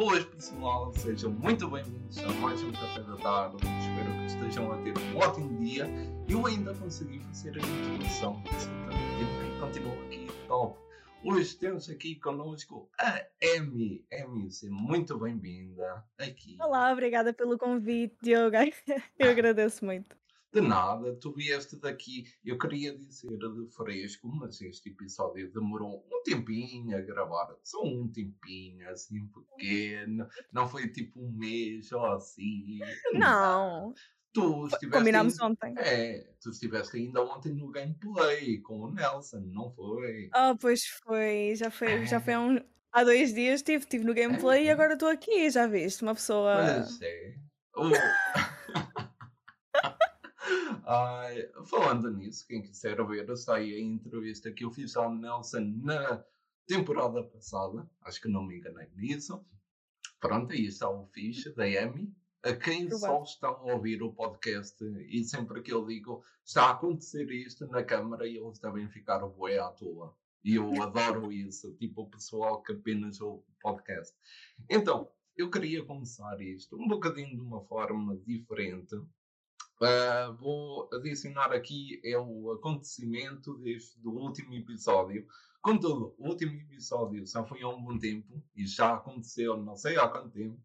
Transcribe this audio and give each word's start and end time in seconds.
Boas 0.00 0.24
pessoal, 0.24 0.94
sejam 0.94 1.30
muito 1.30 1.68
bem-vindos 1.68 2.16
a 2.24 2.32
mais 2.40 2.62
um 2.62 2.72
Café 2.72 3.02
da 3.02 3.16
Tarde. 3.18 3.56
Espero 3.56 4.12
que 4.16 4.24
estejam 4.24 4.72
a 4.72 4.78
ter 4.78 4.96
um 4.96 5.18
ótimo 5.18 5.62
dia. 5.62 5.86
Eu 6.26 6.46
ainda 6.46 6.72
consegui 6.72 7.20
fazer 7.20 7.50
a 7.50 7.58
introdução 7.58 8.42
e 9.20 9.60
continuo 9.60 9.92
aqui 10.06 10.26
top. 10.48 10.80
Hoje 11.22 11.54
temos 11.54 11.90
aqui 11.90 12.14
connosco 12.14 12.88
a 12.98 13.20
Amy. 13.58 14.02
Amy, 14.10 14.50
seja 14.50 14.72
muito 14.72 15.18
bem-vinda 15.18 16.02
aqui. 16.18 16.56
Olá, 16.58 16.90
obrigada 16.90 17.34
pelo 17.34 17.58
convite, 17.58 18.16
Diogo. 18.22 18.56
Eu 19.18 19.30
agradeço 19.30 19.84
muito. 19.84 20.19
De 20.52 20.60
nada, 20.60 21.14
tu 21.14 21.32
vieste 21.32 21.76
daqui. 21.76 22.24
Eu 22.44 22.58
queria 22.58 22.96
dizer 22.96 23.38
de 23.38 23.68
fresco, 23.70 24.28
mas 24.28 24.60
este 24.60 24.88
episódio 24.88 25.48
demorou 25.52 26.04
um 26.10 26.22
tempinho 26.24 26.96
a 26.96 27.00
gravar. 27.00 27.54
Só 27.62 27.84
um 27.84 28.08
tempinho, 28.08 28.88
assim, 28.90 29.28
pequeno. 29.28 30.26
Não 30.52 30.68
foi 30.68 30.88
tipo 30.88 31.20
um 31.20 31.30
mês 31.30 31.92
ou 31.92 32.04
assim. 32.04 32.80
Não. 33.12 33.94
Tu 34.32 34.66
estiveste. 34.66 34.98
Combinámos 34.98 35.40
ontem. 35.40 35.74
É, 35.78 36.26
tu 36.40 36.50
estiveste 36.50 36.96
ainda 36.96 37.22
ontem 37.22 37.52
no 37.52 37.70
gameplay 37.70 38.58
com 38.58 38.80
o 38.80 38.92
Nelson, 38.92 39.40
não 39.52 39.72
foi? 39.72 40.30
Ah, 40.32 40.56
pois 40.60 40.84
foi. 40.84 41.54
Já 41.54 41.70
foi, 41.70 42.06
já 42.06 42.20
foi 42.20 42.34
há, 42.34 42.40
um, 42.40 42.60
há 42.92 43.04
dois 43.04 43.32
dias. 43.32 43.60
Estive, 43.60 43.84
estive 43.84 44.04
no 44.04 44.14
gameplay 44.14 44.62
é. 44.62 44.64
e 44.64 44.70
agora 44.70 44.94
estou 44.94 45.08
aqui. 45.08 45.48
Já 45.48 45.68
viste? 45.68 46.02
Uma 46.02 46.14
pessoa. 46.14 46.56
Pois 46.56 47.02
é. 47.02 47.34
Falando 51.66 52.10
nisso, 52.10 52.44
quem 52.48 52.62
quiser 52.62 53.00
ver, 53.06 53.30
está 53.30 53.54
aí 53.54 53.76
a 53.76 53.80
entrevista 53.80 54.50
que 54.50 54.64
eu 54.64 54.72
fiz 54.72 54.96
ao 54.96 55.14
Nelson 55.14 55.72
na 55.84 56.24
temporada 56.66 57.22
passada. 57.22 57.88
Acho 58.02 58.20
que 58.20 58.28
não 58.28 58.44
me 58.44 58.58
enganei 58.58 58.88
nisso. 58.96 59.40
Pronto, 60.18 60.52
aí 60.52 60.66
está 60.66 60.90
o 60.90 61.06
fixe 61.06 61.54
da 61.54 61.62
Amy. 61.62 62.12
A 62.42 62.54
quem 62.54 62.90
só 62.90 63.22
está 63.22 63.46
a 63.46 63.72
ouvir 63.72 64.02
o 64.02 64.12
podcast 64.12 64.82
e 65.06 65.22
sempre 65.22 65.62
que 65.62 65.72
eu 65.72 65.86
digo 65.86 66.24
está 66.44 66.64
a 66.64 66.70
acontecer 66.70 67.30
isto 67.30 67.68
na 67.68 67.84
câmara 67.84 68.26
e 68.26 68.38
eles 68.38 68.58
devem 68.58 68.88
ficar 68.88 69.24
bué 69.28 69.60
à 69.60 69.68
toa. 69.68 70.16
E 70.42 70.56
eu 70.56 70.82
adoro 70.82 71.30
isso, 71.30 71.72
tipo 71.74 72.02
o 72.02 72.10
pessoal 72.10 72.62
que 72.62 72.72
apenas 72.72 73.20
ouve 73.20 73.44
o 73.48 73.60
podcast. 73.60 74.12
Então, 74.68 75.08
eu 75.36 75.48
queria 75.50 75.84
começar 75.84 76.40
isto 76.40 76.74
um 76.76 76.88
bocadinho 76.88 77.36
de 77.36 77.42
uma 77.42 77.62
forma 77.66 78.16
diferente 78.26 78.96
Uh, 79.80 80.34
vou 80.34 80.90
adicionar 80.92 81.52
aqui 81.52 82.02
é 82.04 82.18
o 82.18 82.52
acontecimento 82.52 83.56
deste, 83.58 83.98
do 83.98 84.10
último 84.10 84.52
episódio. 84.52 85.26
Contudo, 85.62 86.14
o 86.18 86.28
último 86.28 86.52
episódio 86.52 87.26
já 87.26 87.42
foi 87.44 87.62
há 87.62 87.68
um 87.68 87.82
bom 87.82 87.98
tempo 87.98 88.42
e 88.54 88.66
já 88.66 88.94
aconteceu 88.94 89.56
não 89.56 89.76
sei 89.76 89.96
há 89.96 90.06
quanto 90.06 90.30
tempo. 90.30 90.60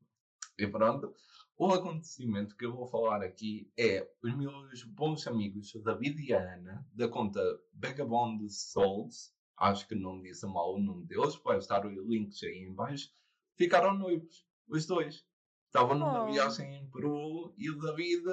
E 0.58 0.68
pronto. 0.68 1.14
O 1.58 1.72
acontecimento 1.72 2.58
que 2.58 2.66
eu 2.66 2.76
vou 2.76 2.86
falar 2.86 3.24
aqui 3.24 3.72
é 3.80 4.06
os 4.22 4.36
meus 4.36 4.84
bons 4.84 5.26
amigos 5.26 5.72
David 5.82 6.22
e 6.22 6.34
Ana, 6.34 6.86
da 6.94 7.08
conta 7.08 7.42
Vagabond 7.74 8.50
Souls, 8.50 9.34
acho 9.58 9.88
que 9.88 9.96
não 9.96 10.22
disse 10.22 10.46
mal 10.46 10.76
o 10.76 10.80
nome 10.82 11.06
deles, 11.06 11.36
vai 11.36 11.58
estar 11.58 11.86
o 11.86 11.90
link 11.90 12.46
aí 12.46 12.58
em 12.58 12.74
baixo, 12.74 13.10
ficaram 13.56 13.98
noivos, 13.98 14.46
os 14.68 14.86
dois. 14.86 15.26
Estavam 15.68 15.98
numa 15.98 16.24
oh. 16.24 16.32
viagem 16.32 16.76
em 16.76 16.90
Peru 16.90 17.54
e 17.58 17.70
o 17.70 17.80
David 17.80 18.24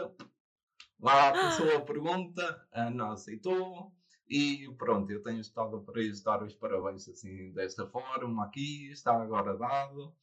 Lá 1.03 1.31
a 1.31 1.33
pessoa 1.33 1.85
pergunta, 1.85 2.65
a 2.73 2.87
Ana 2.87 3.13
aceitou 3.13 3.93
e 4.29 4.73
pronto, 4.79 5.11
eu 5.11 5.21
tenho 5.21 5.41
estado 5.41 5.81
para 5.81 6.01
lhes 6.01 6.23
dar 6.23 6.41
os 6.45 6.55
parabéns 6.55 7.09
assim 7.09 7.53
desta 7.53 7.89
forma 7.89 8.45
aqui, 8.45 8.89
está 8.93 9.21
agora 9.21 9.59
dado. 9.59 10.15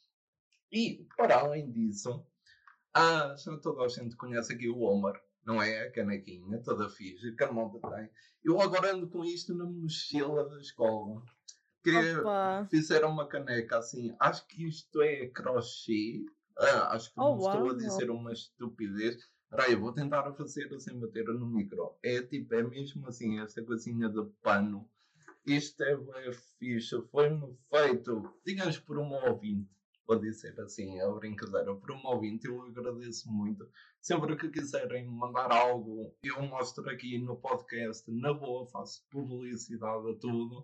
E 0.72 1.06
para 1.18 1.42
além 1.42 1.70
disso, 1.70 2.26
ah, 2.94 3.36
já 3.38 3.58
toda 3.58 3.84
a 3.84 3.90
gente 3.90 4.16
conhece 4.16 4.54
aqui 4.54 4.70
o 4.70 4.80
Omar, 4.84 5.22
não 5.46 5.62
é? 5.62 5.88
A 5.88 5.92
canequinha, 5.92 6.64
toda 6.64 6.90
fixe, 6.90 7.36
que 7.36 7.44
a 7.44 7.52
malta 7.52 7.86
tem. 7.96 8.10
Eu 8.42 8.62
agora 8.62 8.94
ando 8.94 9.10
com 9.10 9.26
isto 9.26 9.54
na 9.54 9.66
mochila 9.66 10.48
da 10.48 10.62
escola. 10.62 11.22
Que 11.84 11.92
fizeram 12.70 13.10
uma 13.12 13.28
caneca 13.28 13.80
assim, 13.80 14.16
acho 14.18 14.48
que 14.48 14.66
isto 14.66 15.02
é 15.02 15.28
crochê. 15.28 16.26
Ah, 16.58 16.96
acho 16.96 17.14
que 17.14 17.20
oh, 17.20 17.36
não 17.36 17.38
estou 17.38 17.70
a 17.72 17.78
dizer 17.78 18.10
uma 18.10 18.32
estupidez 18.32 19.18
Peraí, 19.50 19.76
vou 19.76 19.92
tentar 19.92 20.32
fazer 20.34 20.80
sem 20.80 21.00
bater 21.00 21.26
no 21.26 21.48
micro. 21.48 21.98
É 22.04 22.22
tipo, 22.22 22.54
é 22.54 22.62
mesmo 22.62 23.08
assim, 23.08 23.40
esta 23.40 23.64
coisinha 23.64 24.08
de 24.08 24.24
pano. 24.44 24.88
Isto 25.46 25.84
é 25.84 25.98
bem 25.98 26.34
fixe. 26.60 27.02
Foi-me 27.10 27.58
feito, 27.70 28.32
digamos, 28.46 28.78
por 28.78 29.00
um 29.00 29.12
ouvinte. 29.12 29.68
Vou 30.06 30.20
dizer 30.20 30.60
assim, 30.60 31.00
a 31.02 31.10
brincadeira. 31.10 31.76
Por 31.76 31.92
um 31.92 32.06
ouvinte, 32.06 32.48
eu 32.48 32.62
agradeço 32.62 33.32
muito. 33.32 33.68
Sempre 34.02 34.36
que 34.36 34.50
quiserem 34.50 35.08
mandar 35.08 35.52
algo, 35.52 36.16
eu 36.22 36.42
mostro 36.44 36.88
aqui 36.90 37.18
no 37.18 37.36
podcast. 37.36 38.10
Na 38.12 38.34
boa, 38.34 38.68
faço 38.68 39.04
publicidade 39.10 40.12
a 40.12 40.16
tudo. 40.16 40.64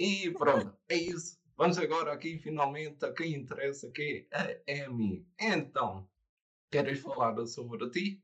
E 0.00 0.30
pronto, 0.32 0.76
é 0.88 0.96
isso. 0.96 1.38
Vamos 1.56 1.78
agora 1.78 2.12
aqui 2.12 2.38
finalmente 2.38 3.04
a 3.04 3.12
quem 3.12 3.34
interessa, 3.34 3.90
que 3.90 4.28
é 4.30 4.82
a 4.82 4.86
Amy. 4.86 5.26
Então, 5.40 6.08
Queres 6.70 7.00
falar 7.02 7.44
sobre 7.46 7.90
ti? 7.90 8.22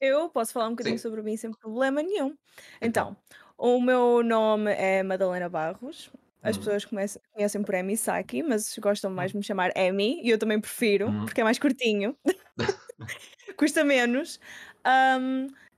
Eu 0.00 0.30
posso 0.30 0.52
falar 0.52 0.68
um 0.68 0.70
bocadinho 0.70 0.98
Sim. 0.98 0.98
sobre 0.98 1.22
mim 1.22 1.36
sem 1.36 1.50
problema 1.52 2.02
nenhum. 2.02 2.36
Então, 2.80 3.16
o 3.56 3.80
meu 3.80 4.22
nome 4.22 4.72
é 4.72 5.02
Madalena 5.02 5.48
Barros. 5.48 6.10
As 6.40 6.56
Hum. 6.56 6.56
pessoas 6.56 6.84
conhecem, 6.84 7.20
conhecem 7.32 7.62
por 7.64 7.74
Emi 7.74 7.96
Saki, 7.96 8.42
mas 8.44 8.76
gostam 8.78 9.10
mais 9.10 9.32
de 9.32 9.36
me 9.36 9.42
chamar 9.42 9.72
Emi 9.76 10.20
e 10.22 10.30
eu 10.30 10.38
também 10.38 10.60
prefiro, 10.60 11.12
Hum. 11.12 11.26
porque 11.26 11.40
é 11.40 11.44
mais 11.44 11.58
curtinho. 11.58 12.16
Custa 13.56 13.84
menos. 13.84 14.40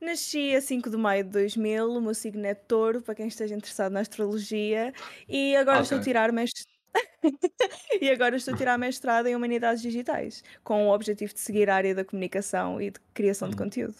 nasci 0.01 0.55
a 0.57 0.61
5 0.63 0.91
de 0.91 0.97
maio 0.97 1.25
de 1.25 1.31
2000, 1.31 1.91
o 1.91 2.01
meu 2.01 2.15
signo 2.15 2.47
é 2.47 2.55
touro, 2.55 3.03
para 3.03 3.15
quem 3.15 3.29
esteja 3.29 3.55
interessado 3.57 3.93
na 3.93 4.01
astrologia, 4.01 4.95
e 5.29 5.57
agora 5.57 5.83
estou 5.83 5.97
a 5.97 6.01
tirar 6.01 6.33
mestre. 6.33 6.65
e 8.01 8.11
agora 8.11 8.37
estou 8.37 8.55
a 8.55 8.57
tirar 8.57 8.79
mestrado 8.79 9.27
em 9.27 9.37
Humanidades 9.37 9.83
Digitais, 9.83 10.43
com 10.65 10.89
o 10.89 10.95
objetivo 10.95 11.33
de 11.33 11.41
seguir 11.41 11.69
a 11.71 11.77
área 11.77 11.95
da 11.95 12.05
comunicação 12.05 12.81
e 12.81 12.91
de 12.91 13.01
criação 13.15 13.49
de 13.49 13.55
hum. 13.55 13.59
conteúdo. 13.59 13.97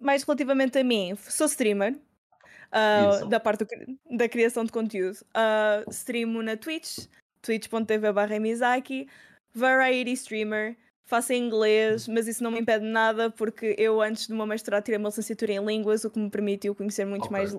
Mais 0.00 0.22
relativamente 0.22 0.78
a 0.78 0.84
mim, 0.84 1.16
sou 1.16 1.46
streamer, 1.46 1.98
uh, 2.72 3.26
da 3.26 3.40
parte 3.40 3.64
do, 3.64 4.16
da 4.16 4.28
criação 4.28 4.64
de 4.64 4.72
conteúdo. 4.72 5.18
Uh, 5.34 5.90
streamo 5.90 6.42
na 6.42 6.56
Twitch, 6.56 7.06
twitch.tv 7.42 8.12
barra 8.12 8.38
Mizaki, 8.38 9.08
variety 9.52 10.12
streamer, 10.12 10.76
faço 11.04 11.32
em 11.32 11.44
inglês, 11.44 12.06
mas 12.06 12.28
isso 12.28 12.42
não 12.42 12.50
me 12.50 12.60
impede 12.60 12.84
nada 12.84 13.30
porque 13.30 13.74
eu 13.78 14.00
antes 14.00 14.28
do 14.28 14.36
meu 14.36 14.46
mestrado 14.46 14.84
tirei 14.84 14.98
uma 14.98 15.08
licenciatura 15.08 15.52
em 15.52 15.64
línguas, 15.64 16.04
o 16.04 16.10
que 16.10 16.18
me 16.18 16.30
permitiu 16.30 16.74
conhecer 16.74 17.04
muitos 17.04 17.28
okay. 17.28 17.38
mais 17.38 17.56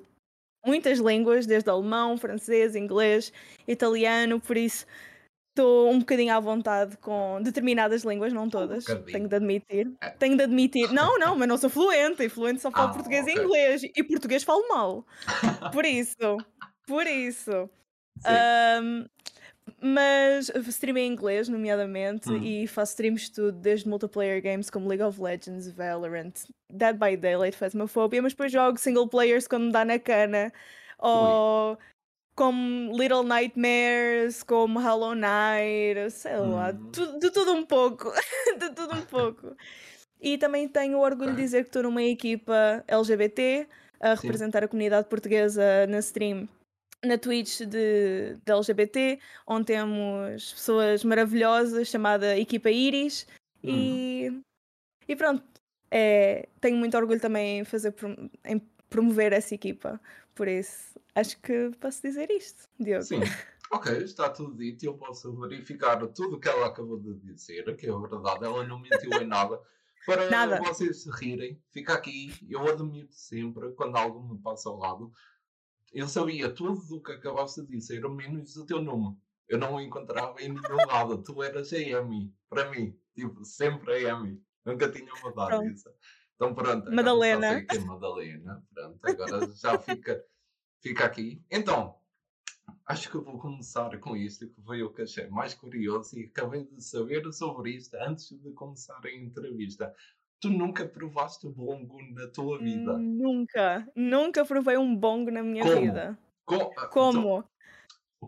muitas 0.65 0.99
línguas, 0.99 1.45
desde 1.45 1.69
alemão, 1.69 2.17
francês, 2.17 2.75
inglês, 2.75 3.31
italiano, 3.67 4.39
por 4.39 4.57
isso 4.57 4.85
estou 5.59 5.91
um 5.91 5.99
bocadinho 5.99 6.33
à 6.33 6.39
vontade 6.39 6.95
com 6.97 7.41
determinadas 7.41 8.03
línguas, 8.03 8.31
não 8.31 8.49
todas, 8.49 8.87
um 8.87 9.01
tenho 9.03 9.27
de 9.27 9.35
admitir. 9.35 9.91
É. 10.01 10.09
Tenho 10.11 10.37
de 10.37 10.43
admitir. 10.43 10.91
Não, 10.91 11.19
não, 11.19 11.35
mas 11.35 11.47
não 11.47 11.57
sou 11.57 11.69
fluente, 11.69 12.23
e 12.23 12.29
fluente 12.29 12.61
só 12.61 12.71
falo 12.71 12.89
ah, 12.89 12.93
português 12.93 13.23
okay. 13.23 13.35
e 13.35 13.39
inglês, 13.39 13.81
e 13.83 14.03
português 14.03 14.43
falo 14.43 14.67
mal. 14.69 15.05
Por 15.73 15.85
isso, 15.85 16.37
por 16.87 17.05
isso. 17.05 17.69
Um, 18.25 19.05
mas 19.81 20.49
streamei 20.67 21.05
em 21.05 21.13
inglês, 21.13 21.47
nomeadamente, 21.47 22.29
hum. 22.29 22.43
e 22.43 22.67
faço 22.67 22.91
streams 22.91 23.23
de 23.23 23.31
tudo, 23.31 23.51
desde 23.51 23.87
multiplayer 23.87 24.41
games 24.41 24.69
como 24.69 24.87
League 24.87 25.03
of 25.03 25.21
Legends, 25.21 25.69
Valorant, 25.71 26.33
Dead 26.71 26.97
by 26.97 27.15
Daylight, 27.15 27.55
Phasmophobia, 27.55 28.21
mas 28.21 28.33
depois 28.33 28.51
jogo 28.51 28.77
single 28.77 29.07
players 29.07 29.47
quando 29.47 29.65
me 29.65 29.71
dá 29.71 29.85
na 29.85 29.99
cana, 29.99 30.51
ou 30.97 31.77
como 32.35 32.97
Little 32.97 33.23
Nightmares, 33.23 34.43
como 34.43 34.79
Hollow 34.79 35.13
Knight, 35.13 36.11
sei 36.11 36.37
lá, 36.37 36.71
hum. 36.71 37.19
de 37.19 37.31
tudo 37.31 37.53
um 37.53 37.65
pouco, 37.65 38.11
de 38.59 38.69
tudo 38.71 38.95
um 38.95 39.01
pouco. 39.01 39.55
E 40.21 40.37
também 40.37 40.67
tenho 40.67 40.97
o 40.97 41.01
orgulho 41.01 41.31
de 41.31 41.41
dizer 41.41 41.63
que 41.63 41.69
estou 41.69 41.83
numa 41.83 42.03
equipa 42.03 42.83
LGBT 42.87 43.67
a 43.99 44.13
representar 44.13 44.59
Sim. 44.59 44.65
a 44.65 44.67
comunidade 44.67 45.07
portuguesa 45.07 45.87
na 45.87 45.99
stream 45.99 46.47
na 47.03 47.17
Twitch 47.17 47.59
de, 47.61 48.37
de 48.43 48.51
LGBT, 48.51 49.19
onde 49.47 49.65
temos 49.65 50.53
pessoas 50.53 51.03
maravilhosas 51.03 51.87
chamada 51.87 52.37
Equipa 52.37 52.69
Iris 52.69 53.25
e, 53.63 54.29
hum. 54.31 54.41
e 55.07 55.15
pronto. 55.15 55.43
É, 55.91 56.47
tenho 56.61 56.77
muito 56.77 56.95
orgulho 56.95 57.19
também 57.19 57.59
em 57.59 57.63
fazer 57.63 57.95
em 58.45 58.59
promover 58.89 59.33
essa 59.33 59.55
equipa. 59.55 59.99
Por 60.35 60.47
isso, 60.47 60.99
acho 61.15 61.39
que 61.41 61.71
posso 61.79 62.01
dizer 62.01 62.29
isto, 62.29 62.67
Diogo. 62.79 63.03
Sim. 63.03 63.19
Ok, 63.71 63.95
está 63.97 64.27
tudo 64.31 64.55
dito 64.55 64.83
e 64.83 64.87
eu 64.87 64.95
posso 64.95 65.31
verificar 65.41 65.95
tudo 66.07 66.37
o 66.37 66.39
que 66.39 66.49
ela 66.49 66.65
acabou 66.65 66.97
de 66.99 67.13
dizer, 67.19 67.75
que 67.75 67.85
é 67.85 67.91
verdade, 67.91 68.43
ela 68.43 68.65
não 68.65 68.79
mentiu 68.79 69.11
em 69.21 69.27
nada. 69.27 69.61
Para 70.07 70.27
nada. 70.27 70.59
vocês 70.59 71.03
se 71.03 71.11
rirem, 71.11 71.61
fica 71.69 71.93
aqui, 71.93 72.33
eu 72.49 72.67
admito 72.67 73.13
sempre 73.13 73.71
quando 73.73 73.95
algo 73.95 74.27
me 74.27 74.41
passa 74.41 74.69
ao 74.69 74.77
lado, 74.77 75.13
eu 75.93 76.07
sabia 76.07 76.53
tudo 76.53 76.95
o 76.95 77.01
que 77.01 77.11
acabaste 77.13 77.61
de 77.61 77.67
dizer, 77.67 78.07
menos 78.07 78.55
o 78.57 78.65
teu 78.65 78.81
nome. 78.81 79.17
Eu 79.47 79.57
não 79.57 79.75
o 79.75 79.81
encontrava 79.81 80.39
em 80.41 80.49
nenhum 80.49 80.85
lado. 80.87 81.23
Tu 81.23 81.41
eras 81.41 81.73
a 81.73 81.99
Amy, 81.99 82.31
para 82.47 82.69
mim. 82.69 82.95
Tipo, 83.15 83.43
sempre 83.43 84.05
a 84.05 84.15
Amy. 84.15 84.41
Nunca 84.63 84.89
tinha 84.91 85.11
mudado 85.23 85.47
Pronto. 85.47 85.67
isso. 85.67 85.89
Então 86.35 86.53
pronto, 86.53 86.89
Madalena. 86.91 87.65
já 87.69 87.75
é 87.75 87.79
Madalena. 87.79 88.63
Pronto, 88.73 88.99
agora 89.03 89.51
já 89.53 89.77
fica, 89.79 90.23
fica 90.81 91.05
aqui. 91.05 91.43
Então, 91.51 91.99
acho 92.85 93.09
que 93.09 93.15
eu 93.15 93.23
vou 93.23 93.37
começar 93.39 93.97
com 93.99 94.15
isto, 94.15 94.47
que 94.47 94.61
foi 94.61 94.81
o 94.83 94.93
que 94.93 95.01
achei 95.01 95.27
mais 95.27 95.53
curioso 95.53 96.17
e 96.17 96.25
acabei 96.25 96.63
de 96.65 96.81
saber 96.81 97.29
sobre 97.33 97.71
isto 97.71 97.95
antes 97.95 98.29
de 98.29 98.51
começar 98.53 99.01
a 99.03 99.11
entrevista. 99.11 99.93
Tu 100.41 100.49
nunca 100.49 100.85
provaste 100.87 101.47
bongo 101.49 101.97
na 102.13 102.27
tua 102.27 102.57
vida. 102.59 102.97
Nunca, 102.97 103.87
nunca 103.95 104.45
provei 104.45 104.77
um 104.77 104.95
bongo 104.95 105.29
na 105.29 105.43
minha 105.43 105.63
Como? 105.65 105.81
vida. 105.81 106.17
Co- 106.45 106.73
ah, 106.77 106.87
Como? 106.87 107.19
então, 107.19 107.49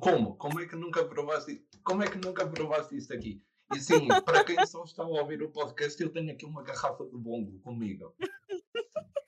como? 0.02 0.36
Como 0.36 0.60
é 0.60 0.66
que 0.68 0.76
nunca 0.76 1.06
provaste? 1.06 1.66
Como 1.84 2.04
é 2.04 2.08
que 2.10 2.18
nunca 2.18 2.46
provaste 2.48 2.98
isto 2.98 3.14
aqui? 3.14 3.42
E 3.74 3.80
sim, 3.80 4.10
para 4.26 4.44
quem 4.44 4.66
só 4.66 4.84
está 4.84 5.04
a 5.04 5.08
ouvir 5.08 5.42
o 5.42 5.50
podcast, 5.50 6.02
eu 6.04 6.10
tenho 6.10 6.32
aqui 6.32 6.46
uma 6.46 6.62
garrafa 6.64 7.06
de 7.06 7.18
bongo 7.18 7.58
comigo. 7.60 8.14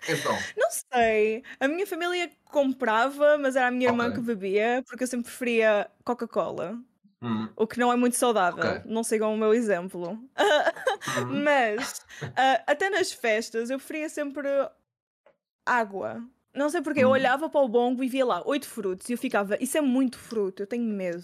Então, 0.09 0.33
Não 0.57 0.69
sei. 0.69 1.43
A 1.61 1.67
minha 1.69 1.87
família 1.87 2.29
comprava, 2.51 3.37
mas 3.37 3.55
era 3.55 3.67
a 3.67 3.71
minha 3.71 3.87
irmã 3.89 4.07
Ok. 4.09 4.15
que 4.15 4.21
bebia, 4.21 4.83
porque 4.85 5.03
eu 5.03 5.07
sempre 5.07 5.27
preferia 5.27 5.89
Coca-Cola. 6.03 6.77
Hum, 7.23 7.49
O 7.55 7.65
que 7.67 7.79
não 7.79 7.91
é 7.91 7.95
muito 7.95 8.15
saudável. 8.15 8.63
Ok. 8.63 8.81
Não 8.85 9.03
sigam 9.03 9.33
o 9.33 9.37
meu 9.37 9.53
exemplo. 9.53 10.11
hum, 10.11 10.29
Mas, 11.43 12.01
ah, 12.35 12.63
até 12.67 12.89
nas 12.89 13.11
festas, 13.11 13.69
eu 13.69 13.77
preferia 13.77 14.09
sempre 14.09 14.47
água. 15.65 16.23
Não 16.53 16.69
sei 16.69 16.81
porque. 16.81 16.99
Eu 17.03 17.07
Hum. 17.09 17.11
olhava 17.11 17.49
para 17.49 17.61
o 17.61 17.67
bongo 17.67 18.03
e 18.03 18.07
via 18.07 18.25
lá 18.25 18.43
oito 18.45 18.67
frutos 18.67 19.09
e 19.09 19.13
eu 19.13 19.17
ficava, 19.17 19.57
isso 19.61 19.77
é 19.77 19.81
muito 19.81 20.17
fruto, 20.19 20.61
eu 20.63 20.67
tenho 20.67 20.83
medo. 20.83 21.23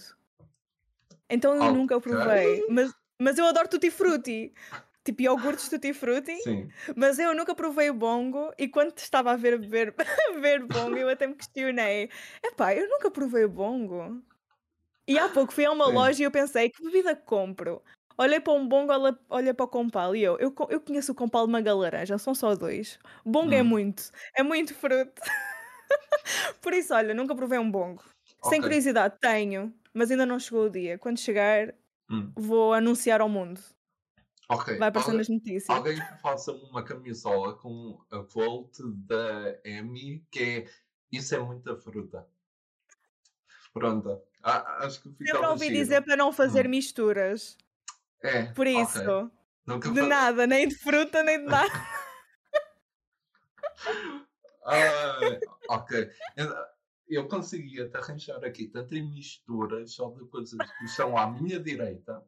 Então 1.28 1.54
eu 1.54 1.72
nunca 1.72 1.96
o 1.96 2.00
provei. 2.00 2.64
Mas, 2.68 2.92
mas 3.18 3.38
eu 3.38 3.44
adoro 3.46 3.68
tutti 3.68 3.90
frutti. 3.90 4.52
Tipo 5.04 5.22
iogurtes 5.22 5.68
tutti 5.68 5.92
frutti. 5.94 6.36
sim. 6.42 6.68
Mas 6.96 7.18
eu 7.18 7.34
nunca 7.34 7.54
provei 7.54 7.88
o 7.88 7.94
bongo 7.94 8.52
e 8.58 8.68
quando 8.68 8.96
estava 8.98 9.32
a 9.32 9.36
ver 9.36 9.58
beber, 9.58 9.94
ver 10.40 10.62
bongo, 10.66 10.96
eu 10.96 11.08
até 11.08 11.26
me 11.26 11.34
questionei: 11.34 12.10
epá, 12.42 12.74
eu 12.74 12.88
nunca 12.88 13.10
provei 13.10 13.44
o 13.44 13.48
bongo. 13.48 14.22
E 15.06 15.18
há 15.18 15.28
pouco 15.28 15.52
fui 15.52 15.64
a 15.64 15.72
uma 15.72 15.86
Sim. 15.86 15.88
loja 15.88 16.22
e 16.22 16.26
eu 16.26 16.30
pensei: 16.30 16.70
que 16.70 16.82
bebida 16.82 17.16
compro? 17.16 17.82
Olhei 18.18 18.38
para 18.40 18.52
um 18.52 18.68
bongo, 18.68 18.92
olha, 18.92 19.18
olhei 19.30 19.54
para 19.54 19.64
o 19.64 19.68
compal 19.68 20.14
e 20.14 20.22
eu, 20.22 20.36
eu, 20.38 20.54
eu 20.68 20.80
conheço 20.80 21.12
o 21.12 21.14
compal 21.14 21.46
de 21.46 21.52
manga 21.52 21.74
laranja, 21.74 22.18
são 22.18 22.34
só 22.34 22.54
dois. 22.54 22.98
Bongo 23.24 23.54
é 23.54 23.62
Hum. 23.62 23.62
muito, 23.62 24.10
é 24.36 24.42
muito 24.42 24.74
fruto. 24.74 25.22
Por 26.60 26.72
isso, 26.72 26.94
olha, 26.94 27.14
nunca 27.14 27.34
provei 27.34 27.58
um 27.58 27.70
bongo. 27.70 28.04
Sem 28.42 28.60
Ok. 28.60 28.62
curiosidade, 28.62 29.16
tenho, 29.20 29.74
mas 29.94 30.10
ainda 30.10 30.26
não 30.26 30.38
chegou 30.38 30.64
o 30.66 30.70
dia. 30.70 30.98
Quando 30.98 31.18
chegar, 31.18 31.74
Hum, 32.08 32.36
vou 32.36 32.74
anunciar 32.74 33.20
ao 33.20 33.28
mundo. 33.28 33.60
ok. 34.48 34.68
Vai 34.78 34.88
aparecer 34.88 35.12
nas 35.14 35.28
notícias. 35.28 35.82
alguém 35.82 36.02
que 36.04 36.14
faça 36.16 36.52
uma 36.52 36.84
camisola 36.84 37.56
com 37.56 38.04
a 38.10 38.22
quote 38.24 38.82
da 39.06 39.58
Amy 39.64 40.26
que 40.30 40.40
é 40.40 40.70
Isso 41.12 41.34
é 41.34 41.38
muita 41.40 41.76
fruta. 41.76 42.28
Pronto. 43.72 44.29
A- 44.42 44.84
acho 44.86 45.02
que 45.02 45.08
Sempre 45.10 45.46
ouvi 45.46 45.66
giro. 45.66 45.78
dizer 45.78 46.02
para 46.02 46.16
não 46.16 46.32
fazer 46.32 46.66
Hum. 46.66 46.70
misturas. 46.70 47.56
É, 48.22 48.44
Por 48.52 48.66
isso, 48.66 49.30
Nunca 49.66 49.90
de 49.90 50.02
nada, 50.02 50.46
nem 50.46 50.66
de 50.68 50.74
fruta, 50.74 51.22
nem 51.22 51.38
de 51.38 51.44
nada. 51.46 51.70
Ah, 54.64 55.18
ok. 55.70 56.10
Eu- 56.36 56.70
Eu 57.12 57.26
conseguia 57.26 57.88
te 57.88 57.96
arranjar 57.96 58.44
aqui 58.44 58.68
tantas 58.68 59.00
misturas 59.00 59.94
só 59.94 60.10
de 60.10 60.24
coisas 60.26 60.56
que 60.78 60.84
estão 60.84 61.18
à 61.18 61.28
minha 61.28 61.58
direita. 61.58 62.24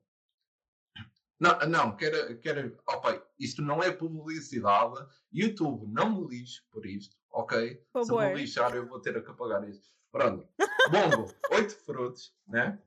Não, 1.38 1.56
não, 1.68 1.96
quero, 1.96 2.36
quero. 2.40 2.76
Opa, 2.88 3.22
isto 3.38 3.62
não 3.62 3.80
é 3.80 3.92
publicidade. 3.92 4.96
YouTube, 5.32 5.86
não 5.86 6.10
me 6.22 6.26
lixe 6.26 6.62
por 6.68 6.84
isto, 6.84 7.16
ok? 7.30 7.76
Por 7.92 8.04
Se 8.04 8.12
me 8.12 8.34
lixar, 8.34 8.74
eu 8.74 8.84
vou 8.88 8.98
ter 8.98 9.22
que 9.22 9.30
apagar 9.30 9.62
isto. 9.68 9.86
Pronto. 10.12 10.46
Bongo, 10.90 11.34
oito 11.52 11.74
frutos, 11.84 12.36
né? 12.46 12.78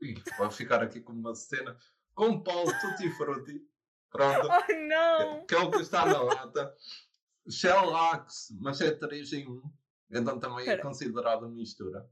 Ih, 0.00 0.14
vai 0.38 0.50
ficar 0.50 0.82
aqui 0.82 1.00
com 1.00 1.12
uma 1.12 1.34
cena 1.34 1.76
com 2.14 2.40
pau 2.40 2.64
tutti 2.80 3.10
frutti. 3.10 3.60
Pronto 4.10 4.48
Oh 4.48 4.72
não! 4.88 5.44
que 5.46 5.54
é 5.54 5.58
o 5.58 5.70
que 5.70 5.82
está 5.82 6.06
na 6.06 6.22
lata. 6.22 6.74
Shellax, 7.50 8.52
mas 8.60 8.80
é 8.80 8.92
3 8.92 9.32
em 9.32 9.48
1. 9.48 9.62
Então 10.10 10.38
também 10.38 10.58
é 10.60 10.62
Espera. 10.62 10.82
considerado 10.82 11.48
mistura. 11.48 12.08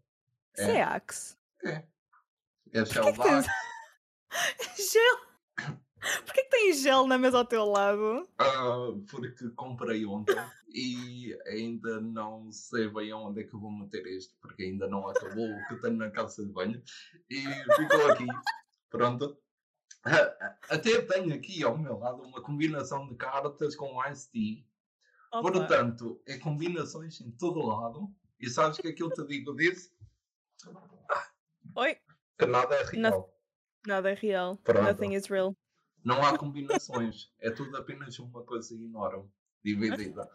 É. 0.59 0.71
É 0.73 0.83
Axe. 0.83 1.37
É 1.63 1.83
que 2.73 2.85
Shellax. 2.87 3.47
gel? 4.77 5.26
Porquê 6.25 6.43
que 6.43 6.51
tens 6.51 6.83
gel 6.83 7.07
na 7.07 7.19
mesa 7.19 7.39
ao 7.39 7.45
teu 7.45 7.65
lado? 7.65 8.29
ah, 8.39 8.93
porque 9.11 9.49
comprei 9.51 10.05
ontem 10.07 10.37
e 10.69 11.37
ainda 11.47 12.01
não 12.01 12.51
sei 12.53 12.89
bem 12.89 13.13
onde 13.13 13.41
é 13.41 13.45
que 13.45 13.55
eu 13.55 13.61
vou 13.61 13.71
meter 13.71 14.07
isto, 14.07 14.35
porque 14.41 14.65
ainda 14.65 14.87
não 14.87 15.09
acabou 15.09 15.49
o 15.51 15.67
que 15.69 15.77
tenho 15.77 15.97
na 15.97 16.11
casa 16.11 16.45
de 16.45 16.53
banho. 16.53 16.83
E 17.31 17.43
ficou 17.77 18.11
aqui. 18.11 18.27
Pronto. 18.91 19.37
Ah, 20.05 20.57
Até 20.71 21.01
tenho 21.03 21.35
aqui 21.35 21.65
ao 21.65 21.77
meu 21.77 21.99
lado 21.99 22.23
uma 22.23 22.41
combinação 22.43 23.09
de 23.09 23.17
cartas 23.17 23.75
com 23.75 24.05
Ice 24.09 24.31
Tea. 24.31 24.65
Opa. 25.33 25.51
Portanto, 25.53 26.23
é 26.27 26.39
combinações 26.39 27.21
em 27.21 27.31
todo 27.33 27.61
lado. 27.61 28.09
E 28.39 28.49
sabes 28.49 28.79
que 28.79 28.89
aquilo 28.89 29.11
te 29.11 29.27
digo 29.27 29.55
disso? 29.57 29.91
Oi? 31.75 31.97
Que 32.39 32.47
nada 32.47 32.75
é 32.75 32.85
real. 32.85 33.35
Nada 33.87 34.11
é 34.11 34.15
real. 34.15 34.57
Pronto. 34.59 34.83
Nothing 34.83 35.15
is 35.15 35.27
real. 35.27 35.57
Não 36.07 36.25
há 36.25 36.39
combinações. 36.39 37.33
é 37.41 37.51
tudo 37.51 37.77
apenas 37.77 38.17
uma 38.21 38.45
coisa 38.45 38.73
enorme, 38.77 39.29
dividida. 39.65 40.31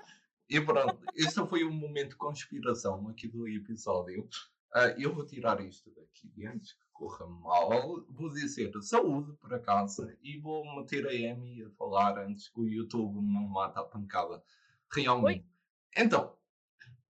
E 0.49 0.59
pronto, 0.59 0.99
este 1.15 1.47
foi 1.47 1.63
um 1.63 1.71
momento 1.71 2.09
de 2.09 2.15
conspiração 2.17 3.07
aqui 3.07 3.25
do 3.25 3.47
episódio. 3.47 4.27
Ah, 4.73 4.87
eu 4.97 5.15
vou 5.15 5.25
tirar 5.25 5.61
isto 5.61 5.89
daqui 5.91 6.45
antes 6.45 6.73
que 6.73 6.83
corra 6.91 7.25
mal. 7.25 8.03
Vou 8.09 8.29
dizer 8.33 8.69
saúde 8.81 9.31
por 9.37 9.53
acaso 9.53 10.11
e 10.21 10.37
vou 10.37 10.65
meter 10.75 11.07
a 11.07 11.31
Amy 11.33 11.63
a 11.63 11.69
falar 11.77 12.19
antes 12.19 12.49
que 12.49 12.59
o 12.59 12.67
YouTube 12.67 13.21
não 13.21 13.47
mata 13.47 13.79
a 13.79 13.85
pancada. 13.85 14.43
Realmente. 14.91 15.45
Então. 15.95 16.35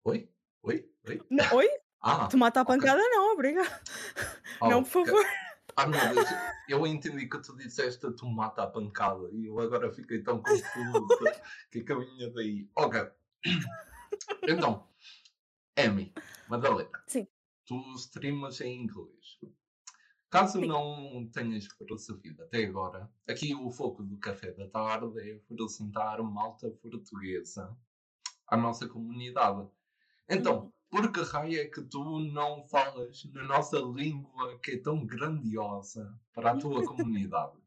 Oi? 0.02 0.28
Oi? 0.64 0.90
Oi? 1.06 1.22
Não, 1.30 1.54
oi? 1.54 1.68
Ah, 2.00 2.26
Tu 2.26 2.36
mata 2.36 2.60
a 2.60 2.64
pancada? 2.64 3.00
Não, 3.08 3.34
obrigado. 3.34 3.70
não, 4.60 4.82
por 4.82 4.90
favor. 4.90 5.24
Ah, 5.80 5.86
meu 5.86 6.00
Deus, 6.12 6.28
eu 6.68 6.84
entendi 6.88 7.28
que 7.28 7.40
tu 7.40 7.56
disseste 7.56 8.10
tu 8.14 8.26
mata 8.28 8.64
a 8.64 8.66
pancada 8.66 9.30
e 9.32 9.46
eu 9.46 9.60
agora 9.60 9.92
fiquei 9.92 10.20
tão 10.24 10.42
confuso 10.42 11.06
que 11.70 11.84
caminha 11.84 12.32
daí. 12.32 12.68
Ok. 12.74 13.00
Então, 14.48 14.88
Amy, 15.76 16.12
Madalena, 16.48 16.90
Sim. 17.06 17.28
tu 17.64 17.76
streamas 17.94 18.60
em 18.60 18.74
inglês. 18.82 19.38
Caso 20.28 20.58
Sim. 20.58 20.66
não 20.66 21.30
tenhas 21.32 21.68
percebido 21.68 22.42
até 22.42 22.64
agora, 22.64 23.08
aqui 23.28 23.54
o 23.54 23.70
foco 23.70 24.02
do 24.02 24.18
café 24.18 24.50
da 24.50 24.68
tarde 24.68 25.20
é 25.20 25.36
apresentar 25.36 26.20
malta 26.24 26.68
portuguesa 26.70 27.72
à 28.48 28.56
nossa 28.56 28.88
comunidade. 28.88 29.64
Então, 30.28 30.64
Uhum. 30.64 30.72
Por 30.90 31.12
que 31.12 31.20
raio 31.22 31.60
é 31.60 31.66
que 31.66 31.82
tu 31.82 32.18
não 32.20 32.62
falas 32.68 33.24
na 33.32 33.44
nossa 33.44 33.78
língua 33.78 34.58
que 34.60 34.72
é 34.72 34.82
tão 34.82 35.06
grandiosa 35.06 36.18
para 36.34 36.52
a 36.52 36.56
tua 36.58 36.84
comunidade? 36.86 37.58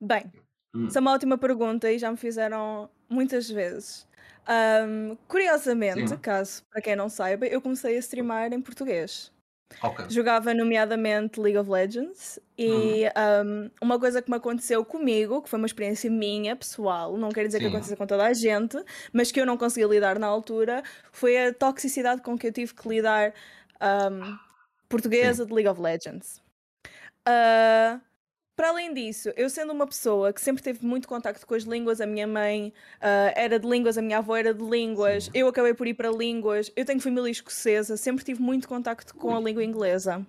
Bem, 0.00 0.32
Hum, 0.74 0.88
Isso 0.88 0.98
é 0.98 1.02
uma 1.02 1.12
ótima 1.14 1.38
pergunta 1.38 1.90
e 1.92 1.98
já 1.98 2.10
me 2.10 2.16
fizeram 2.18 2.90
muitas 3.10 3.48
vezes. 3.50 4.08
Ahm, 4.46 5.16
curiosamente, 5.28 6.16
Sim. 6.16 6.18
caso 6.18 6.64
para 6.70 6.82
quem 6.82 6.96
não 6.96 7.08
saiba, 7.10 7.46
eu 7.46 7.62
comecei 7.62 7.96
a 7.96 8.00
streamar 8.00 8.52
em 8.52 8.62
português. 8.62 9.32
Ok. 9.82 10.00
Jogava 10.08 10.52
nomeadamente 10.54 11.40
League 11.40 11.56
of 11.58 11.70
Legends 11.70 12.38
e 12.58 13.04
ahm, 13.14 13.70
uma 13.80 13.98
coisa 13.98 14.20
que 14.20 14.30
me 14.30 14.36
aconteceu 14.36 14.84
comigo, 14.84 15.40
que 15.42 15.48
foi 15.48 15.58
uma 15.58 15.66
experiência 15.66 16.10
minha, 16.10 16.56
pessoal, 16.56 17.16
não 17.16 17.32
quer 17.32 17.46
dizer 17.46 17.60
que 17.60 17.66
Sim. 17.66 17.68
aconteça 17.68 17.96
com 17.96 18.06
toda 18.06 18.24
a 18.26 18.32
gente, 18.32 18.76
mas 19.12 19.30
que 19.30 19.40
eu 19.40 19.46
não 19.46 19.56
conseguia 19.56 19.86
lidar 19.86 20.18
na 20.18 20.26
altura, 20.26 20.82
foi 21.12 21.38
a 21.48 21.54
toxicidade 21.54 22.22
com 22.22 22.36
que 22.36 22.48
eu 22.48 22.52
tive 22.52 22.74
que 22.74 22.88
lidar 22.88 23.32
ahm, 23.80 24.36
portuguesa 24.88 25.46
de 25.46 25.52
League 25.54 25.68
of 25.68 25.80
Legends. 25.80 26.40
Ah, 27.26 28.00
para 28.60 28.68
além 28.68 28.92
disso, 28.92 29.32
eu 29.36 29.48
sendo 29.48 29.72
uma 29.72 29.86
pessoa 29.86 30.34
que 30.34 30.40
sempre 30.40 30.62
teve 30.62 30.84
muito 30.84 31.08
contacto 31.08 31.46
com 31.46 31.54
as 31.54 31.62
línguas, 31.62 31.98
a 31.98 32.04
minha 32.04 32.26
mãe 32.26 32.74
ah, 33.00 33.32
era 33.34 33.58
de 33.58 33.66
línguas, 33.66 33.96
a 33.96 34.02
minha 34.02 34.18
avó 34.18 34.36
era 34.36 34.52
de 34.52 34.62
línguas, 34.62 35.24
Sim. 35.24 35.30
eu 35.32 35.48
acabei 35.48 35.72
por 35.72 35.86
ir 35.86 35.94
para 35.94 36.10
línguas, 36.10 36.70
eu 36.76 36.84
tenho 36.84 37.00
família 37.00 37.30
escocesa, 37.30 37.96
sempre 37.96 38.22
tive 38.22 38.42
muito 38.42 38.68
contacto 38.68 39.14
com 39.14 39.34
a 39.34 39.40
língua 39.40 39.64
inglesa. 39.64 40.26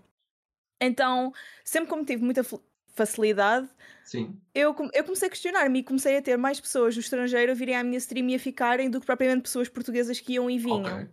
Então, 0.80 1.34
sempre 1.66 1.90
como 1.90 2.06
tive 2.06 2.24
muita 2.24 2.42
fa- 2.42 2.62
facilidade, 2.94 3.68
Sim. 4.06 4.40
eu, 4.56 4.74
eu 4.94 5.04
comecei 5.04 5.28
a 5.28 5.32
questionar-me 5.32 5.80
e 5.80 5.84
comecei 5.84 6.16
a 6.16 6.22
ter 6.22 6.38
mais 6.38 6.58
pessoas 6.58 6.96
do 6.96 7.02
estrangeiro 7.02 7.52
a 7.52 7.56
virem 7.56 7.76
à 7.76 7.84
minha 7.84 7.98
stream 7.98 8.30
e 8.30 8.36
a 8.36 8.40
ficarem 8.40 8.90
do 8.90 9.02
que 9.02 9.06
propriamente 9.06 9.42
pessoas 9.42 9.68
portuguesas 9.68 10.22
que 10.22 10.36
iam 10.36 10.50
e 10.50 10.58
vinham. 10.58 11.02
Ok. 11.02 11.10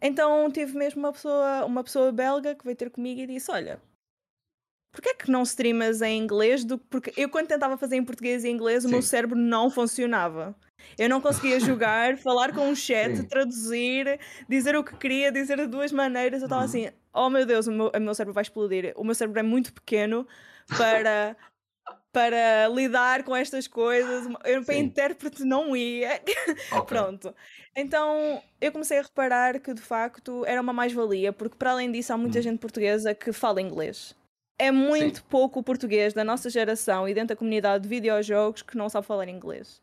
Então 0.00 0.50
tive 0.50 0.78
mesmo 0.78 1.00
uma 1.00 1.12
pessoa, 1.12 1.66
uma 1.66 1.84
pessoa 1.84 2.10
belga 2.10 2.54
que 2.54 2.64
veio 2.64 2.76
ter 2.76 2.88
comigo 2.88 3.20
e 3.20 3.26
disse: 3.26 3.50
Olha, 3.50 3.82
porquê 4.92 5.10
é 5.10 5.14
que 5.14 5.30
não 5.30 5.42
streamas 5.42 6.02
em 6.02 6.18
inglês? 6.18 6.64
Do... 6.64 6.78
Porque 6.78 7.12
eu, 7.16 7.28
quando 7.28 7.46
tentava 7.48 7.76
fazer 7.76 7.96
em 7.96 8.04
português 8.04 8.44
e 8.44 8.48
inglês, 8.48 8.84
o 8.84 8.88
meu 8.88 9.02
Sim. 9.02 9.08
cérebro 9.08 9.38
não 9.38 9.70
funcionava. 9.70 10.54
Eu 10.96 11.08
não 11.08 11.20
conseguia 11.20 11.58
jogar, 11.60 12.16
falar 12.18 12.52
com 12.54 12.68
um 12.68 12.74
chat, 12.74 13.16
Sim. 13.16 13.24
traduzir, 13.26 14.18
dizer 14.48 14.76
o 14.76 14.84
que 14.84 14.96
queria, 14.96 15.30
dizer 15.32 15.56
de 15.58 15.66
duas 15.66 15.92
maneiras. 15.92 16.40
Eu 16.40 16.46
estava 16.46 16.62
Uhum. 16.62 16.66
assim, 16.66 16.88
oh 17.12 17.28
meu 17.30 17.44
Deus, 17.46 17.66
o 17.66 17.72
meu, 17.72 17.90
o 17.94 18.00
meu 18.00 18.14
cérebro 18.14 18.34
vai 18.34 18.42
explodir. 18.42 18.92
O 18.96 19.04
meu 19.04 19.14
cérebro 19.14 19.40
é 19.40 19.42
muito 19.42 19.72
pequeno 19.72 20.26
para, 20.76 21.36
para 22.12 22.68
lidar 22.68 23.22
com 23.24 23.34
estas 23.36 23.66
coisas. 23.66 24.26
Eu, 24.44 24.64
para 24.64 24.74
Sim. 24.74 24.80
intérprete, 24.80 25.44
não 25.44 25.76
ia. 25.76 26.20
Ok. 26.72 26.86
Pronto. 26.86 27.34
Então 27.76 28.42
eu 28.60 28.72
comecei 28.72 28.98
a 28.98 29.02
reparar 29.02 29.60
que 29.60 29.72
de 29.72 29.80
facto 29.82 30.44
era 30.46 30.60
uma 30.60 30.72
mais-valia, 30.72 31.32
porque 31.32 31.56
para 31.56 31.72
além 31.72 31.92
disso 31.92 32.12
há 32.12 32.16
muita 32.16 32.38
Hum. 32.38 32.42
gente 32.42 32.58
portuguesa 32.58 33.14
que 33.14 33.32
fala 33.32 33.60
inglês. 33.60 34.16
É 34.60 34.70
muito 34.72 35.24
pouco 35.24 35.60
o 35.60 35.62
português 35.62 36.12
da 36.12 36.24
nossa 36.24 36.50
geração 36.50 37.08
e 37.08 37.14
dentro 37.14 37.28
da 37.28 37.36
comunidade 37.36 37.82
de 37.84 37.88
videojogos 37.88 38.62
que 38.62 38.76
não 38.76 38.88
sabe 38.88 39.06
falar 39.06 39.28
inglês. 39.28 39.80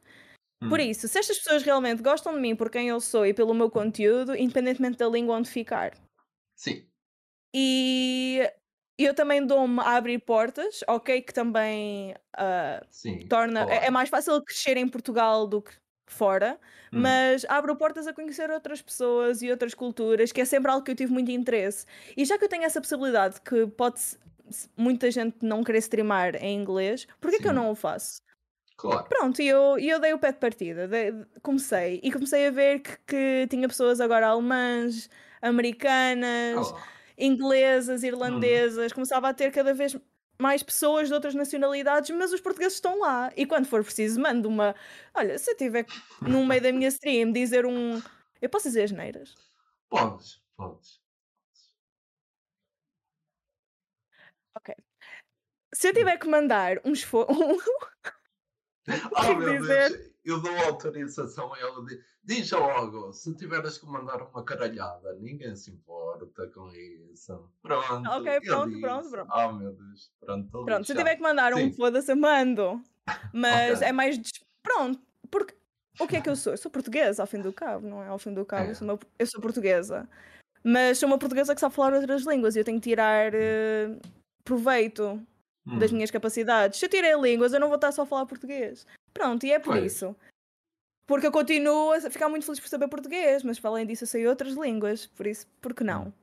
Por 0.69 0.79
Hum. 0.79 0.81
isso, 0.81 1.07
se 1.07 1.19
estas 1.19 1.39
pessoas 1.39 1.63
realmente 1.63 2.03
gostam 2.03 2.33
de 2.35 2.41
mim 2.41 2.55
por 2.55 2.69
quem 2.71 2.89
eu 2.89 3.01
sou 3.01 3.25
e 3.25 3.33
pelo 3.33 3.53
meu 3.53 3.69
conteúdo, 3.71 4.35
independentemente 4.35 4.97
da 4.97 5.07
língua 5.09 5.37
onde 5.37 5.49
ficar. 5.49 5.93
Sim. 6.55 6.89
E 7.53 8.49
eu 8.97 9.13
também 9.13 9.45
dou-me 9.45 9.79
a 9.81 9.95
abrir 9.97 10.19
portas, 10.19 10.81
ok? 10.87 11.21
Que 11.21 11.33
também 11.33 12.15
ah, 12.37 12.85
Sim. 12.89 13.29
torna. 13.29 13.65
É, 13.69 13.87
é 13.87 13.91
mais 13.91 14.09
fácil 14.09 14.41
crescer 14.43 14.77
em 14.77 14.87
Portugal 14.87 15.47
do 15.47 15.61
que 15.61 15.73
fora, 16.07 16.59
Hum. 16.91 17.19
mas 17.19 17.45
abre 17.49 17.75
portas 17.75 18.07
a 18.07 18.13
conhecer 18.13 18.49
outras 18.51 18.81
pessoas 18.81 19.41
e 19.41 19.49
outras 19.51 19.73
culturas, 19.73 20.31
que 20.31 20.41
é 20.41 20.45
sempre 20.45 20.71
algo 20.71 20.83
que 20.85 20.91
eu 20.91 20.95
tive 20.95 21.11
muito 21.11 21.31
interesse. 21.31 21.85
E 22.15 22.25
já 22.25 22.37
que 22.37 22.45
eu 22.45 22.49
tenho 22.49 22.63
essa 22.63 22.79
possibilidade, 22.81 23.41
que 23.41 23.67
pode 23.67 23.99
muita 24.77 25.09
gente 25.11 25.37
não 25.41 25.63
querer 25.63 25.79
streamar 25.79 26.35
em 26.35 26.59
inglês, 26.59 27.07
por 27.19 27.31
que 27.31 27.39
que 27.39 27.47
eu 27.47 27.53
não 27.53 27.71
o 27.71 27.75
faço? 27.75 28.21
Claro. 28.77 29.05
Pronto, 29.07 29.41
e 29.41 29.47
eu, 29.47 29.77
eu 29.79 29.99
dei 29.99 30.13
o 30.13 30.19
pé 30.19 30.31
de 30.33 30.39
partida, 30.39 30.87
dei- 30.87 31.13
comecei, 31.41 31.99
e 32.03 32.11
comecei 32.11 32.47
a 32.47 32.51
ver 32.51 32.79
que, 32.81 32.97
que 33.07 33.47
tinha 33.49 33.67
pessoas 33.67 34.01
agora 34.01 34.27
alemãs, 34.27 35.09
americanas, 35.41 36.71
Ah, 36.75 36.83
inglesas, 37.17 38.03
Hum. 38.03 38.07
irlandesas, 38.07 38.91
começava 38.93 39.29
a 39.29 39.33
ter 39.33 39.51
cada 39.51 39.73
vez 39.73 39.95
mais 40.37 40.61
pessoas 40.61 41.07
de 41.07 41.13
outras 41.13 41.33
nacionalidades, 41.33 42.09
mas 42.15 42.33
os 42.33 42.41
portugueses 42.41 42.73
estão 42.73 42.99
lá. 42.99 43.31
E 43.37 43.45
quando 43.45 43.65
for 43.65 43.83
preciso, 43.83 44.19
mando 44.19 44.49
uma. 44.49 44.75
Olha, 45.13 45.37
se 45.39 45.49
eu 45.51 45.55
tiver 45.57 45.85
no 46.21 46.45
meio 46.45 46.61
da 46.61 46.71
minha 46.73 46.89
stream 46.89 47.31
dizer 47.31 47.65
um. 47.65 48.01
Eu 48.41 48.49
posso 48.49 48.67
dizer 48.67 48.83
as 48.83 48.91
neiras? 48.91 49.33
Podes, 49.89 50.41
podes. 50.57 50.99
Ok. 54.57 54.75
Se 55.73 55.89
eu 55.89 55.93
tiver 55.93 56.17
que 56.17 56.27
mandar 56.27 56.79
um 56.85 56.91
esforço. 56.93 57.31
Ah, 59.15 59.25
que 59.25 59.35
meu 59.35 59.59
dizer? 59.59 59.89
Deus, 59.89 60.11
eu 60.23 60.41
dou 60.41 60.55
autorização 60.65 61.53
a 61.53 61.59
ela. 61.59 61.83
de- 61.85 61.99
Diz 62.23 62.49
logo, 62.51 63.11
se 63.13 63.35
tiveres 63.35 63.77
que 63.77 63.85
mandar 63.85 64.21
uma 64.23 64.43
caralhada, 64.43 65.13
ninguém 65.19 65.55
se 65.55 65.69
importa 65.69 66.47
com 66.47 66.71
isso. 66.71 67.51
Pronto. 67.61 68.09
Ok, 68.09 68.41
pronto, 68.41 68.79
pronto, 68.79 69.01
disse. 69.03 69.11
pronto. 69.11 69.31
Ah, 69.31 69.51
meu 69.53 69.73
Deus, 69.73 70.11
pronto. 70.19 70.65
Pronto, 70.65 70.85
se 70.85 70.93
eu 70.93 70.97
tiver 70.97 71.15
que 71.17 71.21
mandar 71.21 71.53
um 71.53 71.57
Sim. 71.57 71.73
foda-se, 71.73 72.11
eu 72.11 72.15
mando. 72.15 72.81
Mas 73.33 73.77
Ok. 73.77 73.87
é 73.87 73.91
mais. 73.91 74.17
des- 74.17 74.43
Pronto, 74.63 74.99
porque. 75.29 75.55
O 75.99 76.07
que 76.07 76.15
é 76.17 76.21
que 76.21 76.29
eu 76.29 76.35
sou? 76.35 76.53
Eu 76.53 76.57
sou 76.57 76.71
portuguesa, 76.71 77.21
ao 77.23 77.27
fim 77.27 77.39
do 77.41 77.53
cabo, 77.53 77.87
não 77.87 78.03
é? 78.03 78.07
Ao 78.07 78.17
fim 78.17 78.33
do 78.33 78.43
cabo, 78.43 78.65
É. 78.67 78.71
eu, 78.71 78.75
sou 78.75 78.87
uma- 78.87 78.99
eu 79.19 79.27
sou 79.27 79.39
portuguesa. 79.39 80.09
Mas 80.63 80.97
sou 80.97 81.07
uma 81.07 81.19
portuguesa 81.19 81.53
que 81.53 81.61
sabe 81.61 81.75
falar 81.75 81.93
outras 81.93 82.23
línguas 82.25 82.55
e 82.55 82.59
eu 82.59 82.65
tenho 82.65 82.81
que 82.81 82.89
tirar 82.89 83.31
eh, 83.35 83.99
proveito 84.45 85.19
das 85.79 85.91
Hum, 85.91 85.95
minhas 85.95 86.11
capacidades. 86.11 86.79
Se 86.79 86.85
eu 86.85 86.89
tirei 86.89 87.19
línguas, 87.19 87.51
eu 87.51 87.59
não 87.59 87.67
vou 87.67 87.75
estar 87.75 87.91
só 87.91 88.03
a 88.03 88.05
falar 88.05 88.25
português. 88.27 88.85
Pronto, 89.13 89.43
e 89.45 89.51
é 89.51 89.59
por 89.59 89.73
Pois. 89.73 89.91
isso. 89.91 90.15
Porque 91.07 91.27
eu 91.27 91.31
continuo 91.31 91.91
a 91.91 92.01
ficar 92.09 92.29
muito 92.29 92.45
feliz 92.45 92.59
por 92.59 92.69
saber 92.69 92.87
português, 92.87 93.43
mas 93.43 93.59
para 93.59 93.71
além 93.71 93.85
disso 93.85 94.03
eu 94.03 94.07
sei 94.07 94.27
outras 94.27 94.53
línguas, 94.53 95.07
por 95.07 95.27
isso, 95.27 95.47
por 95.59 95.73
que 95.73 95.83
não? 95.83 96.05
Hum. 96.07 96.13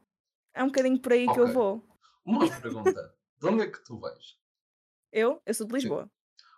É 0.54 0.62
um 0.62 0.66
bocadinho 0.66 0.98
por 1.00 1.12
aí 1.12 1.26
que 1.32 1.38
eu 1.40 1.48
vou. 1.52 1.82
Uma 2.24 2.48
pergunta. 2.60 3.14
De 3.40 3.46
onde 3.48 3.62
é 3.64 3.70
que 3.70 3.82
tu 3.84 3.98
vais? 3.98 4.38
Eu? 5.10 5.42
Eu 5.44 5.54
sou 5.54 5.66
de 5.66 5.74
Lisboa. 5.74 6.08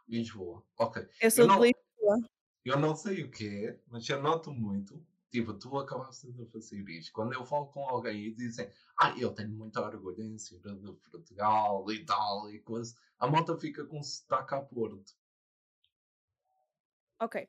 Lisboa. 0.07 0.63
Ok. 0.79 1.07
Eu 1.21 1.31
sou 1.31 1.45
Eu 1.45 1.49
de 1.49 1.55
não, 1.57 1.63
Lisboa. 1.65 2.29
eu 2.65 2.79
não 2.79 2.95
sei 2.97 3.23
o 3.23 3.31
que 3.31 3.67
é, 3.67 3.79
mas 3.89 4.07
eu 4.09 4.21
noto 4.23 4.53
muito. 4.53 5.05
Tipo, 5.35 5.53
tu 5.59 5.77
acabaste 5.79 6.31
de 6.33 6.47
fazer 6.47 6.89
isto. 6.89 7.13
Quando 7.13 7.33
eu 7.35 7.45
falo 7.45 7.67
com 7.67 7.85
alguém 7.89 8.27
e 8.27 8.35
dizem, 8.35 8.71
ah, 8.97 9.13
eu 9.19 9.35
tenho 9.35 9.51
muito 9.51 9.81
orgulho 9.81 10.23
em 10.23 10.39
ser 10.39 10.61
de 10.61 10.93
Portugal 11.11 11.85
e 11.91 12.05
tal 12.07 12.49
e 12.53 12.61
coisa, 12.61 12.95
a 13.19 13.27
malta 13.27 13.59
fica 13.59 13.85
com 13.85 14.01
sotaque 14.01 14.55
a 14.55 14.61
Porto. 14.63 15.13
Ok. 17.21 17.49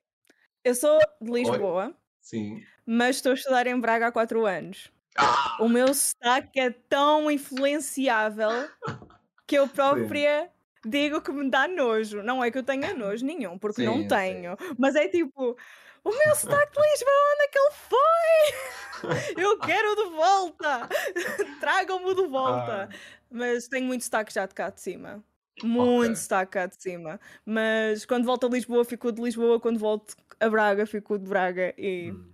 Eu 0.63 0.75
sou 0.75 1.08
de 1.22 1.32
Oi? 1.42 1.60
Lisboa, 1.60 1.96
Sim. 2.20 2.68
mas 2.86 3.18
estou 3.18 3.32
a 3.34 3.36
estudar 3.36 3.68
em 3.68 3.80
Braga 3.80 4.08
há 4.08 4.13
4 4.13 4.46
anos. 4.46 4.92
Ah! 5.18 5.46
O 5.58 5.70
meu 5.70 5.94
sotaque 5.94 6.60
é 6.60 6.72
tão 6.72 7.32
influenciável 7.32 8.74
que 9.48 9.56
eu 9.58 9.70
Sim. 9.89 10.27
própria 10.27 10.51
digo 10.86 11.22
que 11.22 11.32
me 11.32 11.50
dá 11.50 11.68
nojo. 11.68 12.24
Não 12.24 12.44
é 12.44 12.51
que 12.51 12.58
eu 12.60 12.63
tenha 12.63 12.94
nojo 12.96 13.25
nenhum, 13.25 13.60
porque 13.60 13.82
não 13.84 14.04
Sim, 14.04 14.18
sim. 14.18 14.46
tenho. 14.46 14.58
Mas 14.80 14.96
é 14.96 15.08
tipo, 15.10 15.58
o 16.06 16.10
meu 16.18 16.36
sotaque 16.36 16.72
de 16.80 16.88
Lisboa, 16.90 17.14
onde 17.34 17.44
é 17.44 17.48
que 17.48 17.60
ele 17.60 17.72
foi? 17.72 19.36
Eu 19.44 19.60
quero 19.60 19.96
de 19.96 20.10
volta! 20.16 20.88
Tragam-me 21.60 22.16
de 22.16 22.28
volta! 22.28 22.90
Ah, 22.92 22.96
Mas 23.30 23.68
tenho 23.68 23.86
muito 23.86 24.04
sotaque 24.06 24.34
já 24.34 24.46
de 24.46 24.54
cá 24.56 24.70
de 24.70 24.80
cima. 24.82 25.24
Muito 25.64 26.12
ok. 26.12 26.16
sotaque 26.16 26.52
cá 26.54 26.66
de 26.66 26.82
cima. 26.82 27.20
Mas 27.46 28.06
quando 28.06 28.26
volto 28.26 28.48
a 28.48 28.50
Lisboa, 28.50 28.86
fico 28.86 29.12
de 29.12 29.22
Lisboa. 29.22 29.60
Quando 29.60 29.80
volto 29.80 30.16
a 30.40 30.50
Braga, 30.50 30.86
fico 30.86 31.18
de 31.20 31.28
Braga. 31.28 31.74
E 31.78 32.12
Hum. 32.12 32.34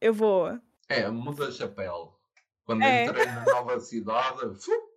eu 0.00 0.12
vou. 0.14 0.58
É, 0.88 1.08
muda 1.08 1.46
pele. 1.68 2.08
Quando 2.64 2.82
É. 2.82 3.04
entrei 3.04 3.26
na 3.26 3.44
nova 3.44 3.78
cidade, 3.80 4.40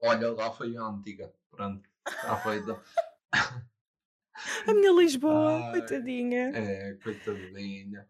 olha, 0.01 0.31
lá 0.33 0.51
foi 0.51 0.75
a 0.77 0.81
antiga. 0.83 1.31
Pronto, 1.51 1.87
está 2.07 2.37
feita. 2.37 2.81
A 4.67 4.73
minha 4.73 4.91
Lisboa, 4.91 5.65
Ai, 5.65 5.71
coitadinha. 5.71 6.51
é, 6.55 6.93
coitadinha. 6.95 8.07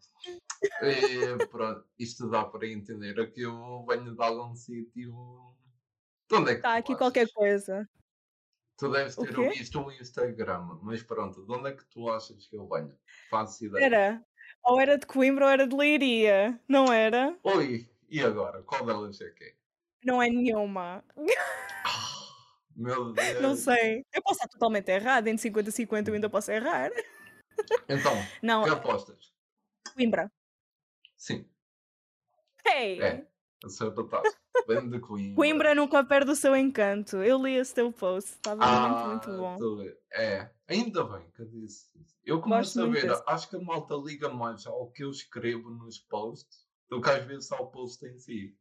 E, 0.82 1.48
pronto, 1.52 1.86
isto 2.00 2.30
dá 2.30 2.46
para 2.46 2.68
entender 2.68 3.18
é 3.20 3.26
que 3.28 3.42
eu 3.42 3.86
venho 3.88 4.16
de 4.16 4.24
algum 4.24 4.56
sítio. 4.56 5.56
De 6.30 6.36
onde 6.36 6.52
é 6.52 6.54
que 6.54 6.60
Está 6.60 6.70
Tá 6.74 6.78
aqui 6.78 6.92
achas? 6.94 6.98
qualquer 7.00 7.28
coisa. 7.32 7.90
Tu 8.78 8.90
deves 8.92 9.16
ter 9.16 9.50
visto 9.50 9.80
o 9.82 9.92
Instagram, 9.92 10.80
mas 10.82 11.04
pronto, 11.04 11.46
de 11.46 11.52
onde 11.52 11.70
é 11.70 11.74
que 11.74 11.86
tu 11.86 12.10
achas 12.10 12.48
que 12.48 12.56
eu 12.56 12.68
venho? 12.68 12.98
Faço 13.30 13.66
ideia. 13.66 13.86
Era. 13.86 14.26
Ou 14.64 14.80
era 14.80 14.98
de 14.98 15.06
Coimbra 15.06 15.46
ou 15.46 15.52
era 15.52 15.68
de 15.68 15.76
Leiria. 15.76 16.60
Não 16.68 16.92
era? 16.92 17.38
Oi, 17.44 17.88
e 18.10 18.22
agora? 18.22 18.64
Qual 18.64 18.86
delas 18.86 19.22
é 19.22 19.30
que 19.30 19.44
é? 19.44 19.54
Não 20.04 20.22
é 20.22 20.30
nenhuma. 20.30 21.04
Ah, 22.92 22.96
Meu 22.96 23.06
Não 23.06 23.14
Deus. 23.14 23.60
sei. 23.60 24.06
Eu 24.14 24.22
posso 24.22 24.36
estar 24.40 24.48
totalmente 24.48 24.90
errada. 24.90 25.30
Entre 25.30 25.42
50 25.42 25.70
e 25.70 25.72
50 25.72 26.10
eu 26.10 26.16
ainda 26.16 26.30
posso 26.30 26.52
errar. 26.52 26.92
Então, 27.88 28.14
Não, 28.42 28.64
que 28.64 28.70
apostas? 28.72 29.32
Coimbra. 29.96 30.32
Sim, 31.18 31.48
Hey! 32.66 33.02
é. 33.02 33.28
Acertaste. 33.64 34.38
Vem 34.68 34.90
de 34.90 35.00
Coimbra. 35.00 35.36
Coimbra 35.36 35.76
nunca 35.76 36.04
perde 36.04 36.32
o 36.32 36.36
seu 36.36 36.56
encanto. 36.56 37.18
Eu 37.18 37.42
li 37.42 37.56
esse 37.56 37.74
teu 37.74 37.92
post. 37.94 38.32
Estava 38.32 38.66
muito, 38.66 39.08
muito 39.30 39.30
Ah, 39.32 39.58
bom. 39.58 39.84
é. 40.12 40.50
Ainda 40.68 41.04
bem 41.06 41.30
que 41.32 41.42
eu 41.42 41.46
disse 41.46 41.90
isso. 42.02 42.14
Eu 42.26 42.42
começo 42.42 42.80
a 42.82 42.86
muito 42.86 43.00
ver, 43.02 43.08
desse. 43.10 43.24
acho 43.28 43.50
que 43.50 43.56
a 43.56 43.60
malta 43.62 43.96
liga 43.96 44.30
mais 44.30 44.66
ao 44.66 44.90
que 44.92 45.04
eu 45.04 45.10
escrevo 45.12 45.70
nos 45.70 46.00
posts 46.00 46.66
do 46.90 47.02
que 47.02 47.10
às 47.10 47.24
vezes 47.26 47.52
ao 47.54 47.70
post 47.72 48.06
em 48.06 48.18
si. 48.18 48.56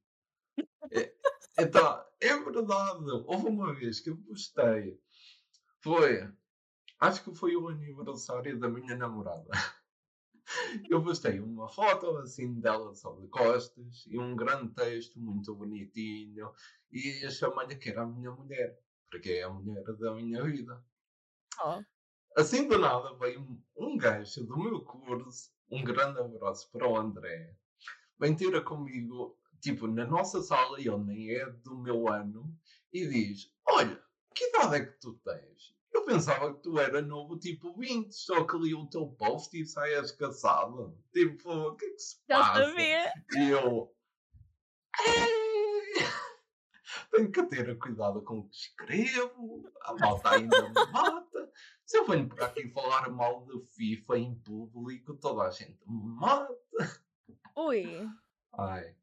É, 0.92 1.12
então, 1.58 2.04
é 2.20 2.36
verdade. 2.38 3.04
Houve 3.26 3.48
uma 3.48 3.74
vez 3.74 4.00
que 4.00 4.10
eu 4.10 4.16
postei. 4.16 4.98
Foi. 5.80 6.28
Acho 7.00 7.24
que 7.24 7.34
foi 7.34 7.56
o 7.56 7.68
aniversário 7.68 8.58
da 8.58 8.68
minha 8.68 8.96
namorada. 8.96 9.50
Eu 10.90 11.02
postei 11.02 11.40
uma 11.40 11.68
foto 11.68 12.16
assim 12.18 12.60
dela 12.60 12.94
só 12.94 13.12
de 13.14 13.26
costas 13.28 14.04
e 14.06 14.18
um 14.18 14.36
grande 14.36 14.74
texto 14.74 15.18
muito 15.18 15.54
bonitinho 15.54 16.52
e 16.90 17.30
chamei-lhe 17.30 17.76
que 17.76 17.90
era 17.90 18.02
a 18.02 18.06
minha 18.06 18.30
mulher, 18.30 18.78
porque 19.10 19.30
é 19.30 19.44
a 19.44 19.50
mulher 19.50 19.82
da 19.84 20.14
minha 20.14 20.42
vida. 20.42 20.84
Oh. 21.64 21.82
Assim 22.36 22.68
do 22.68 22.78
nada 22.78 23.14
veio 23.14 23.40
um- 23.40 23.62
um 23.76 23.96
gajo 23.96 24.44
do 24.44 24.56
meu 24.58 24.84
curso, 24.84 25.50
um 25.70 25.82
grande 25.82 26.20
abraço 26.20 26.70
para 26.70 26.88
o 26.88 26.96
André, 26.96 27.56
vem 28.18 28.36
ter 28.36 28.62
comigo, 28.64 29.38
tipo, 29.62 29.86
na 29.86 30.04
nossa 30.04 30.42
sala, 30.42 30.78
ele 30.78 30.96
nem 30.98 31.30
é 31.30 31.48
do 31.48 31.78
meu 31.78 32.08
ano, 32.08 32.54
e 32.92 33.06
diz: 33.06 33.50
Olha, 33.66 34.02
que 34.34 34.44
idade 34.48 34.76
é 34.76 34.84
que 34.84 35.00
tu 35.00 35.14
tens? 35.24 35.72
Eu 35.92 36.04
pensava 36.04 36.52
que 36.52 36.62
tu 36.62 36.78
era 36.78 37.00
novo, 37.00 37.38
tipo 37.38 37.72
20, 37.78 38.12
só 38.12 38.44
que 38.44 38.56
li 38.58 38.74
o 38.74 38.86
teu 38.86 39.06
post 39.08 39.58
e 39.58 39.64
saias 39.64 40.10
caçado. 40.10 40.98
Tipo, 41.12 41.50
o 41.50 41.76
que 41.76 41.84
é 41.84 41.90
que 41.90 41.98
se 41.98 42.16
Já 42.28 42.38
passa? 42.38 42.64
sabia. 42.66 43.12
E 43.36 43.48
eu. 43.50 43.94
Tenho 47.10 47.30
que 47.30 47.42
ter 47.44 47.78
cuidado 47.78 48.22
com 48.22 48.38
o 48.38 48.48
que 48.48 48.56
escrevo. 48.56 49.70
A 49.82 49.94
malta 49.94 50.30
ainda 50.30 50.68
me 50.68 50.74
mata. 50.92 51.52
Se 51.84 51.98
eu 51.98 52.06
venho 52.06 52.26
por 52.26 52.42
aqui 52.42 52.68
falar 52.70 53.10
mal 53.10 53.44
de 53.44 53.60
FIFA 53.66 54.18
em 54.18 54.34
público, 54.36 55.14
toda 55.16 55.42
a 55.42 55.50
gente 55.50 55.78
me 55.86 56.02
mata. 56.16 56.56
Ui. 57.54 58.08
Ai. 58.54 58.96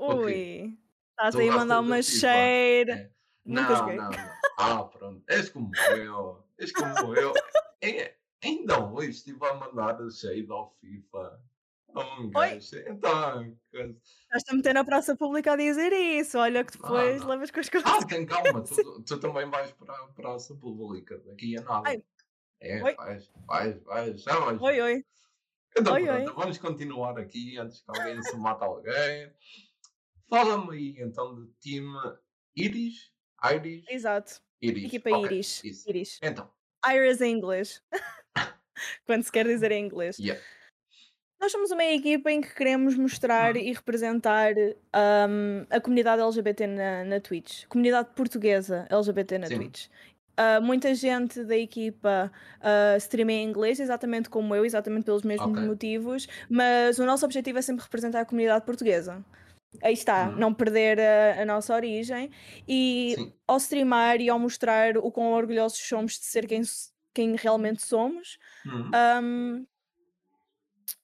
Ui. 0.00 0.78
Estás 1.10 1.36
aí 1.36 1.48
a 1.50 1.52
mandar 1.52 1.80
uma 1.80 2.02
cheira. 2.02 2.92
É. 2.94 3.10
Não, 3.44 3.62
não, 3.62 3.96
não. 3.96 4.10
Ah, 4.58 4.84
pronto. 4.84 5.22
És 5.28 5.50
como 5.50 5.70
eu. 5.96 6.42
És 6.58 6.72
como 6.72 7.14
eu. 7.14 7.34
É, 7.82 8.14
ainda 8.42 8.78
hoje 8.78 9.10
estive 9.10 9.44
a 9.46 9.54
mandar 9.54 10.00
a 10.00 10.10
cheira 10.10 10.52
ao 10.52 10.74
FIFA. 10.80 11.40
Um 11.94 12.30
gajo. 12.30 12.76
Então, 12.86 13.56
Estás 13.72 14.44
a 14.48 14.54
meter 14.54 14.74
na 14.74 14.84
praça 14.84 15.16
pública 15.16 15.52
a 15.52 15.56
dizer 15.56 15.92
isso. 15.92 16.38
Olha 16.38 16.64
que 16.64 16.72
depois 16.72 17.22
levas 17.22 17.50
com 17.50 17.60
as 17.60 17.68
coisas. 17.68 17.90
Ah, 17.90 17.98
tem 18.06 18.24
calma, 18.24 18.62
tu, 18.62 19.02
tu, 19.02 19.18
também 19.18 19.48
vais 19.50 19.72
para 19.72 19.92
a 19.94 20.08
praça 20.08 20.54
pública. 20.54 21.18
Daqui 21.26 21.58
a 21.58 21.62
nada. 21.62 21.88
Ai. 21.88 22.02
É, 22.60 22.82
oi. 22.82 22.94
vais, 22.94 23.30
vais, 23.46 23.82
vais. 23.82 24.22
Já 24.22 24.38
vais. 24.38 24.60
Oi, 24.60 24.80
oi. 24.80 25.04
Então, 25.76 25.94
oi, 25.94 26.04
pronto, 26.04 26.28
oi. 26.28 26.34
vamos 26.34 26.58
continuar 26.58 27.18
aqui 27.18 27.56
antes 27.58 27.80
que 27.80 27.90
alguém 27.90 28.22
se 28.22 28.36
mate 28.36 28.62
alguém. 28.62 29.32
Fala-me 30.30 30.76
aí 30.76 30.94
então 30.98 31.34
do 31.34 31.46
time 31.60 31.90
Iris. 32.56 33.10
Iris. 33.52 33.84
Exato. 33.88 34.40
Iris. 34.62 34.84
Equipa 34.84 35.10
okay. 35.10 35.24
Iris. 35.24 35.86
Iris. 35.86 36.18
Então. 36.22 36.48
Iris 36.86 37.20
em 37.20 37.36
inglês. 37.36 37.82
Quando 39.04 39.24
se 39.24 39.32
quer 39.32 39.44
dizer 39.46 39.72
em 39.72 39.84
inglês. 39.86 40.18
Yeah. 40.18 40.40
Nós 41.40 41.50
somos 41.50 41.70
uma 41.70 41.84
equipa 41.84 42.30
em 42.30 42.42
que 42.42 42.54
queremos 42.54 42.94
mostrar 42.96 43.56
hum. 43.56 43.60
e 43.60 43.72
representar 43.72 44.52
um, 44.54 45.66
a 45.70 45.80
comunidade 45.80 46.20
LGBT 46.20 46.66
na, 46.66 47.04
na 47.04 47.20
Twitch, 47.20 47.64
comunidade 47.66 48.10
portuguesa 48.14 48.86
LGBT 48.90 49.38
na 49.38 49.46
Sim. 49.46 49.56
Twitch. 49.56 49.86
Uh, 50.38 50.62
muita 50.62 50.94
gente 50.94 51.42
da 51.44 51.56
equipa 51.56 52.30
uh, 52.60 52.96
streama 52.98 53.32
em 53.32 53.48
inglês, 53.48 53.80
exatamente 53.80 54.30
como 54.30 54.54
eu, 54.54 54.64
exatamente 54.64 55.04
pelos 55.04 55.22
mesmos 55.22 55.50
okay. 55.50 55.64
motivos, 55.64 56.28
mas 56.48 56.98
o 56.98 57.06
nosso 57.06 57.24
objetivo 57.24 57.58
é 57.58 57.62
sempre 57.62 57.82
representar 57.82 58.20
a 58.20 58.24
comunidade 58.24 58.64
portuguesa. 58.64 59.24
Aí 59.82 59.92
está, 59.92 60.28
uhum. 60.28 60.36
não 60.36 60.54
perder 60.54 60.98
a, 61.00 61.42
a, 61.42 61.44
nossa 61.44 61.74
origem 61.74 62.30
e 62.66 63.14
Sim. 63.16 63.32
ao 63.46 63.56
streamar 63.56 64.20
e 64.20 64.28
ao 64.28 64.38
mostrar 64.38 64.98
o 64.98 65.12
quão 65.12 65.32
orgulhosos 65.32 65.78
somos 65.78 66.18
de 66.18 66.24
ser 66.24 66.46
quem, 66.46 66.62
quem 67.14 67.36
realmente 67.36 67.82
somos, 67.82 68.36
uhum. 68.66 68.90
um, 69.22 69.66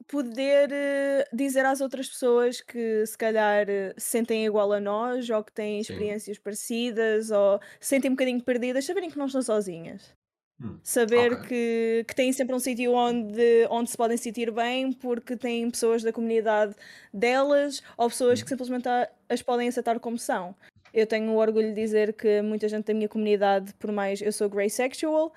poder 0.09 0.71
uh, 0.71 1.37
dizer 1.37 1.65
às 1.65 1.81
outras 1.81 2.09
pessoas 2.09 2.61
que 2.61 3.07
se 3.07 3.17
calhar 3.17 3.67
uh, 3.69 3.95
se 3.97 4.09
sentem 4.09 4.45
igual 4.45 4.73
a 4.73 4.81
nós 4.81 5.31
ou 5.31 5.43
que 5.45 5.53
têm 5.53 5.83
Sim. 5.83 5.93
experiências 5.93 6.39
parecidas 6.39 7.31
ou 7.31 7.61
se 7.81 7.89
sentem 7.89 8.11
um 8.11 8.15
bocadinho 8.15 8.43
perdidas, 8.43 8.85
saberem 8.85 9.11
que 9.11 9.19
não 9.19 9.27
estão 9.27 9.43
sozinhas. 9.43 10.15
Hum, 10.61 10.79
Saber 10.83 11.35
okay. 11.35 11.49
que, 11.49 12.05
que 12.09 12.15
têm 12.15 12.33
sempre 12.33 12.55
um 12.55 12.59
sítio 12.59 12.93
onde, 12.95 13.67
onde 13.69 13.91
se 13.91 13.97
podem 13.97 14.17
sentir 14.17 14.51
bem 14.51 14.91
porque 14.91 15.37
têm 15.37 15.71
pessoas 15.71 16.03
da 16.03 16.13
comunidade 16.13 16.75
delas 17.13 17.83
ou 17.97 18.09
pessoas 18.09 18.41
hum. 18.41 18.43
que 18.43 18.49
simplesmente 18.49 18.89
as 19.29 19.43
podem 19.43 19.69
aceitar 19.69 20.01
como 20.01 20.19
são. 20.19 20.55
Eu 20.95 21.07
tenho 21.07 21.31
o 21.31 21.37
orgulho 21.37 21.69
de 21.69 21.75
dizer 21.75 22.15
que 22.15 22.41
muita 22.41 22.69
gente 22.69 22.87
da 22.87 22.95
minha 22.95 23.09
comunidade, 23.09 23.75
por 23.75 23.93
mais 23.93 24.23
eu 24.23 24.33
sou 24.33 24.49
grey 24.49 24.71
sexual, 24.71 25.31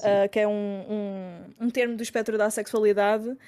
uh, 0.00 0.28
que 0.28 0.40
é 0.40 0.48
um, 0.48 0.50
um, 0.50 1.66
um, 1.66 1.70
termo 1.70 1.96
do 1.96 2.02
espectro 2.02 2.36
da 2.36 2.50
sexualidade, 2.50 3.28
uh, 3.28 3.38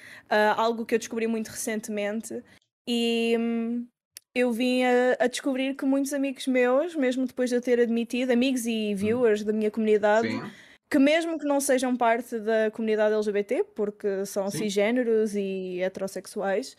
algo 0.55 0.85
que 0.85 0.95
eu 0.95 0.99
descobri 0.99 1.27
muito 1.27 1.49
recentemente. 1.49 2.41
E 2.87 3.35
um, 3.37 3.85
eu 4.33 4.51
vim 4.51 4.83
a, 4.83 5.17
a, 5.19 5.27
descobrir 5.27 5.75
que 5.75 5.83
muitos 5.83 6.13
amigos 6.13 6.47
meus, 6.47 6.95
mesmo 6.95 7.25
depois 7.25 7.49
de 7.49 7.57
eu 7.57 7.61
ter 7.61 7.81
admitido, 7.81 8.31
amigos 8.31 8.65
e 8.65 8.93
hum. 8.93 8.95
viewers 8.95 9.43
da 9.43 9.51
minha 9.51 9.69
comunidade, 9.69 10.29
Sim. 10.29 10.41
Que 10.89 10.99
mesmo 10.99 11.37
que 11.37 11.45
não 11.45 11.59
sejam 11.59 11.95
parte 11.95 12.39
da 12.39 12.71
comunidade 12.71 13.13
LGBT, 13.13 13.63
porque 13.75 14.25
são 14.25 14.49
Sim. 14.49 14.59
cisgêneros 14.59 15.35
e 15.35 15.81
heterossexuais, 15.81 16.77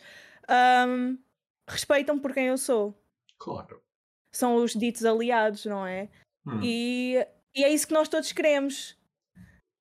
um, 0.87 1.17
respeitam 1.67 2.17
por 2.17 2.33
quem 2.33 2.47
eu 2.47 2.57
sou. 2.57 2.99
Claro. 3.37 3.81
São 4.31 4.55
os 4.55 4.73
ditos 4.73 5.05
aliados, 5.05 5.65
não 5.65 5.85
é? 5.85 6.09
Hum. 6.45 6.59
E, 6.63 7.15
e 7.55 7.63
é 7.63 7.69
isso 7.69 7.87
que 7.87 7.93
nós 7.93 8.07
todos 8.07 8.31
queremos. 8.31 8.97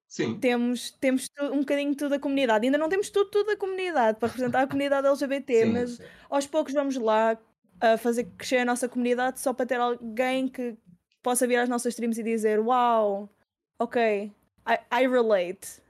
Sim. 0.07 0.39
Temos, 0.39 0.91
temos 0.93 1.29
um 1.53 1.61
bocadinho 1.61 1.95
tudo 1.95 2.15
a 2.15 2.19
comunidade. 2.19 2.65
Ainda 2.65 2.79
não 2.79 2.89
temos 2.89 3.11
tudo, 3.11 3.31
tudo 3.31 3.51
a 3.51 3.57
comunidade 3.57 4.19
para 4.19 4.29
representar 4.29 4.63
a 4.63 4.67
comunidade 4.69 5.07
LGBT, 5.07 5.65
sim, 5.65 5.73
mas 5.73 5.91
sim. 5.93 6.03
aos 6.31 6.47
poucos 6.47 6.73
vamos 6.73 6.97
lá 6.97 7.39
a 7.81 7.97
fazer 7.97 8.25
crescer 8.37 8.59
a 8.59 8.65
nossa 8.65 8.89
comunidade 8.89 9.41
só 9.41 9.53
para 9.53 9.67
ter 9.67 9.79
alguém 9.79 10.49
que 10.49 10.77
possa 11.23 11.47
vir 11.47 11.57
às 11.57 11.69
nossas 11.69 11.93
streams 11.93 12.19
e 12.19 12.25
dizer: 12.25 12.59
Uau, 12.59 13.31
ok, 13.79 14.33
I, 14.67 14.79
I 14.93 15.07
relate. 15.07 15.81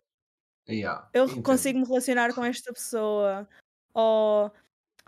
Yeah, 0.68 1.08
eu 1.14 1.24
entendo. 1.24 1.42
consigo 1.42 1.78
me 1.78 1.86
relacionar 1.86 2.34
com 2.34 2.44
esta 2.44 2.72
pessoa. 2.72 3.48
Ou, 3.94 4.52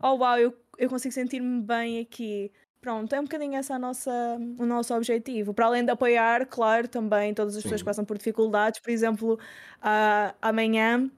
oh, 0.02 0.08
oh 0.08 0.16
uau, 0.16 0.38
eu, 0.38 0.56
eu 0.78 0.88
consigo 0.88 1.12
sentir-me 1.12 1.60
bem 1.62 2.00
aqui. 2.00 2.50
Pronto, 2.80 3.14
é 3.14 3.20
um 3.20 3.24
bocadinho 3.24 3.58
esse 3.58 3.70
a 3.72 3.78
nossa, 3.78 4.38
o 4.58 4.64
nosso 4.64 4.94
objetivo. 4.94 5.52
Para 5.52 5.66
além 5.66 5.84
de 5.84 5.90
apoiar, 5.90 6.46
claro, 6.46 6.88
também 6.88 7.34
todas 7.34 7.54
as 7.54 7.62
Sim. 7.62 7.64
pessoas 7.64 7.82
que 7.82 7.86
passam 7.86 8.06
por 8.06 8.16
dificuldades. 8.16 8.80
Por 8.80 8.90
exemplo, 8.90 9.34
uh, 9.34 10.34
amanhã, 10.40 11.10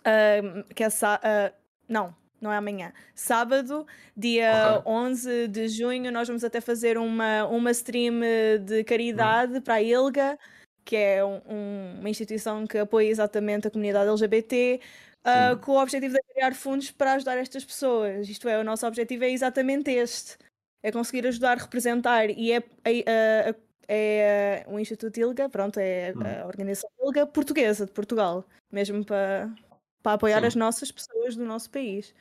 uh, 0.00 0.74
que 0.74 0.82
é 0.82 0.88
uh, 0.88 1.54
não, 1.88 2.12
não 2.40 2.50
é 2.50 2.56
amanhã, 2.56 2.92
sábado, 3.14 3.86
dia 4.16 4.82
uhum. 4.84 5.10
11 5.10 5.46
de 5.46 5.68
junho, 5.68 6.10
nós 6.10 6.26
vamos 6.26 6.42
até 6.42 6.60
fazer 6.60 6.98
uma, 6.98 7.46
uma 7.46 7.70
stream 7.70 8.20
de 8.64 8.82
caridade 8.82 9.54
uhum. 9.54 9.60
para 9.60 9.74
a 9.74 9.82
ILGA, 9.82 10.36
que 10.84 10.96
é 10.96 11.24
um, 11.24 11.40
um, 11.48 12.00
uma 12.00 12.08
instituição 12.10 12.66
que 12.66 12.78
apoia 12.78 13.08
exatamente 13.08 13.68
a 13.68 13.70
comunidade 13.70 14.08
LGBT, 14.08 14.80
uh, 15.24 15.58
com 15.58 15.72
o 15.72 15.82
objetivo 15.82 16.14
de 16.14 16.22
criar 16.32 16.54
fundos 16.54 16.90
para 16.90 17.14
ajudar 17.14 17.36
estas 17.38 17.64
pessoas. 17.64 18.28
Isto 18.28 18.48
é, 18.48 18.58
o 18.58 18.64
nosso 18.64 18.86
objetivo 18.86 19.24
é 19.24 19.30
exatamente 19.30 19.90
este 19.90 20.38
é 20.82 20.90
conseguir 20.90 21.26
ajudar, 21.26 21.58
representar 21.58 22.30
e 22.30 22.52
é, 22.52 22.62
é, 22.84 23.54
é, 23.88 24.64
o 24.66 24.78
Instituto 24.78 25.18
ILGA, 25.18 25.48
pronto, 25.48 25.78
é 25.78 26.10
a 26.10 26.44
hum. 26.44 26.46
organização 26.46 26.90
ILGA 27.02 27.26
portuguesa 27.26 27.86
de 27.86 27.92
Portugal, 27.92 28.46
mesmo 28.70 29.04
para, 29.04 29.52
para 30.02 30.12
apoiar 30.14 30.40
Sim. 30.40 30.46
as 30.46 30.54
nossas 30.54 30.90
pessoas 30.90 31.36
do 31.36 31.44
nosso 31.44 31.70
país. 31.70 32.14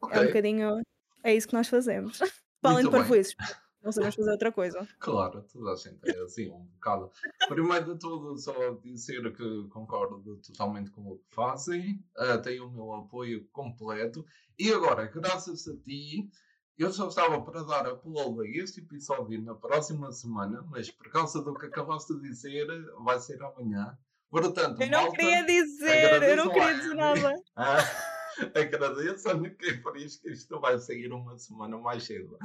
Okay. 0.00 0.18
É 0.18 0.22
um 0.22 0.26
bocadinho, 0.26 0.82
é 1.22 1.34
isso 1.34 1.48
que 1.48 1.54
nós 1.54 1.68
fazemos. 1.68 2.18
Para 2.60 2.74
além 2.74 2.84
de 2.84 2.92
parvoízes, 2.92 3.34
não 3.82 3.92
sabemos 3.92 4.14
fazer 4.14 4.30
outra 4.30 4.52
coisa. 4.52 4.88
Claro, 4.98 5.42
toda 5.52 5.72
a 5.72 5.76
gente 5.76 5.98
é 6.04 6.20
assim, 6.22 6.50
um 6.50 6.64
bocado. 6.64 7.10
Primeiro 7.48 7.94
de 7.94 7.98
tudo, 7.98 8.38
só 8.38 8.52
dizer 8.82 9.34
que 9.34 9.68
concordo 9.68 10.36
totalmente 10.36 10.90
com 10.90 11.02
o 11.02 11.18
que 11.18 11.34
fazem, 11.34 12.04
uh, 12.16 12.40
tenho 12.40 12.66
o 12.66 12.70
meu 12.70 12.92
apoio 12.94 13.46
completo. 13.52 14.24
E 14.58 14.72
agora, 14.72 15.06
graças 15.06 15.66
a 15.66 15.76
ti, 15.76 16.30
eu 16.78 16.92
só 16.92 17.08
estava 17.08 17.40
para 17.42 17.62
dar 17.62 17.92
upload 17.92 18.40
a 18.40 18.62
este 18.62 18.80
episódio 18.80 19.42
na 19.42 19.54
próxima 19.54 20.10
semana, 20.12 20.64
mas 20.70 20.90
por 20.90 21.10
causa 21.10 21.42
do 21.42 21.54
que 21.54 21.66
acabaste 21.66 22.14
de 22.14 22.22
dizer, 22.22 22.66
vai 23.04 23.18
ser 23.20 23.42
amanhã. 23.42 23.96
Portanto, 24.30 24.80
eu 24.80 24.90
não 24.90 25.02
malta, 25.02 25.16
queria 25.16 25.44
dizer, 25.44 26.22
eu 26.22 26.36
não 26.36 26.50
queria 26.50 26.74
dizer 26.74 26.94
nada. 26.94 27.34
Ah, 27.54 28.58
agradeço 28.58 29.28
a 29.28 29.38
quem 29.50 29.82
por 29.82 29.94
isso 29.94 30.22
que 30.22 30.30
isto 30.30 30.58
vai 30.58 30.78
sair 30.78 31.12
uma 31.12 31.36
semana 31.36 31.76
mais 31.76 32.04
cedo. 32.04 32.38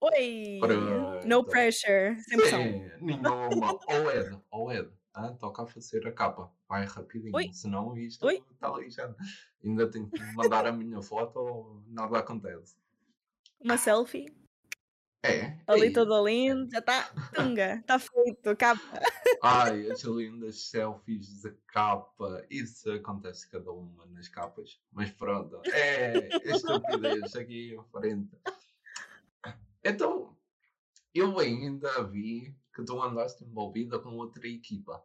Oi! 0.00 0.58
Pronto. 0.60 1.26
No 1.26 1.44
pressure, 1.44 2.20
sempre 2.22 2.50
Sim, 2.50 2.90
nenhuma. 3.00 3.48
ou 3.88 4.10
Ed, 4.10 4.38
ou 4.50 4.72
Ed. 4.72 4.90
Ah, 5.14 5.32
toca 5.32 5.62
a 5.62 5.66
fazer 5.66 6.06
a 6.06 6.12
capa. 6.12 6.52
Vai 6.68 6.84
rapidinho, 6.84 7.34
Oi. 7.34 7.50
senão 7.52 7.96
isto 7.96 8.28
está 8.28 8.70
lixado. 8.76 9.16
Ainda 9.64 9.90
tenho 9.90 10.10
que 10.10 10.22
mandar 10.34 10.66
a 10.66 10.72
minha 10.72 11.00
foto 11.00 11.38
ou 11.38 11.82
nada 11.86 12.18
acontece 12.18 12.76
uma 13.60 13.76
selfie. 13.76 14.26
É. 15.24 15.58
Ali 15.66 15.88
é 15.88 15.92
todo 15.92 16.24
lindo, 16.24 16.70
já 16.70 16.78
está 16.78 17.02
tunga, 17.34 17.76
está 17.76 17.98
feito, 17.98 18.56
capa. 18.56 19.00
Ai, 19.42 19.90
as 19.90 20.04
lindas 20.04 20.68
selfies 20.68 21.42
de 21.42 21.50
capa, 21.66 22.46
isso 22.48 22.92
acontece 22.92 23.50
cada 23.50 23.72
uma 23.72 24.06
nas 24.06 24.28
capas, 24.28 24.80
mas 24.92 25.10
pronto, 25.10 25.60
é 25.72 26.28
estupidez 26.44 27.34
aqui 27.34 27.74
em 27.74 27.82
frente. 27.90 28.30
Então, 29.86 30.36
eu 31.14 31.38
ainda 31.38 32.02
vi 32.04 32.54
que 32.74 32.84
tu 32.84 33.00
andaste 33.00 33.44
envolvida 33.44 33.98
com 34.00 34.16
outra 34.16 34.46
equipa. 34.48 35.02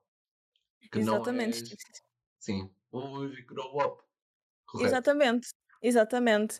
Que 0.91 0.99
Exatamente. 0.99 1.63
Não 1.63 1.69
és... 1.69 2.03
Sim, 2.39 2.69
os 2.91 3.39
Grow 3.41 3.77
Up. 3.77 4.03
Correto? 4.65 4.89
Exatamente, 4.89 5.49
exatamente. 5.81 6.59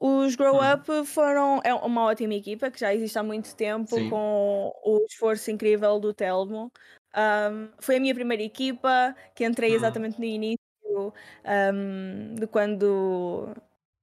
Os 0.00 0.34
Grow 0.34 0.56
uhum. 0.56 0.72
Up 0.74 1.06
foram 1.06 1.60
é 1.62 1.72
uma 1.72 2.04
ótima 2.04 2.34
equipa 2.34 2.70
que 2.70 2.80
já 2.80 2.92
existe 2.92 3.18
há 3.18 3.22
muito 3.22 3.54
tempo, 3.54 3.94
Sim. 3.94 4.10
com 4.10 4.72
o 4.84 5.04
esforço 5.08 5.50
incrível 5.50 6.00
do 6.00 6.12
Telmo. 6.12 6.72
Um, 7.14 7.70
foi 7.78 7.96
a 7.96 8.00
minha 8.00 8.14
primeira 8.14 8.42
equipa, 8.42 9.14
que 9.34 9.44
entrei 9.44 9.70
uhum. 9.70 9.76
exatamente 9.76 10.18
no 10.18 10.24
início 10.24 10.58
um, 11.44 12.34
de 12.34 12.46
quando 12.46 13.54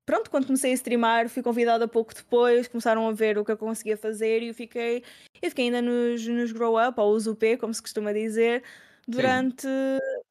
pronto, 0.07 0.31
quando 0.31 0.47
comecei 0.47 0.71
a 0.71 0.75
streamar, 0.75 1.29
fui 1.29 1.43
convidada 1.43 1.87
pouco 1.87 2.15
depois, 2.15 2.67
começaram 2.67 3.07
a 3.07 3.13
ver 3.13 3.37
o 3.37 3.45
que 3.45 3.51
eu 3.51 3.57
conseguia 3.57 3.97
fazer 3.97 4.41
e 4.43 4.49
eu 4.49 4.55
fiquei, 4.55 5.03
eu 5.43 5.49
fiquei 5.51 5.65
ainda 5.67 5.83
nos, 5.83 6.27
nos 6.27 6.51
Grow 6.53 6.75
Up, 6.89 6.99
ou 7.01 7.13
os 7.15 7.27
UP, 7.27 7.57
como 7.57 7.73
se 7.73 7.81
costuma 7.83 8.13
dizer, 8.13 8.63
durante, 9.07 9.67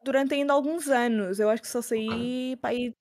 durante 0.04 0.34
ainda 0.34 0.52
alguns 0.54 0.88
anos. 0.88 1.38
Eu 1.40 1.50
acho 1.50 1.62
que 1.62 1.68
só 1.68 1.82
saí 1.82 2.56
para 2.60 2.70
aí 2.70 2.94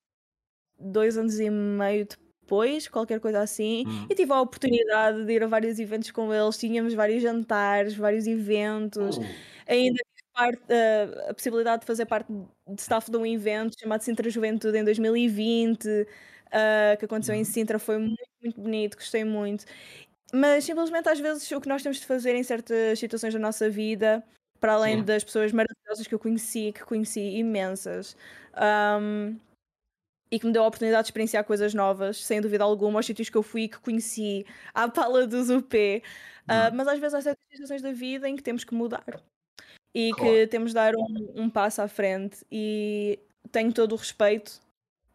dois 0.79 1.17
anos 1.17 1.39
e 1.39 1.49
meio 1.49 2.07
depois, 2.41 2.88
qualquer 2.88 3.19
coisa 3.19 3.41
assim, 3.41 3.85
Hum. 3.88 4.07
e 4.09 4.15
tive 4.15 4.31
a 4.33 4.41
oportunidade 4.41 5.25
de 5.25 5.33
ir 5.33 5.43
a 5.43 5.47
vários 5.47 5.79
eventos 5.79 6.11
com 6.11 6.33
eles, 6.33 6.57
tínhamos 6.57 6.93
vários 6.93 7.21
jantares, 7.23 7.95
vários 7.95 8.27
eventos, 8.27 9.17
Uh, 9.17 9.21
ainda 9.67 9.95
tive 10.15 10.27
parte, 10.33 10.63
a, 10.73 11.31
a 11.31 11.33
possibilidade 11.33 11.81
de 11.81 11.88
fazer 11.88 12.05
parte 12.05 12.31
de 12.31 12.81
staff 12.81 13.09
de 13.09 13.17
um 13.17 13.25
evento 13.25 13.75
chamado 13.79 14.01
Sintra 14.01 14.29
Juventude 14.29 14.77
em 14.77 14.83
2020, 14.83 15.88
ah, 16.56 16.98
que 16.98 17.06
aconteceu 17.06 17.36
em 17.36 17.44
Uhum. 17.44 17.46
Sintra, 17.46 17.80
foi 17.80 17.98
muito, 18.00 18.20
muito 18.44 18.62
bonito, 18.62 18.98
gostei 18.98 19.26
muito. 19.26 19.65
Mas 20.34 20.65
simplesmente 20.65 21.10
às 21.10 21.20
vezes 21.20 21.52
o 21.52 21.62
que 21.62 21.70
nós 21.70 21.84
temos 21.84 22.00
de 22.00 22.06
fazer 22.08 22.36
em 22.36 22.44
certas 22.44 23.00
situações 23.00 23.34
da 23.34 23.39
nossa 23.39 23.70
vida, 23.70 24.24
para 24.60 24.74
além 24.76 25.04
Sim. 25.04 25.06
das 25.06 25.24
pessoas 25.24 25.52
maravilhosas 25.54 26.08
que 26.08 26.15
eu 26.15 26.20
conheci, 26.20 26.74
que 26.74 26.84
conheci 26.86 27.22
imensas, 27.38 28.18
ahm, 28.56 29.38
e 30.32 30.39
que 30.39 30.46
me 30.48 30.54
deu 30.54 30.63
a 30.63 30.68
oportunidade 30.68 31.04
de 31.06 31.08
experienciar 31.10 31.46
coisas 31.46 31.74
novas, 31.74 32.24
sem 32.26 32.41
dúvida 32.41 32.63
alguma, 32.63 33.00
aos 33.00 33.06
sítios 33.08 33.30
que 33.30 33.38
eu 33.38 33.44
fui 33.44 33.63
e 33.63 33.70
que 33.70 33.80
conheci, 33.80 34.46
à 34.74 34.89
pala 34.89 35.28
do 35.28 35.44
Zupé. 35.44 36.02
Ah, 36.48 36.70
Hum. 36.70 36.76
mas 36.76 36.88
às 36.88 37.00
vezes 37.00 37.15
há 37.15 37.22
certas 37.22 37.44
situações 37.52 37.82
da 37.84 37.91
vida 37.94 38.30
em 38.30 38.36
que 38.36 38.44
temos 38.44 38.63
que 38.65 38.76
mudar 38.76 39.06
e 39.96 40.13
Claro. 40.13 40.15
que 40.15 40.48
temos 40.48 40.72
de 40.72 40.76
dar 40.76 40.94
um, 40.96 41.44
um 41.44 41.50
passo 41.50 41.82
à 41.82 41.88
frente. 41.88 42.46
E 42.52 43.20
tenho 43.52 43.74
todo 43.74 43.94
o 43.94 43.96
respeito 43.98 44.62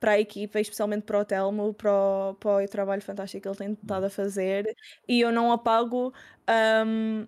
para 0.00 0.12
a 0.12 0.20
equipa, 0.20 0.60
especialmente 0.60 1.04
para 1.04 1.20
o 1.20 1.24
Telmo, 1.26 1.74
para 1.74 1.92
o, 1.92 2.34
para 2.36 2.64
o 2.64 2.68
trabalho 2.68 3.02
fantástico 3.02 3.42
que 3.42 3.48
ele 3.48 3.56
tem 3.58 3.72
estado 3.74 4.06
a 4.06 4.10
fazer. 4.10 4.74
E 5.08 5.20
eu 5.20 5.32
não 5.32 5.52
apago. 5.52 6.12
ahm, 6.48 7.26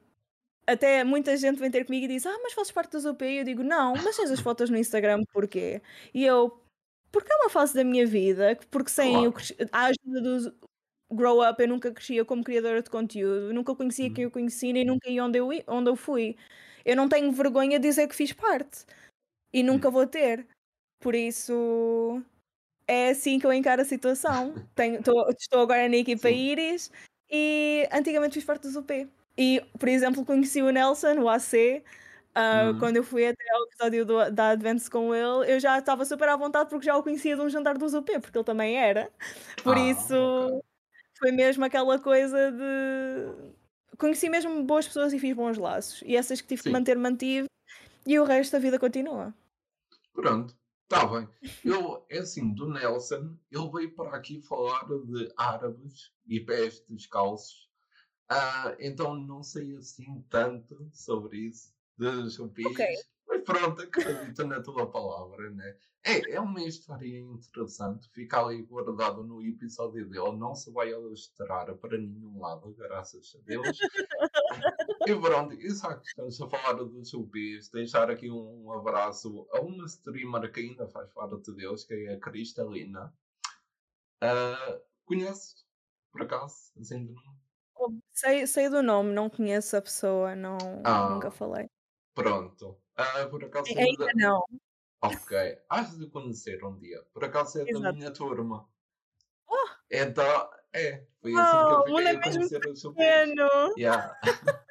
até 0.66 1.04
muita 1.04 1.36
gente 1.36 1.58
vem 1.58 1.70
ter 1.70 1.84
comigo 1.84 2.04
e 2.06 2.08
diz: 2.08 2.26
Ah, 2.26 2.38
mas 2.42 2.52
fazes 2.54 2.72
parte 2.72 2.92
do 2.92 3.00
ZUP? 3.00 3.24
E 3.24 3.38
eu 3.38 3.44
digo: 3.44 3.62
Não, 3.62 3.98
mas 3.98 4.16
tens 4.16 4.30
as 4.30 4.40
fotos 4.40 4.70
no 4.70 4.76
Instagram, 4.78 5.22
porquê? 5.32 5.82
E 6.14 6.24
eu, 6.24 6.60
porque 7.12 7.32
é 7.32 7.36
uma 7.36 7.50
fase 7.50 7.74
da 7.74 7.84
minha 7.84 8.06
vida, 8.06 8.58
porque 8.70 8.90
sem 8.90 9.26
Claro. 9.26 9.34
a 9.72 9.86
ajuda 9.86 10.20
do 10.22 10.54
Grow 11.12 11.42
Up 11.48 11.60
eu 11.62 11.68
nunca 11.68 11.92
crescia 11.92 12.24
como 12.24 12.42
criadora 12.44 12.82
de 12.82 12.90
conteúdo, 12.90 13.52
nunca 13.52 13.74
conhecia 13.76 14.10
quem 14.10 14.24
Hum. 14.24 14.26
eu 14.26 14.30
conheci, 14.30 14.72
nem 14.72 14.84
nunca 14.84 15.10
ia 15.10 15.24
onde 15.24 15.38
eu, 15.38 15.48
onde 15.68 15.90
eu 15.90 15.96
fui. 15.96 16.36
Eu 16.84 16.96
não 16.96 17.08
tenho 17.08 17.30
vergonha 17.32 17.78
de 17.78 17.88
dizer 17.88 18.08
que 18.08 18.14
fiz 18.16 18.32
parte 18.32 18.84
e 19.52 19.62
nunca 19.62 19.90
vou 19.90 20.06
ter. 20.06 20.46
Por 21.00 21.14
isso 21.14 22.22
é 22.92 23.10
assim 23.10 23.38
que 23.38 23.46
eu 23.46 23.52
encaro 23.52 23.82
a 23.82 23.84
situação. 23.84 24.54
Tenho- 24.74 25.02
tô- 25.02 25.28
estou 25.30 25.60
agora 25.62 25.88
na 25.88 25.96
equipa 25.96 26.28
Sim. 26.28 26.34
Iris 26.34 26.90
e 27.30 27.88
antigamente 27.92 28.34
fiz 28.34 28.44
parte 28.44 28.62
do 28.62 28.70
ZUP. 28.70 29.08
E, 29.36 29.62
por 29.78 29.88
exemplo, 29.88 30.24
conheci 30.24 30.60
o 30.62 30.70
Nelson, 30.70 31.14
o 31.20 31.28
AC, 31.28 31.82
ah, 32.34 32.70
Hum. 32.72 32.78
quando 32.78 32.96
eu 32.96 33.04
fui 33.04 33.26
até 33.26 33.42
ao 33.54 33.64
episódio 33.66 34.04
do- 34.04 34.30
da 34.30 34.50
Advance 34.50 34.90
com 34.90 35.14
ele, 35.14 35.50
eu 35.52 35.58
já 35.60 35.78
estava 35.78 36.04
super 36.04 36.28
à 36.28 36.36
vontade 36.36 36.68
porque 36.68 36.86
já 36.86 36.96
o 36.96 37.02
conhecia 37.02 37.34
de 37.36 37.42
um 37.42 37.48
jantar 37.48 37.76
do 37.78 37.88
ZUP, 37.88 38.20
porque 38.20 38.36
ele 38.36 38.44
também 38.44 38.76
era. 38.76 39.10
Por 39.62 39.76
Ah, 39.76 39.80
isso 39.80 40.14
ok. 40.14 40.62
foi 41.18 41.32
mesmo 41.32 41.64
aquela 41.64 41.98
coisa 41.98 42.50
de. 42.52 43.52
Conheci 43.98 44.28
mesmo 44.28 44.62
boas 44.64 44.86
pessoas 44.86 45.12
e 45.12 45.18
fiz 45.18 45.34
bons 45.34 45.56
laços. 45.58 46.02
E 46.04 46.16
essas 46.16 46.40
que 46.40 46.48
tive 46.48 46.62
que 46.62 46.68
Sim. 46.68 46.72
manter, 46.72 46.96
mantive. 46.98 47.46
E 48.06 48.18
o 48.18 48.24
resto 48.24 48.52
da 48.52 48.58
vida 48.58 48.78
continua. 48.78 49.32
Pronto, 50.12 50.54
está 50.92 51.06
bem. 51.06 51.26
Eu, 51.64 52.04
é 52.10 52.18
assim, 52.18 52.52
do 52.52 52.68
Nelson, 52.68 53.36
ele 53.50 53.70
veio 53.70 53.94
para 53.94 54.14
aqui 54.14 54.42
falar 54.42 54.84
de 54.84 55.32
árabes 55.36 56.12
e 56.26 56.38
pés 56.38 56.84
descalços. 56.88 57.70
Ah, 58.28 58.76
então 58.78 59.14
não 59.14 59.42
sei 59.42 59.74
assim 59.76 60.22
tanto 60.28 60.88
sobre 60.92 61.38
isso, 61.38 61.74
dos 61.96 62.38
Ok. 62.38 62.46
chupis. 62.54 63.10
Mas 63.26 63.42
pronto, 63.42 63.82
acredito 63.82 64.46
na 64.46 64.60
tua 64.60 64.90
palavra, 64.90 65.50
né? 65.50 65.76
É, 66.04 66.32
é 66.32 66.40
uma 66.40 66.60
história 66.62 67.18
interessante. 67.20 68.08
Fica 68.12 68.40
ali 68.40 68.62
guardado 68.62 69.22
no 69.22 69.40
episódio 69.42 70.08
dele. 70.08 70.36
Não 70.36 70.54
se 70.54 70.72
vai 70.72 70.92
alastrar 70.92 71.74
para 71.76 71.96
nenhum 71.98 72.40
lado, 72.40 72.74
graças 72.74 73.36
a 73.36 73.44
Deus. 73.44 73.78
E 75.06 75.16
pronto, 75.20 75.52
e 75.54 75.70
só 75.72 75.94
que 75.94 76.06
estamos 76.06 76.40
a 76.40 76.48
falar 76.48 76.74
dos 76.74 77.08
chupis, 77.10 77.68
deixar 77.70 78.08
aqui 78.08 78.30
um 78.30 78.70
abraço 78.72 79.48
a 79.52 79.60
uma 79.60 79.84
streamer 79.86 80.52
que 80.52 80.60
ainda 80.60 80.86
faz 80.88 81.10
parte 81.12 81.52
deles, 81.54 81.84
que 81.84 81.94
é 81.94 82.14
a 82.14 82.20
Cristalina. 82.20 83.12
Ah, 84.20 84.80
conheces, 85.04 85.66
por 86.12 86.22
acaso, 86.22 86.54
assim 86.78 87.06
de 87.06 87.12
nome? 87.12 88.02
Sei, 88.12 88.46
sei 88.46 88.68
do 88.68 88.80
nome, 88.82 89.12
não 89.12 89.28
conheço 89.28 89.76
a 89.76 89.82
pessoa, 89.82 90.36
não, 90.36 90.56
nunca 90.84 91.28
Ah, 91.28 91.30
falei. 91.32 91.68
pronto. 92.14 92.78
Ah, 92.94 93.26
por 93.28 93.42
acaso 93.44 93.72
é 93.76 93.82
Ainda 93.82 94.06
da... 94.06 94.12
não. 94.14 94.40
Ok, 95.02 95.36
has 95.68 95.98
de 95.98 96.06
conhecer 96.08 96.62
um 96.64 96.78
dia. 96.78 97.02
Por 97.12 97.24
acaso 97.24 97.60
é 97.60 97.64
da 97.64 97.70
Exato. 97.70 97.96
minha 97.96 98.10
turma. 98.12 98.68
Oh, 99.48 99.56
Então, 99.90 100.50
é, 100.72 101.04
foi 101.20 101.32
assim 101.34 101.66
que 101.66 101.72
eu 101.72 101.78
o 101.78 101.88
mundo 101.88 101.96
fiquei 101.98 102.06
é 102.06 102.16
a 102.16 102.22
conhecer 102.22 102.66
os 102.68 102.80
chupis. 102.80 102.96
pequeno. 103.04 103.48
Yeah. 103.76 104.20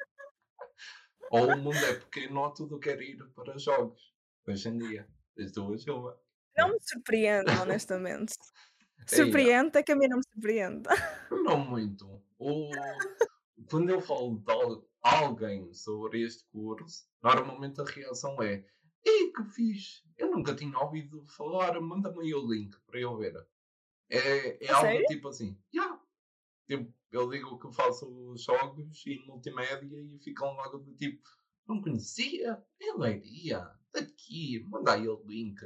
Ou 1.30 1.52
o 1.52 1.56
mundo 1.58 1.76
é 1.84 1.94
pequeno 1.94 2.40
ou 2.40 2.50
tudo 2.52 2.78
quer 2.78 3.00
ir 3.00 3.18
para 3.34 3.56
jogos. 3.58 4.12
Hoje 4.46 4.68
em 4.68 4.78
dia. 4.78 5.08
As 5.38 5.52
duas 5.52 5.86
uma. 5.86 6.18
Não 6.56 6.68
né? 6.68 6.74
me 6.74 6.80
surpreende, 6.80 7.50
honestamente. 7.60 8.34
É, 9.10 9.16
Surpreende 9.16 9.76
é 9.78 9.82
que 9.82 9.90
a 9.90 9.96
mim 9.96 10.06
não 10.06 10.18
me 10.18 10.22
surpreende. 10.32 10.88
Não 11.28 11.58
muito. 11.58 12.22
O... 12.38 12.70
Quando 13.68 13.90
eu 13.90 14.00
falo 14.00 14.38
de 14.38 14.52
al- 14.52 14.88
alguém 15.02 15.74
sobre 15.74 16.22
este 16.22 16.44
curso, 16.52 17.08
normalmente 17.20 17.80
a 17.80 17.84
reação 17.84 18.40
é 18.40 18.64
Ei, 19.04 19.32
que 19.32 19.42
fiz? 19.46 20.04
Eu 20.22 20.30
nunca 20.30 20.54
tinha 20.54 20.78
ouvido 20.78 21.26
falar, 21.26 21.80
manda-me 21.80 22.20
aí 22.20 22.32
o 22.34 22.46
link 22.46 22.78
para 22.86 23.00
eu 23.00 23.16
ver. 23.16 23.34
É, 24.08 24.64
é 24.64 24.70
A 24.70 24.76
algo 24.76 24.86
sério? 24.88 25.06
tipo 25.06 25.28
assim, 25.28 25.58
yeah. 25.74 26.00
tipo, 26.68 26.94
eu 27.10 27.28
digo 27.28 27.58
que 27.58 27.72
faço 27.74 28.06
os 28.30 28.42
jogos 28.42 29.04
e 29.04 29.18
multimédia 29.26 29.98
e 30.00 30.18
ficam 30.20 30.54
logo 30.54 30.78
do 30.78 30.94
tipo, 30.94 31.28
não 31.66 31.82
conhecia, 31.82 32.64
é 32.80 32.92
leiria, 32.94 33.68
daqui, 33.92 34.64
manda 34.68 34.92
aí 34.94 35.08
o 35.08 35.20
link. 35.26 35.60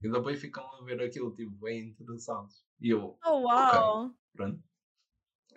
E 0.00 0.08
depois 0.08 0.40
ficam 0.40 0.64
a 0.76 0.84
ver 0.84 1.00
aquilo 1.02 1.34
tipo 1.34 1.50
bem 1.56 1.88
interessados. 1.88 2.64
E 2.80 2.90
eu, 2.90 3.18
Oh, 3.24 3.40
uau! 3.42 4.14
pronto. 4.34 4.62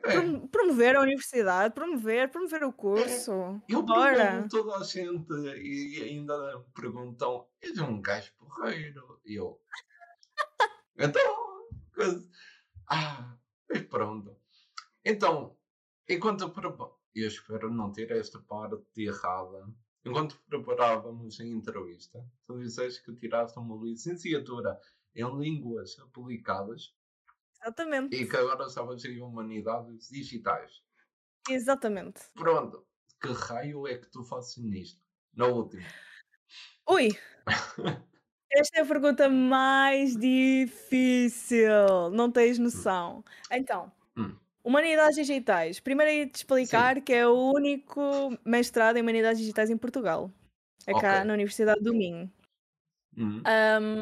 É, 0.04 0.12
Prom- 0.14 0.48
Promover 0.48 0.96
a 0.96 1.02
universidade, 1.02 1.74
promover, 1.74 2.30
promover 2.30 2.64
o 2.64 2.70
é, 2.70 2.72
curso. 2.72 3.62
eu 3.68 3.82
Bora! 3.84 4.26
promovo 4.28 4.50
toda 4.50 4.78
a 4.78 4.84
gente 4.84 5.34
e 5.34 6.02
ainda 6.04 6.60
perguntam, 6.74 7.48
és 7.62 7.78
um 7.80 8.02
gajo 8.02 8.32
porreiro? 8.38 9.20
E 9.26 9.36
eu, 9.36 9.60
então, 10.98 11.68
coisa- 11.94 12.30
ah, 12.88 13.36
mas 13.70 13.82
pronto. 13.84 14.36
Então, 15.04 15.56
enquanto 16.08 16.52
eu 17.16 17.28
espero 17.28 17.70
não 17.74 17.92
ter 17.92 18.12
esta 18.12 18.40
parte 18.40 18.84
errada. 18.98 19.68
Enquanto 20.06 20.40
preparávamos 20.48 21.40
a 21.42 21.46
entrevista, 21.46 22.26
tu 22.48 22.58
disseste 22.60 23.04
que 23.04 23.14
tiraste 23.16 23.60
uma 23.60 23.76
licenciatura 23.84 24.80
em 25.14 25.26
línguas 25.38 26.00
aplicadas 26.00 26.96
e 27.62 27.66
Exatamente. 27.66 28.26
que 28.26 28.38
agora 28.38 28.66
estavas 28.66 29.04
em 29.06 29.22
humanidades 29.22 30.10
digitais. 30.10 30.82
Exatamente. 31.50 32.22
Pronto, 32.34 32.86
que 33.22 33.28
raio 33.32 33.88
é 33.88 33.98
que 33.98 34.10
tu 34.10 34.24
fazes 34.24 34.58
nisto? 34.58 35.02
Na 35.34 35.48
última. 35.48 35.84
Ui, 36.88 37.10
esta 38.52 38.80
é 38.80 38.82
a 38.82 38.86
pergunta 38.86 39.30
mais 39.30 40.16
difícil. 40.16 42.10
Não 42.12 42.32
tens 42.32 42.58
noção. 42.58 43.24
Então, 43.52 43.92
Hum, 44.18 44.36
Humanidades 44.64 45.16
Digitais. 45.16 45.80
Primeiro 45.80 46.12
ia 46.12 46.28
te 46.28 46.38
sim, 46.38 46.40
explicar 46.40 47.02
que 47.02 47.14
é 47.14 47.28
o 47.28 47.52
único 47.54 48.02
mestrado 48.46 48.98
em 48.98 49.02
Humanidades 49.02 49.40
Digitais 49.40 49.70
em 49.70 49.78
Portugal. 49.78 50.32
É 50.88 50.94
cá 50.94 51.20
ok. 51.20 51.26
na 51.26 51.34
Universidade 51.34 51.82
do 51.82 51.94
Minho. 51.94 52.32
Hum. 53.18 53.42
Ahm, 53.46 54.02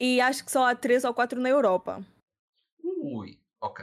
e 0.00 0.20
acho 0.20 0.44
que 0.44 0.50
só 0.50 0.66
há 0.66 0.74
três 0.74 1.04
ou 1.04 1.14
quatro 1.14 1.40
na 1.40 1.48
Europa. 1.48 2.04
Ok. 3.62 3.80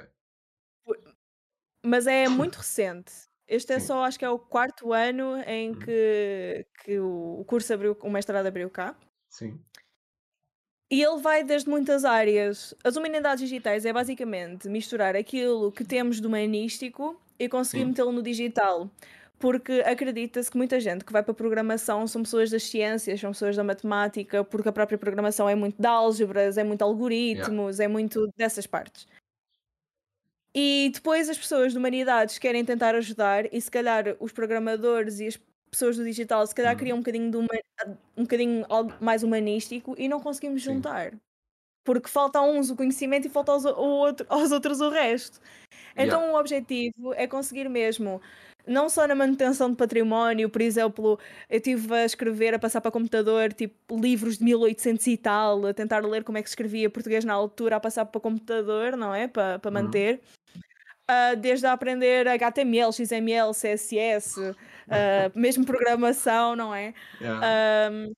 Mas 1.86 2.08
é 2.08 2.28
muito 2.30 2.58
recente. 2.58 3.14
Este 3.48 3.74
é 3.74 3.80
Sim. 3.80 3.88
só, 3.88 4.04
acho 4.04 4.20
que 4.20 4.26
é 4.26 4.30
o 4.30 4.40
quarto 4.40 4.94
ano 4.94 5.38
em 5.48 5.76
Hum, 5.76 5.76
que, 5.76 6.68
que 6.84 7.00
o 7.00 7.44
curso 7.48 7.74
abriu, 7.74 7.98
o 8.02 8.10
mestrado 8.10 8.46
abriu 8.46 8.70
cá. 8.70 8.96
sim. 9.30 9.66
E 10.92 11.04
ele 11.04 11.22
vai 11.22 11.44
desde 11.44 11.70
muitas 11.70 12.04
áreas. 12.04 12.74
As 12.84 12.96
humanidades 12.96 13.42
digitais 13.48 13.86
é 13.86 13.94
basicamente 13.94 14.68
misturar 14.68 15.16
aquilo 15.16 15.72
que 15.72 15.86
temos 15.86 16.20
do 16.20 16.28
humanístico 16.28 17.22
e 17.38 17.48
conseguir 17.48 17.86
metê-lo 17.86 18.12
no 18.12 18.24
digital. 18.24 18.90
porque 19.40 19.84
acredita-se 19.86 20.52
que 20.52 20.58
muita 20.58 20.80
gente 20.80 21.06
que 21.06 21.14
vai 21.14 21.24
para 21.24 21.32
a 21.34 21.36
programação 21.36 22.08
são 22.08 22.24
pessoas 22.24 22.52
das 22.52 22.64
ciências, 22.64 23.20
são 23.22 23.32
pessoas 23.32 23.56
da 23.58 23.64
matemática, 23.66 24.44
porque 24.46 24.70
a 24.70 24.74
própria 24.74 24.98
programação 25.00 25.50
é 25.50 25.56
muito 25.56 25.82
de 25.82 25.88
álgebras, 25.88 26.58
é 26.60 26.64
muito 26.64 26.84
algoritmos, 26.84 27.78
yeah. 27.80 27.86
é 27.86 27.88
muito 27.90 28.28
dessas 28.38 28.68
partes. 28.68 29.08
E 30.54 30.90
depois 30.94 31.30
as 31.30 31.38
pessoas 31.38 31.74
de 31.74 31.78
humanidades 31.78 32.38
querem 32.40 32.66
tentar 32.66 32.96
ajudar, 32.96 33.54
e 33.54 33.62
se 33.62 33.70
calhar 33.70 34.16
os 34.20 34.32
programadores 34.32 35.20
e 35.20 35.28
as 35.28 35.40
pessoas 35.70 35.98
do 35.98 36.04
digital 36.04 36.46
se 36.48 36.56
calhar 36.56 36.76
queriam 36.76 36.98
um 36.98 37.02
bocadinho, 37.02 37.30
de 37.30 37.38
uma, 37.38 37.48
um 38.18 38.24
bocadinho 38.24 38.66
mais 39.00 39.22
humanístico 39.24 39.96
e 39.98 40.08
não 40.08 40.20
conseguimos 40.20 40.64
Sim. 40.64 40.74
juntar. 40.74 41.14
Porque 41.86 42.10
falta 42.10 42.40
a 42.40 42.44
uns 42.44 42.70
o 42.70 42.76
conhecimento 42.76 43.28
e 43.28 43.30
falta 43.30 43.52
aos, 43.52 43.66
outro, 43.66 44.26
aos 44.30 44.52
outros 44.52 44.82
o 44.82 44.90
resto. 44.90 45.40
Então 45.96 46.22
yeah. 46.22 46.34
o 46.34 46.40
objetivo 46.40 47.14
é 47.16 47.28
conseguir 47.28 47.70
mesmo 47.70 48.22
não 48.70 48.88
só 48.88 49.08
na 49.08 49.16
manutenção 49.16 49.70
de 49.72 49.76
património, 49.76 50.50
por 50.50 50.62
exemplo, 50.62 51.20
eu 51.50 51.58
estive 51.58 51.94
a 51.94 52.06
escrever, 52.06 52.54
a 52.54 52.60
passar 52.60 52.80
para 52.80 52.92
computador, 52.92 53.52
tipo, 53.52 54.00
livros 54.00 54.38
de 54.38 54.44
1800 54.46 55.08
e 55.08 55.18
tal, 55.18 55.66
a 55.66 55.74
tentar 55.74 56.06
ler 56.06 56.24
como 56.24 56.38
é 56.38 56.44
que 56.44 56.50
escrevia 56.50 56.90
português 56.90 57.26
na 57.26 57.34
altura, 57.34 57.78
a 57.78 57.80
passar 57.80 58.06
para 58.06 58.22
computador, 58.22 58.96
não 58.96 59.14
é? 59.14 59.28
Para, 59.28 59.60
para 59.60 59.70
uhum. 59.70 59.84
manter. 59.84 60.22
Uh, 61.10 61.36
desde 61.36 61.66
a 61.66 61.74
aprender 61.74 62.28
HTML, 62.28 62.94
XML, 62.94 63.52
CSS, 63.52 64.40
uh, 64.40 64.56
ah, 64.88 65.32
mesmo 65.34 65.66
programação, 65.66 66.56
não 66.56 66.74
é? 66.74 66.94
Yeah. 67.20 67.92
Um, 67.92 68.14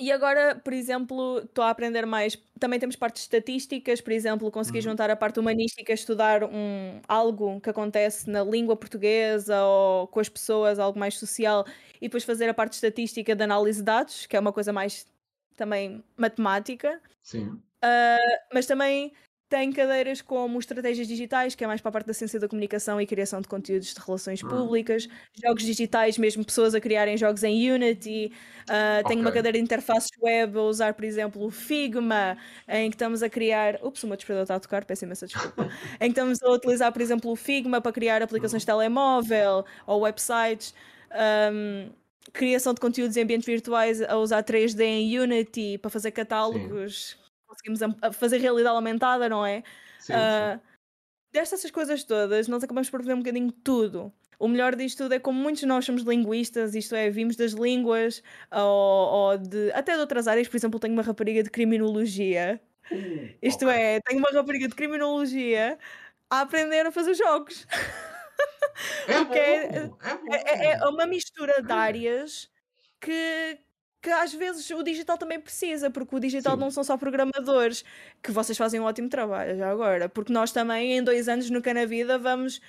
e 0.00 0.12
agora, 0.12 0.54
por 0.54 0.72
exemplo, 0.72 1.38
estou 1.38 1.64
a 1.64 1.70
aprender 1.70 2.06
mais. 2.06 2.36
Também 2.60 2.78
temos 2.78 2.94
partes 2.94 3.22
estatísticas, 3.22 4.00
por 4.00 4.12
exemplo, 4.12 4.50
consegui 4.50 4.78
uhum. 4.78 4.82
juntar 4.82 5.10
a 5.10 5.16
parte 5.16 5.40
humanística, 5.40 5.92
estudar 5.92 6.44
um, 6.44 7.00
algo 7.08 7.60
que 7.60 7.68
acontece 7.68 8.30
na 8.30 8.44
língua 8.44 8.76
portuguesa 8.76 9.60
ou 9.64 10.06
com 10.06 10.20
as 10.20 10.28
pessoas, 10.28 10.78
algo 10.78 10.98
mais 10.98 11.18
social, 11.18 11.66
e 11.96 12.06
depois 12.06 12.22
fazer 12.22 12.48
a 12.48 12.54
parte 12.54 12.74
estatística 12.74 13.34
de 13.34 13.42
análise 13.42 13.80
de 13.80 13.84
dados, 13.84 14.26
que 14.26 14.36
é 14.36 14.40
uma 14.40 14.52
coisa 14.52 14.72
mais 14.72 15.04
também 15.56 16.04
matemática. 16.16 17.00
Sim. 17.20 17.48
Uh, 17.48 18.38
mas 18.52 18.66
também 18.66 19.12
tem 19.48 19.72
cadeiras 19.72 20.20
como 20.20 20.58
estratégias 20.58 21.08
digitais, 21.08 21.54
que 21.54 21.64
é 21.64 21.66
mais 21.66 21.80
para 21.80 21.88
a 21.88 21.92
parte 21.92 22.06
da 22.06 22.12
ciência 22.12 22.38
da 22.38 22.46
comunicação 22.46 23.00
e 23.00 23.06
criação 23.06 23.40
de 23.40 23.48
conteúdos 23.48 23.94
de 23.94 24.00
relações 24.00 24.42
uhum. 24.42 24.50
públicas, 24.50 25.08
jogos 25.42 25.62
digitais, 25.62 26.18
mesmo 26.18 26.44
pessoas 26.44 26.74
a 26.74 26.80
criarem 26.80 27.16
jogos 27.16 27.42
em 27.42 27.70
Unity. 27.70 28.30
Uh, 28.60 29.00
okay. 29.00 29.04
Tem 29.08 29.20
uma 29.20 29.32
cadeira 29.32 29.56
de 29.56 29.64
interfaces 29.64 30.10
web 30.20 30.58
a 30.58 30.62
usar, 30.62 30.92
por 30.92 31.04
exemplo, 31.04 31.42
o 31.42 31.50
Figma, 31.50 32.36
em 32.68 32.90
que 32.90 32.96
estamos 32.96 33.22
a 33.22 33.30
criar. 33.30 33.78
Ups, 33.82 34.02
o 34.02 34.06
meu 34.06 34.16
despertador 34.16 34.42
está 34.42 34.56
a 34.56 34.60
tocar, 34.60 34.84
peço 34.84 35.04
imensa 35.04 35.26
desculpa. 35.26 35.70
em 35.98 36.12
que 36.12 36.20
estamos 36.20 36.42
a 36.42 36.50
utilizar, 36.50 36.92
por 36.92 37.00
exemplo, 37.00 37.30
o 37.30 37.36
Figma 37.36 37.80
para 37.80 37.92
criar 37.92 38.22
aplicações 38.22 38.64
de 38.64 38.70
uhum. 38.70 38.78
telemóvel 38.78 39.64
ou 39.86 40.00
websites. 40.00 40.74
Um, 41.50 41.88
criação 42.34 42.74
de 42.74 42.80
conteúdos 42.80 43.16
em 43.16 43.22
ambientes 43.22 43.46
virtuais 43.46 44.02
a 44.02 44.18
usar 44.18 44.42
3D 44.42 44.82
em 44.82 45.18
Unity 45.18 45.78
para 45.78 45.90
fazer 45.90 46.10
catálogos. 46.10 47.16
Sim 47.18 47.27
conseguimos 47.62 47.96
fazer 48.16 48.38
realidade 48.38 48.74
aumentada, 48.74 49.28
não 49.28 49.44
é? 49.44 49.62
Sim, 49.98 50.12
uh, 50.12 50.60
destas 51.32 51.60
essas 51.60 51.70
coisas 51.70 52.04
todas, 52.04 52.48
nós 52.48 52.62
acabamos 52.62 52.88
por 52.88 53.00
perder 53.00 53.14
um 53.14 53.18
bocadinho 53.18 53.52
tudo. 53.52 54.12
O 54.38 54.46
melhor 54.46 54.76
disto 54.76 54.98
tudo 54.98 55.14
é 55.14 55.18
como 55.18 55.40
muitos 55.40 55.60
de 55.60 55.66
nós 55.66 55.84
somos 55.84 56.02
linguistas, 56.02 56.74
isto 56.74 56.94
é, 56.94 57.10
vimos 57.10 57.34
das 57.34 57.52
línguas 57.52 58.22
ou, 58.52 58.60
ou 58.60 59.38
de, 59.38 59.72
até 59.72 59.94
de 59.94 60.00
outras 60.00 60.28
áreas, 60.28 60.46
por 60.46 60.56
exemplo, 60.56 60.78
tenho 60.78 60.94
uma 60.94 61.02
rapariga 61.02 61.42
de 61.42 61.50
criminologia. 61.50 62.60
Uh, 62.90 63.34
isto 63.42 63.66
okay. 63.66 63.80
é, 63.80 64.00
tenho 64.00 64.20
uma 64.20 64.30
rapariga 64.32 64.68
de 64.68 64.74
criminologia 64.74 65.76
a 66.30 66.40
aprender 66.42 66.86
a 66.86 66.92
fazer 66.92 67.14
jogos. 67.14 67.66
É, 69.08 69.24
bom, 69.24 69.34
é, 69.34 70.36
é, 70.36 70.66
é, 70.66 70.72
é, 70.74 70.84
uma 70.86 71.06
mistura 71.06 71.60
de 71.60 71.72
áreas 71.72 72.48
que, 73.00 73.58
que 74.02 74.10
às 74.10 74.32
vezes 74.32 74.68
o 74.70 74.82
digital 74.82 75.18
também 75.18 75.40
precisa, 75.40 75.90
porque 75.90 76.14
o 76.14 76.20
digital 76.20 76.54
Sim. 76.54 76.60
não 76.60 76.70
são 76.70 76.84
só 76.84 76.96
programadores, 76.96 77.84
que 78.22 78.30
vocês 78.30 78.56
fazem 78.56 78.80
um 78.80 78.84
ótimo 78.84 79.08
trabalho 79.08 79.56
já 79.56 79.70
agora, 79.70 80.08
porque 80.08 80.32
nós 80.32 80.52
também 80.52 80.96
em 80.96 81.02
dois 81.02 81.28
anos 81.28 81.50
nunca 81.50 81.74
na 81.74 81.84
vida 81.84 82.18
vamos 82.18 82.60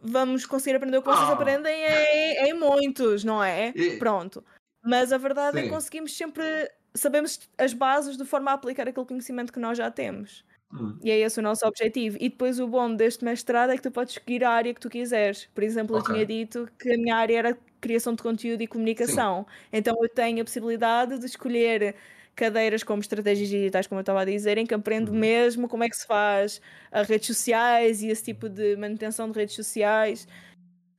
vamos 0.00 0.44
conseguir 0.44 0.76
aprender 0.76 0.98
o 0.98 1.02
que 1.02 1.08
vocês 1.08 1.28
ah. 1.28 1.32
aprendem 1.32 1.74
em, 1.74 2.48
em, 2.48 2.54
muitos, 2.54 3.24
não 3.24 3.42
é? 3.42 3.72
E... 3.74 3.96
Pronto. 3.96 4.44
Mas 4.84 5.12
a 5.12 5.18
verdade 5.18 5.56
Sim. 5.56 5.58
é 5.60 5.62
que 5.62 5.70
conseguimos 5.70 6.16
sempre 6.16 6.70
sabemos 6.94 7.40
as 7.58 7.72
bases 7.72 8.16
de 8.16 8.24
forma 8.24 8.50
a 8.50 8.54
aplicar 8.54 8.86
aquele 8.86 9.06
conhecimento 9.06 9.52
que 9.52 9.58
nós 9.58 9.78
já 9.78 9.90
temos. 9.90 10.44
Hum. 10.72 10.98
E 11.02 11.10
é 11.10 11.18
esse 11.18 11.38
o 11.38 11.42
nosso 11.42 11.66
objetivo. 11.66 12.16
E 12.20 12.28
depois 12.28 12.60
o 12.60 12.66
bom 12.66 12.94
deste 12.94 13.24
mestrado 13.24 13.70
é 13.70 13.76
que 13.76 13.82
tu 13.82 13.90
podes 13.90 14.14
seguir 14.14 14.44
a 14.44 14.50
área 14.50 14.74
que 14.74 14.80
tu 14.80 14.90
quiseres. 14.90 15.48
Por 15.54 15.62
exemplo, 15.62 15.96
okay. 15.96 16.10
eu 16.10 16.14
tinha 16.14 16.26
dito 16.26 16.68
que 16.78 16.92
a 16.92 16.98
minha 16.98 17.16
área 17.16 17.38
era 17.38 17.58
criação 17.84 18.14
de 18.14 18.22
conteúdo 18.22 18.62
e 18.62 18.66
comunicação. 18.66 19.46
Sim. 19.48 19.68
Então 19.74 19.96
eu 20.02 20.08
tenho 20.08 20.40
a 20.40 20.44
possibilidade 20.44 21.18
de 21.18 21.26
escolher 21.26 21.94
cadeiras 22.34 22.82
como 22.82 23.00
estratégias 23.00 23.48
digitais, 23.48 23.86
como 23.86 23.98
eu 23.98 24.02
estava 24.02 24.22
a 24.22 24.24
dizer, 24.24 24.58
em 24.58 24.66
que 24.66 24.74
aprendo 24.74 25.12
uhum. 25.12 25.18
mesmo 25.18 25.68
como 25.68 25.84
é 25.84 25.88
que 25.88 25.96
se 25.96 26.06
faz 26.06 26.60
as 26.90 27.08
redes 27.08 27.26
sociais 27.28 28.02
e 28.02 28.08
esse 28.08 28.24
tipo 28.24 28.48
de 28.48 28.74
manutenção 28.76 29.30
de 29.30 29.38
redes 29.38 29.54
sociais. 29.54 30.26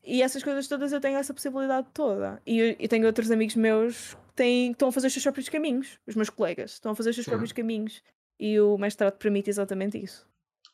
E 0.03 0.21
essas 0.21 0.43
coisas 0.43 0.67
todas 0.67 0.93
eu 0.93 1.01
tenho 1.01 1.17
essa 1.17 1.33
possibilidade 1.33 1.87
toda. 1.91 2.39
E 2.45 2.77
eu, 2.79 2.87
tenho 2.87 3.07
outros 3.07 3.31
amigos 3.31 3.55
meus 3.55 4.13
que 4.13 4.33
têm, 4.35 4.71
estão 4.71 4.89
a 4.89 4.91
fazer 4.91 5.07
os 5.07 5.13
seus 5.13 5.23
próprios 5.23 5.49
caminhos, 5.49 5.99
os 6.05 6.15
meus 6.15 6.29
colegas, 6.29 6.73
estão 6.73 6.91
a 6.91 6.95
fazer 6.95 7.09
os 7.09 7.15
seus 7.15 7.25
Sim. 7.25 7.31
próprios 7.31 7.51
caminhos. 7.51 8.03
E 8.39 8.59
o 8.59 8.77
mestrado 8.77 9.17
permite 9.17 9.49
exatamente 9.49 10.01
isso. 10.01 10.27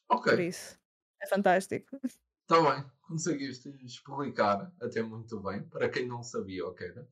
Ok. 0.10 0.34
Por 0.34 0.42
isso, 0.42 0.78
é 1.22 1.28
fantástico. 1.28 1.98
Está 2.04 2.62
bem, 2.62 2.84
conseguiste 3.12 3.76
explicar 3.84 4.72
até 4.82 5.04
muito 5.04 5.38
bem, 5.42 5.64
para 5.64 5.90
quem 5.90 6.08
não 6.08 6.24
sabia 6.24 6.66
o 6.66 6.74
que 6.74 6.86
era. 6.86 7.06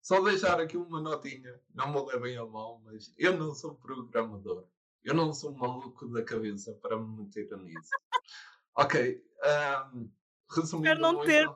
Só 0.00 0.20
deixar 0.22 0.58
aqui 0.58 0.76
uma 0.78 1.00
notinha, 1.00 1.60
não 1.74 1.92
me 1.92 2.10
levem 2.10 2.36
a 2.38 2.46
mal, 2.46 2.80
mas 2.84 3.12
eu 3.18 3.36
não 3.36 3.54
sou 3.54 3.74
programador. 3.74 4.64
Eu 5.04 5.14
não 5.14 5.32
sou 5.32 5.52
maluco 5.52 6.08
da 6.08 6.24
cabeça 6.24 6.72
para 6.80 6.98
me 6.98 7.24
meter 7.24 7.54
nisso. 7.58 7.90
ok, 8.74 9.22
um, 9.94 10.08
resumindo 10.50 10.88
Espero 10.88 11.00
não 11.00 11.12
muito... 11.12 11.26
ter... 11.26 11.46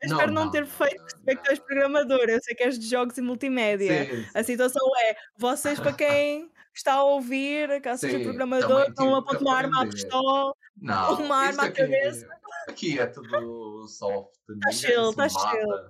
Eu 0.00 0.12
espero 0.12 0.32
não, 0.32 0.44
não, 0.44 0.50
ter 0.52 0.64
feito 0.64 1.02
perceber 1.02 1.36
que 1.36 1.42
tu 1.42 1.50
és 1.50 1.58
programador. 1.58 2.28
Eu 2.28 2.40
sei 2.40 2.54
que 2.54 2.62
és 2.62 2.78
de 2.78 2.88
jogos 2.88 3.18
e 3.18 3.20
multimédia. 3.20 4.06
Sim, 4.06 4.22
sim. 4.22 4.30
A 4.32 4.44
situação 4.44 4.96
é, 4.96 5.16
vocês 5.36 5.80
para 5.80 5.92
quem 5.92 6.52
está 6.72 6.94
a 6.94 7.02
ouvir, 7.02 7.80
caso 7.82 8.02
seja 8.02 8.20
programador, 8.20 8.84
estão 8.88 9.12
a 9.14 9.18
apontar 9.18 9.42
uma 9.42 9.56
arma 9.56 9.82
à 9.82 9.86
pistola, 9.88 10.54
não, 10.76 11.14
uma 11.20 11.36
arma 11.36 11.64
à 11.64 11.72
cabeça. 11.72 12.28
Aqui 12.68 12.98
é 12.98 13.06
tudo 13.06 13.88
soft. 13.88 14.34
Está 14.48 14.70
chill, 14.72 15.10
está 15.10 15.28
chill. 15.28 15.88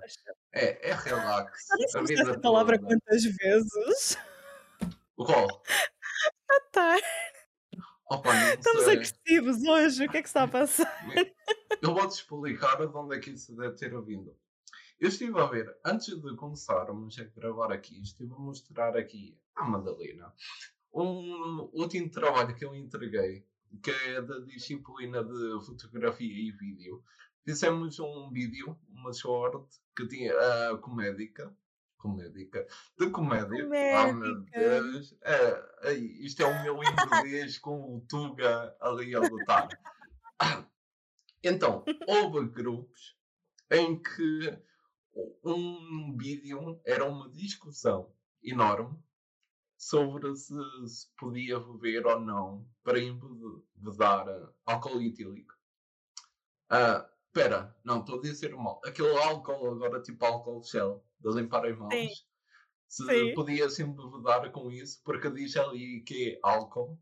É, 0.53 0.89
é 0.89 0.93
relax. 0.93 1.67
Já 1.91 2.01
disse 2.01 2.21
essa 2.21 2.39
palavra 2.39 2.79
quantas 2.79 3.23
vezes? 3.23 4.17
O 5.17 5.25
qual? 5.25 5.47
Ah, 6.51 6.61
tá. 6.71 6.97
Opa, 8.09 8.33
Estamos 8.55 8.83
sei. 8.83 8.93
agressivos 8.95 9.63
hoje, 9.63 10.05
o 10.05 10.09
que 10.09 10.17
é 10.17 10.21
que 10.23 10.27
está 10.27 10.43
a 10.43 10.47
passar? 10.47 10.91
Eu 11.79 11.93
vou-te 11.93 12.15
explicar 12.15 12.75
de 12.75 12.97
onde 12.97 13.15
é 13.15 13.19
que 13.19 13.29
isso 13.29 13.55
deve 13.55 13.75
ter 13.75 13.89
vindo. 14.01 14.35
Eu 14.99 15.09
estive 15.09 15.39
a 15.39 15.45
ver, 15.45 15.71
antes 15.85 16.07
de 16.19 16.35
começarmos 16.35 17.19
a 17.19 17.23
gravar 17.39 17.71
aqui, 17.71 18.01
estive 18.01 18.33
a 18.33 18.39
mostrar 18.39 18.97
aqui 18.97 19.39
à 19.55 19.63
Madalena 19.63 20.33
um 20.91 21.69
último 21.71 22.09
trabalho 22.09 22.55
que 22.55 22.65
eu 22.65 22.73
entreguei, 22.75 23.45
que 23.83 23.91
é 23.91 24.21
da 24.21 24.39
disciplina 24.39 25.23
de 25.23 25.65
fotografia 25.65 26.27
e 26.27 26.51
vídeo. 26.51 27.03
Fizemos 27.45 27.99
um 27.99 28.29
vídeo, 28.31 28.77
uma 28.89 29.13
short, 29.13 29.67
que 29.95 30.07
tinha 30.07 30.33
a 30.33 30.73
uh, 30.73 30.77
comédica, 30.79 31.55
comédica, 31.97 32.65
de 32.97 33.09
comédia. 33.09 33.63
Comédica. 33.63 34.09
Oh 34.09 34.13
meu 34.13 34.41
Deus! 34.41 35.17
É, 35.21 35.93
isto 35.93 36.41
é 36.43 36.45
o 36.45 36.63
meu 36.63 36.79
inglês 36.83 37.57
com 37.57 37.97
o 37.97 38.01
Tuga 38.07 38.75
ali 38.79 39.15
a 39.15 39.19
lutar. 39.19 39.67
Então, 41.43 41.85
houve 42.07 42.49
grupos 42.49 43.17
em 43.71 44.01
que 44.01 44.57
um 45.43 46.15
vídeo 46.17 46.81
era 46.85 47.05
uma 47.05 47.29
discussão 47.29 48.13
enorme 48.43 48.97
sobre 49.79 50.35
se, 50.35 50.53
se 50.85 51.07
podia 51.17 51.57
beber 51.57 52.05
ou 52.05 52.19
não 52.19 52.67
para 52.83 52.99
embedar 52.99 54.27
álcool 54.65 55.01
etílico. 55.01 55.55
Uh, 56.69 57.07
Espera, 57.29 57.75
não, 57.85 57.99
estou 57.99 58.17
a 58.17 58.21
dizer 58.21 58.55
mal. 58.55 58.81
Aquele 58.83 59.15
álcool 59.15 59.71
agora, 59.71 60.01
tipo 60.01 60.25
álcool 60.25 60.63
gel, 60.63 61.05
de 61.19 61.31
limpar 61.31 61.65
as 61.65 61.77
mãos. 61.77 61.93
Sim. 61.93 62.09
Se 62.87 63.05
Sim. 63.05 63.33
podia 63.35 63.69
se 63.69 63.83
embebedar 63.83 64.51
com 64.51 64.71
isso, 64.71 64.99
porque 65.03 65.29
diz 65.29 65.55
ali 65.55 66.01
que 66.01 66.33
é 66.33 66.39
álcool. 66.41 66.99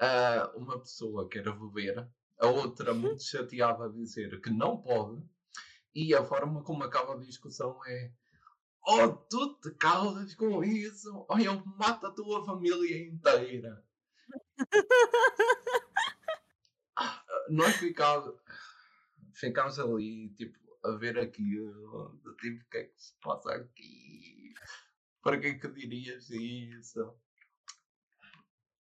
Uh, 0.00 0.58
uma 0.58 0.78
pessoa 0.80 1.28
quer 1.28 1.44
beber, 1.56 2.08
a 2.38 2.46
outra 2.48 2.92
muito 2.94 3.22
chateada 3.22 3.84
a 3.84 3.88
dizer 3.88 4.40
que 4.40 4.50
não 4.50 4.82
pode, 4.82 5.22
e 5.94 6.14
a 6.14 6.24
forma 6.24 6.62
como 6.64 6.82
acaba 6.82 7.14
a 7.14 7.18
discussão 7.18 7.78
é 7.86 8.12
ou 8.82 9.16
tu 9.28 9.54
te 9.60 9.70
calas 9.72 10.34
com 10.34 10.64
isso, 10.64 11.26
ou 11.28 11.38
eu 11.38 11.62
mato 11.64 12.06
a 12.06 12.12
tua 12.12 12.44
família 12.44 13.06
inteira. 13.06 13.84
Nós 17.50 17.76
ficámos, 17.76 18.40
ficámos 19.34 19.78
ali, 19.78 20.30
tipo, 20.30 20.58
a 20.84 20.92
ver 20.92 21.18
aqui, 21.18 21.60
uh, 21.60 22.18
tipo, 22.40 22.64
o 22.64 22.70
que 22.70 22.78
é 22.78 22.84
que 22.84 23.02
se 23.02 23.14
passa 23.20 23.52
aqui? 23.52 24.54
Para 25.22 25.38
que 25.38 25.48
é 25.48 25.58
que 25.58 25.68
dirias 25.68 26.30
isso? 26.30 27.14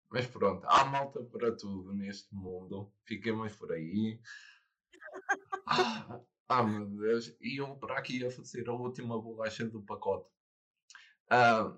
Mas 0.09 0.25
pronto, 0.27 0.65
há 0.67 0.85
malta 0.85 1.21
para 1.23 1.55
tudo 1.55 1.93
neste 1.93 2.33
mundo. 2.33 2.91
Fiquemos 3.05 3.55
por 3.55 3.71
aí. 3.71 4.19
Ah, 5.71 6.19
ah, 6.49 6.63
meu 6.63 6.85
Deus. 6.85 7.35
E 7.39 7.57
eu 7.57 7.75
para 7.77 7.97
aqui 7.99 8.25
a 8.25 8.31
fazer 8.31 8.67
a 8.67 8.73
última 8.73 9.21
bolacha 9.21 9.65
do 9.65 9.81
pacote. 9.81 10.27
Ah, 11.29 11.77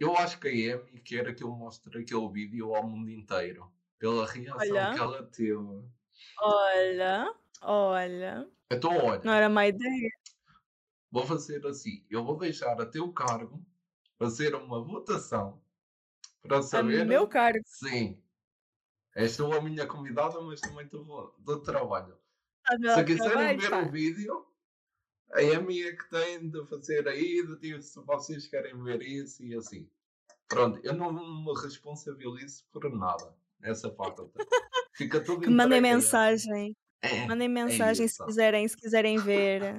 eu 0.00 0.16
acho 0.16 0.40
que 0.40 0.48
a 0.48 0.74
Amy 0.76 1.00
quer 1.00 1.34
que 1.34 1.42
eu 1.44 1.50
mostre 1.50 2.00
aquele 2.00 2.28
vídeo 2.30 2.74
ao 2.74 2.86
mundo 2.86 3.10
inteiro. 3.10 3.70
Pela 3.98 4.26
reação 4.26 4.58
Olha. 4.76 4.94
que 4.94 5.00
ela 5.00 5.22
teve. 5.24 5.84
Olha, 6.40 7.34
olha. 7.62 8.50
Então, 8.70 8.92
Não 8.92 9.06
olha, 9.06 9.30
era 9.30 9.48
má 9.48 9.66
ideia. 9.66 10.10
vou 11.10 11.24
fazer 11.26 11.64
assim. 11.66 12.04
Eu 12.10 12.24
vou 12.24 12.36
deixar 12.36 12.78
a 12.80 12.84
teu 12.86 13.10
cargo 13.12 13.64
fazer 14.18 14.54
uma 14.54 14.82
votação 14.82 15.62
para 16.42 16.58
A 16.58 16.62
saber. 16.62 17.06
meu 17.06 17.26
cargo. 17.26 17.62
Sim. 17.64 18.22
És 19.14 19.36
tu 19.36 19.50
a 19.52 19.60
minha 19.62 19.86
convidada, 19.86 20.38
mas 20.42 20.60
também 20.60 20.86
do 20.88 21.62
trabalho. 21.62 22.18
A 22.68 22.94
Se 22.94 23.04
quiserem 23.04 23.56
ver 23.58 23.72
o 23.72 23.90
vídeo, 23.90 24.46
a 25.32 25.40
Amy 25.40 25.82
é 25.82 25.92
que 25.96 26.08
tem 26.10 26.48
de 26.50 26.66
fazer 26.66 27.06
aí, 27.08 27.46
de 27.46 27.56
tipo, 27.58 27.82
se 27.82 28.00
vocês 28.00 28.46
querem 28.46 28.82
ver 28.82 29.02
isso 29.02 29.42
e 29.44 29.54
assim. 29.54 29.88
Pronto, 30.48 30.80
eu 30.82 30.94
não 30.94 31.12
me 31.12 31.52
responsabilizo 31.60 32.64
por 32.72 32.88
nada 32.96 33.34
nessa 33.60 33.90
parte. 33.90 34.22
Fica 34.94 35.20
tudo 35.20 35.42
Que 35.42 35.50
mandem 35.50 35.78
a 35.78 35.82
mensagem. 35.82 36.74
É, 37.02 37.26
Mandem 37.26 37.48
mensagem 37.48 38.08
se 38.08 38.14
isso. 38.14 38.24
quiserem, 38.24 38.66
se 38.66 38.76
quiserem 38.76 39.18
ver. 39.18 39.74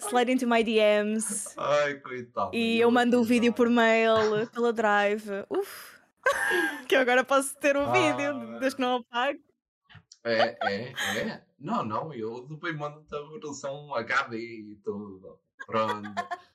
Slide 0.00 0.32
into 0.32 0.46
my 0.46 0.62
DMs. 0.62 1.54
Ai, 1.56 1.94
coitado. 2.00 2.54
E 2.54 2.78
eu 2.80 2.90
mando 2.90 3.20
o 3.20 3.24
vídeo 3.24 3.52
por 3.52 3.68
mail, 3.68 4.46
pela 4.52 4.72
drive. 4.72 5.28
Uf. 5.48 5.98
Que 6.88 6.96
eu 6.96 7.00
agora 7.00 7.24
posso 7.24 7.56
ter 7.58 7.76
o 7.76 7.90
vídeo, 7.92 8.30
Ah. 8.32 8.58
desde 8.58 8.76
que 8.76 8.82
não 8.82 8.96
apague. 8.96 9.40
É, 10.24 10.58
é, 10.62 10.92
é. 11.18 11.46
Não, 11.58 11.84
não, 11.84 12.12
eu 12.12 12.46
depois 12.46 12.76
mando-te 12.76 13.14
a 13.14 13.22
versão 13.38 13.94
HD 13.94 14.38
e 14.38 14.76
tudo. 14.76 15.40
Pronto. 15.66 16.08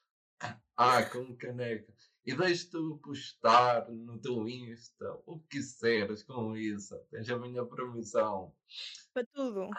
Ah, 0.78 1.02
com 1.06 1.34
caneca. 1.38 1.94
E 2.26 2.36
deixo-te 2.36 2.78
postar 3.02 3.90
no 3.90 4.20
teu 4.20 4.46
Insta 4.46 5.10
o 5.26 5.40
que 5.40 5.60
quiseres 5.60 6.22
com 6.24 6.58
isso. 6.58 6.98
Tens 7.10 7.30
a 7.30 7.40
minha 7.40 7.66
permissão. 7.66 8.54
Para 9.14 9.26
tudo. 9.28 9.70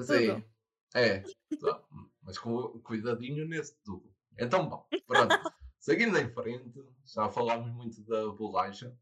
Sim. 0.00 0.44
É. 0.92 1.20
Tá. 1.60 1.84
Mas 2.22 2.36
com 2.36 2.80
cuidadinho 2.80 3.46
nesse 3.46 3.76
tudo. 3.84 4.12
Então, 4.36 4.68
bom, 4.68 4.84
pronto. 5.06 5.28
Seguindo 5.78 6.18
em 6.18 6.28
frente, 6.32 6.84
já 7.04 7.30
falámos 7.30 7.70
muito 7.72 8.02
da 8.02 8.26
bolacha. 8.32 8.92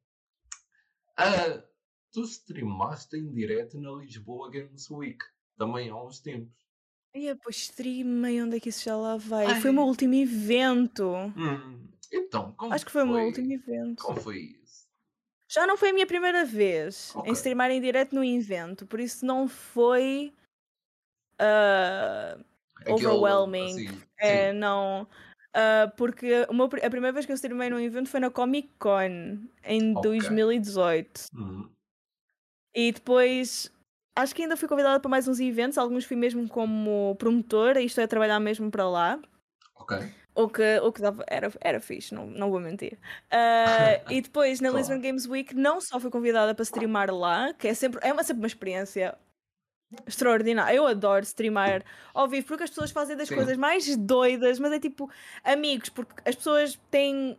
Ah, 1.17 1.65
tu 2.13 2.23
streamaste 2.25 3.17
em 3.17 3.33
direto 3.33 3.79
na 3.81 3.91
Lisboa 3.93 4.51
Games 4.51 4.91
Week, 4.91 5.19
também 5.57 5.91
há 5.91 5.97
uns 6.03 6.21
tempos. 6.21 6.57
Ai, 7.15 7.35
pois 7.43 7.57
streamei, 7.57 8.41
onde 8.43 8.57
é 8.57 8.61
que 8.61 8.69
isso 8.69 8.85
já 8.85 8.97
lá 8.97 9.17
vai? 9.17 9.47
Ai. 9.47 9.61
Foi 9.61 9.71
o 9.71 9.75
meu 9.75 9.85
último 9.85 10.15
evento. 10.15 11.09
Hum, 11.37 11.89
então, 12.13 12.53
como 12.53 12.73
Acho 12.75 12.85
que 12.87 12.93
foi 12.93 13.03
o 13.03 13.07
meu 13.07 13.17
foi? 13.17 13.25
último 13.27 13.53
evento. 13.53 14.03
Como 14.03 14.21
foi 14.21 14.39
isso? 14.63 14.87
Já 15.51 15.67
não 15.67 15.79
foi 15.79 15.89
a 15.91 15.93
minha 15.95 16.07
primeira 16.07 16.45
vez 16.45 17.15
Ok. 17.17 17.31
em 17.31 17.35
streamar 17.35 17.71
em 17.71 17.81
direto 17.81 18.15
no 18.15 18.23
evento, 18.23 18.87
por 18.87 19.01
isso 19.01 19.25
não 19.25 19.49
foi 19.49 20.35
ah, 21.39 22.39
Aquele, 22.81 22.93
overwhelming. 22.93 23.87
assim, 23.89 24.03
É, 24.19 24.53
sim. 24.53 24.59
não. 24.59 25.09
ah, 25.55 25.91
porque 25.97 26.47
a 26.83 26.91
primeira 26.91 27.13
vez 27.13 27.25
que 27.27 27.33
eu 27.33 27.37
streamei 27.37 27.71
num 27.71 27.81
evento 27.81 28.09
foi 28.11 28.21
na 28.21 28.31
Comic 28.31 28.71
Con 28.79 29.49
em 29.65 29.95
Ok. 29.97 30.03
2018. 30.03 31.27
Hum, 31.35 31.71
E 32.79 32.93
depois 32.93 33.73
acho 34.17 34.33
que 34.33 34.43
ainda 34.43 34.57
fui 34.57 34.69
convidada 34.69 35.01
para 35.01 35.09
mais 35.09 35.27
uns 35.27 35.41
eventos, 35.41 35.77
alguns 35.77 36.05
fui 36.05 36.17
mesmo 36.17 36.49
como 36.49 37.17
promotora, 37.17 37.81
isto 37.81 38.01
é 38.01 38.07
trabalhar 38.07 38.39
mesmo 38.39 38.71
para 38.71 38.89
lá. 38.89 39.21
ok. 39.75 39.97
O 40.33 40.49
que, 40.49 40.79
o 40.79 40.93
que 40.93 41.01
dava, 41.01 41.25
era, 41.27 41.53
era 41.61 41.81
fixe, 41.81 42.15
não, 42.15 42.27
não 42.27 42.49
vou 42.49 42.61
mentir. 42.61 42.97
Ah, 43.33 44.01
e 44.09 44.21
depois 44.21 44.61
na 44.61 44.69
Claro. 44.69 44.79
Lisbon 44.79 45.01
Games 45.01 45.27
Week 45.27 45.53
não 45.57 45.81
só 45.81 45.99
fui 45.99 46.09
convidada 46.09 46.55
para 46.55 46.63
streamar 46.63 47.13
lá, 47.13 47.53
que 47.53 47.67
é 47.67 47.75
sempre, 47.75 47.99
é 48.05 48.13
uma, 48.13 48.23
sempre 48.23 48.43
uma 48.43 48.47
experiência 48.47 49.19
extraordinária. 50.07 50.77
Eu 50.77 50.87
adoro 50.87 51.25
streamar 51.25 51.83
ao 52.15 52.29
vivo 52.29 52.47
porque 52.47 52.63
as 52.63 52.71
pessoas 52.71 52.93
fazem 52.93 53.17
das 53.17 53.27
Sim. 53.27 53.35
coisas 53.35 53.57
mais 53.57 53.97
doidas, 53.97 54.61
mas 54.61 54.71
é 54.73 54.79
tipo 54.79 55.11
amigos, 55.43 55.89
porque 55.89 56.15
as 56.25 56.37
pessoas 56.37 56.79
têm. 56.93 57.37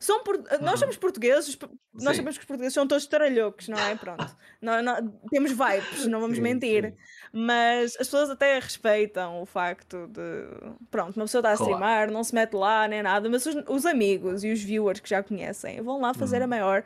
São 0.00 0.22
por... 0.22 0.38
Nós 0.60 0.72
Uhum. 0.74 0.76
somos 0.78 0.96
portugueses, 0.96 1.58
nós 1.92 2.12
Sim. 2.12 2.16
sabemos 2.18 2.36
que 2.38 2.42
os 2.42 2.46
portugueses 2.46 2.74
são 2.74 2.86
todos 2.86 3.06
taralhocos, 3.06 3.66
não 3.68 3.78
é? 3.78 3.96
Pronto. 3.96 4.36
Nó- 4.62 4.80
nó- 4.82 4.98
temos 5.30 5.50
vibes, 5.52 6.06
não 6.06 6.20
vamos 6.20 6.38
mentir. 6.38 6.94
Mas 7.32 7.92
as 7.92 8.06
pessoas 8.06 8.30
até 8.30 8.58
respeitam 8.58 9.42
o 9.42 9.46
facto 9.46 10.06
de. 10.08 10.20
Pronto, 10.90 11.16
uma 11.16 11.24
pessoa 11.26 11.40
está 11.40 11.52
a 11.52 11.56
Claro. 11.56 11.72
streamar, 11.72 12.10
não 12.10 12.22
se 12.24 12.34
mete 12.34 12.54
lá 12.54 12.86
nem 12.88 13.02
nada, 13.02 13.28
mas 13.28 13.44
os, 13.46 13.54
os 13.68 13.84
amigos 13.86 14.44
e 14.44 14.52
os 14.52 14.62
viewers 14.62 15.00
que 15.00 15.08
já 15.10 15.22
conhecem 15.22 15.80
vão 15.82 16.00
lá 16.00 16.14
fazer 16.14 16.38
a 16.38 16.44
Uhum. 16.44 16.48
maior. 16.50 16.84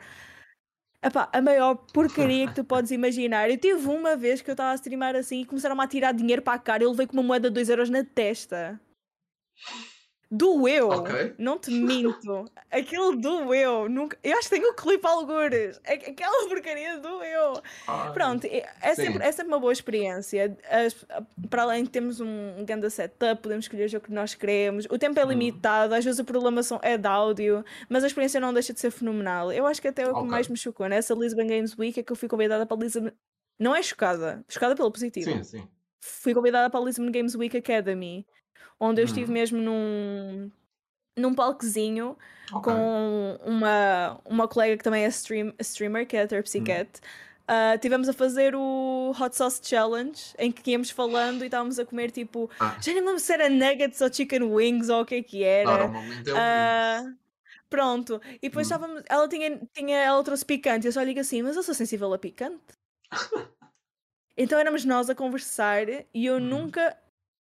Epá, 1.01 1.29
a 1.33 1.41
maior 1.41 1.75
porcaria 1.93 2.47
que 2.47 2.55
tu 2.55 2.63
podes 2.65 2.89
imaginar. 2.91 3.49
Eu 3.49 3.57
tive 3.57 3.87
uma 3.89 4.15
vez 4.15 4.41
que 4.41 4.49
eu 4.49 4.53
estava 4.53 4.71
a 4.71 4.75
streamar 4.75 5.15
assim 5.15 5.41
e 5.41 5.45
começaram-me 5.45 5.83
a 5.83 5.87
tirar 5.87 6.13
dinheiro 6.13 6.41
para 6.41 6.53
a 6.53 6.59
cara. 6.59 6.83
Eu 6.83 6.91
levei 6.91 7.05
com 7.07 7.13
uma 7.13 7.23
moeda 7.23 7.49
de 7.49 7.53
2 7.55 7.69
euros 7.69 7.89
na 7.89 8.03
testa. 8.03 8.79
Doeu, 10.35 10.89
Ok. 10.89 11.35
não 11.37 11.59
te 11.59 11.69
minto. 11.69 12.45
Aquilo 12.71 13.15
doeu. 13.15 13.87
Nunca... 13.87 14.17
Eu 14.23 14.35
acho 14.39 14.49
que 14.49 14.55
tenho 14.55 14.71
o 14.71 14.73
clipe 14.73 15.05
algures. 15.05 15.79
Aqu- 15.85 16.09
Aquela 16.09 16.49
porcaria 16.49 16.97
doeu. 16.97 17.61
Ai, 17.87 18.11
Pronto, 18.13 18.45
é, 18.47 18.67
é 18.81 18.95
Sim. 18.95 19.03
sempre, 19.03 19.23
é 19.23 19.31
sempre 19.31 19.47
uma 19.53 19.59
boa 19.59 19.71
experiência. 19.71 20.57
As- 20.69 21.05
para 21.51 21.61
além 21.61 21.83
de 21.83 21.91
termos 21.91 22.19
um, 22.19 22.65
grande 22.65 22.89
setup, 22.89 23.43
podemos 23.43 23.65
escolher 23.65 23.85
o 23.85 23.87
jogo 23.87 24.05
que 24.05 24.11
nós 24.11 24.33
queremos. 24.33 24.85
O 24.89 24.97
tempo 24.97 25.19
é 25.19 25.23
Hum. 25.25 25.29
limitado, 25.29 25.93
às 25.93 26.03
vezes 26.03 26.19
a 26.19 26.23
programação 26.23 26.79
é 26.81 26.97
de 26.97 27.07
áudio, 27.07 27.63
mas 27.87 28.03
a 28.03 28.07
experiência 28.07 28.39
não 28.39 28.51
deixa 28.51 28.73
de 28.73 28.79
ser 28.79 28.89
fenomenal. 28.89 29.51
Eu 29.51 29.67
acho 29.67 29.79
que 29.81 29.87
até 29.89 30.03
o 30.07 30.13
que 30.13 30.19
Ok. 30.19 30.29
mais 30.29 30.47
me 30.47 30.57
chocou 30.57 30.87
nessa 30.89 31.13
Lisbon 31.13 31.45
Games 31.45 31.77
Week 31.77 31.99
é 31.99 32.03
que 32.03 32.11
eu 32.11 32.15
fui 32.15 32.27
convidada 32.27 32.65
para 32.65 32.75
a 32.75 32.79
Lisbon. 32.79 33.11
Não 33.59 33.75
é 33.75 33.83
chocada, 33.83 34.43
chocada 34.49 34.75
pelo 34.75 34.91
positivo. 34.91 35.29
Sim, 35.31 35.43
sim. 35.43 35.67
Fui 36.01 36.33
convidada 36.33 36.69
para 36.71 36.79
a 36.79 36.83
Lisbon 36.83 37.11
Games 37.11 37.35
Week 37.35 37.55
Academy, 37.55 38.25
onde 38.79 39.01
eu 39.01 39.05
estive 39.05 39.29
Hum. 39.29 39.33
mesmo 39.33 39.57
num, 39.61 40.51
num 41.17 41.33
palquezinho 41.35 42.17
Ok. 42.53 42.73
com 42.73 43.39
uma, 43.45 44.19
uma 44.25 44.47
colega 44.47 44.77
que 44.77 44.83
também 44.83 45.05
é 45.05 45.07
stream, 45.09 45.53
streamer, 45.59 46.07
que 46.07 46.17
é 46.17 46.23
a 46.23 46.27
Terpsy 46.27 46.59
Hum. 46.59 46.63
Ah, 47.47 47.77
tivemos 47.77 48.07
a 48.07 48.13
fazer 48.13 48.55
o 48.55 49.11
Hot 49.19 49.35
Sauce 49.35 49.59
Challenge, 49.63 50.17
em 50.39 50.51
que 50.51 50.71
íamos 50.71 50.89
falando 50.89 51.43
e 51.43 51.45
estávamos 51.47 51.77
a 51.77 51.85
comer 51.85 52.09
tipo. 52.11 52.49
Ah, 52.59 52.77
Já 52.81 52.93
nem 52.93 53.01
lembro 53.03 53.19
se 53.19 53.33
era 53.33 53.49
nuggets 53.49 53.99
ou 54.01 54.13
chicken 54.13 54.43
wings 54.43 54.89
ou 54.89 55.01
o 55.01 55.05
que 55.05 55.15
é 55.15 55.23
que 55.23 55.43
era. 55.43 55.87
normalmente 55.89 56.29
é 56.29 56.33
Ah, 56.37 57.13
pronto. 57.69 58.21
E 58.41 58.49
depois 58.49 58.67
Hum. 58.67 58.71
estávamos. 58.71 59.03
Ela 59.09 59.27
tinha, 59.29 59.59
tinha. 59.73 59.97
Ela 59.99 60.23
trouxe 60.23 60.45
picante. 60.45 60.87
Eu 60.87 60.93
só 60.93 61.03
digo 61.03 61.19
assim, 61.19 61.41
mas 61.43 61.55
eu 61.57 61.63
sou 61.63 61.73
sensível 61.75 62.13
a 62.13 62.17
picante. 62.19 62.63
então 64.37 64.59
éramos 64.59 64.83
nós 64.85 65.09
a 65.09 65.15
conversar 65.15 65.87
e 66.13 66.25
eu 66.25 66.39
Hum. 66.39 66.49
nunca. 66.49 66.97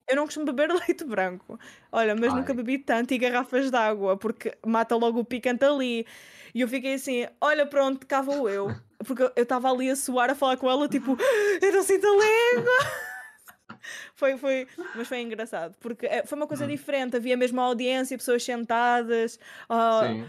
Eu 0.10 0.16
não 0.16 0.26
costumo 0.26 0.46
beber 0.46 0.70
leite 0.74 1.04
branco. 1.06 1.60
Olha, 1.92 2.16
mas 2.16 2.34
nunca 2.34 2.52
Ai. 2.52 2.58
bebi 2.58 2.78
tanto 2.80 3.14
e 3.14 3.18
garrafas 3.18 3.70
de 3.72 3.78
água, 3.78 4.18
porque 4.18 4.54
mata 4.66 4.96
logo 4.96 5.20
o 5.20 5.26
picante 5.26 5.64
ali. 5.64 6.06
E 6.54 6.62
eu 6.62 6.68
fiquei 6.68 6.96
assim, 6.96 7.26
olha, 7.42 7.66
pronto, 7.66 8.06
cá 8.06 8.22
vou 8.22 8.50
eu. 8.50 8.68
Porque 9.06 9.22
eu 9.22 9.32
estava 9.44 9.70
ali 9.70 9.90
a 9.90 9.98
suar, 9.98 10.30
a 10.30 10.36
falar 10.36 10.56
com 10.56 10.70
ela, 10.72 10.88
tipo, 10.88 11.18
eu 11.62 11.74
não 11.74 11.84
sinto 11.84 12.08
a 12.08 12.10
língua. 12.10 12.72
foi, 14.16 14.38
foi, 14.38 14.66
mas 14.96 15.10
foi 15.10 15.20
engraçado, 15.20 15.76
porque 15.82 16.06
eh, 16.06 16.26
foi 16.26 16.38
uma 16.38 16.48
coisa 16.48 16.64
Hum. 16.64 16.70
diferente. 16.70 17.18
Havia 17.18 17.36
mesmo 17.36 17.60
a 17.60 17.66
audiência, 17.66 18.18
pessoas 18.18 18.44
sentadas. 18.46 19.38
ah, 19.68 20.04
Sim. 20.08 20.26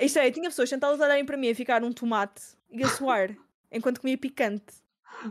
isto 0.00 0.18
é, 0.18 0.28
tinha 0.32 0.48
pessoas 0.50 0.68
sentadas 0.68 1.00
a 1.00 1.04
olharem 1.04 1.24
para 1.24 1.36
mim 1.36 1.50
a 1.50 1.54
ficar 1.54 1.84
um 1.84 1.92
tomate 1.92 2.42
e 2.68 2.82
a 2.82 2.88
suar 2.88 3.30
enquanto 3.70 4.00
comia 4.00 4.18
picante 4.18 4.74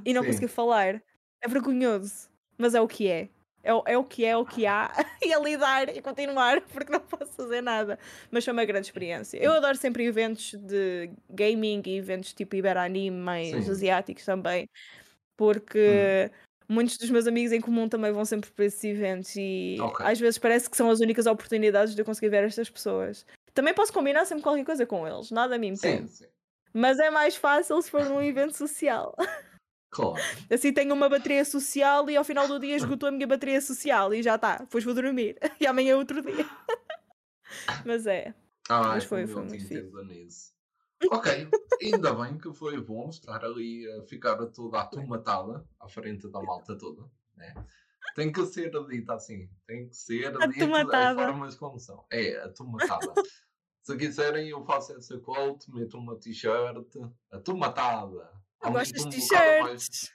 e 0.06 0.14
não 0.14 0.22
Sim. 0.22 0.28
conseguia 0.28 0.50
falar. 0.50 1.02
É 1.42 1.48
vergonhoso, 1.50 2.30
mas 2.58 2.76
é 2.76 2.80
o 2.80 2.88
que 2.88 3.10
é. 3.10 3.28
É, 3.66 3.74
o- 3.74 3.84
é 3.88 3.98
o 3.98 4.04
que 4.04 4.24
é, 4.24 4.38
o 4.38 4.46
que 4.46 4.68
há, 4.68 4.92
e 5.26 5.34
a 5.34 5.40
lidar 5.40 5.90
e 5.90 6.00
continuar, 6.00 6.62
porque 6.72 6.92
não 6.92 7.00
posso 7.00 7.34
fazer 7.34 7.62
nada. 7.62 7.98
Mas 8.30 8.46
foi 8.46 8.54
uma 8.54 8.64
grande 8.64 8.86
experiência. 8.86 9.40
Eu 9.44 9.54
adoro 9.54 9.76
sempre 9.76 10.06
eventos 10.06 10.54
de 10.54 11.10
gaming 11.28 11.82
e 11.88 11.98
eventos 11.98 12.32
tipo 12.32 12.56
Iberanime, 12.56 13.18
mais 13.18 13.66
Sim. 13.66 13.72
asiáticos 13.72 14.24
também, 14.24 14.70
porque 15.36 16.30
muitos 16.70 16.96
dos 16.98 17.10
meus 17.10 17.26
amigos 17.26 17.52
em 17.52 17.60
comum 17.60 17.90
também 17.90 18.12
vão 18.12 18.24
sempre 18.24 18.52
para 18.52 18.66
esses 18.66 18.84
eventos 18.84 19.36
e 19.36 19.78
Ok. 19.82 20.06
às 20.06 20.20
vezes 20.20 20.38
parece 20.38 20.70
que 20.70 20.78
são 20.78 20.90
as 20.92 21.00
únicas 21.00 21.26
oportunidades 21.26 21.96
de 21.96 22.02
eu 22.02 22.06
conseguir 22.06 22.30
ver 22.30 22.44
estas 22.44 22.70
pessoas. 22.70 23.26
Também 23.54 23.74
posso 23.74 23.92
combinar 23.92 24.26
sempre 24.26 24.44
qualquer 24.44 24.64
coisa 24.66 24.86
com 24.86 25.08
eles, 25.08 25.32
nada 25.32 25.58
me 25.58 25.68
impede. 25.68 26.08
Sim, 26.08 26.26
sim. 26.26 26.26
Mas 26.72 27.00
é 27.00 27.10
mais 27.10 27.36
fácil 27.36 27.82
se 27.82 27.90
for 27.90 28.06
num 28.06 28.22
evento 28.22 28.56
social. 28.56 29.16
Claro. 29.96 30.22
Assim 30.52 30.74
tenho 30.74 30.94
uma 30.94 31.08
bateria 31.08 31.46
social 31.46 32.10
e 32.10 32.18
ao 32.18 32.24
final 32.26 32.50
do 32.50 32.60
dia 32.60 32.76
esgotou 32.76 33.08
a 33.08 33.12
minha 33.14 33.26
bateria 33.26 33.62
social 33.62 34.14
e 34.14 34.22
já 34.22 34.36
está. 34.36 34.58
Depois 34.58 34.84
vou 34.84 34.94
dormir. 34.94 35.38
E 35.58 35.66
amanhã 35.66 35.94
é 35.94 35.96
outro 35.96 36.22
dia. 36.22 36.46
Mas 37.86 38.06
é. 38.06 38.36
Ah, 38.68 38.90
Mas 38.90 39.06
foi- 39.06 39.22
como 39.26 39.48
foi 39.48 39.58
te 39.58 39.64
muito 39.64 39.90
fixe. 39.94 40.54
Ok, 41.10 41.48
ainda 41.82 42.14
bem 42.14 42.38
que 42.38 42.52
foi 42.54 42.82
bom 42.82 43.10
estar 43.10 43.42
ali 43.46 43.90
a 43.94 44.04
ficar 44.04 44.36
toda 44.48 44.82
atomatada 44.82 45.66
à 45.80 45.88
frente 45.88 46.28
da 46.30 46.42
malta 46.42 46.78
toda. 46.78 47.04
Né? 47.38 47.54
Tem 48.16 48.32
que 48.32 48.46
ser 48.46 48.72
dita 48.88 49.14
assim, 49.14 49.50
tem 49.66 49.88
que 49.88 49.96
ser 49.96 50.32
dita 50.50 50.86
das 50.86 51.16
formas 51.16 51.56
como 51.56 51.80
são. 51.80 52.06
É, 52.12 52.38
atomatada. 52.42 53.14
Se 53.82 53.96
quiserem, 53.96 54.50
eu 54.50 54.66
faço 54.66 54.94
essa 54.98 55.18
quote, 55.20 55.72
meto 55.72 55.98
uma 55.98 56.18
t-shirt, 56.18 56.96
atomatada. 57.32 58.30
Eu 58.68 58.74
gosto 58.74 59.02
mais- 59.02 59.16
t-shirts. 59.16 60.12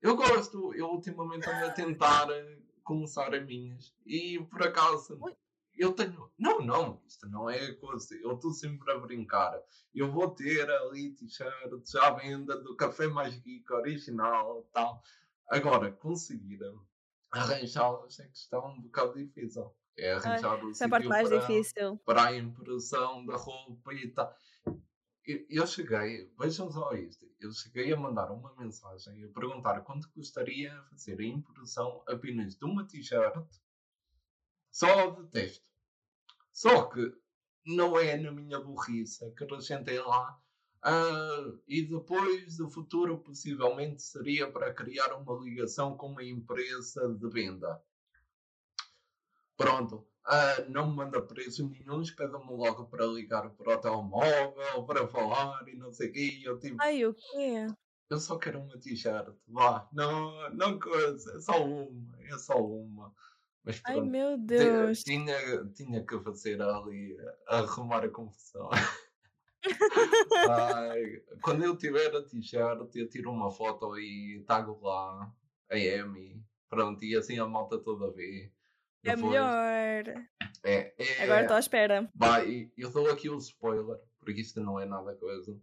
Eu 0.00 0.16
gosto, 0.16 0.74
eu 0.74 0.86
ultimamente 0.86 1.48
ando 1.48 1.66
a 1.66 1.70
tentar 1.70 2.28
eh, 2.30 2.58
começar 2.82 3.32
as 3.34 3.46
minhas. 3.46 3.94
E 4.04 4.40
por 4.50 4.62
acaso, 4.66 5.18
eu 5.76 5.92
tenho. 5.92 6.30
Não, 6.38 6.60
não, 6.60 7.00
isto 7.06 7.28
não 7.28 7.48
é 7.48 7.72
coisa. 7.74 8.14
Eu 8.16 8.34
estou 8.34 8.52
sempre 8.52 8.90
a 8.92 8.98
brincar. 8.98 9.60
Eu 9.94 10.10
vou 10.10 10.28
ter 10.30 10.68
ali 10.68 11.12
t-shirts 11.12 11.94
à 11.96 12.10
venda 12.10 12.58
do 12.60 12.76
Café 12.76 13.06
Mais 13.06 13.34
Geek 13.38 13.72
original 13.72 14.68
tal. 14.72 15.02
Agora, 15.48 15.92
conseguir 15.92 16.60
arranjá-las 17.30 18.18
é 18.20 18.26
questão 18.28 18.66
um 18.66 18.80
bocado 18.82 19.14
difícil. 19.14 19.72
É 19.96 20.14
arranjar 20.14 20.54
o 20.64 20.70
é 20.70 20.88
parte 20.88 21.02
sítio 21.02 21.08
mais 21.08 21.28
para, 21.28 21.38
difícil. 21.38 21.98
para 21.98 22.24
a 22.24 22.36
impressão 22.36 23.26
da 23.26 23.36
roupa 23.36 23.92
e 23.92 24.08
tal. 24.08 24.34
Eu- 25.24 25.66
cheguei, 25.66 26.32
vejam 26.38 26.70
só 26.72 26.92
isto, 26.94 27.30
eu 27.38 27.52
cheguei 27.52 27.92
a 27.92 27.96
mandar 27.96 28.30
uma 28.32 28.54
mensagem 28.56 29.24
a 29.24 29.28
perguntar 29.28 29.80
quanto 29.82 30.10
custaria 30.10 30.76
fazer 30.90 31.20
a 31.20 31.24
impressão 31.24 32.02
apenas 32.08 32.56
de 32.56 32.64
uma 32.64 32.84
t-shirt 32.84 33.46
só 34.70 35.10
de 35.10 35.28
texto. 35.28 35.64
Só 36.52 36.86
que 36.86 37.14
não 37.64 37.98
é 37.98 38.16
na 38.16 38.32
minha 38.32 38.58
burrice 38.58 39.30
que 39.34 39.44
acrescentei 39.44 40.00
lá. 40.00 40.38
ah, 40.82 41.52
e 41.68 41.82
depois, 41.82 42.56
do 42.56 42.68
futuro, 42.68 43.18
possivelmente 43.20 44.02
seria 44.02 44.50
para 44.50 44.74
criar 44.74 45.14
uma 45.14 45.38
ligação 45.40 45.96
com 45.96 46.08
uma 46.08 46.24
empresa 46.24 47.08
de 47.14 47.28
venda. 47.28 47.80
Pronto. 49.56 50.11
Ah, 50.24 50.62
não 50.68 50.88
me 50.90 50.96
manda 50.96 51.20
preços 51.26 51.58
nenhums, 51.68 52.10
pede-me 52.12 52.46
logo 52.50 52.86
para 52.86 53.04
ligar 53.06 53.50
para 53.50 53.76
o 53.76 53.80
telemóvel, 53.80 54.84
para 54.86 55.08
falar 55.08 55.68
e 55.68 55.76
não 55.76 55.92
sei 55.92 56.10
o 56.10 56.12
quê. 56.12 56.42
Eu 56.44 56.58
tipo, 56.58 56.76
Ai, 56.78 57.04
o 57.06 57.14
quê? 57.14 57.66
eu 58.10 58.18
só 58.20 58.38
quero 58.38 58.60
uma 58.60 58.78
t-shirt, 58.78 59.34
vá, 59.48 59.88
não, 59.92 60.50
não 60.54 60.78
coisa, 60.78 61.36
é 61.36 61.40
só 61.40 61.64
uma, 61.64 62.18
é 62.20 62.38
só 62.38 62.54
uma. 62.64 63.14
Mas 63.64 63.80
Ai, 63.84 63.94
pronto, 63.94 64.10
meu 64.10 64.36
ti- 64.46 64.46
Deus. 64.46 65.02
tinha, 65.04 65.66
tinha 65.74 66.04
que 66.06 66.20
fazer 66.20 66.60
ali, 66.62 67.16
arrumar 67.48 68.04
a 68.04 68.10
confusão. 68.10 68.68
Ai, 70.44 71.20
quando 71.42 71.64
eu 71.64 71.76
tiver 71.76 72.14
a 72.14 72.22
t-shirt, 72.22 72.94
eu 72.96 73.08
tiro 73.08 73.30
uma 73.30 73.50
foto 73.50 73.98
e 73.98 74.42
tago 74.46 74.78
lá 74.82 75.32
a 75.70 75.74
Amy, 75.76 76.44
pronto, 76.68 77.04
e 77.04 77.16
assim 77.16 77.38
a 77.38 77.46
malta 77.46 77.78
toda 77.78 78.10
vê. 78.12 78.52
É 79.04 79.16
melhor. 79.16 80.04
É, 80.64 80.94
é, 80.96 81.22
Agora 81.24 81.42
estou 81.42 81.56
à 81.56 81.60
espera. 81.60 82.08
Vai, 82.14 82.70
eu 82.76 82.90
dou 82.90 83.10
aqui 83.10 83.28
um 83.28 83.38
spoiler, 83.38 83.98
porque 84.20 84.40
isto 84.40 84.60
não 84.60 84.78
é 84.78 84.84
nada 84.86 85.14
coisa. 85.16 85.58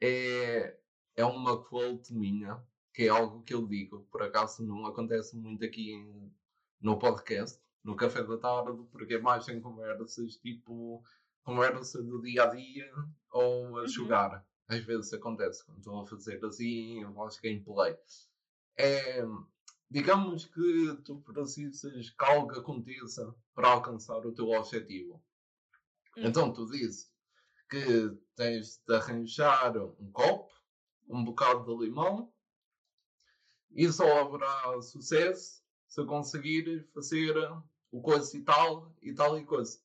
É, 0.00 0.76
é 1.16 1.24
uma 1.24 1.62
quote 1.62 2.14
minha, 2.14 2.62
que 2.94 3.04
é 3.04 3.08
algo 3.08 3.42
que 3.42 3.52
eu 3.54 3.66
digo, 3.66 4.06
por 4.10 4.22
acaso 4.22 4.64
não 4.64 4.86
acontece 4.86 5.36
muito 5.36 5.64
aqui 5.64 5.92
em- 5.92 6.32
no 6.80 6.98
podcast, 6.98 7.60
no 7.84 7.94
café 7.96 8.22
da 8.22 8.38
tarde, 8.38 8.82
porque 8.90 9.14
é 9.14 9.18
mais 9.20 9.46
em 9.48 9.60
conversas 9.60 10.36
tipo 10.36 11.02
conversa 11.42 12.02
do 12.02 12.20
dia 12.22 12.44
a 12.44 12.46
dia 12.54 12.90
ou 13.30 13.78
a 13.78 13.82
Uhum. 13.82 13.88
jogar. 13.88 14.46
Às 14.68 14.84
vezes 14.84 15.12
acontece 15.12 15.64
quando 15.66 15.78
estou 15.78 16.00
a 16.00 16.06
fazer 16.06 16.42
assim, 16.44 17.02
eu 17.02 17.12
faço 17.12 17.40
gameplay. 17.42 17.96
É, 18.78 19.22
digamos 19.90 20.46
que 20.46 20.96
tu 21.04 21.20
precisas 21.22 22.10
que 22.10 22.24
algo 22.24 22.52
aconteça 22.58 23.34
para 23.54 23.68
alcançar 23.72 24.18
o 24.24 24.32
teu 24.32 24.48
objetivo. 24.50 25.22
Hum. 26.16 26.22
Então 26.24 26.52
tu 26.52 26.66
dizes 26.70 27.12
que 27.68 28.16
tens 28.36 28.80
de 28.86 28.94
arranjar 28.94 29.76
um 29.76 30.10
copo, 30.12 30.52
um 31.08 31.24
bocado 31.24 31.64
de 31.64 31.84
limão 31.84 32.32
e 33.72 33.90
só 33.92 34.20
haverá 34.20 34.80
sucesso 34.82 35.62
se 35.88 36.04
conseguir 36.04 36.88
fazer 36.94 37.34
o 37.90 38.00
coisa 38.00 38.36
e 38.36 38.42
tal 38.42 38.94
e 39.02 39.12
tal 39.12 39.38
e 39.38 39.44
coisa. 39.44 39.80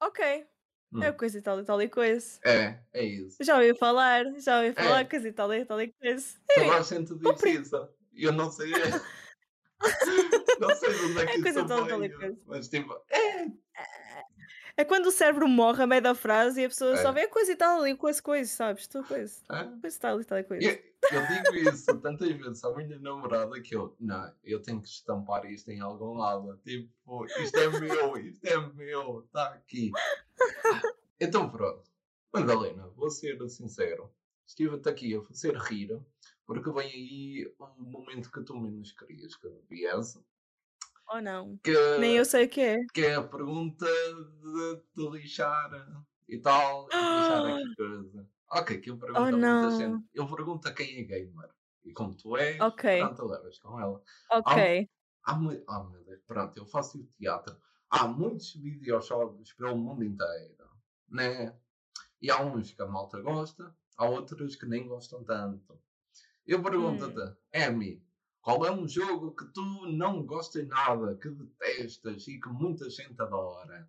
Ok. 0.00 0.46
Hum. 0.92 1.02
É 1.02 1.10
coisa 1.12 1.38
e 1.38 1.42
tal 1.42 1.58
e 1.60 1.64
tal 1.64 1.82
e 1.82 1.88
coisa. 1.88 2.38
É, 2.44 2.80
é 2.92 3.04
isso. 3.04 3.42
Já 3.42 3.56
ouvi 3.56 3.76
falar, 3.76 4.24
já 4.38 4.60
ouvi 4.60 4.72
falar 4.74 5.00
É. 5.00 5.04
coisa 5.04 5.28
e 5.28 5.32
tal 5.32 5.52
e 5.52 5.64
tal 5.64 5.80
e 5.80 5.92
coisa. 5.92 6.38
Toda 6.54 6.76
a 6.76 6.82
gente 6.82 7.14
diz 7.14 7.42
isso. 7.66 7.88
Eu 8.16 8.32
não 8.32 8.50
sei. 8.50 8.70
não 10.60 10.74
sei 10.76 10.94
de 10.94 11.04
onde 11.04 11.18
é 11.20 11.26
que 11.26 11.32
É 11.32 11.42
coisa 11.42 11.64
veio, 11.64 12.16
coisa. 12.18 12.38
Mas 12.46 12.68
tipo, 12.68 12.94
é, 13.10 13.46
É 14.76 14.84
quando 14.84 15.06
o 15.06 15.10
cérebro 15.12 15.46
morre 15.48 15.82
a 15.82 15.86
meio 15.86 16.02
da 16.02 16.14
frase 16.14 16.60
e 16.60 16.64
a 16.64 16.68
pessoa 16.68 16.96
só 16.96 17.10
É. 17.10 17.12
vê 17.12 17.28
coisa 17.28 17.52
e 17.52 17.56
tal 17.56 17.86
e 17.86 17.96
coisa, 17.96 18.20
coisa, 18.22 18.50
sabes? 18.50 18.86
Tu 18.86 19.02
coisa. 19.04 19.40
é. 19.52 19.64
Coisa 19.80 19.96
e 19.96 20.00
tal 20.00 20.20
e 20.20 20.24
tal 20.24 20.38
e 20.38 20.44
coisa. 20.44 20.66
Eu, 20.66 20.72
eu 21.12 21.26
digo 21.28 21.68
isso 21.70 22.00
tantas 22.00 22.28
vezes 22.32 22.64
à 22.64 22.74
minha 22.74 22.98
namorada 22.98 23.60
que 23.60 23.76
eu, 23.76 23.94
não, 24.00 24.32
eu 24.42 24.60
tenho 24.62 24.80
que 24.80 24.88
estampar 24.88 25.44
isto 25.46 25.70
em 25.70 25.80
algum 25.80 26.14
lado. 26.14 26.56
Tipo, 26.64 27.24
isto 27.40 27.56
é 27.56 27.68
meu, 27.68 28.16
isto 28.16 28.44
é 28.46 28.56
meu, 28.74 29.20
está 29.26 29.48
aqui. 29.54 29.90
Então 31.20 31.50
pronto. 31.50 31.84
Madalena, 32.32 32.88
vou 32.96 33.10
ser 33.10 33.38
sincero. 33.48 34.12
Estive-te 34.46 34.88
aqui 34.88 35.14
a 35.14 35.22
fazer 35.22 35.56
rir, 35.56 36.00
porque 36.46 36.70
vem 36.72 36.86
aí 36.90 37.54
um 37.60 37.84
momento 37.90 38.30
que 38.30 38.42
tu 38.42 38.58
menos 38.58 38.92
querias 38.92 39.36
que 39.36 39.48
viesse. 39.68 40.22
Ou 41.08 41.20
não? 41.20 41.58
Que, 41.58 41.72
Nem 41.98 42.16
eu 42.16 42.24
sei 42.24 42.46
o 42.46 42.48
que 42.48 42.60
é. 42.60 42.78
que 42.94 43.02
é 43.02 43.14
a 43.14 43.22
pergunta 43.22 43.86
de, 43.86 44.82
de 44.94 45.10
lixar 45.10 45.70
e 46.28 46.38
tal. 46.38 46.88
e 46.90 47.16
lixar 47.20 47.44
aqui 47.46 47.74
coisa. 47.76 48.28
Ok, 48.50 48.78
que 48.80 48.90
eu 48.90 48.96
pergunto 48.98 49.20
Oh, 49.20 49.24
a 49.26 49.30
muita 49.32 49.70
gente. 49.70 50.04
Eu 50.14 50.26
pergunto 50.28 50.68
a 50.68 50.72
quem 50.72 50.98
é 51.00 51.02
gamer. 51.02 51.50
E 51.84 51.92
como 51.92 52.16
tu 52.16 52.36
és, 52.36 52.58
Ok. 52.60 52.98
pronto, 52.98 53.26
levas 53.26 53.58
com 53.58 53.78
ela. 53.78 54.02
Ok. 54.30 54.88
Há 55.24 55.34
mu- 55.34 55.64
oh, 55.68 55.84
meu 55.84 56.02
Deus, 56.04 56.22
pronto, 56.26 56.56
eu 56.56 56.66
faço 56.66 56.98
o 56.98 57.06
teatro. 57.18 57.56
Há 57.90 58.06
muitos 58.08 58.54
videojogos 58.54 59.52
pelo 59.52 59.76
mundo 59.76 60.02
inteiro, 60.02 60.66
né? 61.08 61.54
E 62.22 62.30
há 62.30 62.40
uns 62.42 62.72
que 62.72 62.80
a 62.80 62.86
malta 62.86 63.20
gosta, 63.20 63.76
há 63.98 64.06
outros 64.08 64.56
que 64.56 64.64
nem 64.66 64.86
gostam 64.88 65.22
tanto. 65.24 65.78
Eu 66.46 66.62
pergunto-te, 66.62 67.18
Hum. 67.20 67.34
Amy, 67.54 68.02
qual 68.42 68.64
é 68.66 68.70
um 68.70 68.86
jogo 68.86 69.34
que 69.34 69.44
tu 69.52 69.86
não 69.86 70.22
gostas 70.24 70.66
nada, 70.68 71.16
que 71.16 71.28
detestas 71.30 72.26
e 72.28 72.38
que 72.40 72.48
muita 72.48 72.88
gente 72.90 73.20
adora? 73.20 73.88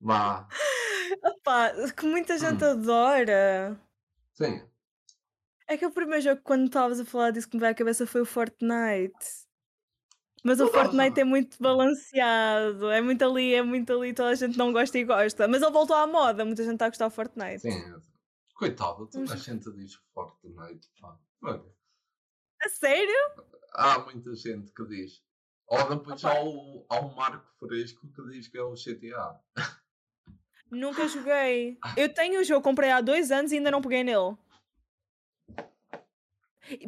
Vá, 0.00 0.48
Opa, 1.24 1.72
que 1.96 2.06
muita 2.06 2.38
gente 2.38 2.64
Hum. 2.64 2.70
adora. 2.70 3.80
sim. 4.34 4.62
É 5.68 5.76
que 5.76 5.86
o 5.86 5.92
primeiro 5.92 6.24
jogo, 6.24 6.40
quando 6.42 6.66
estavas 6.66 6.98
a 6.98 7.04
falar 7.04 7.30
disso 7.30 7.48
que 7.48 7.56
me 7.56 7.60
veio 7.60 7.70
à 7.70 7.74
cabeça, 7.76 8.04
foi 8.04 8.20
o 8.22 8.24
Fortnite. 8.26 9.14
Mas 10.42 10.58
o 10.58 10.66
Fortnite 10.66 11.20
é 11.20 11.24
muito 11.24 11.56
balanceado, 11.62 12.90
é 12.90 13.00
muito 13.00 13.22
ali, 13.24 13.54
é 13.54 13.62
muito 13.62 13.92
ali, 13.92 14.12
toda 14.12 14.30
a 14.30 14.34
gente 14.34 14.58
não 14.58 14.72
gosta 14.72 14.98
e 14.98 15.04
gosta. 15.04 15.46
Mas 15.46 15.62
ele 15.62 15.70
voltou 15.70 15.94
à 15.94 16.08
moda, 16.08 16.44
muita 16.44 16.64
gente 16.64 16.72
está 16.72 16.86
a 16.86 16.88
gostar 16.88 17.06
do 17.06 17.14
Fortnite. 17.14 17.60
Sim. 17.60 18.02
Coitado, 18.60 19.06
toda 19.06 19.32
a 19.32 19.36
gente 19.38 19.72
diz 19.72 19.94
Fortnite, 20.12 20.86
pá. 21.00 21.18
Olha, 21.42 21.64
A 22.62 22.68
sério? 22.68 23.16
Há 23.72 23.98
muita 24.00 24.34
gente 24.34 24.70
que 24.72 24.84
diz. 24.86 25.22
Ou 25.66 25.88
depois 25.96 26.22
Opa. 26.22 26.34
há 26.36 26.44
o, 26.44 26.84
há 26.90 27.00
o 27.00 27.16
Marco 27.16 27.50
Fresco 27.58 28.06
que 28.12 28.22
diz 28.28 28.48
que 28.48 28.58
é 28.58 28.62
o 28.62 28.74
GTA. 28.74 29.40
Nunca 30.70 31.08
joguei. 31.08 31.78
Eu 31.96 32.12
tenho 32.12 32.38
o 32.38 32.44
jogo, 32.44 32.62
comprei 32.62 32.90
há 32.90 33.00
dois 33.00 33.30
anos 33.30 33.50
e 33.50 33.56
ainda 33.56 33.70
não 33.70 33.80
peguei 33.80 34.04
nele. 34.04 34.36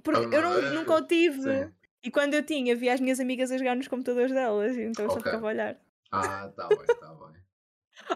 Porque 0.05 0.37
eu 0.37 0.43
não- 0.43 0.53
Ah, 0.53 0.71
nunca 0.75 0.95
o 0.95 1.07
tive. 1.07 1.41
Sim. 1.41 1.75
E 2.05 2.11
quando 2.11 2.35
eu 2.35 2.45
tinha, 2.45 2.77
via 2.77 2.93
as 2.95 3.01
minhas 3.01 3.19
amigas 3.19 3.51
a 3.51 3.57
jogar 3.57 3.75
nos 3.77 3.89
computadores 3.89 4.31
delas, 4.33 4.77
então 4.77 5.07
eu 5.07 5.11
só 5.11 5.17
Ok. 5.17 5.25
ficava 5.31 5.47
a 5.47 5.51
olhar. 5.51 5.81
Ah, 6.11 6.49
tá 6.51 6.69
bem, 6.69 6.85
tá 6.87 7.15
bem. 7.15 7.43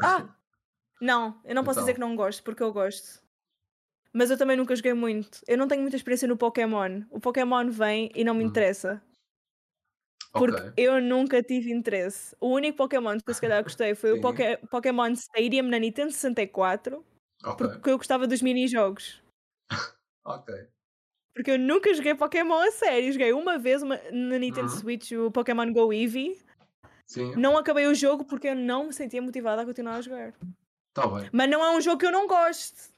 Ah! 0.02 0.36
Não, 1.00 1.40
eu 1.44 1.54
não 1.54 1.64
posso 1.64 1.80
dizer 1.80 1.92
que 1.94 1.98
Então. 1.98 2.08
não 2.10 2.16
gosto, 2.16 2.42
porque 2.42 2.62
eu 2.62 2.72
gosto. 2.72 3.24
Mas 4.16 4.30
eu 4.30 4.38
também 4.38 4.56
nunca 4.56 4.74
joguei 4.74 4.94
muito. 4.94 5.40
Eu 5.46 5.58
não 5.58 5.68
tenho 5.68 5.82
muita 5.82 5.96
experiência 5.96 6.26
no 6.26 6.36
Pokémon. 6.38 7.02
O 7.10 7.20
Pokémon 7.20 7.68
vem 7.70 8.10
e 8.14 8.24
não 8.24 8.34
me 8.34 8.44
Hum. 8.44 8.46
interessa. 8.48 9.02
Porque 10.32 10.56
Ok. 10.56 10.72
eu 10.76 11.00
nunca 11.00 11.42
tive 11.42 11.70
interesse. 11.72 12.34
O 12.40 12.48
único 12.48 12.76
Pokémon 12.78 13.18
que 13.18 13.30
eu 13.30 13.34
se 13.34 13.40
calhar 13.40 13.62
gostei 13.62 13.94
foi 13.94 14.12
o. 14.12 14.20
Poké- 14.20 14.56
Pokémon 14.70 15.12
Stadium 15.12 15.64
na 15.64 15.78
Nintendo 15.78 16.12
64, 16.12 17.04
Ok. 17.44 17.68
porque 17.68 17.90
eu 17.90 17.96
gostava 17.98 18.26
dos 18.26 18.40
mini-jogos. 18.42 19.22
Ok. 20.24 20.54
porque 21.34 21.50
eu 21.52 21.58
nunca 21.58 21.92
joguei 21.94 22.14
Pokémon 22.14 22.58
a 22.58 22.70
sério. 22.72 23.12
Joguei 23.12 23.32
uma 23.32 23.58
vez 23.58 23.82
uma, 23.82 23.96
na 24.10 24.38
Nintendo 24.38 24.68
Uhum. 24.72 24.78
Switch 24.78 25.12
o 25.12 25.30
Pokémon 25.30 25.70
Go 25.72 25.92
Eevee. 25.92 26.40
Sim, 27.06 27.34
Não 27.36 27.56
acabei 27.56 27.86
o 27.86 27.94
jogo 27.94 28.24
porque 28.24 28.48
eu 28.48 28.54
não 28.56 28.86
me 28.86 28.92
sentia 28.92 29.20
motivada 29.22 29.62
a 29.62 29.64
continuar 29.66 29.96
a 29.96 30.00
jogar. 30.00 30.34
está 30.88 31.06
bem. 31.06 31.28
Mas 31.32 31.48
não 31.50 31.62
é 31.64 31.76
um 31.76 31.80
jogo 31.80 31.98
que 31.98 32.06
eu 32.06 32.10
não 32.10 32.26
gosto. 32.26 32.90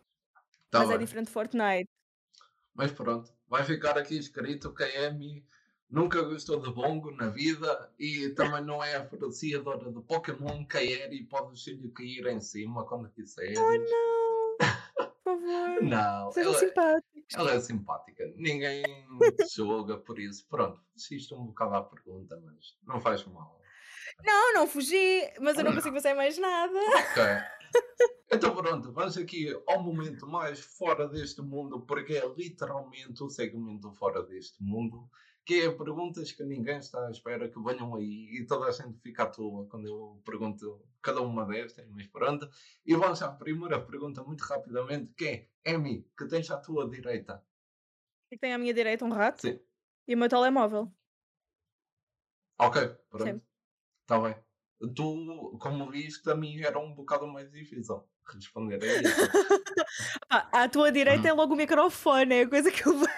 Tá 0.71 0.81
mas 0.81 0.91
é 0.91 0.97
bem. 0.97 1.07
diferente 1.07 1.27
de 1.27 1.33
Fortnite. 1.33 1.89
Mas 2.75 2.93
pronto, 2.93 3.33
vai 3.49 3.65
ficar 3.65 3.97
aqui 3.99 4.17
escrito 4.19 4.73
que 4.75 4.85
a 4.85 5.09
Amy 5.09 5.45
nunca 5.91 6.23
gostou 6.23 6.61
de 6.61 6.71
bongo 6.73 7.11
na 7.11 7.29
vida 7.29 7.91
e 7.99 8.29
também 8.31 8.63
não 8.63 8.83
é 8.85 8.97
apreciadora 8.97 9.91
de 9.91 10.01
Pokémon 10.03 10.65
quer 10.67 11.13
e 11.13 11.25
pode 11.25 11.59
lhe 11.73 11.91
cair 11.91 12.27
em 12.27 12.41
cima 12.41 12.85
quando 12.87 13.09
quiseres. 13.11 13.59
Oh 13.59 13.73
não! 13.73 14.59
Por 14.99 15.41
favor. 15.41 15.83
Não, 15.83 16.33
Sejam 16.33 16.53
ela, 16.53 16.61
simpáticos. 16.61 17.35
ela 17.35 17.53
é 17.53 17.61
simpática. 17.61 18.33
Ninguém 18.37 18.83
joga 19.55 19.97
por 19.99 20.19
isso. 20.19 20.47
Pronto, 20.49 20.81
fugiste 20.93 21.35
um 21.35 21.47
bocado 21.47 21.75
à 21.77 21.83
pergunta, 21.83 22.41
mas 22.45 22.77
não 22.83 22.99
faz 23.01 23.25
mal. 23.27 23.58
Não, 24.25 24.55
não 24.55 24.67
fugi, 24.67 25.23
mas 25.41 25.57
eu 25.57 25.65
não 25.65 25.75
consigo 25.75 25.95
fazer 25.95 26.15
mais 26.15 26.37
nada. 26.39 26.79
Ok. 26.79 27.23
Então 28.31 28.55
pronto, 28.55 28.93
vamos 28.93 29.17
aqui 29.17 29.59
ao 29.67 29.83
momento 29.83 30.27
mais 30.27 30.61
fora 30.61 31.09
deste 31.09 31.41
mundo, 31.41 31.81
porque 31.81 32.15
é 32.15 32.29
literalmente 32.37 33.23
o 33.23 33.31
segmento 33.31 33.91
fora 33.93 34.23
deste 34.23 34.63
mundo, 34.63 35.09
que 35.47 35.63
é 35.63 35.71
perguntas 35.71 36.33
que 36.33 36.45
ninguém 36.45 36.79
está 36.79 37.07
à 37.07 37.11
espera 37.11 37.49
que 37.49 37.59
venham 37.59 37.95
aí 37.95 38.37
e 38.37 38.47
toda 38.47 38.67
a 38.67 38.71
gente 38.71 38.99
fica 39.01 39.23
à 39.23 39.27
toa 39.27 39.67
quando 39.67 39.89
eu 39.89 40.21
pergunto 40.25 40.85
cada 41.01 41.23
uma 41.23 41.47
destas, 41.47 41.89
mas 41.89 42.07
pronto. 42.07 42.49
E 42.85 42.95
vamos 42.95 43.23
à 43.23 43.33
primeira 43.33 43.81
pergunta 43.81 44.23
muito 44.23 44.43
rapidamente, 44.43 45.13
que 45.15 45.49
é, 45.65 45.73
Amy, 45.75 46.07
que 46.17 46.27
tens 46.27 46.51
à 46.51 46.59
tua 46.59 46.89
direita? 46.89 47.43
E 48.31 48.37
tem 48.37 48.53
à 48.53 48.59
minha 48.59 48.75
direita 48.75 49.07
um 49.07 49.11
rato 49.11 49.41
Sim. 49.41 49.59
e 50.07 50.15
o 50.15 50.19
meu 50.19 50.29
telemóvel. 50.29 50.93
Ok, 52.59 52.89
pronto. 53.09 53.25
Sim. 53.25 53.48
Está 54.09 54.19
bem. 54.19 54.35
Tu, 54.97 55.59
como 55.61 55.91
viste, 55.91 56.31
a 56.31 56.35
mim 56.35 56.63
era 56.63 56.79
um 56.79 56.95
bocado 56.95 57.27
mais 57.27 57.51
difícil 57.53 58.09
responder 58.27 58.83
a 58.83 58.87
isso. 58.87 59.29
Ah, 60.31 60.65
à 60.65 60.69
tua 60.69 60.93
direita 60.93 61.25
Hum. 61.25 61.31
é 61.31 61.33
logo 61.33 61.55
o 61.55 61.57
microfone, 61.57 62.35
é 62.35 62.43
a 62.43 62.49
coisa 62.49 62.71
que 62.71 62.87
eu 62.87 62.99
vejo. 62.99 63.11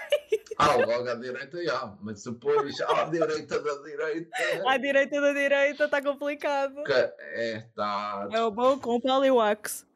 Ah, 0.56 0.76
logo 0.76 1.08
à 1.08 1.14
direita, 1.14 1.62
já. 1.64 1.96
Mas 2.00 2.22
depois, 2.22 2.80
à 2.82 3.04
direita 3.04 3.60
da 3.60 3.74
direita... 3.82 4.30
À 4.68 4.78
direita 4.78 5.20
da 5.20 5.32
direita 5.32 5.84
está 5.84 6.02
complicado. 6.02 6.82
que 6.84 6.92
é, 6.92 7.60
tá... 7.74 8.28
É 8.32 8.42
o 8.42 8.50
bom 8.50 8.78
com 8.78 8.96
o 8.96 9.00
Poliwax. 9.00 9.86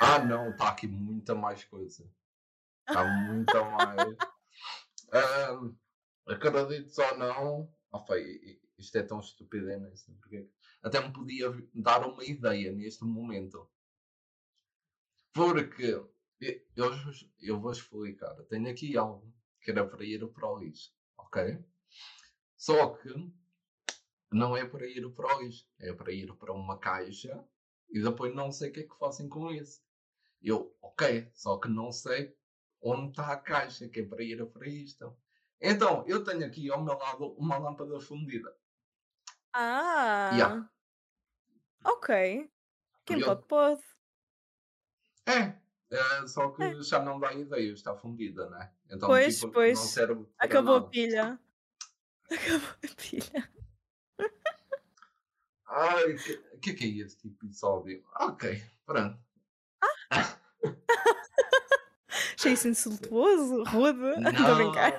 Ah, 0.00 0.18
não, 0.18 0.50
está 0.50 0.68
aqui 0.68 0.88
muita 0.88 1.34
mais 1.34 1.64
coisa. 1.64 2.04
Está 2.88 3.04
muita 3.04 3.62
mais... 3.70 4.16
Ahm, 5.12 5.74
acredites 6.28 6.98
ou 6.98 7.18
não... 7.18 7.72
Opa, 7.92 8.14
isto 8.78 8.96
é 8.96 9.02
tão 9.02 9.20
estupidez, 9.20 9.80
não 9.80 9.96
sei 9.96 10.14
porquê. 10.14 10.48
Até 10.82 11.00
me 11.00 11.12
podia 11.12 11.50
dar 11.74 12.06
uma 12.06 12.24
ideia 12.24 12.72
neste 12.72 13.04
momento. 13.04 13.68
Porque... 15.32 16.02
Eu, 16.76 16.90
eu 17.40 17.58
vou 17.58 17.72
explicar. 17.72 18.34
Tenho 18.44 18.70
aqui 18.70 18.94
algo 18.96 19.32
que 19.62 19.70
era 19.70 19.86
para 19.86 20.04
ir 20.04 20.26
para 20.28 20.46
o 20.46 20.58
lixo, 20.58 20.92
ok? 21.16 21.64
Só 22.56 22.90
que 22.90 23.08
não 24.30 24.56
é 24.56 24.66
para 24.66 24.86
ir 24.86 25.08
para 25.14 25.34
o 25.34 25.42
lixo, 25.42 25.66
é 25.78 25.92
para 25.92 26.12
ir 26.12 26.32
para 26.34 26.52
uma 26.52 26.78
caixa 26.78 27.42
e 27.88 28.00
depois 28.00 28.34
não 28.34 28.52
sei 28.52 28.70
o 28.70 28.72
que 28.72 28.80
é 28.80 28.82
que 28.82 28.98
fazem 28.98 29.28
com 29.28 29.50
isso. 29.50 29.82
Eu, 30.42 30.76
ok, 30.82 31.30
só 31.32 31.58
que 31.58 31.68
não 31.68 31.90
sei 31.90 32.36
onde 32.80 33.10
está 33.10 33.32
a 33.32 33.36
caixa 33.36 33.88
que 33.88 34.00
é 34.00 34.06
para 34.06 34.22
ir 34.22 34.44
para 34.46 34.68
isto. 34.68 35.16
Então, 35.60 36.04
eu 36.06 36.22
tenho 36.22 36.44
aqui 36.44 36.70
ao 36.70 36.84
meu 36.84 36.96
lado 36.98 37.32
uma 37.38 37.56
lâmpada 37.56 37.98
fundida. 38.00 38.54
Ah! 39.58 40.30
Yeah. 40.34 40.70
Ok. 41.82 42.50
Quem 43.06 43.20
pode, 43.22 43.42
pode. 43.46 43.82
É, 45.26 45.54
é, 45.90 46.26
só 46.26 46.50
que 46.50 46.82
já 46.82 47.00
não 47.02 47.18
dá 47.18 47.32
ideia, 47.32 47.72
está 47.72 47.94
fundida, 47.96 48.50
né? 48.50 48.70
Então, 48.90 49.08
Pois, 49.08 49.38
tipo, 49.40 49.52
pois. 49.52 49.78
não 49.78 49.86
serve 49.86 50.24
para 50.36 50.46
Acabou 50.46 50.76
a 50.76 50.80
nada. 50.80 50.90
pilha. 50.90 51.40
Acabou 52.30 52.68
a 52.84 52.88
pilha. 53.00 53.50
Ai, 55.68 56.12
o 56.12 56.16
que, 56.18 56.36
que, 56.60 56.74
que 56.74 56.84
é 56.84 57.04
este 57.06 57.28
episódio? 57.28 58.04
Ok, 58.20 58.62
pronto. 58.84 59.18
Achei 62.38 62.52
isso 62.52 62.68
insultuoso, 62.68 63.64
rude. 63.64 63.98
Estou 64.28 64.46
a 64.46 64.54
brincar. 64.54 64.92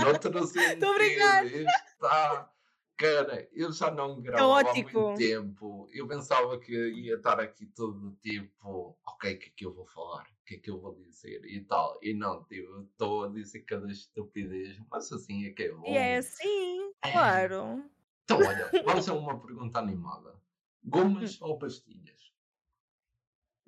Noutro 0.00 0.38
Estou 0.44 0.90
a 0.90 0.94
brincar. 0.94 1.44
está... 1.46 2.50
Cara, 2.98 3.48
eu 3.52 3.70
já 3.70 3.92
não 3.92 4.20
gravo 4.20 4.54
há 4.54 4.74
muito 4.74 5.14
tempo. 5.14 5.88
Eu 5.92 6.08
pensava 6.08 6.58
que 6.58 6.72
ia 6.72 7.14
estar 7.14 7.38
aqui 7.38 7.64
todo 7.66 8.10
tipo, 8.20 8.98
ok, 9.06 9.34
o 9.34 9.38
que 9.38 9.46
é 9.46 9.50
que 9.50 9.64
eu 9.66 9.72
vou 9.72 9.86
falar? 9.86 10.24
O 10.24 10.44
que 10.44 10.56
é 10.56 10.58
que 10.58 10.68
eu 10.68 10.80
vou 10.80 10.94
dizer? 10.96 11.44
E 11.44 11.60
tal. 11.64 11.96
E 12.02 12.12
não, 12.12 12.42
tipo, 12.44 12.80
estou 12.82 13.24
a 13.26 13.28
dizer 13.28 13.60
cada 13.60 13.86
estupidez, 13.90 14.80
mas 14.90 15.12
assim 15.12 15.44
é 15.46 15.50
que 15.50 15.62
é 15.64 15.72
bom. 15.72 15.86
E 15.86 15.96
é 15.96 16.16
assim, 16.16 16.92
É. 17.04 17.12
claro. 17.12 17.88
Então, 18.24 18.38
olha, 18.38 18.70
vamos 18.84 19.08
a 19.08 19.14
uma 19.14 19.38
pergunta 19.40 19.78
animada. 19.78 20.34
Gomas 20.82 21.40
Hum. 21.40 21.46
ou 21.46 21.58
pastilhas? 21.58 22.32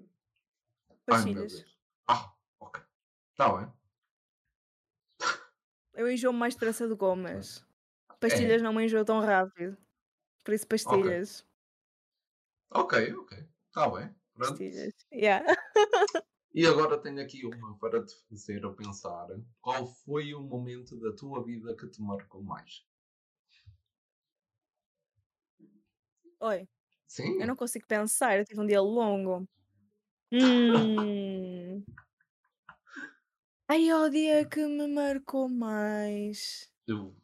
Ai, 0.01 0.07
Pastilhas. 1.07 1.53
Deus. 1.53 1.78
Ah, 2.09 2.35
ok. 2.59 2.83
Está 3.33 3.57
bem. 3.57 3.72
Eu 5.95 6.11
enjoo 6.11 6.33
mais 6.33 6.55
depressa 6.55 6.89
de 6.89 6.95
gomas. 6.95 7.64
É. 8.21 8.29
Pastilhas 8.29 8.61
não 8.62 8.73
me 8.73 8.85
enjoo 8.85 9.05
tão 9.05 9.21
rápido. 9.21 9.77
Por 10.45 10.55
isso, 10.55 10.66
pastilhas. 10.66 11.47
Ok, 12.71 13.14
ok. 13.14 13.49
Está 13.68 13.89
bem. 13.89 14.14
Pronto. 14.35 14.51
Pastilhas. 14.51 14.95
Yeah. 15.12 15.45
E 16.53 16.66
agora 16.66 16.99
tenho 16.99 17.23
aqui 17.23 17.47
uma 17.47 17.79
para 17.79 18.05
te 18.05 18.12
fazer 18.29 18.66
a 18.66 18.73
pensar. 18.73 19.29
Qual 19.61 19.87
foi 19.87 20.35
o 20.35 20.41
momento 20.41 20.99
da 20.99 21.12
tua 21.14 21.45
vida 21.45 21.77
que 21.77 21.87
te 21.87 22.03
marcou 22.03 22.43
mais? 22.43 22.85
Oi, 26.41 26.68
Sim? 27.07 27.41
eu 27.41 27.47
não 27.47 27.55
consigo 27.55 27.87
pensar. 27.87 28.37
Eu 28.37 28.45
tive 28.45 28.61
um 28.61 28.66
dia 28.66 28.81
longo. 28.81 29.49
Hum. 30.33 31.85
Ai, 33.68 33.89
é 33.89 33.97
o 33.97 34.09
dia 34.09 34.45
que 34.45 34.66
me 34.66 34.89
marcou 34.89 35.49
mais. 35.49 36.68
Eu- 36.89 37.14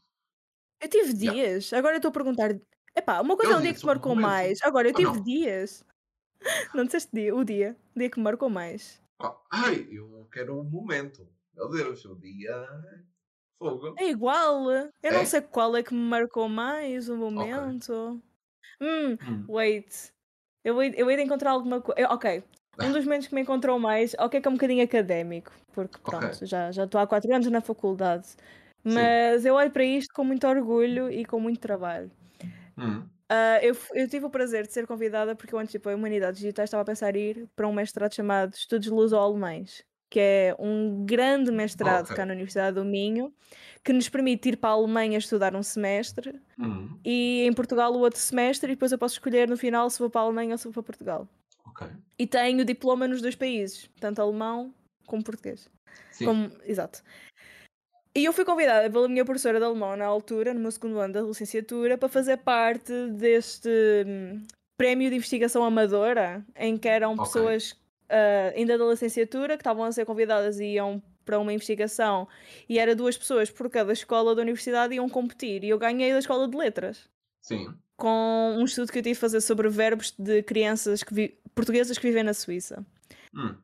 Eu 0.81 0.89
tive 0.89 1.13
Yeah. 1.23 1.35
dias. 1.35 1.73
Agora 1.73 1.95
eu 1.95 1.99
estou 1.99 2.11
a 2.11 2.13
perguntar. 2.13 2.51
Epá, 2.97 3.21
uma 3.21 3.37
coisa 3.37 3.53
Eu 3.53 3.55
é 3.55 3.57
um 3.57 3.63
dia 3.63 3.73
que 3.75 3.81
te 3.81 3.87
marcou 3.87 4.15
mais. 4.15 4.59
Agora 4.63 4.89
eu 4.89 4.95
Ah, 4.95 5.01
tive 5.01 5.21
não. 5.21 5.23
dias. 5.23 5.85
Não 6.75 6.85
disseste 6.85 7.11
dia, 7.15 7.35
o 7.35 7.45
dia. 7.45 7.77
O 7.97 7.99
dia 8.01 8.11
que 8.11 8.19
me 8.19 8.25
marcou 8.25 8.51
mais. 8.51 9.03
Ah, 9.19 9.43
Ai, 9.51 9.89
eu 9.91 10.27
quero 10.33 10.59
um 10.59 10.65
momento. 10.65 11.29
Meu 11.55 11.69
Deus, 11.69 12.05
o 12.07 12.15
dia. 12.17 12.67
Fogo. 13.59 13.91
É 13.99 14.09
igual. 14.11 14.71
Eu 15.03 15.13
É? 15.13 15.13
não 15.13 15.25
sei 15.25 15.41
qual 15.41 15.77
é 15.77 15.83
que 15.83 15.95
me 15.95 16.01
marcou 16.01 16.49
mais 16.49 17.09
o 17.09 17.17
momento. 17.17 18.21
Hum, 18.81 19.19
Hum, 19.21 19.49
wait. 19.49 20.13
Eu 20.65 20.83
hei, 20.83 20.95
eu 20.97 21.11
hei 21.11 21.17
de 21.17 21.23
encontrar 21.25 21.53
alguma 21.53 21.81
coisa. 21.83 22.09
Ok. 22.11 22.45
Um 22.83 22.93
dos 22.93 23.05
momentos 23.07 23.29
que 23.29 23.35
me 23.35 23.43
encontrou 23.43 23.79
mais, 23.79 24.15
ok, 24.19 24.41
que 24.41 24.49
é 24.49 24.51
um 24.51 24.55
bocadinho 24.55 24.85
académico, 24.85 25.53
porque 25.73 25.99
pronto, 26.05 26.45
já 26.47 26.73
já 26.73 26.85
estou 26.85 27.01
há 27.01 27.07
quatro 27.07 27.35
anos 27.35 27.51
na 27.51 27.61
faculdade. 27.63 28.29
Mas 28.95 29.45
eu 29.45 29.55
olho 29.55 29.71
para 29.71 29.85
isto 29.85 30.13
com 30.15 30.25
muito 30.25 30.47
orgulho 30.47 31.11
e 31.11 31.25
com 31.25 31.41
muito 31.41 31.61
trabalho. 31.61 32.11
hum, 32.79 33.03
Ah, 33.29 33.59
eu, 33.63 33.77
eu 33.95 34.09
tive 34.09 34.25
o 34.27 34.31
prazer 34.31 34.67
de 34.67 34.73
ser 34.73 34.87
convidada 34.87 35.35
porque 35.35 35.55
eu 35.55 35.59
antes, 35.59 35.73
tipo, 35.73 35.89
a 35.89 35.95
Humanidades 35.95 36.41
Digitais 36.41 36.69
estava 36.69 36.83
a 36.83 36.85
pensar 36.87 37.17
em 37.17 37.31
ir 37.31 37.49
para 37.57 37.67
um 37.67 37.73
mestrado 37.73 38.15
chamado 38.15 38.55
Estudos 38.55 38.87
Luso-Alemães, 38.89 39.83
que 40.09 40.21
é 40.21 40.57
um 40.59 41.05
grande 41.05 41.51
mestrado 41.51 42.05
Ok. 42.05 42.15
cá 42.17 42.25
na 42.25 42.33
Universidade 42.35 42.77
do 42.77 42.85
Minho, 42.85 43.35
que 43.85 43.93
nos 43.93 44.09
permite 44.09 44.51
ir 44.51 44.57
para 44.57 44.71
a 44.71 44.73
Alemanha 44.75 45.19
estudar 45.19 45.57
um 45.57 45.63
semestre 45.63 46.41
hum. 46.59 46.89
e 47.05 47.45
em 47.45 47.53
Portugal 47.53 47.93
o 47.93 47.99
outro 47.99 48.21
semestre, 48.21 48.71
e 48.71 48.75
depois 48.77 48.93
eu 48.93 48.99
posso 48.99 49.15
escolher 49.15 49.49
no 49.49 49.57
final 49.57 49.91
se 49.91 49.99
vou 49.99 50.09
para 50.09 50.21
a 50.21 50.25
Alemanha 50.25 50.53
ou 50.53 50.59
se 50.59 50.65
vou 50.65 50.73
para 50.73 50.83
Portugal. 50.85 51.29
Ok. 51.67 51.89
E 52.17 52.27
tenho 52.29 52.65
diploma 52.65 53.09
nos 53.09 53.21
dois 53.21 53.35
países, 53.35 53.91
tanto 54.01 54.23
alemão 54.23 54.73
como 55.05 55.25
português. 55.25 55.69
Sim. 56.13 56.25
Como- 56.27 56.51
exato. 56.65 57.03
E 58.17 58.25
eu 58.25 58.33
fui 58.33 58.47
convidada 58.47 58.89
pela 58.91 59.07
minha 59.09 59.27
professora 59.27 59.59
de 59.59 59.65
alemão 59.67 59.95
na 59.95 60.07
altura, 60.07 60.55
no 60.55 60.61
meu 60.61 60.71
segundo 60.71 60.99
ano 60.99 61.13
da 61.13 61.21
licenciatura, 61.21 61.99
para 61.99 62.09
fazer 62.09 62.39
parte 62.39 62.91
deste 63.11 63.69
hum, 64.07 64.43
prémio 64.75 65.11
de 65.11 65.17
investigação 65.17 65.63
amadora, 65.63 66.43
em 66.57 66.79
que 66.79 66.89
eram 66.89 67.13
Ok. 67.13 67.27
pessoas 67.27 67.77
ah, 68.09 68.55
ainda 68.57 68.79
da 68.79 68.87
licenciatura 68.87 69.59
que 69.59 69.61
estavam 69.61 69.85
a 69.85 69.93
ser 69.93 70.07
convidadas 70.07 70.59
e 70.59 70.65
iam 70.65 71.03
para 71.27 71.39
uma 71.39 71.53
investigação, 71.53 72.27
e 72.67 72.79
era 72.79 72.97
duas 72.97 73.19
pessoas 73.19 73.51
por 73.51 73.69
cada 73.69 73.93
escola 73.93 74.35
da 74.35 74.41
universidade 74.41 74.95
iam 74.95 75.11
competir, 75.11 75.63
e 75.63 75.69
eu 75.69 75.79
ganhei 75.79 76.11
da 76.11 76.19
escola 76.19 76.49
de 76.49 76.57
letras. 76.57 77.11
Sim. 77.43 77.75
Com 77.99 78.55
um 78.57 78.65
estudo 78.65 78.91
que 78.91 78.99
eu 78.99 79.03
tive 79.03 79.19
a 79.19 79.21
fazer 79.21 79.43
sobre 79.43 79.69
verbos 79.69 80.15
de 80.19 80.43
crianças 80.43 81.03
que 81.03 81.37
portuguesas 81.55 81.99
que 81.99 82.07
vivem 82.07 82.23
na 82.23 82.33
Suíça. 82.33 82.83
Hum. 83.35 83.57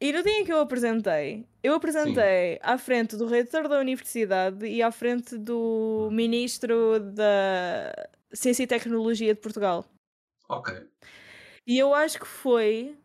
E 0.00 0.12
no 0.12 0.22
dia 0.22 0.38
em 0.40 0.44
que 0.44 0.52
eu 0.52 0.60
apresentei, 0.60 1.44
eu 1.62 1.74
apresentei 1.74 2.58
à 2.62 2.78
frente 2.78 3.16
do 3.16 3.26
reitor 3.26 3.66
da 3.68 3.80
universidade 3.80 4.64
e 4.66 4.80
à 4.80 4.92
frente 4.92 5.36
do 5.36 6.08
ministro 6.12 7.00
da 7.00 7.92
Ciência 8.32 8.62
e 8.62 8.66
Tecnologia 8.66 9.34
de 9.34 9.40
Portugal. 9.40 9.84
Ok. 10.48 10.70
E 11.66 11.76
eu 11.78 11.92
acho 11.94 12.18
que 12.20 12.26
foi 12.26 12.96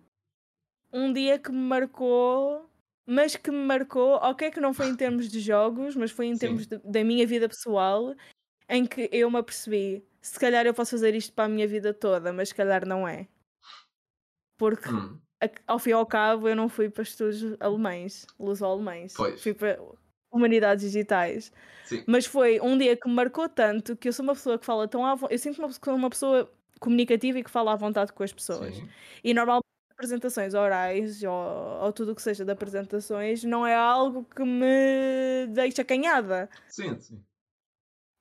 um 0.91 1.11
dia 1.11 1.39
que 1.39 1.51
me 1.51 1.57
marcou, 1.57 2.69
mas 3.07 3.35
que 3.35 3.51
me 3.51 3.65
marcou, 3.65 4.15
ok, 4.15 4.51
que 4.51 4.59
não 4.61 4.73
foi 4.73 4.87
em 4.87 4.95
termos 4.95 5.29
de 5.29 5.39
jogos, 5.39 5.95
mas 5.95 6.11
foi 6.11 6.27
em 6.27 6.37
termos 6.37 6.63
Sim. 6.63 6.69
de- 6.69 6.77
da 6.79 7.03
minha 7.03 7.25
vida 7.25 7.49
pessoal, 7.49 8.15
em 8.69 8.85
que 8.85 9.09
eu 9.11 9.31
me 9.31 9.39
apercebi, 9.39 10.05
se 10.21 10.39
calhar 10.39 10.65
eu 10.65 10.73
posso 10.73 10.91
fazer 10.91 11.15
isto 11.15 11.33
para 11.33 11.45
a 11.45 11.49
minha 11.49 11.67
vida 11.67 11.93
toda, 11.93 12.31
mas 12.33 12.49
se 12.49 12.55
calhar 12.55 12.85
não 12.87 13.07
é. 13.07 13.27
Porque 14.57 14.89
Hum. 14.89 15.21
Ao 15.67 15.79
fim 15.79 15.91
e 15.91 15.93
ao 15.93 16.05
cabo 16.05 16.47
eu 16.47 16.55
não 16.55 16.69
fui 16.69 16.89
para 16.89 17.03
estudos 17.03 17.55
alemães, 17.59 18.25
luso-alemães, 18.39 19.13
fui 19.41 19.53
para 19.53 19.79
humanidades 20.31 20.83
digitais. 20.83 21.51
Sim. 21.85 22.03
Mas 22.07 22.25
foi 22.25 22.59
um 22.59 22.77
dia 22.77 22.97
que 22.97 23.07
me 23.07 23.13
marcou 23.13 23.47
tanto 23.47 23.95
que 23.95 24.07
eu 24.07 24.13
sou 24.13 24.23
uma 24.23 24.33
pessoa 24.33 24.57
que 24.57 24.65
fala 24.65 24.87
tão 24.87 25.05
à 25.05 25.15
vo... 25.15 25.27
Eu 25.29 25.37
sinto-me 25.37 25.65
uma- 25.67 25.73
como 25.79 25.97
uma 25.97 26.09
pessoa 26.09 26.51
comunicativa 26.79 27.39
e 27.39 27.43
que 27.43 27.51
fala 27.51 27.73
à 27.73 27.75
vontade 27.75 28.11
com 28.13 28.23
as 28.23 28.33
pessoas. 28.33 28.75
Sim. 28.75 28.89
E 29.23 29.33
normalmente 29.33 29.63
apresentações 29.91 30.53
orais 30.53 31.23
ou, 31.23 31.31
ou 31.31 31.93
tudo 31.93 32.11
o 32.11 32.15
que 32.15 32.21
seja 32.21 32.43
de 32.43 32.51
apresentações 32.51 33.43
não 33.43 33.65
é 33.65 33.75
algo 33.75 34.25
que 34.25 34.43
me 34.43 35.47
deixa 35.49 35.83
acanhada. 35.83 36.49
Sim, 36.67 36.99
sim. 36.99 37.23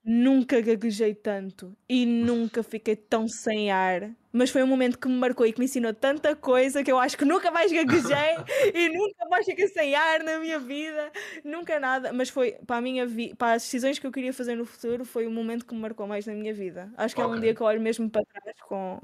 Nunca 0.05 0.61
gaguejei 0.61 1.14
tanto 1.14 1.76
e 1.88 2.05
nunca 2.05 2.62
fiquei 2.64 2.96
tão 2.96 3.28
sem 3.28 3.70
ar. 3.70 4.11
Mas 4.32 4.50
foi 4.50 4.61
um 4.62 4.66
momento 4.66 4.98
que 4.98 5.07
me 5.07 5.14
marcou 5.14 5.46
e 5.46 5.53
que 5.53 5.61
me 5.61 5.66
ensinou 5.66 5.94
tanta 5.94 6.34
coisa 6.34 6.82
que 6.82 6.90
eu 6.90 6.98
acho 6.98 7.16
que 7.16 7.24
nunca 7.24 7.53
mais 7.53 7.70
gaguejei 7.70 8.34
e 8.74 8.88
nunca 8.88 9.28
mais 9.30 9.44
fiquei 9.46 9.68
sem 9.68 9.94
ar 9.94 10.24
na 10.24 10.38
minha 10.38 10.59
vida. 10.59 11.12
Nunca 11.44 11.78
nada. 11.78 12.12
Mas 12.12 12.30
foi 12.30 12.53
para 12.66 12.78
a 12.78 12.80
minha 12.80 13.07
vida, 13.07 13.36
para 13.36 13.53
as 13.55 13.62
decisões 13.62 13.98
que 14.00 14.07
eu 14.07 14.11
queria 14.11 14.32
fazer 14.32 14.57
no 14.57 14.64
futuro, 14.64 15.05
foi 15.05 15.24
o 15.26 15.30
momento 15.30 15.64
que 15.64 15.74
me 15.74 15.80
marcou 15.80 16.07
mais 16.07 16.26
na 16.26 16.32
minha 16.34 16.53
vida. 16.53 16.92
Acho 16.96 17.14
que 17.14 17.20
é 17.20 17.26
um 17.26 17.38
dia 17.38 17.55
que 17.55 17.61
eu 17.61 17.66
olho 17.66 17.80
mesmo 17.80 18.11
para 18.11 18.24
trás 18.24 18.57
com, 18.62 19.00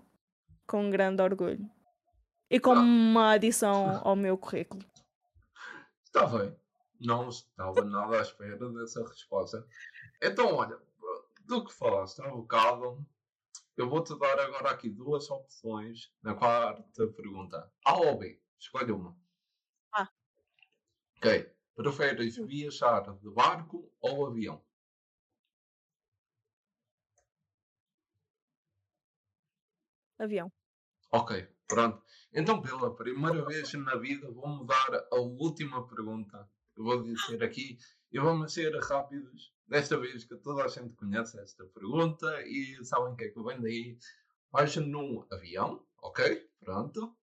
com 0.67 0.91
grande 0.91 1.23
orgulho. 1.23 1.65
E 2.51 2.59
com 2.59 2.73
Ah. 2.73 2.81
uma 2.81 3.33
adição 3.33 4.01
ao 4.03 4.17
meu 4.17 4.37
currículo. 4.37 4.83
Está 6.05 6.27
bem. 6.27 6.57
Não 7.01 7.29
estava 7.29 7.85
nada 7.85 8.19
à 8.19 8.23
espera 8.23 8.69
dessa 8.73 9.07
resposta. 9.07 9.65
Então, 10.21 10.55
olha, 10.55 10.77
do 11.49 11.65
que 11.65 11.73
falaste 11.73 12.21
há 12.21 12.29
bocado, 12.29 13.05
eu 13.75 13.89
vou-te 13.89 14.17
dar 14.19 14.39
agora 14.39 14.71
aqui 14.71 14.91
duas 14.91 15.31
opções 15.31 16.13
na 16.23 16.35
quarta 16.35 17.07
pergunta. 17.09 17.73
A 17.85 17.97
ou 17.97 18.19
B? 18.19 18.39
Escolhe 18.59 18.93
uma. 18.93 19.19
A. 19.93 20.07
Ok. 21.17 21.55
Preferes 21.75 22.37
viajar 22.37 23.17
de 23.19 23.31
barco 23.31 23.91
ou 24.01 24.27
avião? 24.27 24.63
Avião. 30.19 30.53
Ok, 31.13 31.49
pronto. 31.67 32.03
Então, 32.33 32.61
pela 32.61 32.95
primeira 32.95 33.45
vez 33.47 33.73
na 33.73 33.97
vida, 33.97 34.31
vou 34.31 34.49
mudar 34.49 35.07
a 35.11 35.17
última 35.17 35.87
pergunta. 35.89 36.51
Eu 36.77 36.85
vou 36.85 37.03
dizer 37.03 37.43
aqui, 37.43 37.79
e 38.13 38.19
vamos 38.19 38.53
ser 38.53 38.77
rápidos. 38.81 39.57
Desta 39.69 39.99
vez 39.99 40.25
que 40.25 40.37
toda 40.37 40.65
a 40.65 40.69
gente 40.69 40.95
conhece 40.95 41.39
esta 41.39 41.65
pergunta 41.67 42.43
e 42.47 42.83
sabem 42.85 43.13
o 43.13 43.17
que 43.17 43.25
é 43.25 43.29
que 43.29 43.43
vem 43.43 43.61
daí. 43.61 43.99
Vais 44.51 44.75
num 44.77 45.27
avião, 45.31 45.87
ok? 46.03 46.51
Pronto. 46.59 47.15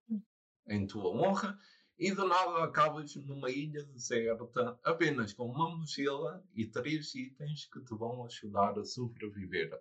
Em 0.68 0.86
tua 0.86 1.10
honra. 1.10 1.58
E 1.98 2.12
do 2.12 2.28
nada 2.28 2.64
acabas 2.64 3.16
numa 3.16 3.50
ilha 3.50 3.84
deserta 3.86 4.80
apenas 4.84 5.34
com 5.34 5.46
uma 5.46 5.76
mochila 5.76 6.46
e 6.54 6.68
três 6.68 7.16
itens 7.16 7.66
que 7.66 7.80
te 7.82 7.96
vão 7.96 8.26
ajudar 8.26 8.78
a 8.78 8.84
sobreviver. 8.84 9.72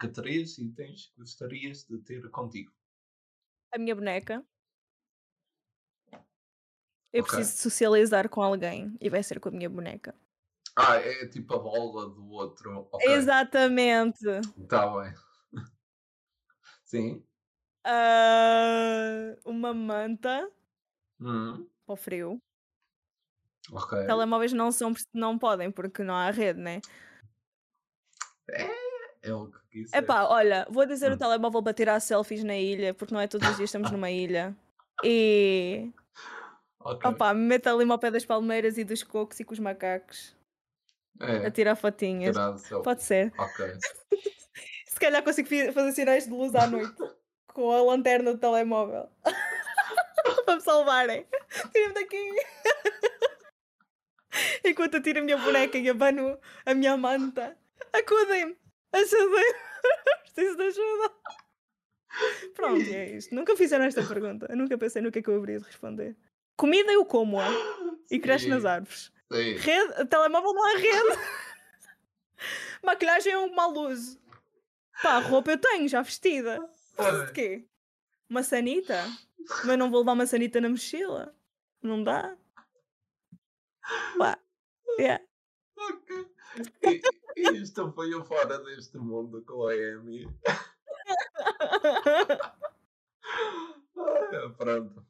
Que 0.00 0.08
três 0.08 0.56
itens 0.56 1.12
gostarias 1.18 1.84
de 1.84 1.98
ter 1.98 2.30
contigo? 2.30 2.72
A 3.72 3.78
minha 3.78 3.94
boneca. 3.94 4.42
Eu 7.12 7.22
Ok. 7.22 7.36
preciso 7.36 7.58
socializar 7.62 8.28
com 8.28 8.40
alguém 8.42 8.96
e 9.00 9.10
vai 9.10 9.22
ser 9.22 9.40
com 9.40 9.48
a 9.48 9.52
minha 9.52 9.68
boneca. 9.68 10.14
Ah, 10.76 10.96
é 10.96 11.26
tipo 11.28 11.54
a 11.54 11.58
bola 11.58 12.08
do 12.10 12.28
outro. 12.30 12.88
Ok, 12.90 13.12
Exatamente. 13.12 14.26
está 14.58 14.86
bem. 14.88 15.14
Sim. 16.84 17.24
Ah, 17.84 19.36
uma 19.44 19.72
manta 19.74 20.50
Hum, 21.20 21.68
para 21.86 21.94
o 21.94 21.96
frio. 21.96 22.40
ok. 23.72 23.92
Telemóveis 24.06 24.52
não 24.52 24.70
são, 24.70 24.92
não 25.12 25.38
podem 25.38 25.70
porque 25.70 26.02
não 26.02 26.14
há 26.14 26.30
rede, 26.30 26.60
né? 26.60 26.82
É 29.22 29.32
o 29.32 29.50
que 29.50 29.58
quis 29.70 29.92
Epá, 29.94 30.24
olha, 30.24 30.66
vou 30.70 30.84
dizer 30.86 31.10
o 31.10 31.14
Hum. 31.14 31.18
telemóvel 31.18 31.62
para 31.62 31.72
tirar 31.72 32.00
selfies 32.00 32.42
na 32.44 32.56
ilha, 32.56 32.92
porque 32.94 33.14
não 33.14 33.20
é 33.20 33.26
todos 33.28 33.48
os 33.48 33.56
dias 33.56 33.68
estamos 33.68 33.90
numa 33.90 34.10
ilha. 34.10 34.54
E 35.02 35.90
Ok. 36.80 37.04
opá, 37.08 37.32
me 37.34 37.40
meto 37.46 37.66
ali 37.68 37.90
ao 37.90 37.98
pé 37.98 38.10
das 38.10 38.24
palmeiras 38.26 38.76
e 38.78 38.84
dos 38.84 39.02
cocos 39.02 39.38
e 39.40 39.44
com 39.44 39.52
os 39.52 39.58
macacos 39.58 40.34
a 41.20 41.32
É, 41.46 41.50
tirar 41.50 41.76
fotinhas. 41.76 42.34
tirar. 42.34 42.82
Pode 42.82 43.02
ser. 43.02 43.32
Ok. 43.38 43.66
Se 44.86 45.00
calhar 45.00 45.22
consigo 45.22 45.48
fazer 45.72 45.92
sinais 45.92 46.24
de 46.24 46.30
luz 46.30 46.54
à 46.54 46.66
noite 46.66 46.94
com 47.48 47.70
a 47.72 47.82
lanterna 47.82 48.32
do 48.32 48.38
telemóvel. 48.38 49.08
para 50.44 50.54
me 50.56 50.60
salvarem. 50.60 51.26
Tira-me 51.72 51.94
daqui. 51.94 52.30
Enquanto 54.64 54.94
eu 54.94 55.02
tiro 55.02 55.20
a 55.20 55.22
minha 55.22 55.36
boneca 55.38 55.78
e 55.78 55.88
abano 55.88 56.38
a 56.64 56.74
minha 56.74 56.96
manta. 56.96 57.56
Acudem-me. 57.92 58.56
Ajudem. 58.92 59.54
Preciso 60.24 60.56
de 60.56 60.62
ajuda. 60.62 61.12
Pronto, 62.54 62.88
é 62.90 63.16
isto. 63.16 63.34
Nunca 63.34 63.56
fizeram 63.56 63.84
esta 63.84 64.02
pergunta. 64.02 64.46
Eu 64.48 64.56
nunca 64.56 64.78
pensei 64.78 65.02
no 65.02 65.10
que 65.10 65.18
é 65.18 65.22
que 65.22 65.28
eu 65.28 65.36
haveria 65.36 65.58
de 65.58 65.66
responder. 65.66 66.16
Comida 66.56 66.92
eu 66.92 67.04
como-a 67.04 67.46
e 68.10 68.18
cresce 68.18 68.48
nas 68.48 68.64
árvores. 68.64 69.12
Sim. 69.34 69.54
Rede, 69.54 70.06
telemóvel 70.08 70.52
não 70.52 70.64
há 70.64 70.76
rede. 70.76 71.18
Maquilhagem 72.82 73.32
é 73.32 73.38
uma 73.38 73.66
luz. 73.66 74.18
Pá, 75.02 75.18
roupa 75.18 75.52
eu 75.52 75.58
tenho, 75.58 75.88
já 75.88 76.02
vestida. 76.02 76.60
De 77.26 77.32
quê? 77.32 77.64
Uma 78.28 78.42
sanita? 78.42 79.04
Mas 79.64 79.78
não 79.78 79.90
vou 79.90 80.00
levar 80.00 80.12
uma 80.12 80.26
sanita 80.26 80.60
na 80.60 80.68
mochila. 80.68 81.34
Não 81.82 82.02
dá. 82.02 82.36
Pá. 84.16 84.38
Yeah. 84.98 85.24
Ok. 85.76 86.26
E, 86.84 87.02
e 87.36 87.62
isto 87.62 87.90
foi 87.92 88.14
o 88.14 88.24
Fora 88.24 88.62
deste 88.62 88.96
Mundo 88.96 89.42
com 89.42 89.66
a 89.66 89.72
Amy. 89.72 90.26
Ah, 93.96 94.50
pronto. 94.58 95.06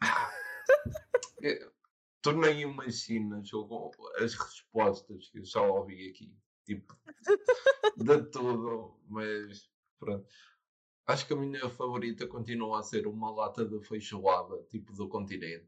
Nem 2.32 2.60
imaginas 2.62 3.52
o- 3.52 3.90
as 4.16 4.34
respostas 4.34 5.28
que 5.30 5.38
eu 5.38 5.44
já 5.44 5.62
ouvi 5.62 6.10
aqui. 6.10 6.32
Tipo, 6.64 6.96
de 7.96 8.22
tudo, 8.30 9.00
mas 9.08 9.68
pronto. 9.98 10.26
Acho 11.06 11.26
que 11.26 11.32
a 11.32 11.36
minha 11.36 11.68
favorita 11.70 12.26
continua 12.26 12.80
a 12.80 12.82
ser 12.82 13.06
uma 13.06 13.30
lata 13.30 13.64
de 13.64 13.80
feijoada, 13.80 14.62
tipo 14.64 14.92
do 14.92 15.08
continente. 15.08 15.66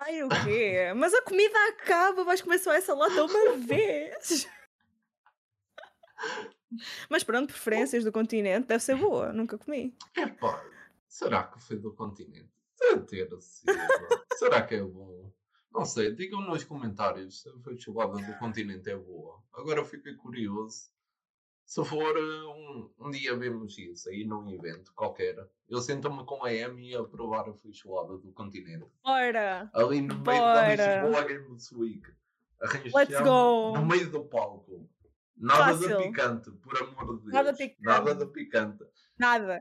Ai, 0.00 0.24
o 0.24 0.28
quê? 0.28 0.92
Mas 0.96 1.14
a 1.14 1.22
comida 1.22 1.56
acaba, 1.68 2.24
vais 2.24 2.42
comer 2.42 2.58
só 2.58 2.72
essa 2.72 2.92
lata 2.94 3.24
uma 3.24 3.56
vez. 3.58 4.48
Mas 7.08 7.22
pronto, 7.22 7.48
preferências 7.52 8.02
do 8.02 8.10
continente, 8.10 8.66
deve 8.66 8.82
ser 8.82 8.96
boa, 8.96 9.32
nunca 9.32 9.58
comi. 9.58 9.94
Epá, 10.16 10.64
será 11.06 11.44
que 11.44 11.62
foi 11.62 11.76
do 11.78 11.92
continente? 11.94 12.50
Ter 13.08 13.28
será 14.36 14.62
que 14.62 14.74
é 14.74 14.82
bom? 14.82 15.32
Não 15.72 15.84
sei, 15.84 16.12
digam 16.14 16.42
nos 16.42 16.64
comentários 16.64 17.40
se 17.42 17.48
a 17.48 17.58
feijoada 17.60 18.18
do 18.18 18.38
continente 18.38 18.90
é 18.90 18.96
boa. 18.96 19.42
Agora 19.54 19.84
fiquei 19.84 20.14
curioso. 20.14 20.90
Se 21.64 21.82
for 21.84 22.16
eh, 22.16 22.42
um, 22.44 22.90
um 22.98 23.10
dia 23.10 23.34
vemos 23.36 23.78
isso 23.78 24.10
aí 24.10 24.24
num 24.24 24.50
evento 24.50 24.92
qualquer. 24.94 25.36
Eu 25.68 25.80
sento-me 25.80 26.24
com 26.26 26.44
a 26.44 26.50
Amy 26.50 26.94
a 26.94 27.04
provar 27.04 27.48
a 27.48 27.54
feijoada 27.54 28.18
do 28.18 28.32
continente. 28.32 28.86
Bora! 29.02 29.70
Ali 29.72 30.02
no 30.02 30.18
meio 30.18 30.24
da 30.42 30.62
Bora. 30.68 31.02
Lisboa 31.02 31.24
Games 31.24 31.72
Week. 31.72 32.06
Let's 32.60 33.14
Arranjamos 33.14 33.22
go! 33.22 33.72
no 33.78 33.86
meio 33.86 34.10
do 34.10 34.24
palco. 34.24 34.90
Nada 35.36 35.72
de 35.78 35.88
Fácil. 35.88 35.98
picante, 35.98 36.50
por 36.50 36.76
amor 36.76 37.16
de 37.16 37.22
Deus. 37.22 37.32
Nada 37.32 37.54
picante. 37.54 37.82
Nada 37.82 38.14
de 38.14 38.26
picante. 38.26 38.84
Nada. 39.18 39.60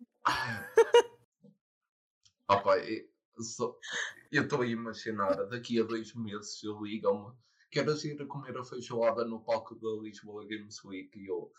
Opa, 2.47 2.78
eu 2.80 3.11
só- 3.39 3.77
eu 4.32 4.43
estou 4.43 4.61
a 4.61 4.67
imaginar, 4.67 5.36
daqui 5.47 5.79
a 5.79 5.84
dois 5.84 6.13
meses 6.15 6.61
eu 6.63 6.82
ligam-me, 6.84 7.34
queres 7.69 8.03
ir 8.05 8.21
a 8.21 8.25
comer 8.25 8.57
a 8.57 8.63
feijoada 8.63 9.25
no 9.25 9.39
palco 9.43 9.75
da 9.75 10.01
Lisboa 10.03 10.45
Games 10.45 10.84
Week? 10.84 11.17
E 11.17 11.27
eu, 11.27 11.51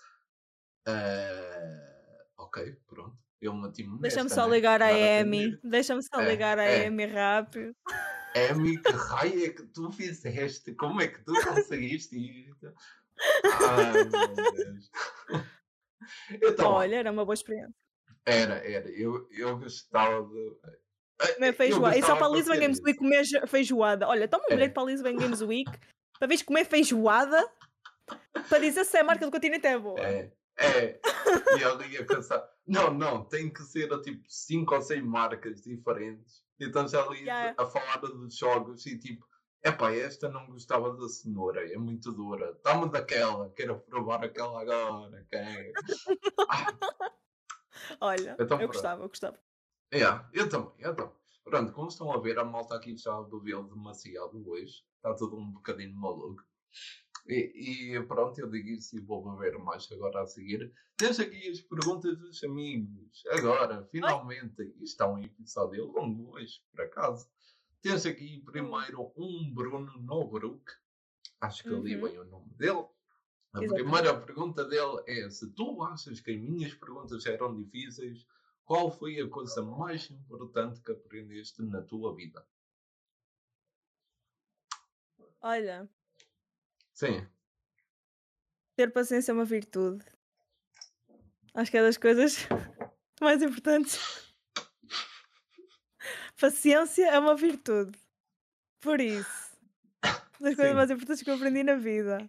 "Eh, 0.87 2.25
ok, 2.37 2.77
pronto. 2.87 3.17
Eu 3.41 3.55
meti-me 3.55 3.99
Deixa-me 4.01 4.31
só 4.31 4.47
né? 4.47 4.55
ligar 4.55 4.81
à 4.83 4.89
Amy. 5.21 5.59
Deixa-me 5.65 6.03
só 6.03 6.21
É, 6.21 6.29
ligar 6.29 6.59
à 6.59 6.63
é. 6.65 6.87
Amy 6.87 7.07
rápido. 7.07 7.75
Amy, 8.51 8.79
que 8.79 8.93
raio 8.93 9.45
é 9.45 9.51
que 9.51 9.67
tu 9.67 9.91
fizeste? 9.91 10.75
Como 10.75 11.01
é 11.01 11.09
que 11.09 11.23
tu 11.25 11.33
conseguiste 11.45 12.17
isto? 12.17 12.73
Ai, 13.69 14.05
meu 14.05 14.53
Deus. 14.53 14.91
Então, 16.43 16.73
Olha, 16.73 16.97
era 16.97 17.13
uma 17.13 17.25
boa 17.25 17.35
experiência. 17.35 17.75
era, 18.25 18.55
era. 18.69 18.89
Eu, 18.91 19.29
eu 19.31 19.59
gostava 19.59 20.27
de. 20.29 20.57
Comer 21.35 21.49
eu 21.49 21.55
feijoada. 21.55 21.99
E 21.99 22.03
só 22.03 22.17
para 22.17 22.27
a 22.27 22.31
Lisbon 22.31 22.59
Games. 22.59 22.79
Week 22.85 22.99
comer 22.99 23.23
jo- 23.25 23.47
feijoada. 23.47 24.09
Olha, 24.09 24.29
toma 24.29 24.45
um 24.45 24.53
É. 24.53 24.57
bilhete 24.57 24.75
para 24.75 24.83
a 24.83 24.87
Lisbon 24.87 25.17
Games 25.17 25.41
Week 25.43 25.71
para 26.19 26.29
vez 26.29 26.43
comer 26.43 26.65
feijoada 26.65 27.45
para 28.49 28.59
dizer 28.59 28.85
se 28.85 28.97
a 28.99 29.05
marca 29.05 29.25
do 29.25 29.31
continente 29.33 29.67
é 29.67 29.79
boa. 29.79 29.99
É, 30.01 30.33
é. 30.59 31.01
E 31.59 31.65
ali 31.65 31.97
a 31.99 32.05
caçar. 32.05 32.43
Não, 32.67 32.93
não, 32.95 33.25
tem 33.25 33.51
que 33.53 33.63
ser 33.63 33.93
a 33.93 34.01
tipo 34.01 34.23
5 34.29 34.75
ou 34.75 34.83
6 34.83 35.03
marcas 35.03 35.63
diferentes. 35.63 36.43
Então 36.61 36.87
já 36.87 37.03
ali 37.03 37.21
Yeah. 37.23 37.55
a 37.59 37.67
falar 37.67 37.97
dos 37.99 38.37
jogos 38.37 38.87
e 38.87 38.97
tipo, 38.99 39.27
epá, 39.65 39.93
esta 39.93 40.29
não 40.29 40.47
gostava 40.47 40.95
da 40.97 41.09
cenoura, 41.09 41.73
é 41.73 41.77
muito 41.77 42.13
dura. 42.13 42.57
Dá-me 42.63 42.89
daquela, 42.91 43.51
quero 43.51 43.81
provar 43.81 44.25
aquela 44.25 44.61
agora. 44.61 45.27
quero. 45.29 45.73
Olha, 48.01 48.33
Então, 48.35 48.43
eu 48.43 48.47
pronto. 48.47 48.67
gostava, 48.73 49.03
eu 49.03 49.09
gostava. 49.09 49.39
Yeah, 49.93 50.29
eu 50.33 50.49
também, 50.49 50.73
eu 50.79 50.95
também. 50.95 51.13
Pronto, 51.45 51.73
como 51.73 51.89
estão 51.89 52.11
a 52.13 52.19
ver, 52.21 52.39
a 52.39 52.45
malta 52.45 52.75
aqui 52.77 52.97
já 52.97 53.21
bebeu 53.23 53.65
demasiado 53.65 54.49
hoje. 54.49 54.85
Está 54.97 55.13
tudo 55.15 55.37
um 55.37 55.53
bocadinho 55.53 55.95
maluco. 55.95 56.43
E, 57.27 57.95
e 57.95 58.03
pronto, 58.07 58.39
eu 58.41 58.49
digo 58.51 58.69
isso 58.71 58.97
e 58.97 59.01
vou 59.01 59.23
beber 59.37 59.59
mais 59.59 59.91
agora 59.93 60.23
a 60.23 60.27
seguir. 60.27 60.73
Tens 60.97 61.21
aqui 61.21 61.49
as 61.51 61.61
perguntas 61.61 62.17
dos 62.19 62.43
amigos. 62.45 63.23
Agora, 63.31 63.85
finalmente. 63.91 64.75
Isto 64.81 65.03
é 65.03 65.07
um 65.07 65.19
episódio 65.19 65.87
longo 65.93 66.35
hoje, 66.37 66.61
por 66.71 66.81
acaso. 66.85 67.29
Tens 67.83 68.07
aqui 68.07 68.41
primeiro 68.45 69.13
um 69.17 69.53
Bruno 69.53 69.93
Nobruk. 70.01 70.63
Acho 71.41 71.65
que 71.65 71.69
ali 71.69 71.97
Uhum. 71.97 72.03
bem 72.09 72.19
o 72.19 72.25
nome 72.25 72.55
dele. 72.55 72.87
A 73.53 73.59
Exatamente. 73.63 73.75
primeira 73.75 74.21
pergunta 74.21 74.65
dele 74.65 75.03
é: 75.07 75.29
se 75.29 75.53
tu 75.53 75.83
achas 75.83 76.21
que 76.21 76.31
as 76.31 76.41
minhas 76.41 76.73
perguntas 76.75 77.27
eram 77.27 77.55
difíceis, 77.55 78.25
qual 78.73 78.91
foi 78.91 79.21
a 79.21 79.29
coisa 79.29 79.61
mais 79.61 80.11
importante 80.11 80.81
que 80.81 80.93
aprendeste 80.93 81.61
na 81.61 81.83
tua 81.83 82.17
vida? 82.17 82.43
Olha, 85.43 85.87
Sim. 86.95 87.29
ter 88.75 88.91
paciência 88.91 89.31
é 89.31 89.35
uma 89.35 89.45
virtude. 89.45 90.03
Acho 91.53 91.71
que 91.71 91.77
é 91.77 91.83
das 91.83 91.99
coisas 91.99 92.49
mais 93.21 93.43
importantes. 93.43 94.01
Paciência 96.41 97.11
é 97.11 97.19
uma 97.19 97.37
virtude. 97.37 97.99
Por 98.81 99.03
isso, 99.03 99.55
das 100.41 100.55
coisas 100.55 100.69
Sim. 100.69 100.75
mais 100.75 100.91
importantes 100.91 101.23
que 101.23 101.29
eu 101.29 101.35
aprendi 101.35 101.63
na 101.63 101.75
vida. 101.75 102.27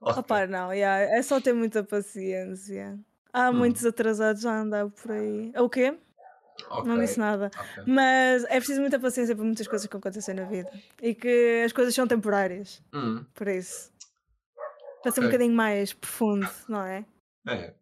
Ok. 0.00 0.20
Opa, 0.20 0.46
não, 0.46 0.72
yeah, 0.72 1.12
é 1.12 1.20
só 1.22 1.40
ter 1.40 1.54
muita 1.54 1.82
paciência. 1.82 3.04
Há 3.36 3.50
Hum. 3.50 3.54
muitos 3.58 3.84
atrasados 3.84 4.46
a 4.46 4.60
andar 4.62 4.88
por 4.88 5.10
aí. 5.12 5.52
O 5.58 5.68
quê? 5.68 5.98
Ok, 6.70 6.84
Não 6.88 6.98
disse 6.98 7.18
nada. 7.18 7.50
ok. 7.54 7.84
Mas 7.86 8.44
é 8.44 8.56
preciso 8.56 8.80
muita 8.80 8.98
paciência 8.98 9.36
para 9.36 9.44
muitas 9.44 9.68
coisas 9.68 9.86
que 9.86 9.94
acontecem 9.94 10.34
na 10.34 10.44
vida. 10.44 10.72
E 11.02 11.14
que 11.14 11.62
as 11.62 11.70
coisas 11.70 11.94
são 11.94 12.06
temporárias. 12.08 12.82
Hum, 12.94 13.26
Por 13.34 13.46
isso. 13.48 13.92
Para 15.02 15.12
ser 15.12 15.20
um 15.20 15.24
bocadinho 15.24 15.54
mais 15.54 15.92
profundo, 15.92 16.48
não 16.66 16.80
é? 16.82 17.04
é. 17.46 17.74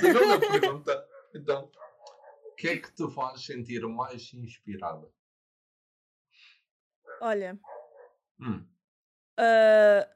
Segunda 0.00 0.40
pergunta. 0.40 1.06
Então, 1.32 1.70
o 2.50 2.54
que 2.56 2.68
é 2.68 2.76
que 2.76 2.92
te 2.92 3.08
faz 3.14 3.44
sentir 3.46 3.86
mais 3.86 4.32
inspirada? 4.34 5.06
Olha, 7.20 7.56
Hum, 8.40 8.66
ah, 9.38 10.08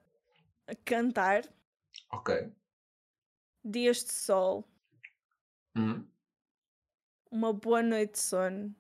cantar, 0.84 1.44
ok. 2.12 2.52
Dias 3.64 4.04
de 4.04 4.12
sol, 4.12 4.64
Hum, 5.74 6.10
uma 7.30 7.52
boa 7.52 7.82
noite 7.82 8.12
de 8.12 8.18
sono 8.20 8.74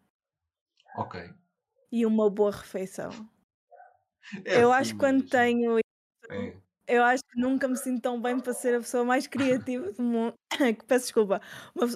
ok. 0.94 1.16
e 1.92 2.04
uma 2.04 2.28
boa 2.28 2.50
refeição. 2.50 3.28
É 4.44 4.58
eu 4.60 4.70
assim 4.70 4.72
acho 4.72 4.92
que 4.92 4.98
quando 4.98 5.24
tenho. 5.24 5.78
É. 6.30 6.60
Eu 6.86 7.04
acho 7.04 7.22
que 7.24 7.40
nunca 7.40 7.68
me 7.68 7.76
sinto 7.76 8.02
tão 8.02 8.20
bem 8.20 8.40
para 8.40 8.52
ser 8.52 8.74
a 8.76 8.80
pessoa 8.80 9.04
mais 9.04 9.26
criativa 9.26 9.92
do 9.92 10.02
mundo. 10.02 10.34
Peço 10.88 11.04
desculpa. 11.06 11.40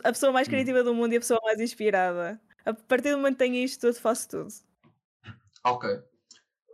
A 0.05 0.13
pessoa 0.13 0.33
mais 0.33 0.47
Hum. 0.47 0.49
criativa 0.49 0.83
do 0.85 0.95
mundo 0.95 1.13
e 1.13 1.17
a 1.17 1.21
pessoa 1.21 1.41
mais 1.45 1.61
inspirada. 1.61 2.41
A 2.65 2.73
partir 2.75 3.11
do 3.11 3.17
momento 3.19 3.35
que 3.35 3.39
tenho 3.45 3.57
isto 3.57 3.81
tudo, 3.81 3.95
faço 4.01 4.29
tudo. 4.29 4.49
Ok. 5.65 5.85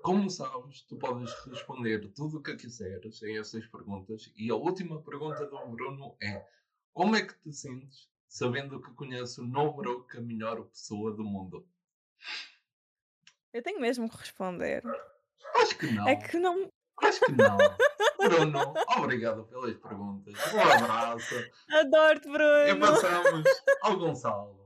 Como 0.03 0.31
sabes, 0.31 0.83
tu 0.83 0.97
podes 0.97 1.33
responder 1.45 2.11
tudo 2.15 2.39
o 2.39 2.43
que 2.43 2.57
quiseres 2.57 3.23
em 3.23 3.39
essas 3.39 3.67
perguntas. 3.67 4.33
E 4.37 4.51
a 4.51 4.55
última 4.55 5.01
pergunta 5.03 5.45
do 5.47 5.59
Bruno 5.69 6.17
é: 6.23 6.47
Como 6.93 7.17
é 7.17 7.23
que 7.23 7.35
te 7.41 7.53
sentes 7.53 8.09
sabendo 8.29 8.81
que 8.81 8.93
conheces 8.95 9.37
o 9.39 9.47
Nobruk, 9.47 10.17
a 10.17 10.21
melhor 10.21 10.63
pessoa 10.65 11.13
do 11.13 11.23
mundo? 11.25 11.67
Eu 13.53 13.63
tenho 13.63 13.81
mesmo 13.81 14.09
que 14.09 14.17
responder. 14.17 14.83
Acho 15.57 15.77
que 15.77 15.87
não. 15.93 16.09
É 16.09 16.17
que 16.17 16.39
não. 16.39 16.71
Acho 17.03 17.21
que 17.21 17.33
não. 17.33 17.57
Bruno, 18.19 18.75
obrigado 18.99 19.45
pelas 19.45 19.75
perguntas. 19.77 20.35
Um 20.53 20.61
abraço. 20.61 21.35
Adoro-te, 21.71 22.29
E 22.29 22.31
Bruno! 22.31 22.81
passamos 22.81 23.45
ao 23.83 23.99
Gonçalo. 23.99 24.60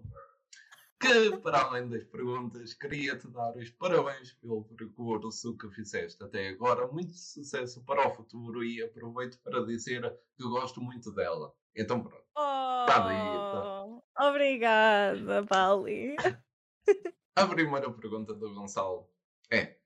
Que, 1.05 1.37
para 1.37 1.61
além 1.61 1.87
das 1.91 2.03
perguntas, 2.05 2.73
queria-te 2.73 3.29
dar 3.29 3.55
os 3.55 3.69
parabéns 3.69 4.33
pelo 4.33 4.65
percurso 4.65 5.55
que 5.59 5.69
fizeste 5.69 6.25
até 6.25 6.49
agora. 6.49 6.87
Muito 6.87 7.13
sucesso 7.13 7.85
para 7.85 8.09
o 8.09 8.15
futuro 8.15 8.65
e 8.65 8.83
aproveito 8.83 9.39
para 9.41 9.63
dizer 9.67 10.01
que 10.35 10.43
gosto 10.45 10.81
muito 10.81 11.13
dela. 11.13 11.55
Então, 11.77 12.03
pronto. 12.03 12.25
Oh, 12.35 14.03
obrigada, 14.19 15.45
Pali. 15.45 16.17
A 17.37 17.47
primeira 17.47 17.93
pergunta 17.93 18.33
do 18.33 18.55
Gonçalo 18.55 19.07
é: 19.51 19.77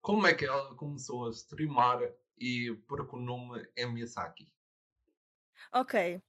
Como 0.00 0.28
é 0.28 0.34
que 0.34 0.44
ela 0.44 0.76
começou 0.76 1.26
a 1.26 1.30
streamar 1.30 2.00
e 2.38 2.72
por 2.86 3.08
que 3.08 3.16
o 3.16 3.18
nome 3.18 3.68
é 3.74 3.84
Miyazaki? 3.84 4.52
Ok. 5.72 6.22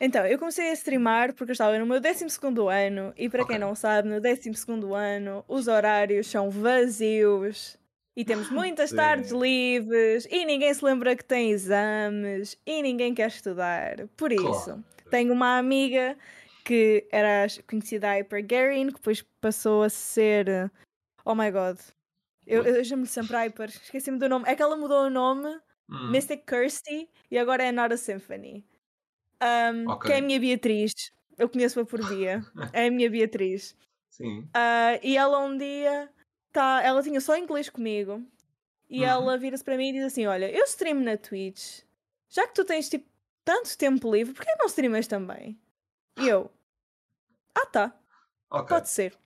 Então, 0.00 0.26
eu 0.26 0.38
comecei 0.38 0.70
a 0.70 0.72
streamar 0.72 1.34
porque 1.34 1.50
eu 1.50 1.52
estava 1.52 1.78
no 1.78 1.86
meu 1.86 2.00
12 2.00 2.26
ano 2.70 3.12
e 3.16 3.28
para 3.28 3.44
quem 3.44 3.58
Ok. 3.58 3.58
não 3.58 3.74
sabe, 3.74 4.08
no 4.08 4.20
12 4.20 4.50
ano 4.94 5.44
os 5.48 5.68
horários 5.68 6.26
são 6.26 6.50
vazios 6.50 7.78
e 8.16 8.24
temos 8.24 8.50
muitas 8.50 8.92
Sim. 8.92 8.92
tardes 8.92 9.30
livres 9.30 10.26
e 10.30 10.44
ninguém 10.44 10.72
se 10.74 10.84
lembra 10.84 11.16
que 11.16 11.24
tem 11.24 11.50
exames 11.50 12.56
e 12.66 12.82
ninguém 12.82 13.14
quer 13.14 13.28
estudar. 13.28 14.08
Por 14.16 14.32
isso, 14.32 14.72
Claro. 14.72 15.10
tenho 15.10 15.32
uma 15.32 15.58
amiga 15.58 16.16
que 16.64 17.06
era 17.12 17.46
conhecida 17.68 18.08
a 18.10 18.14
Hyper 18.14 18.44
Garin, 18.46 18.86
que 18.88 18.94
depois 18.94 19.22
passou 19.40 19.82
a 19.82 19.88
ser. 19.90 20.70
Oh 21.24 21.34
my 21.34 21.50
god. 21.50 21.78
Eu, 22.46 22.62
eu 22.64 22.84
chamo-lhe 22.84 23.08
sempre 23.08 23.36
Hyper, 23.36 23.68
esqueci-me 23.70 24.18
do 24.18 24.28
nome. 24.28 24.44
É 24.48 24.54
que 24.56 24.62
ela 24.62 24.76
mudou 24.76 25.04
o 25.06 25.10
nome 25.10 25.60
Hum, 25.88 26.08
Mystic 26.08 26.44
Kirsty 26.46 27.08
e 27.30 27.38
agora 27.38 27.64
é 27.64 27.72
Not 27.72 27.94
a 27.94 27.96
Symphony. 27.98 28.66
Um, 29.44 29.88
Ok. 29.90 30.06
Que 30.08 30.12
é 30.14 30.18
a 30.18 30.22
minha 30.22 30.40
Beatriz. 30.40 30.92
Eu 31.36 31.48
conheço-a 31.48 31.84
por 31.84 32.00
via. 32.02 32.42
É 32.74 32.86
a 32.86 32.90
minha 32.90 33.10
Beatriz. 33.10 33.76
Sim. 34.10 34.48
Ah, 34.54 34.98
e 35.02 35.16
ela 35.16 35.38
um 35.40 35.56
dia, 35.58 36.08
tá, 36.52 36.80
ela 36.82 37.02
tinha 37.02 37.20
só 37.20 37.36
inglês 37.36 37.68
comigo. 37.68 38.22
E 38.88 39.00
Uhum. 39.00 39.08
ela 39.08 39.38
vira-se 39.38 39.64
para 39.64 39.76
mim 39.76 39.88
e 39.88 39.92
diz 39.92 40.04
assim: 40.04 40.26
Olha, 40.26 40.50
eu 40.50 40.64
streamo 40.64 41.00
na 41.02 41.16
Twitch. 41.16 41.80
Já 42.30 42.46
que 42.46 42.54
tu 42.54 42.64
tens 42.64 42.88
tipo 42.88 43.06
tanto 43.44 43.76
tempo 43.76 44.10
livre, 44.14 44.32
porquê 44.34 44.50
não 44.58 44.66
streamas 44.66 45.06
também? 45.06 45.58
E 46.18 46.28
eu: 46.28 46.50
Ah, 47.56 47.66
tá, 47.66 48.00
Ok. 48.50 48.68
pode 48.68 48.88
ser. 48.88 49.16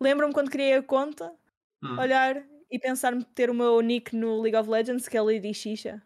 Lembro-me 0.00 0.32
quando 0.34 0.50
criei 0.50 0.74
a 0.74 0.82
conta, 0.82 1.34
Hum, 1.82 1.98
olhar 1.98 2.44
e 2.70 2.78
pensar-me 2.78 3.24
ter 3.24 3.48
o 3.50 3.54
meu 3.54 3.80
nick 3.80 4.14
no 4.14 4.40
League 4.42 4.56
of 4.56 4.68
Legends, 4.68 5.08
que 5.08 5.16
é 5.16 5.22
Lady 5.22 5.54
Xixa. 5.54 6.02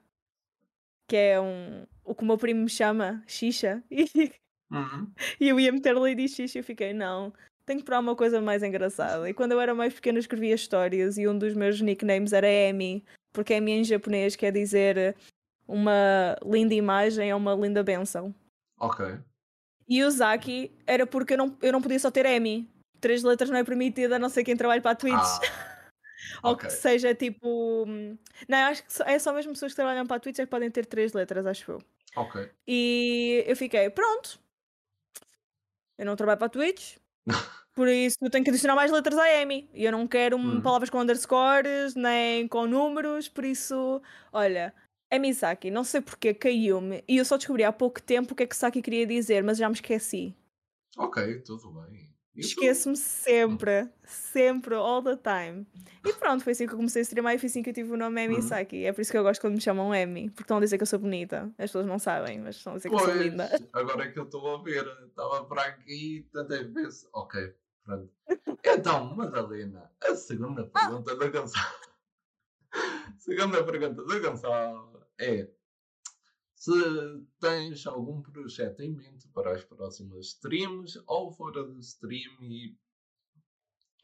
Que 1.08 1.16
é 1.16 1.40
um. 1.40 1.86
O 2.04 2.14
que 2.14 2.22
o 2.22 2.26
meu 2.26 2.38
primo 2.38 2.62
me 2.62 2.70
chama, 2.70 3.22
Xixa. 3.26 3.82
E, 4.72 4.74
uhum. 4.74 5.06
e 5.38 5.48
eu 5.50 5.60
ia 5.60 5.70
meter 5.70 5.94
Lady 5.94 6.26
Xixa 6.26 6.56
e 6.56 6.60
eu 6.60 6.64
fiquei, 6.64 6.94
não, 6.94 7.30
tenho 7.66 7.80
que 7.80 7.84
provar 7.84 8.00
uma 8.00 8.16
coisa 8.16 8.40
mais 8.40 8.62
engraçada. 8.62 9.28
E 9.28 9.34
quando 9.34 9.52
eu 9.52 9.60
era 9.60 9.74
mais 9.74 9.92
pequena 9.92 10.18
escrevia 10.18 10.54
histórias 10.54 11.18
e 11.18 11.28
um 11.28 11.36
dos 11.36 11.54
meus 11.54 11.78
nicknames 11.80 12.32
era 12.32 12.48
Emi, 12.48 13.04
porque 13.32 13.52
Emi 13.52 13.72
em 13.72 13.84
japonês 13.84 14.34
quer 14.34 14.50
dizer 14.50 15.14
uma 15.66 16.36
linda 16.44 16.74
imagem 16.74 17.32
ou 17.32 17.38
uma 17.38 17.54
linda 17.54 17.82
benção. 17.82 18.34
Ok. 18.80 19.18
E 19.88 20.02
o 20.02 20.10
Zaki 20.10 20.72
era 20.86 21.06
porque 21.06 21.34
eu 21.34 21.38
não, 21.38 21.56
eu 21.60 21.72
não 21.72 21.82
podia 21.82 21.98
só 21.98 22.10
ter 22.10 22.26
Emi. 22.26 22.68
Três 23.00 23.22
letras 23.22 23.50
não 23.50 23.58
é 23.58 23.64
permitida 23.64 24.16
a 24.16 24.18
não 24.18 24.28
ser 24.28 24.44
quem 24.44 24.56
trabalha 24.56 24.80
para 24.80 24.92
a 24.92 24.96
Twitch. 24.96 25.14
Ah, 25.14 25.40
Ou 26.42 26.52
ok. 26.52 26.66
que 26.68 26.72
seja 26.72 27.14
tipo. 27.14 27.84
hum, 27.86 28.16
Não, 28.48 28.58
acho 28.68 28.82
que 28.84 29.02
é 29.04 29.18
só 29.18 29.32
mesmo 29.32 29.52
pessoas 29.52 29.72
que 29.72 29.76
trabalham 29.76 30.06
para 30.06 30.16
a 30.16 30.20
Twitch 30.20 30.38
é 30.38 30.44
que 30.44 30.50
podem 30.50 30.70
ter 30.70 30.86
três 30.86 31.12
letras, 31.12 31.46
acho 31.46 31.72
eu. 31.72 31.78
Ok. 32.16 32.50
E 32.66 33.44
eu 33.46 33.56
fiquei, 33.56 33.88
pronto, 33.90 34.38
Eu 35.98 36.06
não 36.06 36.16
trabalho 36.16 36.38
para 36.38 36.46
a 36.46 36.50
Twitch. 36.50 36.96
Por 37.74 37.88
isso 37.88 38.18
eu 38.20 38.28
tenho 38.30 38.44
que 38.44 38.50
adicionar 38.50 38.74
mais 38.74 38.90
letras 38.90 39.16
à 39.18 39.28
Emi. 39.40 39.70
E 39.72 39.84
eu 39.84 39.92
não 39.92 40.06
quero 40.06 40.36
Hum. 40.36 40.60
palavras 40.60 40.90
com 40.90 41.00
underscores, 41.00 41.94
nem 41.94 42.46
com 42.48 42.66
números, 42.66 43.28
por 43.28 43.44
isso, 43.44 44.02
olha, 44.32 44.74
Emi 45.10 45.32
Saki, 45.32 45.70
não 45.70 45.82
sei 45.84 46.00
porque 46.02 46.34
caiu-me. 46.34 47.02
E 47.08 47.16
eu 47.16 47.24
só 47.24 47.36
descobri 47.38 47.64
há 47.64 47.72
pouco 47.72 48.02
tempo 48.02 48.32
o 48.32 48.36
que 48.36 48.42
é 48.42 48.46
que 48.46 48.56
Saki 48.56 48.82
queria 48.82 49.06
dizer, 49.06 49.42
mas 49.42 49.56
já 49.58 49.68
me 49.68 49.74
esqueci. 49.74 50.34
Ok, 50.96 51.40
tudo 51.42 51.70
bem. 51.72 52.11
Esqueço-me 52.34 52.96
sempre, 52.96 53.88
sempre, 54.04 54.74
all 54.74 55.02
the 55.02 55.16
time. 55.16 55.66
E 56.04 56.12
pronto, 56.14 56.42
foi 56.42 56.52
assim 56.52 56.66
que 56.66 56.72
eu 56.72 56.76
comecei 56.78 57.00
a 57.00 57.04
streamar 57.04 57.34
e 57.34 57.38
foi 57.38 57.46
assim 57.48 57.62
que 57.62 57.68
eu 57.70 57.74
tive 57.74 57.92
o 57.92 57.96
nome 57.96 58.22
Emi 58.24 58.36
Uhum. 58.36 58.42
Saki. 58.42 58.84
É 58.86 58.92
por 58.92 59.02
isso 59.02 59.10
que 59.12 59.18
eu 59.18 59.22
gosto 59.22 59.40
quando 59.40 59.54
me 59.54 59.60
chamam 59.60 59.94
Emi, 59.94 60.30
porque 60.30 60.42
estão 60.42 60.56
a 60.56 60.60
dizer 60.60 60.78
que 60.78 60.82
eu 60.82 60.86
sou 60.86 60.98
bonita. 60.98 61.42
As 61.58 61.70
pessoas 61.70 61.86
não 61.86 61.98
sabem, 61.98 62.38
mas 62.40 62.56
estão 62.56 62.72
a 62.72 62.76
dizer 62.76 62.88
que 62.88 62.94
eu 62.94 62.98
sou 62.98 63.08
Pois, 63.08 63.20
linda. 63.20 63.50
agora 63.74 64.04
é 64.04 64.10
que 64.10 64.18
eu 64.18 64.24
estou 64.24 64.54
a 64.54 64.62
ver, 64.62 64.86
estava 65.06 65.44
para 65.44 65.62
aqui 65.62 66.26
tantas 66.32 66.66
vezes. 66.72 67.06
Ok, 67.12 67.54
pronto. 67.84 68.10
Então, 68.64 69.14
Madalena, 69.14 69.90
a 70.02 70.14
segunda 70.16 70.70
Ah! 70.74 70.80
pergunta 70.88 71.14
da 71.16 71.26
Gonçalo. 71.28 71.74
segunda 73.18 73.62
pergunta 73.64 74.04
da 74.04 74.18
Gonçalo 74.18 75.06
é 75.18 75.48
se 76.62 76.70
tens 77.40 77.86
algum 77.86 78.22
projeto 78.22 78.80
em 78.80 78.94
mente 78.94 79.28
para 79.34 79.52
as 79.52 79.64
próximas 79.64 80.26
streams 80.26 81.02
ou 81.06 81.32
fora 81.32 81.64
do 81.64 81.78
stream 81.80 82.32
e. 82.42 82.76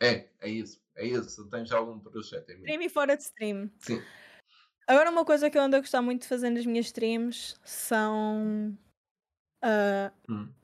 É, 0.01 0.29
é 0.41 0.49
isso, 0.49 0.81
é 0.97 1.07
isso. 1.07 1.29
Se 1.31 1.51
tens 1.51 1.71
algum 1.73 1.99
projeto 2.01 2.51
em 2.51 2.61
mente. 2.61 2.71
Stream 2.71 2.83
e 2.83 2.89
fora 2.89 3.17
de 3.17 3.23
stream. 3.23 3.71
Sim. 3.79 4.09
Agora, 4.87 5.11
uma 5.11 5.25
coisa 5.25 5.51
que 5.51 5.59
eu 5.59 5.63
ando 5.63 5.77
a 5.77 5.81
gostar 5.81 6.01
muito 6.03 6.23
de 6.23 6.29
fazer 6.29 6.51
nas 6.51 6.65
minhas 6.67 6.87
streams 6.87 7.57
são 7.65 8.77
ah, 9.63 10.13
Hum, 10.29 10.55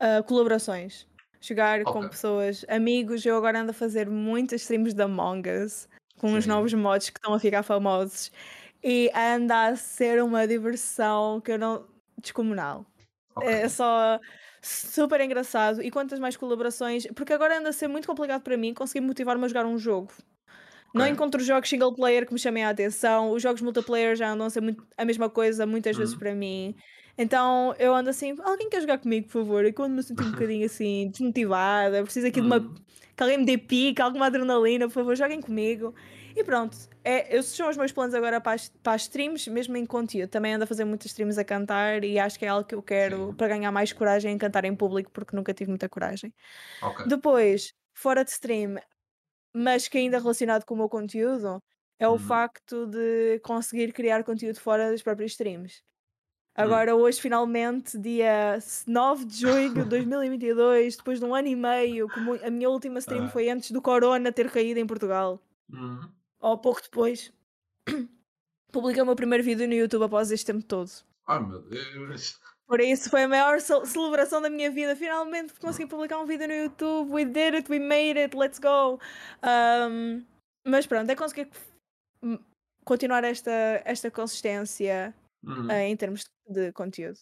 ah, 0.00 0.22
colaborações. 0.22 1.06
Jogar 1.40 1.86
com 1.86 1.98
Ok. 1.98 2.08
pessoas, 2.08 2.64
amigos. 2.68 3.24
Eu 3.26 3.36
agora 3.36 3.60
ando 3.60 3.72
a 3.72 3.74
fazer 3.74 4.08
muitas 4.10 4.62
streams 4.62 4.94
da 4.94 5.04
Among 5.04 5.48
Us 5.50 5.88
com 6.18 6.34
os 6.34 6.44
Sim. 6.44 6.50
novos 6.50 6.72
mods 6.74 7.10
que 7.10 7.18
estão 7.18 7.34
a 7.34 7.40
ficar 7.40 7.62
famosos 7.64 8.30
e 8.82 9.10
anda 9.14 9.66
a 9.68 9.76
ser 9.76 10.22
uma 10.22 10.46
diversão 10.46 11.40
que 11.40 11.52
eu 11.52 11.58
não. 11.58 11.86
descomunal. 12.20 12.84
ok. 13.36 13.48
É 13.48 13.68
só 13.68 14.20
super 14.60 15.20
engraçado. 15.20 15.82
E 15.82 15.90
quantas 15.90 16.18
mais 16.18 16.36
colaborações. 16.36 17.06
Porque 17.14 17.32
agora 17.32 17.58
anda 17.58 17.70
a 17.70 17.72
ser 17.72 17.88
muito 17.88 18.06
complicado 18.06 18.42
para 18.42 18.56
mim 18.56 18.72
conseguir 18.74 19.00
motivar-me 19.04 19.44
a 19.44 19.48
jogar 19.48 19.66
um 19.66 19.78
jogo. 19.78 20.12
Não 20.94 21.04
Ok. 21.04 21.12
encontro 21.14 21.42
jogos 21.42 21.68
single 21.68 21.94
player 21.94 22.26
que 22.26 22.32
me 22.32 22.38
chamem 22.38 22.64
a 22.64 22.70
atenção. 22.70 23.30
Os 23.32 23.42
jogos 23.42 23.62
multiplayer 23.62 24.14
já 24.14 24.30
andam 24.30 24.46
a 24.46 24.50
ser 24.50 24.60
muito- 24.60 24.86
a 24.96 25.04
mesma 25.04 25.28
coisa 25.30 25.64
muitas 25.66 25.96
vezes 25.96 26.12
Uhum. 26.14 26.20
para 26.20 26.34
mim. 26.34 26.74
Então 27.16 27.74
eu 27.78 27.94
ando 27.94 28.10
assim, 28.10 28.36
alguém 28.42 28.68
quer 28.68 28.80
jogar 28.80 28.98
comigo, 28.98 29.26
por 29.26 29.32
favor? 29.32 29.64
E 29.64 29.72
quando 29.72 29.94
me 29.94 30.02
sinto 30.02 30.22
um 30.22 30.30
bocadinho 30.46 30.66
assim, 30.66 31.08
desmotivada, 31.10 32.02
preciso 32.02 32.26
aqui 32.26 32.40
de 32.40 32.46
uma. 32.46 32.58
Hum, 32.58 32.74
que 33.16 33.22
alguém 33.22 33.38
me 33.38 33.44
dê 33.44 33.58
pica, 33.58 34.04
alguma 34.04 34.26
adrenalina, 34.26 34.86
por 34.86 34.94
favor, 34.94 35.16
joguem 35.16 35.40
comigo. 35.40 35.94
E 36.34 36.42
pronto, 36.44 36.76
é, 37.04 37.36
esses 37.36 37.54
são 37.54 37.68
os 37.68 37.76
meus 37.76 37.92
planos 37.92 38.14
agora 38.14 38.40
para 38.40 38.52
as, 38.52 38.68
para 38.82 38.94
as 38.94 39.02
streams, 39.02 39.50
mesmo 39.50 39.76
em 39.76 39.84
conteúdo. 39.84 40.30
Também 40.30 40.54
ando 40.54 40.64
a 40.64 40.66
fazer 40.66 40.84
muitas 40.84 41.06
streams 41.10 41.38
a 41.38 41.44
cantar 41.44 42.04
e 42.04 42.18
acho 42.18 42.38
que 42.38 42.44
é 42.46 42.48
algo 42.48 42.66
que 42.66 42.74
eu 42.74 42.82
quero 42.82 43.34
Sim. 43.34 43.34
para 43.34 43.48
ganhar 43.48 43.70
mais 43.70 43.92
coragem 43.92 44.32
em 44.32 44.38
cantar 44.38 44.64
em 44.64 44.74
público, 44.74 45.10
porque 45.12 45.36
nunca 45.36 45.52
tive 45.52 45.70
muita 45.70 45.88
coragem. 45.88 46.32
ok. 46.80 47.00
Depois, 47.04 47.72
fora 47.94 48.24
de 48.24 48.30
stream, 48.32 48.76
mas 49.54 49.88
que 49.88 49.98
ainda 49.98 50.18
relacionado 50.20 50.64
com 50.66 50.74
o 50.74 50.78
meu 50.78 50.88
conteúdo, 50.88 51.60
é 51.98 52.08
o 52.08 52.18
Uhum. 52.18 52.18
facto 52.18 52.86
de 52.86 53.40
conseguir 53.40 53.92
criar 53.92 54.24
conteúdo 54.24 54.60
fora 54.60 54.90
das 54.90 55.02
próprias 55.02 55.32
streams. 55.32 55.82
Hum. 56.60 56.82
Agora, 56.82 56.96
hoje, 56.96 57.20
finalmente, 57.20 57.98
dia 57.98 58.58
9 58.86 59.26
de 59.26 59.40
junho 59.40 59.74
de 59.74 59.84
2022, 59.86 60.96
depois 60.96 61.20
de 61.20 61.26
um 61.26 61.34
ano 61.34 61.48
e 61.48 61.56
meio, 61.56 62.10
como 62.10 62.34
a 62.34 62.50
minha 62.50 62.70
última 62.70 62.98
stream 63.00 63.26
Ah. 63.26 63.30
foi 63.30 63.50
antes 63.50 63.70
do 63.72 63.82
Corona 63.82 64.32
ter 64.32 64.50
caído 64.50 64.80
em 64.80 64.86
Portugal, 64.86 65.40
Hum, 65.72 66.14
ou 66.42 66.58
pouco 66.58 66.82
depois, 66.82 67.32
publiquei 68.72 69.02
o 69.02 69.06
meu 69.06 69.16
primeiro 69.16 69.42
vídeo 69.44 69.66
no 69.66 69.74
YouTube 69.74 70.04
após 70.04 70.30
este 70.30 70.46
tempo 70.46 70.64
todo. 70.64 70.90
Ai 71.26 71.40
meu 71.40 71.62
Deus. 71.62 72.38
Por 72.66 72.80
isso 72.80 73.10
foi 73.10 73.24
a 73.24 73.28
maior 73.28 73.60
ce- 73.60 73.86
celebração 73.86 74.40
da 74.40 74.48
minha 74.50 74.70
vida. 74.70 74.96
Finalmente 74.96 75.52
consegui 75.60 75.88
publicar 75.88 76.18
um 76.18 76.26
vídeo 76.26 76.48
no 76.48 76.54
YouTube. 76.54 77.10
We 77.12 77.24
did 77.24 77.54
it, 77.54 77.70
we 77.70 77.78
made 77.78 78.18
it, 78.18 78.36
let's 78.36 78.58
go. 78.58 78.98
Um, 79.42 80.24
mas 80.66 80.86
pronto, 80.86 81.10
é 81.10 81.16
conseguir 81.16 81.48
continuar 82.84 83.24
esta, 83.24 83.50
esta 83.84 84.10
consistência 84.10 85.14
Hum, 85.44 85.68
eh, 85.68 85.88
em 85.88 85.96
termos 85.96 86.24
de 86.48 86.70
conteúdo. 86.72 87.18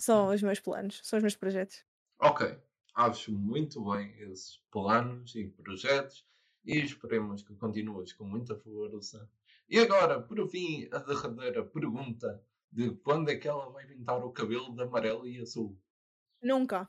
São 0.00 0.28
os 0.34 0.42
meus 0.42 0.58
planos, 0.58 1.00
são 1.04 1.18
os 1.18 1.22
meus 1.22 1.36
projetos. 1.36 1.84
Ok, 2.20 2.58
acho 2.96 3.30
muito 3.32 3.80
bem 3.84 4.12
esses 4.18 4.58
planos 4.72 5.32
e 5.36 5.46
projetos 5.46 6.24
e 6.64 6.78
esperemos 6.78 7.42
que 7.42 7.54
continues 7.54 8.12
com 8.12 8.24
muita 8.24 8.56
força. 8.56 9.28
E 9.68 9.78
agora, 9.78 10.20
por 10.20 10.48
fim, 10.48 10.88
a 10.92 10.98
derradeira 10.98 11.64
pergunta 11.64 12.42
de 12.70 12.90
quando 12.96 13.30
é 13.30 13.36
que 13.36 13.48
ela 13.48 13.70
vai 13.70 13.86
pintar 13.86 14.24
o 14.24 14.32
cabelo 14.32 14.74
de 14.74 14.82
amarelo 14.82 15.26
e 15.26 15.40
azul? 15.40 15.76
Nunca. 16.42 16.88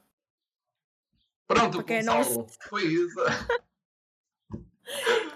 Pronto, 1.47 1.77
Para 1.77 1.83
quem 1.83 2.03
não 2.03 2.17
Gonçalo, 2.17 2.47
foi 2.69 2.85
isso. 2.85 3.19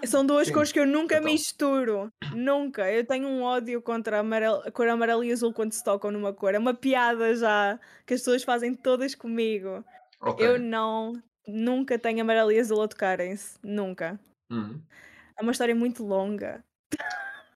São 0.06 0.24
duas 0.24 0.48
Sim, 0.48 0.52
cores 0.54 0.72
que 0.72 0.78
eu 0.78 0.86
nunca 0.86 1.16
então. 1.16 1.30
misturo. 1.30 2.12
Nunca. 2.34 2.90
Eu 2.92 3.04
tenho 3.06 3.26
um 3.28 3.42
ódio 3.42 3.80
contra 3.82 4.18
a, 4.18 4.20
amarelo, 4.20 4.62
a 4.64 4.70
cor 4.70 4.88
amarela 4.88 5.24
e 5.24 5.32
azul 5.32 5.52
quando 5.52 5.72
se 5.72 5.82
tocam 5.82 6.10
numa 6.10 6.32
cor. 6.32 6.54
É 6.54 6.58
uma 6.58 6.74
piada 6.74 7.34
já 7.34 7.78
que 8.06 8.14
as 8.14 8.20
pessoas 8.20 8.42
fazem 8.42 8.74
todas 8.74 9.14
comigo. 9.14 9.84
Ok. 10.20 10.46
Eu 10.46 10.58
não. 10.58 11.22
Nunca 11.46 11.98
tenho 11.98 12.20
amarelo 12.22 12.50
e 12.52 12.58
azul 12.58 12.82
a 12.82 12.88
tocarem-se. 12.88 13.58
Nunca. 13.62 14.18
Hum, 14.50 14.80
É 15.38 15.42
uma 15.42 15.52
história 15.52 15.74
muito 15.74 16.04
longa. 16.04 16.64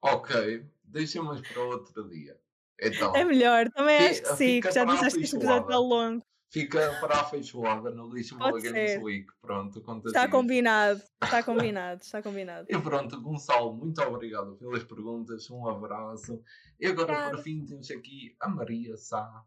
ok, 0.02 0.64
deixamos 0.84 1.40
para 1.48 1.62
outro 1.62 2.08
dia. 2.08 2.38
Então, 2.80 3.14
É 3.14 3.24
melhor. 3.24 3.68
Também 3.70 3.98
Fi- 3.98 4.06
acho 4.06 4.22
que 4.22 4.28
sim. 4.28 4.36
fica 4.54 4.68
Que 4.68 4.74
já 4.74 4.84
disseste 4.84 5.18
que 5.18 5.24
este 5.24 5.36
episódio 5.36 5.62
está 5.62 5.78
longo. 5.78 6.22
fica 6.52 6.98
para 7.00 7.20
a 7.20 7.24
feijoada 7.24 7.90
no 7.90 8.08
Lisboa 8.12 8.58
Games. 8.60 9.02
Week. 9.02 9.26
Pronto, 9.42 9.78
Está 10.06 10.28
combinado. 10.28 11.02
Está 11.22 11.42
combinado. 11.44 12.00
Está 12.02 12.22
combinado. 12.22 12.66
E 12.70 12.78
pronto, 12.80 13.20
Gonçalo, 13.20 13.74
muito 13.74 14.00
obrigado 14.02 14.56
pelas 14.56 14.82
perguntas, 14.84 15.50
um 15.50 15.68
abraço. 15.68 16.42
E 16.78 16.86
agora, 16.86 17.06
por 17.08 17.14
Obrigada. 17.18 17.42
fim, 17.42 17.64
temos 17.66 17.90
aqui 17.90 18.34
a 18.40 18.48
Maria 18.48 18.96
Sá, 18.96 19.44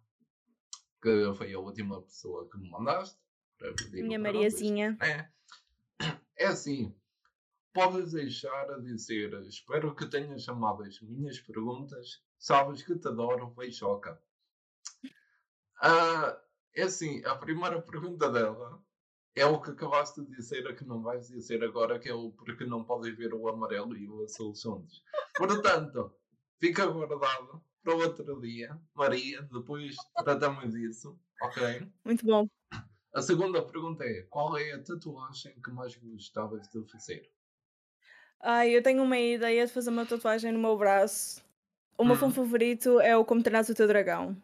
que 1.02 1.34
foi 1.36 1.54
a 1.54 1.60
última 1.60 2.02
pessoa 2.04 2.48
que 2.50 2.58
me 2.60 2.70
mandaste 2.70 3.18
Minha. 3.91 4.20
Mariazinha. 4.20 4.97
É. 5.01 5.28
é 6.38 6.47
assim, 6.47 6.95
podes 7.74 8.12
deixar 8.12 8.72
a 8.72 8.80
dizer, 8.80 9.34
espero 9.47 9.95
que 9.95 10.06
tenhas 10.06 10.43
chamado 10.43 10.84
as 10.84 11.01
minhas 11.01 11.39
perguntas, 11.39 12.22
sabes 12.38 12.84
que 12.84 12.97
te 12.97 13.08
adoro, 13.08 13.51
beijoca. 13.51 14.22
Ah, 15.82 16.39
é 16.76 16.84
assim, 16.84 17.24
a 17.26 17.36
primeira 17.36 17.82
pergunta 17.82 18.32
dela 18.32 18.82
é 19.36 19.45
o 19.45 19.60
que 19.62 19.72
acabaste 19.72 20.22
de 20.22 20.36
dizer, 20.36 20.68
a 20.68 20.76
que 20.76 20.86
não 20.86 21.01
vais 21.01 21.28
dizer 21.28 21.64
agora, 21.64 21.99
que 21.99 22.10
é 22.10 22.14
o 22.14 22.32
porque 22.32 22.66
não 22.66 22.84
podes 22.84 23.16
ver 23.18 23.34
o 23.34 23.47
amarelo 23.49 23.97
e 23.97 24.08
o 24.08 24.24
azul 24.24 24.54
juntos. 24.56 25.04
Portanto, 25.36 26.16
fica 26.60 26.86
guardado 26.86 27.64
para 27.84 27.95
outro 27.95 28.39
dia, 28.39 28.80
Maria, 28.93 29.41
depois 29.51 29.95
tratamos 30.24 30.72
disso, 30.72 31.20
ok? 31.41 31.91
Muito 32.06 32.26
bom. 32.26 32.47
A 33.14 33.22
segunda 33.22 33.61
pergunta 33.61 34.03
é: 34.03 34.24
qual 34.24 34.57
é 34.57 34.74
a 34.74 34.82
tatuagem 34.84 35.53
que 35.64 35.72
mais 35.72 35.95
gostavas 35.95 36.68
de 36.70 36.84
fazer? 36.91 37.32
Ai, 38.39 38.76
eu 38.76 38.84
tenho 38.84 39.03
uma 39.03 39.18
ideia 39.18 39.66
de 39.66 39.72
fazer 39.72 39.89
uma 39.89 40.05
tatuagem 40.05 40.51
no 40.51 40.59
meu 40.59 40.78
braço. 40.78 41.41
O 41.97 42.03
meu 42.03 42.16
Hum. 42.16 42.20
filme 42.20 42.34
favorito 42.34 42.99
é 42.99 43.16
o 43.16 43.24
Como 43.24 43.41
Treinar 43.43 43.64
o 43.70 43.74
Teu 43.76 43.88
Dragão. 43.88 44.36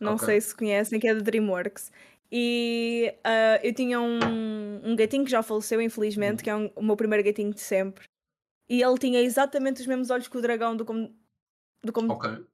Não 0.00 0.14
Ok. 0.14 0.26
sei 0.26 0.40
se 0.40 0.54
conhecem, 0.54 1.00
que 1.00 1.08
é 1.08 1.14
da 1.14 1.20
DreamWorks. 1.20 1.90
E 2.30 3.14
ah, 3.24 3.58
eu 3.62 3.74
tinha 3.74 4.00
um, 4.00 4.80
um 4.92 4.96
gatinho 4.96 5.24
que 5.24 5.30
já 5.30 5.42
faleceu, 5.42 5.80
infelizmente, 5.82 6.40
Hum. 6.40 6.44
que 6.44 6.50
é 6.50 6.56
um- 6.56 6.70
o 6.76 6.82
meu 6.82 6.96
primeiro 6.96 7.24
gatinho 7.24 7.52
de 7.52 7.60
sempre. 7.60 8.04
E 8.68 8.82
ele 8.82 8.98
tinha 8.98 9.20
exatamente 9.20 9.80
os 9.80 9.86
mesmos 9.86 10.10
olhos 10.10 10.28
que 10.28 10.38
o 10.38 10.42
dragão 10.42 10.76
do 10.76 10.84
Como, 10.84 11.14
do 11.82 11.92
como, 11.92 12.12
Ok, 12.12 12.46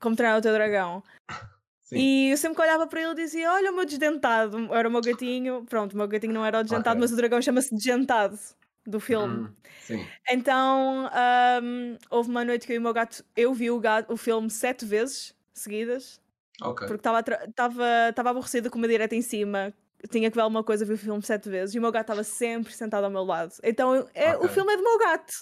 como 0.00 0.16
Treinar 0.16 0.38
o 0.38 0.42
Teu 0.42 0.52
Dragão. 0.52 1.02
sim. 1.92 1.98
E 1.98 2.30
eu 2.30 2.36
sempre 2.36 2.56
que 2.56 2.62
olhava 2.62 2.86
para 2.86 3.00
ele 3.02 3.14
dizia: 3.14 3.52
Olha 3.52 3.70
o 3.70 3.74
meu 3.74 3.84
desdentado. 3.84 4.72
Era 4.74 4.88
o 4.88 4.92
meu 4.92 5.00
gatinho. 5.00 5.64
Pronto, 5.68 5.92
o 5.92 5.96
meu 5.96 6.08
gatinho 6.08 6.32
não 6.32 6.44
era 6.44 6.58
o 6.60 6.62
desdentado, 6.62 6.96
Ok. 6.96 7.00
mas 7.00 7.12
o 7.12 7.16
dragão 7.16 7.40
chama-se 7.42 7.74
Desdentado 7.74 8.38
do 8.86 8.98
filme. 8.98 9.44
Hum, 9.44 9.54
sim. 9.80 10.06
Então, 10.30 11.08
ahm, 11.12 11.96
houve 12.10 12.30
uma 12.30 12.44
noite 12.44 12.66
que 12.66 12.72
eu 12.72 12.76
e 12.76 12.78
o 12.78 12.82
meu 12.82 12.92
gato, 12.92 13.24
eu 13.36 13.52
vi 13.54 13.70
o, 13.70 13.78
gato, 13.78 14.12
o 14.12 14.16
filme 14.16 14.50
sete 14.50 14.84
vezes 14.84 15.34
seguidas, 15.54 16.20
Ok. 16.60 16.86
porque 16.88 17.08
estava 17.08 18.30
aborrecida 18.30 18.68
com 18.70 18.78
uma 18.78 18.88
direta 18.88 19.14
em 19.14 19.22
cima, 19.22 19.72
tinha 20.10 20.28
que 20.30 20.34
ver 20.36 20.42
alguma 20.42 20.64
coisa, 20.64 20.84
vi 20.84 20.94
o 20.94 20.98
filme 20.98 21.22
sete 21.22 21.48
vezes, 21.48 21.74
e 21.74 21.78
o 21.78 21.82
meu 21.82 21.92
gato 21.92 22.04
estava 22.04 22.24
sempre 22.24 22.72
sentado 22.72 23.04
ao 23.04 23.10
meu 23.10 23.22
lado. 23.24 23.52
Então, 23.62 23.94
eu- 23.94 24.08
é, 24.14 24.36
o 24.36 24.44
Ok. 24.44 24.48
filme 24.48 24.72
é 24.72 24.76
do 24.76 24.82
meu 24.82 24.98
gato, 24.98 25.32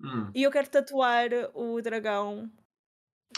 Hum, 0.00 0.30
e 0.34 0.42
eu 0.42 0.50
quero 0.50 0.68
tatuar 0.68 1.28
o 1.54 1.80
dragão 1.82 2.48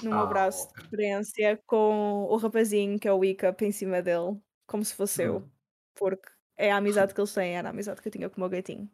meu 0.02 0.12
Ah, 0.14 0.26
braço, 0.26 0.66
de 0.68 0.72
ok. 0.72 0.80
preferência, 0.88 1.62
com 1.66 2.24
o 2.24 2.36
rapazinho, 2.36 2.98
que 2.98 3.08
é 3.08 3.12
o 3.12 3.18
Wiccup, 3.18 3.64
em 3.64 3.72
cima 3.72 4.02
dele, 4.02 4.38
como 4.66 4.84
se 4.84 4.94
fosse 4.94 5.22
eu. 5.22 5.38
hum. 5.38 5.50
porque 5.94 6.28
é 6.56 6.70
a 6.72 6.76
amizade 6.76 7.14
que 7.14 7.20
eles 7.20 7.32
têm, 7.34 7.56
era 7.56 7.68
a 7.68 7.70
amizade 7.70 8.00
que 8.02 8.08
eu 8.08 8.12
tinha 8.12 8.28
com 8.30 8.36
o 8.36 8.40
meu 8.40 8.48
gatinho. 8.50 8.90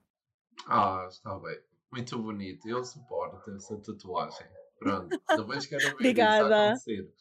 Ah, 0.67 1.07
está 1.11 1.39
bem. 1.39 1.59
Muito 1.93 2.19
bonito. 2.23 2.69
Eu 2.69 2.85
suporto 2.85 3.51
essa 3.51 3.77
tatuagem. 3.79 4.47
Pronto. 4.79 5.21
Depois 5.37 5.67
quero 5.67 5.83
ver 5.89 5.95
Obrigada. 5.95 6.73
isso 6.75 6.91
acontecer. 6.91 7.15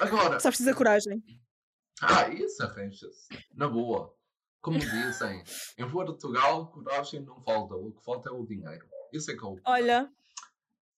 Agora. 0.00 0.40
Só 0.40 0.48
precisa 0.48 0.70
de 0.72 0.76
coragem. 0.76 1.22
Ah, 2.02 2.28
isso 2.28 2.62
arranja-se. 2.62 3.28
Na 3.54 3.68
boa. 3.68 4.14
Como 4.60 4.78
dizem, 4.78 5.44
em 5.78 5.88
Portugal, 5.88 6.66
coragem 6.72 7.20
não 7.20 7.40
falta. 7.42 7.74
O 7.76 7.92
que 7.92 8.04
falta 8.04 8.28
é 8.30 8.32
o 8.32 8.44
dinheiro. 8.44 8.86
Isso 9.12 9.30
é 9.30 9.34
que 9.36 9.44
é 9.44 9.46
o. 9.46 9.60
Olha, 9.64 10.10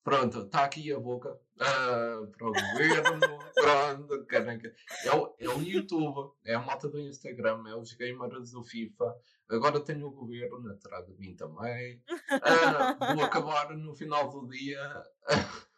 Pronto, 0.08 0.38
está 0.38 0.64
aqui 0.64 0.90
a 0.90 0.98
boca 0.98 1.38
ah, 1.60 2.26
para 2.38 2.46
o 2.46 2.52
governo. 2.52 3.38
Pronto, 3.54 4.24
caraca. 4.24 4.74
É 5.04 5.14
o, 5.14 5.34
é 5.38 5.48
o 5.50 5.60
YouTube, 5.62 6.32
é 6.46 6.54
a 6.54 6.60
malta 6.60 6.88
do 6.88 6.98
Instagram, 6.98 7.68
é 7.68 7.74
os 7.74 7.92
gamers 7.92 8.52
do 8.52 8.64
FIFA. 8.64 9.14
Agora 9.50 9.84
tenho 9.84 10.06
o 10.06 10.10
governo 10.10 10.72
atrás 10.72 11.06
de 11.06 11.12
mim 11.18 11.36
também. 11.36 12.02
Ah, 12.42 13.14
vou 13.14 13.22
acabar 13.22 13.76
no 13.76 13.94
final 13.94 14.30
do 14.30 14.48
dia. 14.48 14.80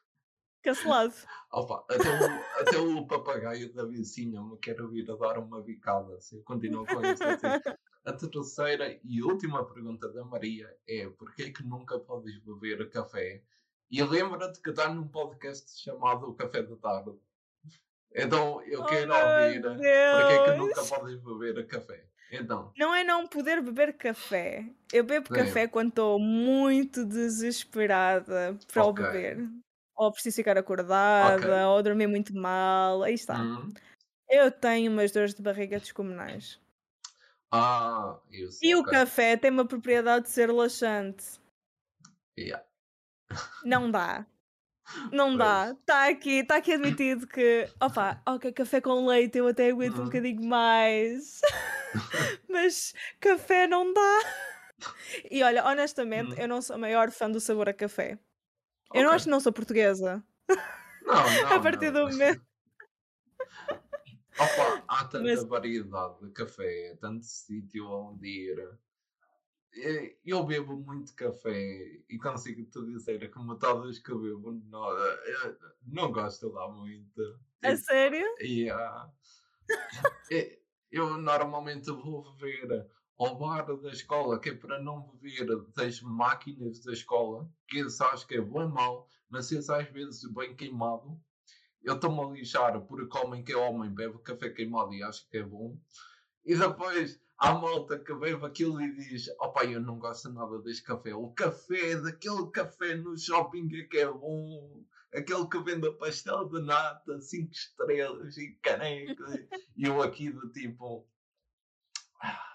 cancelado. 0.63 1.15
Opa, 1.51 1.85
até, 1.91 2.09
o, 2.09 2.61
até 2.61 2.79
o 2.79 3.07
papagaio 3.09 3.75
da 3.75 3.85
vizinha 3.85 4.41
me 4.41 4.59
quer 4.59 4.77
vir 4.87 5.11
a 5.11 5.17
dar 5.17 5.41
uma 5.41 5.61
bicada. 5.61 6.21
Se 6.21 6.37
eu 6.37 6.43
continuo 6.45 6.87
com 6.87 7.05
isto 7.05 7.25
assim. 7.25 7.49
A 8.05 8.13
terceira 8.13 9.01
e 9.03 9.23
última 9.25 9.65
pergunta 9.67 10.09
da 10.13 10.25
Maria 10.25 10.73
é: 10.89 11.09
porquê 11.09 11.51
que 11.51 11.65
nunca 11.65 11.99
podes 11.99 12.39
beber 12.45 12.89
café? 12.91 13.43
E 13.91 14.03
lembra-te 14.03 14.61
que 14.61 14.71
está 14.71 14.89
num 14.93 15.07
podcast 15.09 15.79
chamado 15.81 16.29
O 16.29 16.35
Café 16.35 16.63
da 16.63 16.77
Tarde. 16.77 17.13
Então 18.15 18.63
eu 18.63 18.83
Oh, 18.83 18.87
quero 18.87 19.13
ouvir 19.13 19.63
porquê 19.63 20.39
que 20.45 20.51
nunca 20.59 20.75
Deus. 20.75 20.91
podes 20.91 21.17
beber 21.21 21.67
café. 21.67 22.05
Então, 22.33 22.73
Não 22.77 22.95
é 22.95 23.03
não 23.03 23.27
poder 23.27 23.61
beber 23.61 23.97
café. 23.97 24.65
Eu 24.93 25.03
bebo 25.03 25.27
Sim. 25.27 25.35
café 25.35 25.67
quando 25.67 25.89
estou 25.89 26.19
muito 26.21 27.05
desesperada 27.05 28.57
para 28.73 28.85
o 28.85 28.89
Ok. 28.91 29.05
beber. 29.05 29.49
Ou 29.97 30.13
preciso 30.13 30.37
ficar 30.37 30.57
acordada, 30.57 31.69
ou 31.69 31.83
dormir 31.83 32.07
muito 32.07 32.33
mal. 32.35 33.03
Aí 33.03 33.15
está. 33.15 33.43
hum, 33.43 33.73
Eu 34.29 34.51
tenho 34.53 34.93
umas 34.93 35.11
dores 35.11 35.35
de 35.35 35.43
barriga 35.43 35.81
descomunais. 35.81 36.61
ah, 37.53 38.21
isso. 38.31 38.59
E 38.63 38.77
o 38.77 38.81
ok. 38.81 38.93
café 38.93 39.37
tem 39.37 39.51
uma 39.51 39.67
propriedade 39.67 40.27
de 40.27 40.31
ser 40.31 40.53
laxante. 40.53 41.41
Yeah. 42.39 42.65
Não 43.65 43.91
dá. 43.91 44.27
Não 45.13 45.37
dá. 45.37 45.71
Está 45.79 46.09
aqui, 46.09 46.41
está 46.41 46.57
aqui 46.57 46.73
admitido 46.73 47.27
que, 47.27 47.69
opa, 47.81 48.21
ok, 48.27 48.53
café 48.53 48.81
com 48.81 49.07
leite 49.07 49.39
eu 49.39 49.47
até 49.47 49.71
aguento 49.71 49.99
um 49.99 50.03
Hum. 50.03 50.05
bocadinho 50.07 50.45
mais. 50.45 51.41
Mas 52.49 52.93
café 53.21 53.67
não 53.69 53.93
dá. 53.93 54.19
E 55.31 55.43
olha, 55.43 55.65
honestamente, 55.65 56.33
Hum. 56.33 56.37
eu 56.39 56.49
não 56.49 56.61
sou 56.61 56.75
a 56.75 56.79
maior 56.79 57.11
fã 57.11 57.31
do 57.31 57.39
sabor 57.41 57.69
a 57.69 57.73
café. 57.75 58.19
Eu 58.93 59.05
não 59.05 59.13
acho 59.13 59.25
que 59.27 59.31
não 59.31 59.39
sou 59.39 59.53
portuguesa. 59.53 60.25
Não, 60.49 60.57
não, 61.43 61.53
a 61.57 61.61
partir 61.61 61.93
não. 61.93 62.07
do 62.07 62.11
momento. 62.13 62.43
Opa, 64.39 64.83
há 64.89 65.05
tanta 65.05 65.23
Mas- 65.25 65.45
variedade 65.45 66.15
de 66.23 66.31
café, 66.33 66.97
tanto 67.01 67.25
sítio 67.27 67.87
onde 67.89 68.27
ir. 68.27 68.79
Eh, 69.77 70.17
Eu 70.25 70.45
bebo 70.45 70.77
muito 70.77 71.15
café 71.15 72.03
e 72.09 72.19
consigo 72.19 72.65
te 72.71 72.85
dizer 72.87 73.31
que 73.31 73.39
metade 73.39 73.83
dos 73.83 73.99
que 73.99 74.13
bebo 74.15 74.53
não, 74.53 74.91
eh, 74.99 75.57
não 75.87 76.11
gosto 76.13 76.49
lá 76.51 76.69
muito. 76.71 77.39
Tipo, 77.61 77.77
sério? 77.77 78.27
e, 78.41 78.69
ah, 78.71 79.11
eh, 80.31 80.59
eu 80.91 81.19
normalmente 81.19 81.91
vou 81.91 82.35
beber 82.35 82.89
ao 83.19 83.37
bar 83.39 83.65
da 83.77 83.91
escola, 83.91 84.41
que 84.41 84.51
é 84.51 84.55
para 84.55 84.81
não 84.83 85.03
beber 85.19 85.47
das 85.75 86.01
máquinas 86.01 86.81
da 86.81 86.93
escola, 86.93 87.49
que 87.69 87.81
isso 87.81 88.03
acho 88.05 88.27
que 88.27 88.37
é 88.37 88.41
bom 88.41 88.63
e 88.63 88.69
mau, 88.69 89.07
mas 89.29 89.51
isso 89.51 89.73
às 89.73 89.89
vezes 89.91 90.25
bem 90.33 90.57
queimado. 90.57 91.21
Eu 91.83 91.95
estou-me 91.95 92.21
a 92.23 92.33
lixar 92.35 92.81
porque 92.87 93.17
homem 93.19 93.45
que 93.45 93.53
é 93.53 93.57
homem 93.57 93.91
bebe 93.95 94.19
café 94.23 94.51
queimado 94.51 94.93
e 94.95 95.03
acho 95.03 95.29
que 95.29 95.39
é 95.39 95.43
bom. 95.43 95.79
E 96.45 96.57
depois 96.57 97.21
há 97.41 97.53
malta 97.55 97.99
que 97.99 98.15
bebe 98.15 98.45
aquilo 98.47 98.81
e 98.81 98.93
diz: 98.95 99.29
Opa, 99.41 99.65
eu 99.65 99.81
não 99.81 99.99
gosto 99.99 100.31
nada 100.33 100.59
deste 100.61 100.83
café. 100.85 101.15
O 101.15 101.31
café, 101.33 101.97
daquele 101.97 102.47
café 102.53 102.95
no 102.95 103.17
shopping 103.19 103.69
é 103.75 103.85
que 103.85 103.99
é 103.99 104.07
bom. 104.07 104.85
Aquele 105.13 105.49
que 105.49 105.59
vende 105.63 105.89
a 105.89 105.93
pastel 105.93 106.49
de 106.49 106.61
nata, 106.63 107.21
5 107.21 107.51
estrelas 107.53 108.37
e 108.37 108.53
caneca. 108.63 109.25
e 109.77 109.85
eu 109.85 110.01
aqui 110.03 110.31
do 110.31 110.49
tipo. 110.53 111.05
"Ah, 112.23 112.47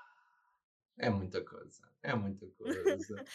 É 0.98 1.10
muita 1.10 1.42
coisa. 1.44 1.82
É 2.02 2.16
muita 2.16 2.46
coisa. 2.58 3.26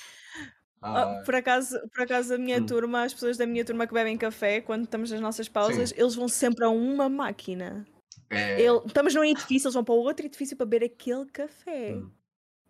Ah, 0.82 1.22
por, 1.26 1.34
acaso, 1.34 1.78
por 1.92 2.05
acaso, 2.05 2.32
a 2.34 2.38
minha 2.38 2.59
Hum. 2.59 2.64
turma, 2.64 3.03
as 3.03 3.12
pessoas 3.12 3.36
da 3.36 3.44
minha 3.46 3.62
turma 3.66 3.86
que 3.86 3.92
bebem 3.92 4.16
café, 4.16 4.62
quando 4.62 4.84
estamos 4.84 5.11
nas 5.11 5.20
nossas 5.20 5.46
pausas, 5.46 5.92
eles 5.94 6.14
vão 6.14 6.26
sempre 6.26 6.64
a 6.64 6.70
uma 6.70 7.07
máquina. 7.07 7.86
É, 8.30 8.60
Ele- 8.62 8.82
estamos 8.86 9.14
num 9.14 9.24
edifício, 9.24 9.66
eles 9.66 9.74
vão 9.74 9.84
para 9.84 9.94
outro 9.94 10.26
edifício 10.26 10.56
para 10.56 10.66
beber 10.66 10.86
aquele 10.86 11.26
café. 11.26 11.92
hum, 11.94 12.10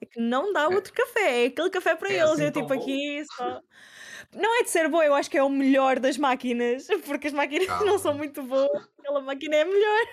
É 0.03 0.07
que 0.07 0.19
não 0.21 0.53
dá 0.53 0.63
É. 0.63 0.69
outro 0.69 0.93
café, 0.95 1.45
é 1.45 1.47
aquele 1.49 1.69
café 1.71 1.95
para 1.95 2.11
É 2.11 2.17
eles. 2.17 2.31
assim 2.33 2.45
eu 2.45 2.53
tipo 2.53 2.69
bom? 2.69 2.75
aqui 2.75 3.23
só. 3.37 3.61
Não 4.35 4.61
é 4.61 4.63
de 4.63 4.71
ser 4.71 4.89
bom, 4.89 5.03
eu 5.03 5.15
acho 5.15 5.31
que 5.31 5.37
é 5.39 5.43
o 5.43 5.51
melhor 5.51 5.99
das 6.01 6.17
máquinas, 6.17 6.87
porque 7.07 7.29
as 7.29 7.33
máquinas 7.35 7.69
não 7.85 7.99
são 7.99 8.13
Calma. 8.13 8.19
muito 8.19 8.43
boas, 8.43 8.89
aquela 8.99 9.21
máquina 9.21 9.57
é 9.57 9.65
melhor. 9.65 10.07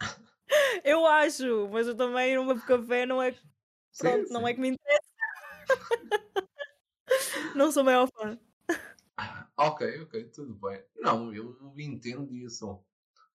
Eu 0.84 1.06
acho, 1.06 1.68
mas 1.72 1.86
eu 1.88 1.96
também 1.96 2.34
não 2.36 2.46
bebo 2.46 2.60
café, 2.66 3.06
não 3.06 3.22
é, 3.22 3.32
sim, 3.32 3.40
pronto, 3.98 4.30
não 4.32 4.40
sim. 4.42 4.46
é 4.48 4.54
que 4.54 4.60
me 4.60 4.68
interessa. 4.68 5.02
Não 7.54 7.70
sou 7.72 7.84
maior 7.84 8.08
fã. 8.14 8.38
Ah, 9.16 9.46
Ok, 9.56 10.02
ok, 10.02 10.24
tudo 10.30 10.54
bem. 10.54 10.82
Não, 10.96 11.32
eu 11.34 11.56
entendo 11.78 12.34
isso. 12.34 12.82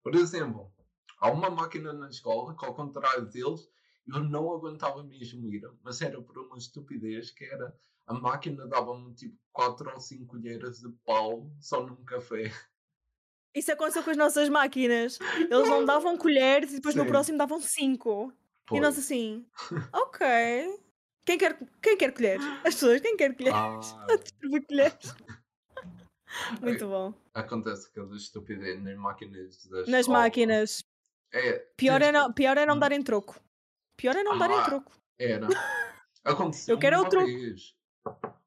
Por 0.03 0.15
exemplo, 0.15 0.71
há 1.19 1.29
uma 1.31 1.49
máquina 1.49 1.93
na 1.93 2.09
escola 2.09 2.55
que, 2.55 2.65
ao 2.65 2.75
contrário 2.75 3.25
deles, 3.25 3.69
eu 4.07 4.19
não 4.23 4.51
aguentava 4.51 5.03
mesmo 5.03 5.47
ir, 5.51 5.61
mas 5.83 6.01
era 6.01 6.21
por 6.21 6.37
uma 6.37 6.57
estupidez 6.57 7.31
que 7.31 7.45
era 7.45 7.75
a 8.05 8.13
máquina 8.13 8.65
dava-me 8.67 9.13
tipo 9.13 9.37
4 9.51 9.91
ou 9.91 9.99
5 9.99 10.25
colheres 10.27 10.79
de 10.79 10.89
pau 11.05 11.51
só 11.59 11.85
num 11.85 12.05
café. 12.05 12.51
Isso 13.53 13.71
aconteceu 13.71 14.03
com 14.03 14.11
as 14.11 14.17
nossas 14.17 14.49
máquinas. 14.49 15.19
Eles 15.19 15.69
não 15.69 15.83
davam 15.83 16.17
colheres 16.17 16.71
e 16.71 16.75
depois 16.75 16.95
no 16.95 17.03
Sim. 17.03 17.09
próximo 17.09 17.37
davam 17.37 17.59
cinco. 17.59 18.31
E 18.71 18.79
nós 18.79 18.97
assim, 18.97 19.45
ok. 19.93 20.25
Quem 21.25 21.37
quer, 21.37 21.59
quem 21.81 21.97
quer 21.97 22.13
colheres? 22.13 22.45
As 22.63 22.75
pessoas, 22.75 23.01
quem 23.01 23.17
quer 23.17 23.35
colheres? 23.35 23.57
Ah, 23.57 24.07
colheres. 24.67 25.15
Muito 26.61 26.87
bom. 26.87 27.13
acontece 27.33 27.91
cada 27.91 28.15
estupidez 28.15 28.81
nas 28.81 28.97
máquinas 28.97 29.65
das 29.65 29.87
Nas 29.87 30.07
máquinas. 30.07 30.83
É, 31.33 31.53
Pior 31.75 32.01
é, 32.01 32.11
não, 32.11 32.31
pior 32.33 32.57
é 32.57 32.65
não 32.65 32.75
Hum. 32.75 32.79
darem 32.79 33.03
troco. 33.03 33.39
Pior 33.95 34.15
é 34.15 34.23
não 34.23 34.37
darem 34.37 34.57
Ah. 34.57 34.63
troco. 34.65 34.91
Era. 35.19 35.47
Aconteceu 36.23 36.75
Eu 36.75 36.79
quero 36.79 36.95
é 36.95 36.99
uma 36.99 37.09
troco. 37.09 37.25
vez. 37.25 37.75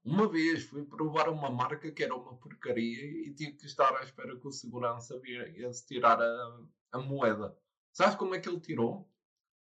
Uma 0.03 0.29
vez 0.29 0.63
fui 0.65 0.85
provar 0.85 1.29
uma 1.29 1.51
marca 1.51 1.91
que 1.93 2.03
era 2.03 2.15
uma 2.17 2.35
porcaria 2.37 3.05
e 3.05 3.35
tive 3.35 3.53
que 3.53 3.67
estar 3.67 3.95
à 3.97 4.03
espera 4.03 4.39
que 4.39 4.47
o 4.47 4.51
segurança 4.53 5.19
viesse 5.21 5.87
tirar 5.87 6.21
a, 6.21 6.61
a 6.93 6.99
moeda. 6.99 7.57
Sabes 7.93 8.15
como 8.17 8.35
é 8.35 8.41
que 8.41 8.49
ele 8.49 8.61
tirou? 8.61 9.09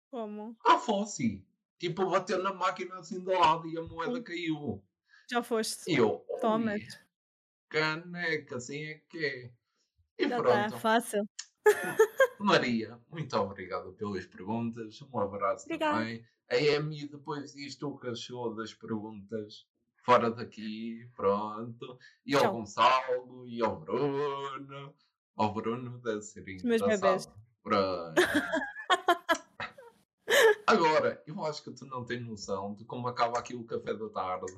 Como? 0.10 0.56
À 0.66 0.78
fosse. 0.78 1.46
Tipo, 1.78 2.10
bateu 2.10 2.42
na 2.42 2.54
máquina 2.54 3.00
assim 3.00 3.20
do 3.22 3.32
lado 3.32 3.68
e 3.68 3.78
a 3.78 3.82
moeda 3.82 4.20
Hum. 4.20 4.24
caiu. 4.24 4.84
Já 5.30 5.44
foste. 5.44 5.92
E 5.92 5.96
eu, 5.96 6.26
Toma. 6.40 6.74
"Ui, 6.74 6.88
caneca, 7.70 8.58
assim 8.58 8.84
é 8.86 8.96
que 9.10 9.26
é. 9.26 9.52
E 10.20 10.28
Já 10.28 10.38
está, 10.38 10.42
pronto. 10.70 10.80
fácil. 10.80 11.26
Maria, 12.40 13.00
muito 13.10 13.36
obrigado 13.38 13.94
pelas 13.94 14.26
perguntas. 14.26 15.02
Um 15.02 15.20
abraço 15.20 15.66
Obrigada. 15.66 16.00
também. 16.00 16.26
A 16.50 16.56
Amy, 16.78 17.08
depois 17.08 17.54
disto, 17.54 17.88
o 17.88 17.98
que 17.98 18.08
achou 18.08 18.54
das 18.56 18.74
perguntas 18.74 19.66
fora 20.04 20.30
daqui, 20.32 21.08
pronto. 21.16 21.98
E 22.26 22.36
ao 22.36 22.42
Tchau. 22.42 22.54
Gonçalo, 22.54 23.48
e 23.48 23.62
ao 23.64 23.80
Bruno. 23.80 24.94
Ao 25.36 25.54
Bruno 25.54 26.00
deve 26.00 26.22
ser 26.22 26.44
meus. 26.44 26.62
Pronto. 27.64 28.22
Agora, 30.68 31.22
eu 31.28 31.44
acho 31.46 31.64
que 31.64 31.72
tu 31.72 31.86
não 31.86 32.06
tens 32.06 32.26
noção 32.26 32.74
de 32.74 32.86
como 32.86 33.08
acaba 33.08 33.40
aqui 33.40 33.56
o 33.56 33.64
café 33.64 33.94
da 33.94 34.10
tarde, 34.10 34.52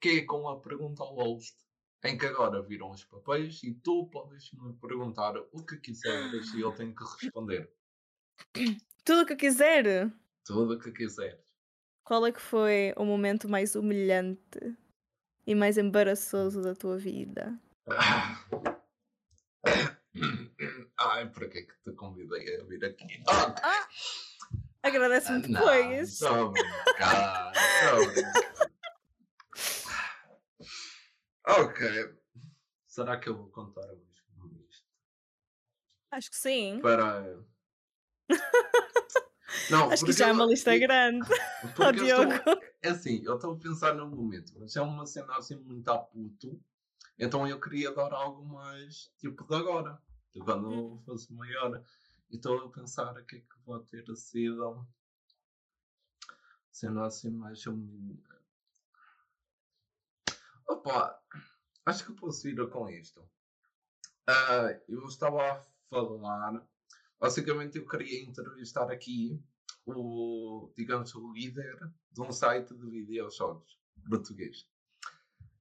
que 0.00 0.08
é 0.20 0.24
com 0.24 0.48
a 0.48 0.58
pergunta 0.58 1.02
ao 1.02 1.14
host, 1.14 1.56
em 2.04 2.16
que 2.16 2.26
agora 2.26 2.62
viram 2.62 2.90
os 2.90 3.04
papéis 3.04 3.62
e 3.64 3.74
tu 3.74 4.06
podes 4.10 4.50
me 4.52 4.72
perguntar 4.74 5.36
o 5.52 5.64
que 5.64 5.76
quiseres 5.78 6.52
e 6.54 6.60
eu 6.60 6.72
tenho 6.72 6.94
que 6.94 7.04
responder 7.04 7.70
Tudo 9.04 9.22
o 9.22 9.26
que 9.26 9.36
quiser. 9.36 10.10
tudo 10.44 10.74
o 10.74 10.78
que 10.78 10.92
quiseres. 10.92 11.40
Qual 12.04 12.24
é 12.26 12.32
que 12.32 12.40
foi 12.40 12.94
o 12.96 13.04
momento 13.04 13.48
mais 13.48 13.74
humilhante 13.74 14.76
e 15.46 15.54
mais 15.54 15.76
embaraçoso 15.76 16.62
da 16.62 16.74
tua 16.74 16.96
vida? 16.96 17.58
Ai, 21.00 21.28
para 21.30 21.48
que 21.48 21.58
é 21.58 21.62
que 21.62 21.74
te 21.84 21.92
convidei 21.92 22.60
a 22.60 22.64
vir 22.64 22.84
aqui? 22.84 23.22
Ah, 23.28 23.88
Agradece-me 24.82 25.46
Não, 25.48 25.60
depois. 25.60 26.08
estou 26.08 26.28
a 26.28 26.48
brincar. 26.50 27.52
Estou 27.54 28.02
a 28.02 28.06
brincar. 28.06 28.57
Ok. 31.48 32.14
Será 32.86 33.18
que 33.18 33.28
eu 33.28 33.36
vou 33.36 33.48
contar 33.50 33.84
a 33.84 33.94
mesmo 33.94 34.66
isto? 34.68 34.86
Acho 36.10 36.30
que 36.30 36.36
sim. 36.36 36.80
Para. 36.80 37.38
Não, 39.70 39.90
Acho 39.90 40.04
que 40.04 40.12
já 40.12 40.28
é 40.28 40.32
uma 40.32 40.44
eu- 40.44 40.48
lista 40.48 40.74
eu- 40.74 40.80
grande. 40.80 41.26
porque 41.74 41.82
Oh, 41.82 41.84
eu 41.84 41.92
Diogo. 41.92 42.32
estou- 42.32 42.62
É 42.82 42.88
assim, 42.90 43.22
eu 43.24 43.34
estou 43.36 43.54
a 43.54 43.58
pensar 43.58 43.94
no 43.94 44.06
momento, 44.08 44.52
mas 44.58 44.76
é 44.76 44.80
uma 44.80 45.04
cena 45.06 45.36
assim 45.36 45.56
muito 45.56 45.88
a 45.90 45.98
puto. 45.98 46.60
Então 47.18 47.46
eu 47.46 47.60
queria 47.60 47.90
dar 47.92 48.12
algo 48.12 48.44
mais 48.44 49.10
tipo 49.18 49.44
de 49.44 49.54
agora. 49.56 50.00
De 50.34 50.40
quando 50.40 50.72
eu 50.72 50.92
Hum. 50.92 51.02
fosse 51.04 51.32
maior. 51.32 51.82
E 52.30 52.36
estou 52.36 52.58
a 52.66 52.70
pensar 52.70 53.16
o 53.16 53.24
que 53.24 53.36
é 53.36 53.40
que 53.40 53.58
vou 53.64 53.80
ter 53.80 54.04
sido. 54.16 54.86
Sendo 56.70 57.00
assim 57.02 57.30
mais 57.30 57.66
um. 57.66 58.16
Opa, 60.68 61.18
acho 61.86 62.04
que 62.04 62.12
posso 62.12 62.46
ir 62.46 62.70
com 62.70 62.88
isto. 62.90 63.26
Ah, 64.28 64.78
eu 64.86 65.06
estava 65.06 65.52
a 65.52 65.66
falar. 65.88 66.68
Basicamente, 67.18 67.78
eu 67.78 67.86
queria 67.86 68.22
entrevistar 68.22 68.90
aqui 68.90 69.42
o, 69.86 70.70
digamos, 70.76 71.14
o 71.14 71.32
líder 71.32 71.78
de 72.12 72.20
um 72.20 72.30
site 72.30 72.74
de 72.74 72.90
videojogos 72.90 73.80
português. 74.08 74.68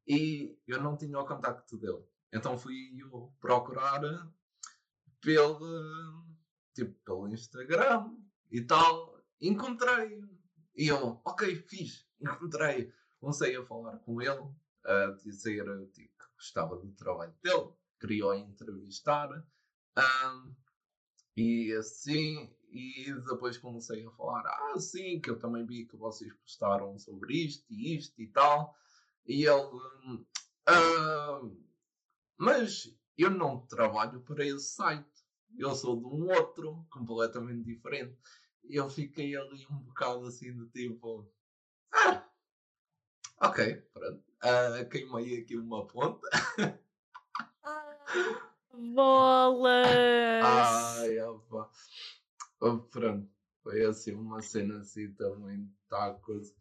E 0.05 0.57
eu 0.67 0.81
não 0.81 0.97
tinha 0.97 1.17
o 1.19 1.25
contacto 1.25 1.77
dele. 1.77 2.03
Então 2.33 2.57
fui 2.57 2.99
eu 2.99 3.33
procurar 3.39 4.01
pelo, 5.21 6.25
tipo, 6.73 6.93
pelo 7.05 7.29
Instagram 7.29 8.13
e 8.51 8.61
tal. 8.61 9.23
Encontrei. 9.39 10.21
E 10.75 10.87
eu, 10.87 11.21
ok, 11.25 11.55
fiz, 11.67 12.05
encontrei. 12.19 12.93
Comecei 13.19 13.55
a 13.55 13.65
falar 13.65 13.97
com 13.99 14.21
ele, 14.21 14.53
a 14.87 15.11
dizer 15.23 15.65
tipo, 15.91 16.17
que 16.17 16.25
gostava 16.35 16.77
do 16.77 16.91
trabalho 16.93 17.33
dele, 17.43 17.69
queria 17.99 18.27
o 18.27 18.33
entrevistar. 18.33 19.29
ahm, 19.95 20.53
e 21.35 21.71
assim, 21.73 22.49
e 22.71 23.13
depois 23.29 23.57
comecei 23.57 24.05
a 24.05 24.11
falar, 24.11 24.43
ah, 24.45 24.79
sim, 24.79 25.19
que 25.21 25.29
eu 25.29 25.39
também 25.39 25.65
vi 25.65 25.85
que 25.85 25.95
vocês 25.97 26.33
postaram 26.33 26.97
sobre 26.99 27.45
isto 27.45 27.65
e 27.71 27.95
isto 27.97 28.21
e 28.21 28.27
tal. 28.27 28.75
E 29.25 29.45
ele, 29.45 29.79
"Ah, 30.65 31.41
mas 32.37 32.95
eu 33.17 33.29
não 33.31 33.65
trabalho 33.67 34.21
para 34.21 34.45
esse 34.45 34.73
site, 34.75 35.25
eu 35.57 35.73
sou 35.75 35.97
de 35.97 36.05
um 36.05 36.27
outro, 36.31 36.85
completamente 36.89 37.63
diferente. 37.63 38.17
Eu 38.63 38.89
fiquei 38.89 39.35
ali 39.35 39.65
um 39.71 39.79
bocado 39.79 40.25
assim 40.27 40.53
de 40.55 40.69
tipo, 40.69 41.31
ah, 41.93 42.29
ok, 43.41 43.75
pronto, 43.93 44.23
ah, 44.41 44.85
queimei 44.89 45.41
aqui 45.41 45.57
uma 45.57 45.85
ponta. 45.85 46.27
Bolas! 48.73 49.87
Ai, 50.43 51.19
opa. 51.21 51.69
Oh, 52.59 52.77
pronto, 52.79 53.27
foi 53.63 53.85
assim 53.85 54.13
uma 54.13 54.41
cena 54.41 54.79
assim 54.79 55.11
também, 55.13 55.71
tá 55.89 56.13
coisa. 56.15 56.53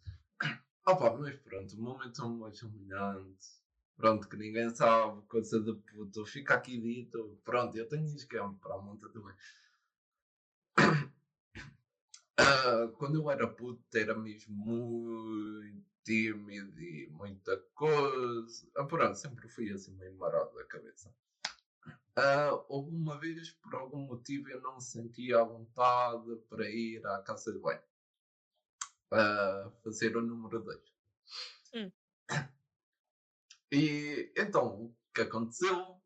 Opa, 0.87 1.17
mas 1.17 1.37
pronto, 1.41 1.75
o 1.75 1.81
momento 1.83 2.29
mais 2.29 2.63
humilhante. 2.63 3.57
Pronto, 3.97 4.29
que 4.29 4.37
ninguém 4.37 4.69
sabe, 4.75 5.23
coisa 5.23 5.59
de 5.61 5.73
puto. 5.73 6.25
Fica 6.27 6.55
aqui 6.55 6.79
dito, 6.79 7.39
pronto, 7.45 7.77
eu 7.77 7.89
tenho 7.89 8.05
esquema 8.05 8.55
para 8.61 8.75
a 8.75 8.79
monta 8.79 9.09
também. 9.09 9.35
Ah, 12.39 12.89
quando 12.99 13.17
eu 13.17 13.31
era 13.31 13.49
puto, 13.49 13.83
era 13.97 14.15
mesmo 14.15 14.55
muito 14.55 15.85
tímido 16.05 16.81
e 16.81 17.09
muita 17.11 17.57
coisa. 17.75 18.69
Ah, 18.77 18.85
pronto, 18.85 19.17
sempre 19.17 19.49
fui 19.49 19.73
assim 19.73 19.93
meio 19.97 20.15
marado 20.15 20.55
da 20.55 20.65
cabeça. 20.65 21.13
Ah, 22.15 22.65
houve 22.69 22.95
uma 22.95 23.19
vez, 23.19 23.51
por 23.51 23.75
algum 23.75 23.99
motivo, 23.99 24.49
eu 24.49 24.61
não 24.61 24.81
sentia 24.81 25.41
a 25.41 25.45
vontade 25.45 26.37
para 26.49 26.69
ir 26.69 27.05
à 27.07 27.23
casa 27.23 27.53
de 27.53 27.59
banho. 27.59 27.83
Ah, 29.11 29.71
fazer 29.83 30.17
o 30.17 30.23
número 30.23 30.63
2. 30.63 30.81
Hum. 31.75 31.93
E 33.73 34.33
então, 34.37 34.85
o 34.85 34.97
que 35.15 35.23
aconteceu 35.23 36.01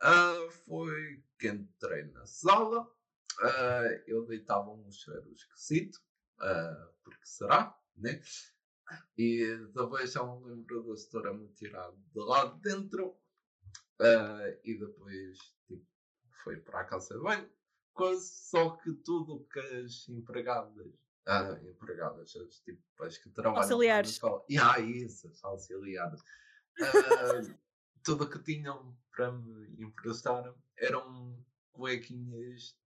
ah, 0.00 0.48
foi 0.66 1.22
que 1.38 1.48
entrei 1.48 2.04
na 2.04 2.26
sala, 2.26 2.88
ah, 3.40 4.02
eu 4.06 4.26
deitava 4.26 4.70
um 4.70 4.90
cheiro 4.90 5.32
esquisito, 5.32 5.98
ah, 6.40 6.90
porque 7.02 7.24
será, 7.26 7.78
né? 7.96 8.20
E 9.16 9.44
depois 9.74 10.12
já 10.12 10.24
me 10.24 10.44
lembro 10.46 10.82
da 10.82 10.96
setora 10.96 11.34
me 11.34 11.48
tirar 11.48 11.90
de 11.92 12.20
lá 12.20 12.46
de 12.46 12.60
dentro 12.62 13.18
ah, 14.00 14.56
e 14.64 14.78
depois 14.78 15.38
tipo, 15.66 15.86
foi 16.42 16.56
para 16.60 16.80
a 16.80 16.84
casa 16.84 17.14
de 17.14 17.20
banho. 17.22 17.50
Coisa, 17.92 18.24
só 18.24 18.70
que 18.76 18.92
tudo 19.04 19.44
que 19.52 19.58
as 19.58 20.08
empregadas, 20.08 20.86
ah, 21.26 21.58
empregadas, 21.62 22.34
as, 22.36 22.60
tipo, 22.60 22.80
as 23.02 23.18
que 23.18 23.28
trabalham 23.30 23.54
lá 23.54 23.66
na 23.66 23.74
Auxiliares. 23.74 24.10
escola, 24.10 24.44
e 24.48 24.56
ah, 24.56 24.78
isso, 24.78 25.28
as 25.28 25.44
auxiliares, 25.44 26.22
ah, 26.80 27.56
tudo 28.04 28.30
que 28.30 28.38
tinham 28.38 28.96
para 29.10 29.32
me 29.32 29.82
emprestar 29.82 30.54
eram 30.78 31.44
cuequinhas 31.72 32.77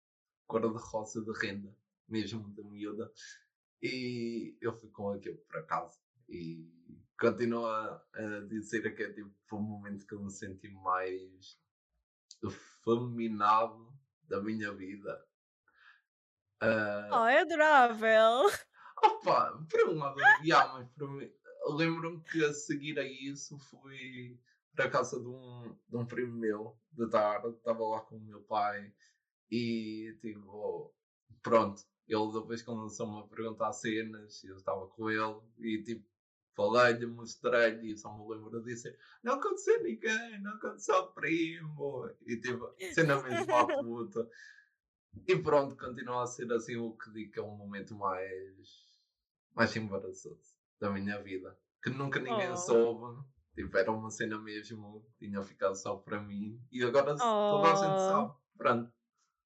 cor-de-rosa 0.53 1.23
de 1.23 1.33
renda, 1.33 1.75
mesmo 2.07 2.53
de 2.53 2.63
miúda. 2.63 3.11
E 3.83 4.57
eu 4.61 4.73
fui 4.79 4.91
com 4.91 5.11
aquilo 5.11 5.39
para 5.49 5.63
casa 5.63 5.99
e 6.29 6.71
continuo 7.19 7.67
a, 7.67 8.05
a 8.15 8.41
dizer 8.49 8.95
que 8.95 9.03
é 9.03 9.13
tipo 9.13 9.33
o 9.57 9.61
momento 9.61 10.07
que 10.07 10.15
eu 10.15 10.23
me 10.23 10.31
senti 10.31 10.69
mais 10.69 11.59
feminado 12.85 13.93
da 14.29 14.41
minha 14.43 14.73
vida. 14.73 15.27
Ah, 16.61 17.09
Oh, 17.13 17.27
é 17.27 17.41
adorável! 17.41 18.51
Opa, 19.03 19.59
por 19.69 19.89
um 19.89 19.99
lado, 19.99 20.21
yeah, 20.45 20.73
mas 20.75 20.89
para 20.91 21.09
mim, 21.09 21.33
lembro-me 21.77 22.23
que 22.23 22.45
a 22.45 22.53
seguir 22.53 22.99
a 23.01 23.05
isso 23.05 23.59
fui 23.59 24.39
para 24.77 24.85
a 24.85 24.91
casa 24.91 25.19
de 25.19 25.27
um, 25.27 25.77
de 25.89 25.97
um 25.97 26.07
primo 26.07 26.39
meu 26.39 26.79
de 26.93 27.09
tarde, 27.11 27.49
estava 27.49 27.83
lá 27.85 28.01
com 28.03 28.17
o 28.17 28.21
meu 28.21 28.43
pai 28.43 28.95
e 29.55 30.17
tipo, 30.23 30.95
pronto, 31.43 31.83
ele 32.09 32.33
depois 32.33 32.63
começou-me 32.63 33.21
a 33.21 33.27
perguntar 33.27 33.71
cenas, 33.75 34.43
eu 34.45 34.57
estava 34.57 34.87
com 34.89 35.11
ele 35.11 35.41
e 35.59 35.83
tipo, 35.83 36.09
falei-lhe, 36.57 37.05
mostrei-lhe 37.07 37.93
e 37.93 37.97
só 37.99 38.17
me 38.17 38.27
lembro 38.35 38.63
dizer, 38.63 38.99
não 39.23 39.35
aconteceu 39.35 39.83
ninguém, 39.83 40.41
não 40.41 40.53
aconteceu 40.55 40.95
ao 40.95 41.13
primo, 41.13 42.11
e 42.27 42.37
tipo, 42.39 42.75
cena 42.95 43.23
mesmo 43.23 43.55
à 43.55 43.67
puta. 43.79 44.27
E 45.29 45.37
pronto, 45.37 45.77
continua 45.77 46.23
a 46.23 46.27
ser 46.27 46.51
assim 46.51 46.77
o 46.77 46.93
que 46.97 47.11
digo 47.13 47.33
que 47.33 47.39
é 47.39 47.43
um 47.43 47.55
momento 47.55 47.95
mais, 47.95 48.89
mais 49.55 49.77
embaraçoso 49.77 50.55
da 50.81 50.91
minha 50.91 51.23
vida. 51.23 51.55
Que 51.83 51.91
nunca 51.91 52.19
ninguém 52.21 52.51
Oh. 52.53 52.57
soube. 52.57 53.23
Tipo, 53.55 53.77
era 53.77 53.93
uma 53.93 54.11
cena 54.11 54.39
mesmo, 54.39 55.05
tinha 55.19 55.43
ficado 55.43 55.75
só 55.75 55.97
para 55.97 56.19
mim. 56.23 56.59
E 56.73 56.83
agora 56.83 57.15
toda 57.19 57.71
a 57.73 57.75
gente 57.75 57.97
Oh. 57.97 57.99
sabe. 57.99 58.35
Pronto, 58.57 58.93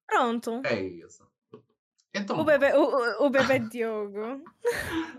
Pronto. 0.07 0.61
é 0.65 0.81
isso. 0.81 1.27
Então, 2.13 2.39
O 2.39 2.45
bebê, 2.45 2.73
o, 2.73 3.25
o- 3.25 3.29
bebê 3.29 3.59
Diogo. 3.69 4.43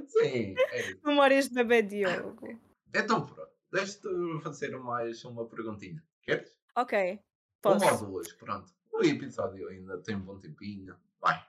sim, 0.07 0.55
é 0.57 0.81
isso. 0.91 1.01
Memórias 1.05 1.49
de 1.49 1.55
bebê 1.55 1.83
Diogo. 1.83 2.59
Então 2.95 3.25
pronto, 3.27 3.53
deixa-te 3.71 4.09
fazer 4.43 4.77
mais 4.79 5.25
uma 5.25 5.47
perguntinha. 5.47 6.03
Queres? 6.23 6.57
Ok, 6.75 7.21
Uma 7.65 7.75
ou 7.75 7.79
posso. 7.81 8.07
duas, 8.07 8.33
pronto. 8.33 8.73
O 8.93 9.03
episódio 9.05 9.69
ainda 9.69 9.99
tem 10.03 10.17
um 10.17 10.21
bom 10.21 10.39
tempinho. 10.41 10.97
Vai. 11.21 11.47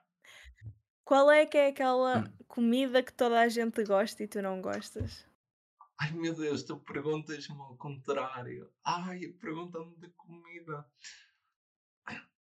Qual 1.04 1.32
é 1.32 1.46
que 1.46 1.58
é 1.58 1.68
aquela 1.70 2.20
Hum. 2.20 2.34
comida 2.48 3.02
que 3.02 3.12
toda 3.14 3.40
a 3.40 3.48
gente 3.48 3.84
gosta 3.84 4.22
e 4.24 4.28
tu 4.28 4.42
não 4.42 4.62
gostas? 4.62 5.26
Ai 6.00 6.12
meu 6.12 6.36
Deus, 6.36 6.62
tu 6.64 6.78
perguntas-me 6.78 7.60
ao 7.60 7.76
contrário. 7.76 8.70
Ai, 8.86 9.28
pergunta-me 9.40 9.96
de 9.98 10.10
comida. 10.10 10.86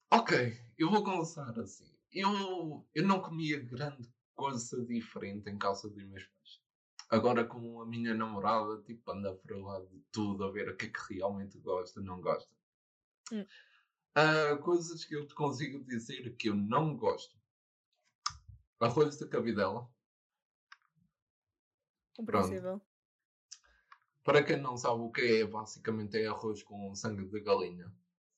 Ok, 0.10 0.58
eu 0.78 0.90
vou 0.90 1.04
começar 1.04 1.60
assim. 1.60 1.86
Eu, 2.14 2.88
eu 2.96 3.06
não 3.06 3.22
comia 3.22 3.60
grande 3.60 4.10
coisa 4.34 4.86
diferente 4.86 5.50
em 5.50 5.58
casa 5.58 5.90
dos 5.90 6.04
meus 6.04 6.24
pais. 6.24 6.62
Agora 7.10 7.44
com 7.44 7.82
a 7.82 7.86
minha 7.86 8.14
namorada, 8.14 8.82
tipo, 8.84 9.12
anda 9.12 9.34
para 9.34 9.58
lá 9.58 9.82
de 9.82 10.00
tudo 10.12 10.46
a 10.46 10.52
ver 10.52 10.70
o 10.70 10.78
que 10.78 10.86
é 10.86 10.90
que 10.90 11.14
realmente 11.14 11.58
gosta 11.60 12.00
não 12.00 12.22
gosta. 12.22 12.50
Hum. 13.34 13.46
Ah, 14.16 14.58
coisas 14.64 15.04
que 15.04 15.14
eu 15.14 15.28
te 15.28 15.36
consigo 15.36 15.84
dizer 15.84 16.36
que 16.38 16.50
eu 16.50 16.56
não 16.56 16.96
gosto. 16.96 17.38
Arroz 18.80 19.18
de 19.18 19.28
cabidela. 19.28 19.90
Compreensível. 22.16 22.82
Para 24.24 24.44
quem 24.44 24.58
não 24.58 24.78
sabe 24.78 25.02
o 25.02 25.12
que 25.12 25.42
é, 25.42 25.46
basicamente 25.46 26.18
é 26.18 26.28
arroz 26.28 26.64
com 26.64 26.96
sangue 26.96 27.26
de 27.26 27.42
galinha. 27.42 27.94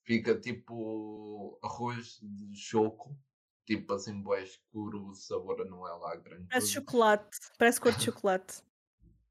Fica 0.09 0.33
tipo 0.39 1.59
arroz 1.61 2.17
de 2.19 2.55
choco, 2.55 3.15
tipo 3.63 3.93
assim, 3.93 4.19
bué 4.23 4.41
escuro, 4.41 5.05
o 5.09 5.13
sabor 5.13 5.63
não 5.69 5.87
é 5.87 5.91
lá 5.93 6.15
grande 6.15 6.47
Parece 6.49 6.65
coisa. 6.65 6.79
chocolate. 6.81 7.37
Parece 7.59 7.79
cor 7.79 7.91
de 7.93 8.01
chocolate. 8.05 8.63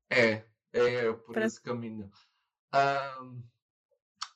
É, 0.08 0.46
é 0.72 1.12
por 1.12 1.34
Parece- 1.34 1.56
esse 1.56 1.62
caminho. 1.64 2.08
Ahm, 2.70 3.42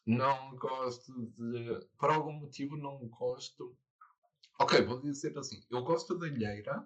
não 0.05 0.57
gosto 0.57 1.13
de. 1.39 1.87
Por 1.97 2.11
algum 2.11 2.33
motivo, 2.33 2.77
não 2.77 2.99
gosto. 3.07 3.79
Ok, 4.59 4.83
vou 4.85 5.01
dizer 5.01 5.39
assim: 5.39 5.63
eu 5.71 5.85
gosto 5.85 6.19
da 6.19 6.27
alheira, 6.27 6.85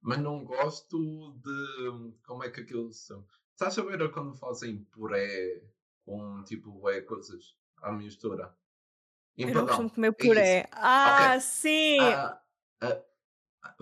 mas 0.00 0.18
não 0.18 0.44
gosto 0.44 1.32
de. 1.44 2.12
Como 2.24 2.42
é 2.42 2.50
que 2.50 2.62
aquilo 2.62 2.92
são? 2.92 3.24
Estás 3.52 3.78
a 3.78 3.84
ver 3.84 4.10
quando 4.10 4.34
fazem 4.34 4.82
puré 4.86 5.62
com 6.04 6.42
tipo 6.42 6.90
é, 6.90 7.00
coisas 7.02 7.56
à 7.82 7.92
mistura? 7.92 8.56
Eu 9.36 9.52
não 9.54 9.62
Empadão. 9.62 9.66
costumo 9.66 9.90
comer 9.90 10.08
é 10.08 10.12
puré. 10.12 10.58
isso. 10.60 10.68
Ah, 10.72 11.40
sim! 11.40 12.00
Ah, 12.00 12.42
ah, 12.80 13.04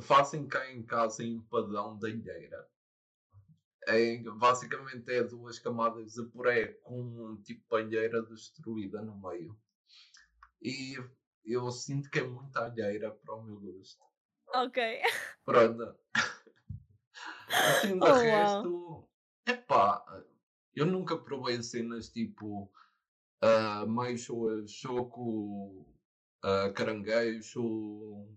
fazem 0.03 0.47
cá 0.49 0.71
em 0.73 0.83
casa 0.85 1.23
empadão 1.25 1.99
da 1.99 2.09
alheira. 2.09 2.69
É, 3.87 4.17
basicamente 4.19 5.13
é 5.13 5.23
duas 5.23 5.59
camadas 5.59 6.15
de 6.15 6.25
puré 6.31 6.69
com 6.83 7.01
um 7.03 7.43
tipo 7.43 7.63
de 7.69 7.83
alheira 7.83 8.23
destruída 8.23 9.03
no 9.03 9.17
meio. 9.21 9.57
E 10.63 10.97
eu 11.45 11.71
sinto 11.71 12.09
que 12.11 12.21
é 12.21 12.25
muita 12.27 12.65
alheira 12.65 13.11
para 13.11 13.35
o 13.35 13.43
meu 13.43 13.61
gosto. 13.61 14.03
Ok. 14.55 15.03
Pronto. 15.45 15.99
Assim, 17.49 17.99
de 17.99 18.07
Oh, 18.07 18.15
resto, 18.15 19.09
epá, 19.47 20.05
eu 20.75 20.87
nunca 20.87 21.17
provei 21.19 21.63
cenas 21.63 22.09
tipo 22.09 22.73
uh, 23.43 23.87
meixo, 23.91 24.67
choco, 24.67 25.87
ah, 26.43 26.71
caranguejo, 26.75 28.29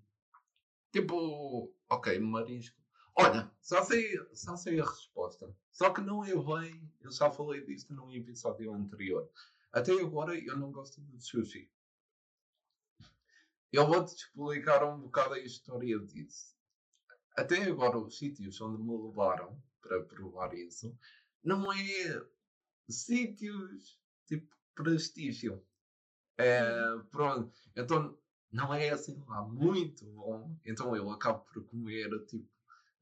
tipo, 0.91 1.73
ok, 1.89 2.17
marisco. 2.19 2.81
Olha, 3.15 3.51
só 3.61 3.83
sei, 3.83 4.17
só 4.33 4.55
sei 4.55 4.79
a 4.79 4.85
resposta. 4.85 5.53
Só 5.71 5.89
que 5.89 6.01
não 6.01 6.23
é 6.23 6.33
bem, 6.33 6.89
eu 7.01 7.11
já 7.11 7.29
falei 7.29 7.65
disto 7.65 7.93
num 7.93 8.13
episódio 8.13 8.73
anterior. 8.73 9.29
Até 9.73 9.91
agora 9.91 10.39
eu 10.39 10.57
não 10.57 10.71
gosto 10.71 11.01
de 11.01 11.19
sushi. 11.21 11.69
Eu 13.73 13.85
vou-te 13.85 14.15
explicar 14.15 14.83
um 14.85 15.01
bocado 15.01 15.33
a 15.33 15.39
história 15.39 15.99
disso. 15.99 16.55
Até 17.35 17.63
agora, 17.63 17.97
os 17.97 18.17
sítios 18.17 18.61
onde 18.61 18.81
me 18.81 18.97
levaram 18.97 19.61
para 19.81 20.01
provar 20.03 20.53
isso 20.53 20.97
não 21.43 21.71
é 21.73 22.25
sítios 22.89 23.99
tipo 24.25 24.56
prestígio. 24.77 25.63
É, 26.37 26.71
pronto, 27.11 27.51
então 27.75 28.15
não 28.51 28.73
é 28.73 28.89
assim 28.89 29.19
lá 29.27 29.41
muito 29.43 30.05
bom. 30.05 30.55
Então 30.65 30.95
eu 30.95 31.09
acabo 31.09 31.43
por 31.51 31.63
comer 31.65 32.09
tipo 32.27 32.47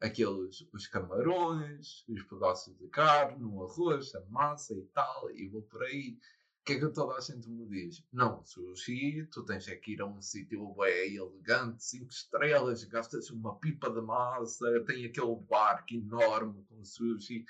aqueles 0.02 0.68
os 0.73 0.88
camarões, 0.88 2.06
os 2.07 2.23
pedaços 2.23 2.77
de 2.77 2.88
carne, 2.88 3.43
o 3.43 3.64
arroz, 3.64 4.14
a 4.15 4.22
massa 4.30 4.73
e 4.73 4.85
tal, 4.93 5.30
e 5.31 5.47
vou 5.49 5.64
por 5.64 5.84
aí. 5.84 6.18
O 6.61 6.65
que 6.65 6.73
é 6.73 6.80
que 6.80 6.89
toda 6.89 7.15
a 7.15 7.22
gente 7.22 7.47
me 7.47 7.68
diz? 7.68 8.03
Não, 8.11 8.43
sushi, 8.43 9.27
tu 9.31 9.45
tens 9.45 9.68
é 9.68 9.76
que 9.76 9.93
ir 9.93 10.02
a 10.02 10.06
um 10.07 10.19
sítio 10.19 10.73
bem 10.73 11.15
elegante, 11.15 11.84
5 11.84 12.10
estrelas, 12.10 12.84
gastas 12.85 13.30
uma 13.30 13.60
pipa 13.60 13.88
de 13.91 14.02
massa, 14.02 14.65
tem 14.88 15.06
aquele 15.06 15.35
barco 15.47 15.93
enorme 15.93 16.65
com 16.68 16.84
sushi. 16.84 17.45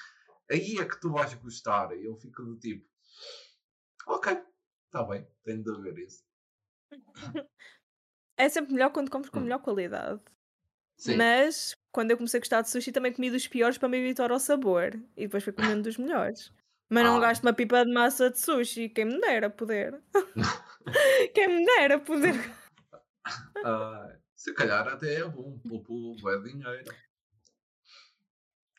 Aí 0.52 0.78
é 0.80 0.86
que 0.86 1.00
tu 1.00 1.12
vais 1.12 1.34
gostar. 1.36 1.98
Eu 1.98 2.16
fico 2.18 2.44
do 2.44 2.58
tipo, 2.58 2.86
ok, 4.08 4.42
está 4.86 5.04
bem, 5.04 5.28
tenho 5.44 5.64
de 5.64 5.82
ver 5.82 5.98
isso. 6.00 6.24
É 8.38 8.50
sempre 8.50 8.74
melhor 8.74 8.92
quando 8.92 9.10
compras 9.10 9.30
com 9.32 9.40
Hum. 9.40 9.44
melhor 9.44 9.60
qualidade. 9.60 10.20
Sim, 10.98 11.16
Mas 11.16 11.74
quando 11.92 12.12
eu 12.12 12.18
comecei 12.18 12.38
a 12.38 12.42
gostar 12.42 12.62
de 12.62 12.70
sushi 12.70 12.92
também 12.92 13.14
comi 13.14 13.32
dos 13.32 13.48
piores 13.48 13.78
para 13.78 13.88
me 13.88 13.98
evitar 13.98 14.30
o 14.32 14.40
sabor. 14.40 14.94
E 15.16 15.22
depois 15.26 15.42
fui 15.42 15.54
comendo 15.54 15.84
dos 15.84 15.98
melhores. 15.98 16.52
Mas 16.90 17.06
não 17.06 17.18
Ah. 17.18 17.22
gasto 17.22 17.44
uma 17.44 17.54
pipa 17.54 17.86
de 17.86 17.94
massa 17.94 18.30
de 18.30 18.38
sushi. 18.38 18.90
Quem 18.90 19.06
me 19.06 19.22
dera 19.22 19.50
poder. 19.50 20.02
Quem 21.34 21.48
me 21.48 21.66
dera 21.66 21.98
poder. 22.00 22.34
ah, 23.64 24.18
se 24.36 24.54
calhar 24.54 24.86
até 24.88 25.16
é 25.16 25.24
bom, 25.30 25.58
poupo 25.60 26.30
é 26.30 26.38
dinheiro. 26.40 26.94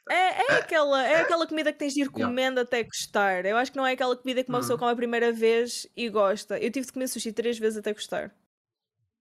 É, 0.09 0.15
é, 0.15 0.59
aquela, 0.59 1.03
é 1.05 1.21
aquela 1.21 1.47
comida 1.49 1.73
que 1.73 1.79
tens 1.79 1.93
de 1.95 2.03
ir 2.03 2.11
Yeah. 2.15 2.37
comendo 2.37 2.61
até 2.61 2.83
gostar. 2.85 3.45
Eu 3.45 3.57
acho 3.57 3.73
que 3.73 3.77
não 3.77 3.87
é 3.87 3.93
aquela 3.93 4.17
comida 4.17 4.43
que 4.45 4.49
uma 4.49 4.59
pessoa 4.61 4.77
Uhum. 4.77 4.81
come 4.81 4.93
a 4.93 4.97
primeira 4.97 5.33
vez 5.33 5.87
e 5.97 6.09
gosta. 6.09 6.59
Eu 6.59 6.71
tive 6.71 6.87
de 6.87 6.93
comer 6.93 7.09
sushi 7.09 7.33
três 7.33 7.59
vezes 7.59 7.79
até 7.79 7.93
gostar. 7.93 8.35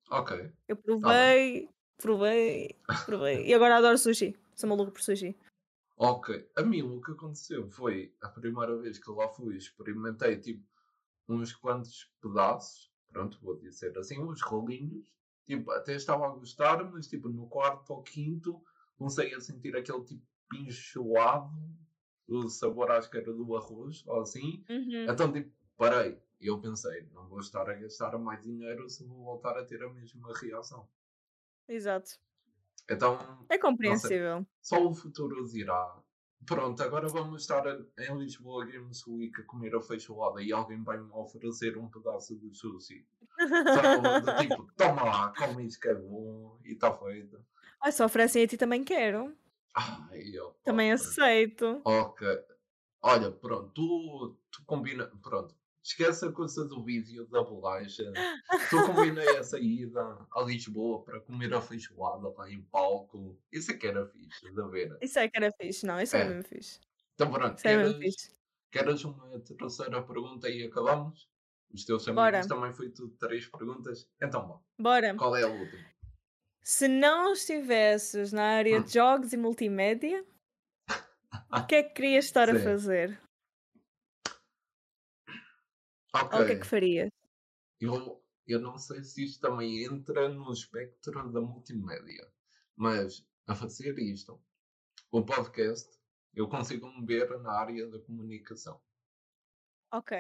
Ok, 0.10 0.32
Eu 0.68 0.76
provei, 0.78 1.70
provei, 1.98 2.76
provei. 3.06 3.45
E 3.48 3.53
agora 3.53 3.78
adoro 3.78 3.98
sushi. 3.98 4.36
Sou 4.56 4.70
maluco 4.70 4.91
por 4.91 5.02
sushi. 5.02 5.36
ok. 5.98 6.49
A 6.56 6.62
mim 6.64 6.82
o 6.84 7.02
que 7.02 7.12
aconteceu 7.12 7.70
foi 7.70 8.14
a 8.22 8.30
primeira 8.30 8.76
vez 8.78 8.99
que 8.99 9.10
lá 9.12 9.28
fui, 9.30 9.56
experimentei 9.57 10.40
tipo 10.40 10.64
uns 11.30 11.53
quantos 11.53 12.12
pedaços, 12.22 12.91
pronto, 13.12 13.40
vou 13.41 13.57
dizer 13.60 13.98
assim, 13.98 14.20
uns 14.20 14.41
rolinhos. 14.41 15.07
Tipo, 15.45 15.72
até 15.72 15.95
estava 15.95 16.26
a 16.28 16.30
gostar, 16.30 16.84
mas 16.91 17.07
tipo 17.07 17.30
no 17.30 17.48
quarto 17.48 17.91
ou 17.91 18.03
quinto 18.03 18.64
comecei 18.98 19.34
a 19.36 19.41
sentir 19.41 19.76
aquele 19.76 20.03
tipo 20.06 20.26
pinchoado, 20.49 21.51
o 22.27 22.47
sabor 22.49 22.91
acho 22.91 23.09
que 23.09 23.17
era 23.17 23.31
do 23.34 23.55
arroz 23.55 24.03
ou 24.07 24.22
assim. 24.22 24.63
Uhum. 24.69 25.05
Então, 25.09 25.31
tipo, 25.31 25.51
parei. 25.77 26.19
Eu 26.41 26.59
pensei, 26.59 27.07
não 27.13 27.27
vou 27.27 27.39
estar 27.39 27.67
a 27.69 27.73
gastar 27.73 28.17
mais 28.17 28.41
dinheiro 28.41 28.88
se 28.89 29.05
vou 29.05 29.23
voltar 29.23 29.57
a 29.57 29.63
ter 29.65 29.81
a 29.84 29.89
mesma 29.91 30.34
reação. 30.38 30.88
Exato. 31.67 32.19
Então, 32.89 33.45
É 33.49 33.57
compreensível. 33.57 34.45
só 34.61 34.85
o 34.85 34.93
futuro 34.93 35.47
dirá. 35.47 35.99
Pronto, 36.45 36.84
agora 36.84 37.07
vamos 37.07 37.41
estar 37.41 37.63
em 37.97 38.17
Lisboa 38.17 38.65
Games 38.65 39.07
Week 39.07 39.41
a 39.41 39.43
comer 39.45 39.73
a 39.76 39.81
feijoada 39.81 40.43
e 40.43 40.51
alguém 40.51 40.84
vai 40.84 40.99
me 40.99 41.09
oferecer 41.11 41.76
um 41.77 41.89
pedaço 41.89 42.38
de 42.38 42.53
sushi. 42.53 43.03
Do 43.39 44.38
tipo, 44.38 44.72
toma 44.77 45.03
lá, 45.03 45.34
come 45.35 45.65
isso 45.65 45.80
que 45.80 45.88
é 45.88 45.95
bom 45.95 46.59
e 46.63 46.73
está 46.73 46.95
feito. 46.95 47.43
Ah, 47.81 47.91
se 47.91 48.03
oferecem 48.03 48.43
a 48.43 48.47
ti 48.47 48.57
também 48.57 48.84
quero. 48.84 49.35
Ai, 49.76 50.22
eu, 50.34 50.56
Também 50.64 50.91
aceito. 50.91 51.85
Ok. 51.85 52.27
Olha, 53.03 53.31
pronto, 53.31 53.72
tu, 53.73 54.39
tu 54.52 54.65
combina. 54.65 55.07
Pronto, 55.22 55.56
esquece 55.84 56.26
a 56.26 56.31
coisa 56.31 56.65
do 56.68 56.84
vídeo 56.84 57.27
da 57.30 57.43
bolacha. 57.43 58.22
Tu 58.69 58.84
combina 58.84 59.22
essa 59.26 59.60
ida 59.60 60.27
a 60.34 60.41
Lisboa 60.43 61.03
para 61.06 61.22
comer 61.22 61.53
a 61.53 61.61
feijoada 61.61 62.30
lá 62.30 62.49
em 62.52 62.64
palco. 62.64 63.39
Isso 63.52 63.72
é 63.72 63.77
que 63.77 63.88
era 63.88 64.07
fixe, 64.07 64.52
de 64.52 64.69
ver. 64.69 64.97
Isso 65.02 65.19
é 65.19 65.30
que 65.30 65.38
era 65.38 65.52
fixe, 65.61 65.85
não? 65.85 65.99
Isso 66.02 66.15
é, 66.18 66.22
É. 66.22 66.26
mesmo 66.26 66.43
fixe. 66.43 66.80
Então, 67.15 67.31
pronto, 67.31 67.57
Isso 67.57 67.68
é 67.68 67.73
mesmo 67.73 67.93
queres, 67.93 67.99
fixe. 67.99 68.35
queres 68.72 69.03
uma 69.06 69.39
terceira 69.41 70.03
pergunta 70.03 70.49
e 70.49 70.64
acabamos? 70.65 71.30
Os 71.73 71.85
teus 71.85 72.07
Bora. 72.07 72.38
amigos 72.38 72.47
também 72.47 72.73
foi 72.73 72.91
tudo 72.91 73.15
três 73.18 73.47
perguntas. 73.47 74.10
Então, 74.22 74.47
bom, 74.47 74.64
Bora. 74.77 75.14
qual 75.18 75.35
é 75.35 75.43
a 75.43 75.49
última? 75.49 75.94
Se 76.68 76.88
não 76.88 77.32
estivesses 77.34 78.32
na 78.34 78.44
área 78.58 78.80
Hum. 78.80 78.84
de 78.84 78.94
jogos 78.94 79.32
e 79.34 79.38
multimédia, 79.38 80.26
o 81.52 81.66
que 81.68 81.76
é 81.76 81.84
que 81.84 81.94
querias 81.94 82.26
estar 82.26 82.50
a 82.50 82.56
Sim. 82.56 82.64
fazer? 82.64 83.22
Ok. 86.14 86.38
Ou 86.38 86.44
o 86.44 86.48
que 86.48 86.54
é 86.54 86.60
que 86.60 86.66
farias? 86.66 87.10
Eu, 87.80 88.22
eu 88.48 88.60
não 88.60 88.78
sei 88.80 89.04
se 89.04 89.24
isto 89.24 89.42
também 89.42 89.84
entra 89.84 90.28
no 90.28 90.52
espectro 90.52 91.32
da 91.32 91.40
multimédia, 91.40 92.28
mas 92.76 93.24
a 93.48 93.54
fazer 93.56 93.98
isto, 94.00 94.42
o 95.12 95.24
podcast, 95.24 96.00
eu 96.34 96.50
consigo 96.50 96.88
me 96.90 97.06
ver 97.06 97.40
na 97.42 97.52
área 97.52 97.88
da 97.88 98.00
comunicação. 98.00 98.82
Ok. 99.92 100.12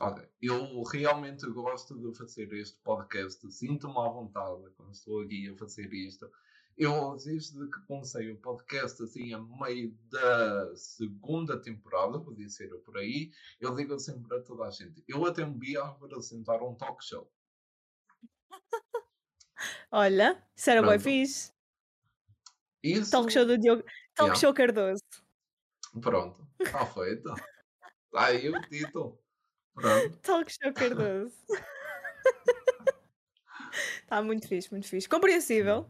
Ok. 0.00 0.28
Eu 0.42 0.82
realmente 0.82 1.46
gosto 1.50 1.96
de 1.96 2.16
fazer 2.16 2.52
este 2.54 2.78
podcast, 2.82 3.50
sinto-me 3.52 3.96
à 3.98 4.08
vontade 4.08 4.68
quando 4.76 4.92
estou 4.92 5.22
aqui 5.22 5.48
a 5.48 5.56
fazer 5.56 5.92
isto. 5.92 6.28
Eu, 6.76 7.16
desde 7.16 7.70
que 7.70 7.86
comecei 7.86 8.32
o 8.32 8.36
podcast, 8.38 9.00
assim, 9.00 9.32
a 9.32 9.38
meio 9.38 9.96
da 10.10 10.74
segunda 10.74 11.56
temporada, 11.60 12.18
vou 12.18 12.34
dizer 12.34 12.68
por 12.80 12.98
aí, 12.98 13.30
eu 13.60 13.72
digo 13.76 13.96
sempre 14.00 14.36
a 14.36 14.42
toda 14.42 14.64
a 14.64 14.70
gente, 14.70 15.04
eu 15.06 15.24
até 15.24 15.46
me 15.46 15.56
vi 15.56 15.76
a 15.76 15.86
apresentar 15.86 16.60
um 16.62 16.74
talk 16.74 17.04
show. 17.04 17.30
Olha, 19.92 20.44
isso 20.56 20.70
era 20.70 20.82
bem 20.82 20.98
fixe. 20.98 21.52
Isso, 22.82 23.10
Talk 23.12 23.32
show 23.32 23.46
do 23.46 23.56
Diogo. 23.56 23.82
Talk 24.14 24.30
Yeah. 24.30 24.40
show 24.40 24.52
Cardoso. 24.52 25.02
pronto, 26.02 26.46
está 26.60 26.84
feito. 26.86 27.28
Está 28.14 28.26
aí 28.26 28.48
o 28.48 28.60
título. 28.68 29.23
Pronto. 29.74 30.16
Talk 30.22 30.50
show 30.52 30.72
Cardoso. 30.72 31.34
Está 34.02 34.22
muito 34.22 34.46
fixe, 34.48 34.70
muito 34.70 34.88
fixe. 34.88 35.08
Compreensível. 35.08 35.88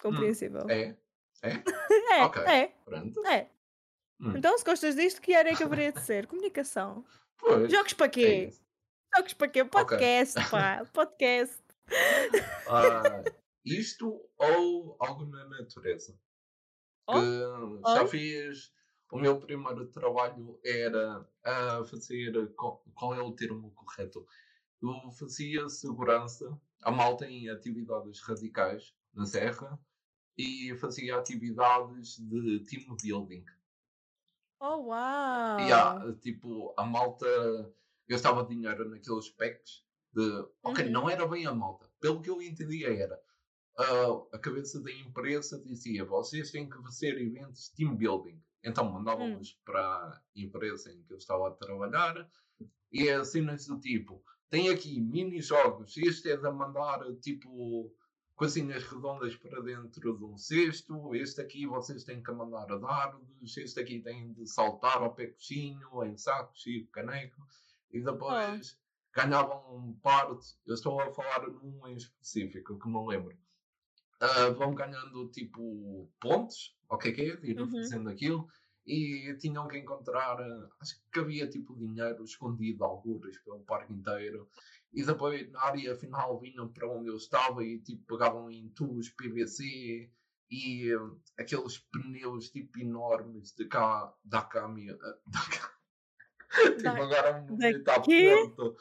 Compreensível. 0.00 0.68
É, 0.70 0.96
É, 1.42 2.24
ok. 2.24 2.42
é, 2.42 2.66
pronto. 2.84 3.26
é. 3.26 3.48
Hum. 4.20 4.36
Então, 4.36 4.58
se 4.58 4.64
gostas 4.64 4.96
disto, 4.96 5.20
que 5.20 5.34
área 5.34 5.50
é 5.50 5.54
que 5.54 5.62
haveria 5.62 5.92
de 5.92 6.00
ser? 6.00 6.26
Comunicação. 6.26 7.04
Pois, 7.38 7.70
Jogos 7.70 7.92
para 7.92 8.06
é 8.06 8.10
quê? 8.10 8.44
isso. 8.48 8.60
Jogos 9.16 9.34
para 9.34 9.48
quê? 9.48 9.64
Podcast, 9.64 10.50
pá. 10.50 10.84
Podcast. 10.92 11.62
Ah, 12.68 13.22
isto 13.64 14.28
ou 14.36 14.96
algo 14.98 15.24
na 15.26 15.46
natureza. 15.46 16.18
Oh, 17.06 17.80
já 17.94 18.06
fiz. 18.08 18.72
O 19.10 19.18
meu 19.18 19.40
primeiro 19.40 19.86
trabalho 19.90 20.60
era 20.64 21.26
a 21.44 21.84
fazer. 21.84 22.52
Qual, 22.54 23.14
é 23.14 23.22
o 23.22 23.32
termo 23.32 23.70
correto? 23.72 24.26
Eu 24.82 25.10
fazia 25.12 25.68
segurança 25.68 26.60
a 26.82 26.90
malta 26.90 27.26
em 27.26 27.48
atividades 27.48 28.20
radicais 28.20 28.94
na 29.14 29.26
Serra 29.26 29.78
e 30.36 30.74
fazia 30.76 31.16
atividades 31.18 32.16
de 32.18 32.60
team 32.60 32.96
building. 33.02 33.44
Oh, 34.60 34.86
uau! 34.88 35.72
há, 35.72 36.12
tipo, 36.20 36.74
a 36.76 36.84
malta 36.84 37.26
gastava 38.08 38.44
dinheiro 38.44 38.88
naqueles 38.88 39.28
packs 39.30 39.84
de. 40.12 40.46
Ok, 40.62 40.84
Uhum. 40.84 40.90
não 40.90 41.10
era 41.10 41.26
bem 41.26 41.46
a 41.46 41.54
malta. 41.54 41.88
Pelo 42.00 42.20
que 42.22 42.30
eu 42.30 42.40
entendia 42.42 42.88
era. 42.92 43.20
ah, 43.78 44.26
a 44.32 44.38
cabeça 44.38 44.80
da 44.82 44.92
empresa 44.92 45.58
dizia: 45.62 46.04
vocês 46.04 46.50
têm 46.50 46.68
que 46.68 46.80
fazer 46.82 47.20
eventos 47.20 47.68
team 47.70 47.96
building. 47.96 48.40
Então 48.62 48.86
Hum. 48.86 48.92
mandavam-nos 48.92 49.52
para 49.64 49.80
a 49.80 50.22
empresa 50.34 50.92
em 50.92 51.02
que 51.02 51.12
eu 51.12 51.18
estava 51.18 51.48
a 51.48 51.52
trabalhar 51.52 52.28
e 52.92 53.08
é 53.08 53.22
cenas 53.24 53.66
do 53.66 53.78
tipo: 53.80 54.22
tem 54.50 54.68
aqui 54.70 55.00
mini-jogos, 55.00 55.96
este 55.96 56.30
é 56.30 56.36
de 56.36 56.50
mandar 56.50 57.00
tipo 57.20 57.94
coisinhas 58.34 58.84
redondas 58.84 59.34
para 59.36 59.60
dentro 59.62 60.16
de 60.16 60.24
um 60.24 60.36
cesto, 60.36 61.12
este 61.14 61.40
aqui 61.40 61.66
vocês 61.66 62.04
têm 62.04 62.22
que 62.22 62.30
mandar 62.30 62.70
a 62.72 62.76
dardos, 62.78 63.56
este 63.56 63.80
aqui 63.80 64.00
tem 64.00 64.32
de 64.32 64.46
saltar 64.46 64.98
ao 65.02 65.14
pé 65.14 65.26
coxinho, 65.26 66.04
em 66.04 66.16
sacos 66.16 66.64
e 66.66 66.84
caneco, 66.92 67.42
e 67.90 68.00
depois 68.00 68.78
ganhavam 69.12 69.98
parte, 70.02 70.56
eu 70.66 70.74
estou 70.74 71.00
a 71.00 71.12
falar 71.12 71.48
num 71.48 71.84
em 71.88 71.96
específico 71.96 72.78
que 72.78 72.88
me 72.88 73.04
lembro, 73.08 73.36
ah, 74.20 74.50
vão 74.50 74.74
ganhando 74.74 75.28
tipo 75.30 76.10
pontos, 76.20 76.76
ou 76.88 76.96
o 76.96 76.98
que 77.00 77.08
é 77.08 77.12
que 77.12 77.20
é, 77.22 77.38
ir 77.42 77.58
Uhum. 77.60 77.70
fazendo 77.70 78.08
aquilo, 78.10 78.48
e 78.86 79.36
tinham 79.38 79.68
que 79.68 79.78
encontrar, 79.78 80.40
ah, 80.40 80.68
acho 80.80 81.00
que 81.12 81.20
havia 81.20 81.46
tipo 81.48 81.76
dinheiro 81.76 82.24
escondido, 82.24 82.84
algures, 82.84 83.38
pelo 83.42 83.60
parque 83.60 83.92
inteiro, 83.92 84.48
e 84.92 85.04
depois 85.04 85.50
na 85.52 85.60
área 85.62 85.94
final 85.96 86.40
vinham 86.40 86.68
para 86.68 86.88
onde 86.88 87.08
eu 87.08 87.16
estava 87.16 87.62
e 87.62 87.78
tipo 87.80 88.04
pegavam 88.06 88.50
em 88.50 88.68
tubos 88.70 89.10
PVC 89.10 90.10
e 90.50 90.92
ah, 90.94 91.10
aqueles 91.38 91.78
pneus 91.78 92.50
tipo 92.50 92.78
enormes 92.80 93.52
de 93.54 93.66
cá, 93.66 94.14
da 94.24 94.40
caminhão, 94.42 94.96
da 95.26 95.40
tipo 96.74 96.82
Da- 96.82 96.92
agora 97.02 97.42
um 97.42 97.58
está 97.62 98.00
perto 98.00 98.74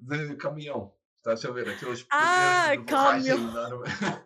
de 0.00 0.36
caminhão. 0.36 0.92
Estás 1.18 1.44
a 1.44 1.50
ver? 1.52 1.68
Aqueles 1.68 2.02
pneus 2.02 2.20
Ah, 2.20 2.76
de 2.76 2.82
borracha 2.82 3.34
enorme. 3.34 3.84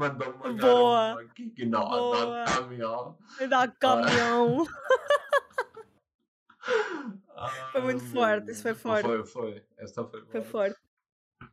Mandou 0.00 0.32
uma 0.32 0.52
Boa, 0.54 1.20
aqui 1.20 1.50
que 1.50 1.66
não, 1.66 1.86
boa. 1.86 2.44
da 2.44 2.46
caminhão. 2.46 3.18
Da 3.50 3.62
Ah, 3.64 3.68
caminhão. 3.68 4.64
Foi 7.72 7.80
muito 7.82 8.02
ah, 8.04 8.08
forte, 8.08 8.50
isso 8.50 8.62
foi 8.62 8.74
forte. 8.74 9.04
Foi, 9.06 9.26
foi. 9.26 9.64
Esta 9.76 10.04
foi 10.06 10.24
Foi 10.26 10.42
forte. 10.42 10.74
forte. 10.76 10.80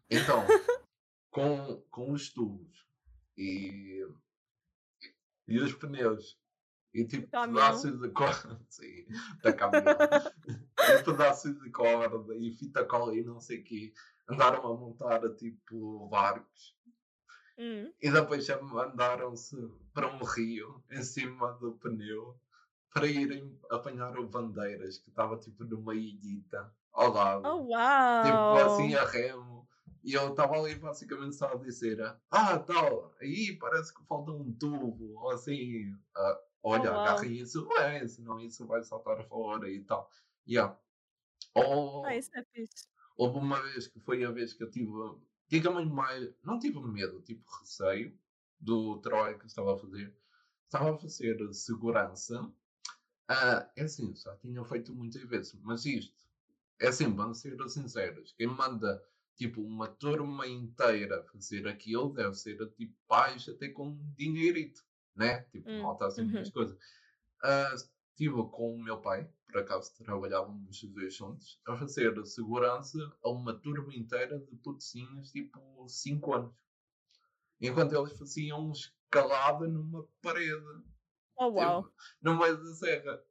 Então, 0.10 0.45
com, 1.30 1.82
com 1.90 2.11
os 2.14 2.30
tubos 2.32 2.86
e, 3.38 4.06
e 5.48 5.60
os 5.60 5.74
pneus 5.74 6.40
e 6.94 7.06
tipo 7.06 7.30
Caminhão. 7.30 7.56
pedaços 7.65 7.99
de 7.99 8.10
corda, 8.11 8.61
sim, 8.69 9.06
da 9.44 9.52
caminhão, 9.53 9.95
e 10.48 11.03
pedaços 11.03 11.60
de 11.61 11.69
corda 11.69 12.34
e 12.36 12.52
fita 12.53 12.86
cola 12.86 13.14
e 13.15 13.24
não 13.24 13.40
sei 13.41 13.60
o 13.60 13.64
quê, 13.64 13.94
andaram 14.30 14.65
a 14.65 14.78
montar 14.78 15.19
tipo 15.36 16.07
barcos 16.07 16.77
Hum. 17.57 17.93
e 18.01 18.11
depois 18.11 18.45
já 18.45 18.61
mandaram-se 18.61 19.55
para 19.93 20.07
um 20.13 20.23
rio 20.23 20.84
em 20.91 21.03
cima 21.03 21.53
do 21.53 21.77
pneu 21.77 22.39
para 22.93 23.07
irem 23.07 23.59
apanhar 23.71 24.17
o 24.19 24.27
bandeiras 24.29 24.97
que 24.99 25.09
estava 25.09 25.38
tipo 25.38 25.63
numa 25.65 25.95
ilhita 25.95 26.73
ao 26.93 27.11
lado 27.13 27.47
Oh, 27.49 27.61
tipo 28.21 28.57
assim 28.57 28.93
uau! 28.93 28.95
a 28.95 29.05
remo. 29.05 29.67
E 30.03 30.13
eu 30.13 30.29
estava 30.31 30.55
ali 30.55 30.75
basicamente 30.75 31.35
só 31.35 31.47
a 31.53 31.55
dizer: 31.57 31.99
Ah, 32.31 32.59
tal, 32.59 33.13
aí 33.21 33.57
parece 33.59 33.93
que 33.93 34.05
falta 34.05 34.31
um 34.31 34.53
tubo, 34.57 35.15
ou 35.19 35.31
assim, 35.31 35.93
ah, 36.15 36.39
olha, 36.63 36.91
Oh, 36.91 36.93
uau. 36.93 36.97
agarra 36.97 37.25
isso, 37.27 37.67
é, 37.79 38.07
senão 38.07 38.39
isso 38.39 38.65
vai 38.67 38.84
saltar 38.84 39.23
fora 39.27 39.69
e 39.69 39.84
tal. 39.84 40.09
Yeah. 40.47 40.79
Ou, 41.55 42.03
Ah, 42.03 42.15
isso 42.15 42.31
é 42.35 42.43
fixe. 42.53 42.88
houve 43.17 43.38
uma 43.39 43.61
vez 43.61 43.88
que 43.88 43.99
foi 43.99 44.23
a 44.23 44.31
vez 44.31 44.53
que 44.53 44.63
eu 44.63 44.69
tive, 44.71 44.91
diga-me 45.48 45.86
mais, 45.86 46.34
não 46.44 46.60
tive 46.60 46.80
medo, 46.82 47.22
tipo 47.22 47.44
receio 47.60 48.18
do 48.60 48.99
trabalho 48.99 49.40
que 49.40 49.45
estava 49.45 49.76
a 49.76 49.78
fazer. 49.78 50.15
Estava 50.65 50.94
a 50.94 50.98
fazer 50.98 51.53
segurança. 51.53 52.52
Ah, 53.28 53.69
é 53.76 53.84
assim, 53.84 54.15
já 54.15 54.36
tinha 54.38 54.64
feito 54.65 54.94
muitas 54.94 55.24
vezes, 55.24 55.53
mas 55.61 55.86
isto 55.86 56.28
é 56.80 56.88
assim, 56.88 57.14
vamos 57.14 57.40
ser 57.40 57.57
sinceros. 57.69 58.34
Quem 58.34 58.48
manda 58.48 59.03
tipo 59.36 59.61
uma 59.61 59.88
turma 59.88 60.48
inteira 60.48 61.24
fazer 61.24 61.68
aquilo 61.68 62.14
deve 62.14 62.34
ser 62.36 62.57
tipo 62.72 62.94
pais 63.07 63.48
até 63.48 63.69
com 63.69 63.98
dinheirito, 64.15 64.84
né? 65.15 65.41
Tipo, 65.52 65.69
Hum, 65.69 65.82
malta 65.82 66.07
assim 66.07 66.24
uhum. 66.24 66.40
as 66.40 66.49
coisas. 66.49 66.78
Ah, 67.44 67.74
estive 67.76 68.36
com 68.49 68.76
o 68.76 68.84
meu 68.84 68.99
pai, 68.99 69.30
por 69.48 69.61
acaso 69.61 69.95
trabalhávamos 70.03 70.84
os 70.84 70.90
dois 70.91 71.14
juntos, 71.15 71.60
a 71.65 71.78
fazer 71.78 72.26
segurança 72.26 72.98
a 73.24 73.30
uma 73.30 73.53
turma 73.53 73.95
inteira 73.95 74.38
de 74.40 74.56
putecinhos, 74.57 75.32
tipo 75.32 75.88
5 75.88 76.34
anos. 76.34 76.56
Enquanto 77.60 77.95
eles 77.95 78.18
faziam 78.18 78.72
escalada 78.72 79.68
numa 79.68 80.07
parede 80.22 80.84
Oh, 81.40 81.49
uau! 81.49 81.84
tipo, 81.84 81.95
no 82.22 82.38
meio 82.38 82.57
da 82.57 82.74
serra. 82.74 83.24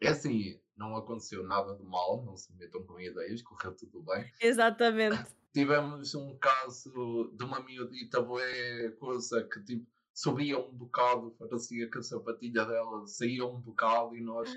É 0.00 0.08
assim, 0.08 0.60
não 0.76 0.96
aconteceu 0.96 1.42
nada 1.44 1.74
de 1.74 1.82
mal, 1.82 2.24
não 2.24 2.36
se 2.36 2.52
metam 2.54 2.84
com 2.84 3.00
ideias, 3.00 3.42
correu 3.42 3.74
tudo 3.74 4.02
bem. 4.02 4.32
Exatamente. 4.40 5.24
Tivemos 5.52 6.14
um 6.14 6.36
caso 6.38 7.32
de 7.36 7.44
uma 7.44 7.60
miudita 7.60 8.20
bué, 8.20 8.90
coisa 9.00 9.42
que 9.42 9.60
tipo, 9.64 9.86
subia 10.18 10.58
um 10.58 10.72
bocado, 10.72 11.30
parecia 11.38 11.88
que 11.88 11.98
a 11.98 12.02
sapatilha 12.02 12.64
dela 12.64 13.06
saía 13.06 13.46
um 13.46 13.60
bocado 13.60 14.16
e 14.16 14.20
nós 14.20 14.52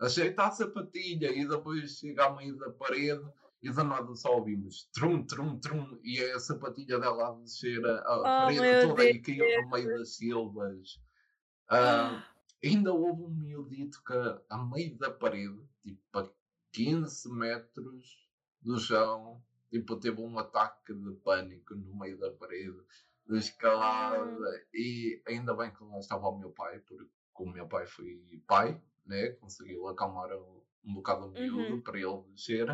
ajeita 0.00 0.46
a 0.46 0.50
sapatilha 0.50 1.30
e 1.30 1.46
depois 1.46 1.98
chega 1.98 2.24
ao 2.24 2.36
meio 2.36 2.56
da 2.58 2.68
parede 2.70 3.24
e 3.62 3.70
do 3.70 3.84
nada 3.84 4.12
só 4.16 4.34
ouvimos 4.34 4.90
trum, 4.92 5.24
trum, 5.24 5.60
trum 5.60 6.00
e 6.02 6.18
é 6.18 6.32
a 6.32 6.40
sapatilha 6.40 6.98
dela 6.98 7.28
a 7.28 7.32
descer 7.40 7.86
a, 7.86 8.00
a 8.00 8.18
Oh, 8.18 8.22
parede 8.22 8.88
toda 8.88 9.04
e 9.04 9.20
caiu 9.20 9.62
no 9.62 9.70
meio 9.70 9.98
das 9.98 10.16
silvas. 10.16 11.00
Ah, 11.68 12.26
ainda 12.62 12.92
houve 12.92 13.22
um 13.22 13.30
miudito 13.30 14.02
que 14.02 14.42
a 14.50 14.58
meio 14.64 14.98
da 14.98 15.12
parede, 15.12 15.62
tipo 15.80 16.18
a 16.18 16.28
15 16.72 17.30
metros 17.30 18.28
do 18.60 18.76
chão, 18.80 19.40
tipo, 19.70 19.94
teve 19.96 20.20
um 20.20 20.36
ataque 20.40 20.92
de 20.92 21.12
pânico 21.22 21.76
no 21.76 21.96
meio 21.96 22.18
da 22.18 22.32
parede, 22.32 22.82
de 23.26 23.38
escalada, 23.38 24.66
e 24.72 25.22
ainda 25.26 25.54
bem 25.54 25.72
que 25.72 25.82
lá 25.84 25.98
estava 25.98 26.28
o 26.28 26.38
meu 26.38 26.50
pai, 26.50 26.78
porque 26.80 27.06
o 27.38 27.46
meu 27.46 27.66
pai 27.66 27.86
foi 27.86 28.42
pai, 28.46 28.80
né? 29.06 29.30
Conseguiu 29.40 29.88
acalmar 29.88 30.30
um, 30.32 30.94
bocado 30.94 31.26
o 31.26 31.30
miúdo 31.30 31.74
Uhum. 31.74 31.80
para 31.82 31.98
ele 31.98 32.22
descer. 32.34 32.68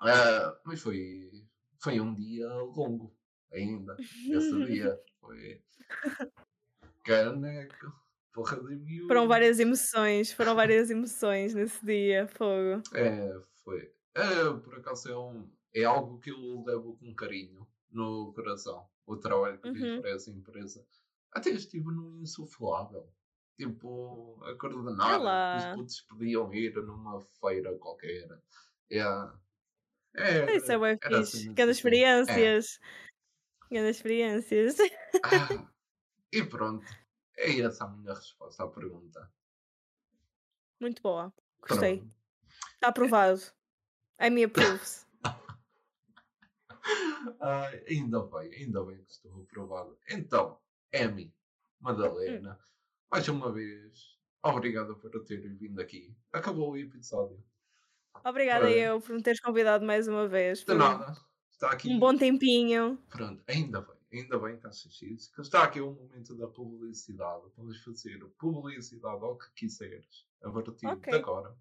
Ah, 0.00 0.60
mas 0.64 0.80
foi, 0.80 1.30
foi 1.80 2.00
um 2.00 2.14
dia 2.14 2.48
longo 2.48 3.14
ainda, 3.52 3.96
esse 3.98 4.64
dia. 4.66 4.98
Foi 5.20 5.60
caneco, 7.04 7.92
porra 8.32 8.56
de 8.62 8.76
miúdo. 8.76 9.08
Foram 9.08 9.26
várias 9.28 9.58
emoções, 9.58 10.32
foram 10.32 10.54
várias 10.54 10.90
emoções 10.90 11.54
nesse 11.54 11.84
dia, 11.84 12.26
fogo. 12.28 12.82
É, 12.94 13.40
foi. 13.64 13.92
É, 14.14 14.44
por 14.62 14.74
acaso 14.76 15.08
é, 15.10 15.18
um, 15.18 15.50
é 15.74 15.84
algo 15.84 16.18
que 16.20 16.30
eu 16.30 16.64
levo 16.64 16.96
com 16.96 17.14
carinho 17.14 17.66
no 17.90 18.32
coração. 18.34 18.86
O 19.08 19.16
trabalho 19.16 19.58
que 19.60 19.72
fiz 19.72 19.82
Uhum. 19.82 20.00
para 20.02 20.10
essa 20.10 20.30
empresa. 20.30 20.86
Até 21.32 21.50
estive 21.50 21.86
no 21.86 22.20
insuflável. 22.20 23.10
Tipo, 23.58 24.38
a 24.44 24.54
lá. 25.16 25.56
Os 25.56 25.76
putos 25.76 26.00
podiam 26.02 26.52
ir 26.54 26.74
numa 26.76 27.20
feira 27.20 27.76
qualquer. 27.78 28.28
É, 28.90 29.00
é, 30.14 30.56
Isso 30.56 30.70
é 30.70 30.78
bem 30.78 30.98
fixe. 31.02 31.38
assim. 31.38 31.54
É. 31.70 31.76
experiências. 31.78 32.78
Grandes 33.70 33.96
experiências. 33.96 34.76
Ah, 35.24 35.48
e 36.32 36.42
pronto. 36.44 36.84
É 37.36 37.58
essa 37.60 37.84
a 37.84 37.88
minha 37.88 38.14
resposta 38.14 38.64
à 38.64 38.68
pergunta. 38.68 39.32
Muito 40.80 41.02
boa. 41.02 41.32
Gostei. 41.66 41.98
Pronto. 41.98 42.14
Está 42.74 42.88
aprovado. 42.88 43.40
A 44.18 44.30
minha 44.30 44.46
approves. 44.46 45.06
Ai, 47.40 47.84
ainda 47.88 48.22
bem, 48.22 48.54
ainda 48.54 48.84
bem 48.84 49.02
que 49.04 49.10
estou 49.12 49.42
aprovado. 49.42 49.98
Então, 50.10 50.58
Amy, 50.94 51.34
Madalena, 51.80 52.58
mais 53.10 53.28
uma 53.28 53.52
vez, 53.52 54.18
obrigado 54.42 54.96
por 54.96 55.10
ter 55.24 55.40
vindo 55.56 55.80
aqui. 55.80 56.14
Acabou 56.32 56.72
o 56.72 56.76
episódio. 56.76 57.42
Obrigada 58.24 58.66
Olha. 58.66 58.74
eu 58.74 59.00
por 59.00 59.14
me 59.14 59.22
teres 59.22 59.40
convidado 59.40 59.84
mais 59.84 60.08
uma 60.08 60.26
vez. 60.26 60.64
De 60.64 60.74
nada. 60.74 61.16
está 61.50 61.70
aqui. 61.70 61.88
Um 61.88 61.98
bom 61.98 62.16
tempinho. 62.16 62.98
Pronto, 63.08 63.42
ainda 63.46 63.80
bem, 63.80 63.96
ainda 64.20 64.38
bem 64.38 64.58
que 64.58 64.68
isso. 65.14 65.32
Que 65.32 65.40
está 65.40 65.64
aqui 65.64 65.80
o 65.80 65.92
momento 65.92 66.34
da 66.34 66.48
publicidade. 66.48 67.48
Podes 67.54 67.82
fazer 67.82 68.18
publicidade 68.38 69.24
ao 69.24 69.38
que 69.38 69.52
quiseres 69.54 70.26
a 70.42 70.50
partir 70.50 70.86
Ok. 70.86 71.12
de 71.12 71.18
agora. 71.18 71.56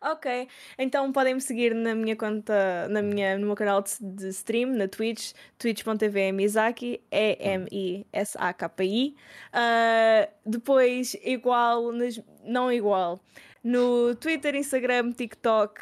Ok, 0.00 0.48
então 0.78 1.10
podem 1.10 1.34
me 1.34 1.40
seguir 1.40 1.74
na 1.74 1.92
minha 1.92 2.14
conta, 2.14 2.86
na 2.88 3.02
minha, 3.02 3.36
no 3.36 3.46
meu 3.46 3.56
canal 3.56 3.82
de, 3.82 3.90
de 4.00 4.28
stream, 4.28 4.70
na 4.76 4.86
Twitch, 4.86 5.32
twitch.tv 5.58 6.30
Misaki, 6.30 7.02
E-M-I-S-A-K-I. 7.10 9.16
Ah, 9.52 10.28
depois, 10.46 11.16
igual, 11.24 11.90
nas- 11.92 12.20
não 12.44 12.70
igual, 12.72 13.20
no 13.64 14.14
Twitter, 14.14 14.54
Instagram, 14.54 15.10
TikTok, 15.12 15.80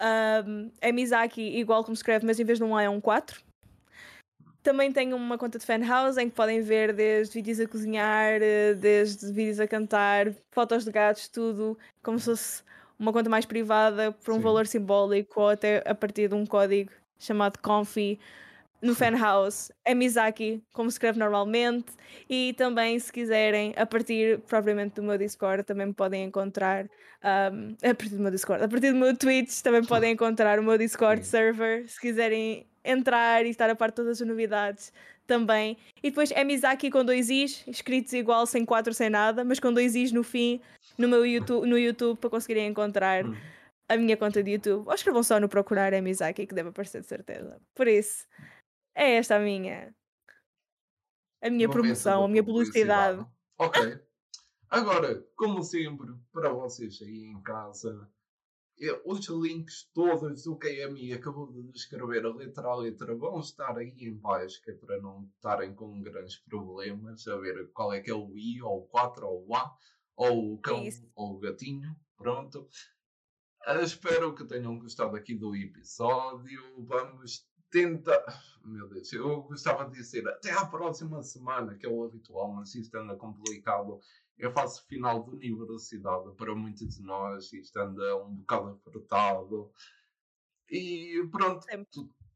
ahm, 0.00 0.70
é 0.80 0.90
Misaki, 0.90 1.42
igual 1.56 1.84
como 1.84 1.94
escreve, 1.94 2.26
mas 2.26 2.40
em 2.40 2.44
vez 2.44 2.58
de 2.58 2.64
um 2.64 2.74
A 2.76 2.82
é 2.82 2.88
um 2.88 3.00
4. 3.00 3.40
Também 4.62 4.92
tenho 4.92 5.16
uma 5.16 5.36
conta 5.38 5.58
de 5.58 5.66
fan 5.66 5.84
house 5.86 6.16
em 6.16 6.28
que 6.30 6.36
podem 6.36 6.60
ver 6.62 6.92
desde 6.92 7.34
vídeos 7.34 7.58
a 7.60 7.66
cozinhar, 7.66 8.38
desde 8.78 9.32
vídeos 9.32 9.58
a 9.60 9.66
cantar, 9.66 10.32
fotos 10.52 10.84
de 10.84 10.92
gatos, 10.92 11.26
tudo, 11.28 11.76
como 12.02 12.18
se 12.18 12.26
fosse 12.26 12.62
uma 13.02 13.12
conta 13.12 13.28
mais 13.28 13.44
privada 13.44 14.12
por 14.12 14.32
um 14.32 14.36
Sim. 14.36 14.42
valor 14.42 14.66
simbólico 14.66 15.40
ou 15.40 15.48
até 15.48 15.82
a 15.84 15.94
partir 15.94 16.28
de 16.28 16.34
um 16.36 16.46
código 16.46 16.92
chamado 17.18 17.58
Confi 17.58 18.18
no 18.80 18.94
fan 18.94 19.16
house. 19.18 19.72
É 19.84 19.92
Mizaki, 19.92 20.62
como 20.72 20.88
se 20.88 20.94
escreve 20.94 21.18
normalmente. 21.18 21.92
E 22.30 22.54
também, 22.56 22.98
se 22.98 23.12
quiserem, 23.12 23.74
a 23.76 23.84
partir 23.84 24.38
propriamente 24.40 24.96
do 24.96 25.02
meu 25.02 25.18
Discord, 25.18 25.64
também 25.64 25.88
me 25.88 25.92
podem 25.92 26.24
encontrar. 26.24 26.84
um, 26.84 27.74
a 27.82 27.94
partir 27.94 28.14
do 28.16 28.22
meu 28.22 28.30
Discord, 28.30 28.64
a 28.64 28.68
partir 28.68 28.92
do 28.92 28.98
meu 28.98 29.16
Twitch, 29.16 29.62
também 29.62 29.84
podem 29.84 30.12
encontrar 30.12 30.58
o 30.60 30.62
meu 30.62 30.78
Discord 30.78 31.24
server. 31.26 31.88
Se 31.88 32.00
quiserem 32.00 32.66
entrar 32.84 33.44
e 33.44 33.50
estar 33.50 33.68
a 33.68 33.74
par 33.74 33.90
de 33.90 33.96
todas 33.96 34.20
as 34.20 34.26
novidades 34.26 34.92
também. 35.26 35.76
E 36.02 36.10
depois 36.10 36.30
é 36.30 36.44
Mizaki 36.44 36.90
com 36.90 37.04
dois 37.04 37.30
Is, 37.30 37.64
escritos 37.66 38.12
igual, 38.12 38.46
sem 38.46 38.64
quatro, 38.64 38.92
sem 38.92 39.08
nada, 39.10 39.44
mas 39.44 39.58
com 39.60 39.72
dois 39.72 39.94
Is 39.94 40.12
no 40.12 40.22
fim, 40.22 40.60
no 40.98 41.08
meu 41.08 41.24
YouTube, 41.24 41.66
no 41.66 41.78
YouTube, 41.78 42.18
para 42.18 42.30
conseguirem 42.30 42.66
encontrar 42.68 43.24
Hum. 43.24 43.34
a 43.88 43.96
minha 43.96 44.16
conta 44.16 44.42
de 44.42 44.52
YouTube. 44.52 44.86
Ou 44.86 44.94
escrevam 44.94 45.22
só 45.22 45.38
no 45.40 45.48
procurar 45.48 45.92
é 45.92 46.00
Mizaki, 46.00 46.46
que 46.46 46.54
deve 46.54 46.70
aparecer 46.70 47.00
de 47.00 47.06
certeza. 47.06 47.60
Por 47.74 47.88
isso, 47.88 48.26
é 48.94 49.16
esta 49.16 49.36
a 49.36 49.38
minha. 49.40 49.94
A 51.42 51.50
minha 51.50 51.66
Momento 51.66 51.82
promoção, 51.82 52.24
a 52.24 52.28
minha 52.28 52.44
publicidade. 52.44 53.26
Ok. 53.58 53.98
Agora, 54.70 55.22
como 55.36 55.62
sempre, 55.62 56.14
para 56.32 56.50
vocês 56.50 56.98
aí 57.02 57.24
em 57.26 57.42
casa, 57.42 58.08
os 59.04 59.28
links 59.28 59.88
todos 59.94 60.44
do 60.44 60.56
que 60.56 60.82
a 60.82 60.86
Amy 60.86 61.12
acabou 61.12 61.52
de 61.52 61.62
descrever, 61.70 62.24
a 62.24 62.34
letra 62.34 62.68
a 62.68 62.74
letra, 62.76 63.14
vão 63.14 63.38
estar 63.40 63.76
aí 63.76 63.94
em 63.98 64.14
baixo, 64.14 64.60
que 64.62 64.70
é 64.70 64.74
para 64.74 65.00
não 65.00 65.30
estarem 65.36 65.74
com 65.74 66.02
grandes 66.02 66.36
problemas 66.38 67.26
a 67.28 67.36
ver 67.36 67.70
qual 67.72 67.92
é 67.92 68.00
que 68.00 68.10
é 68.10 68.14
o 68.14 68.36
I, 68.36 68.60
ou 68.62 68.80
o 68.80 68.86
4, 68.86 69.26
ou 69.26 69.46
o 69.46 69.54
A, 69.54 69.76
ou 70.16 70.54
o 70.54 70.58
cão, 70.58 70.82
Isso. 70.84 71.08
ou 71.14 71.36
o 71.36 71.38
gatinho. 71.38 71.94
Pronto. 72.16 72.68
Ah, 73.64 73.80
espero 73.80 74.34
que 74.34 74.44
tenham 74.44 74.78
gostado 74.78 75.16
aqui 75.16 75.34
do 75.34 75.54
episódio. 75.54 76.60
Vamos 76.84 77.46
tentar. 77.70 78.24
Meu 78.64 78.88
Deus, 78.88 79.12
eu 79.12 79.42
gostava 79.42 79.84
de 79.86 79.92
dizer 79.92 80.28
até 80.28 80.52
à 80.52 80.66
próxima 80.66 81.22
semana, 81.22 81.74
que 81.76 81.86
é 81.86 81.88
o 81.88 82.04
habitual, 82.04 82.52
mas 82.52 82.74
isto 82.74 82.94
anda 82.96 83.16
complicado. 83.16 84.00
Eu 84.42 84.50
faço 84.50 84.84
final 84.88 85.22
de 85.22 85.30
universidade 85.30 86.32
para 86.36 86.52
muitos 86.52 86.96
de 86.96 87.00
nós, 87.00 87.52
isto 87.52 87.78
anda 87.78 88.16
um 88.16 88.34
bocado 88.34 88.80
apertado. 88.84 89.70
E 90.68 91.24
pronto, 91.30 91.64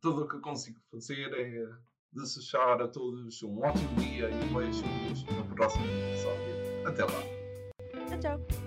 tudo 0.01 0.23
o 0.23 0.29
que 0.29 0.39
consigo 0.39 0.79
fazer 0.89 1.35
é 1.35 1.69
desejar 2.13 2.81
a 2.81 2.87
todos 2.87 3.43
um 3.43 3.59
ótimo 3.59 3.97
dia 3.97 4.31
e 4.31 4.55
vejo-nos 4.55 5.25
no 5.25 5.55
próximo 5.57 5.85
episódio. 5.85 6.87
Até 6.87 7.05
lá. 7.05 8.07
Tchau, 8.07 8.21
tchau. 8.21 8.66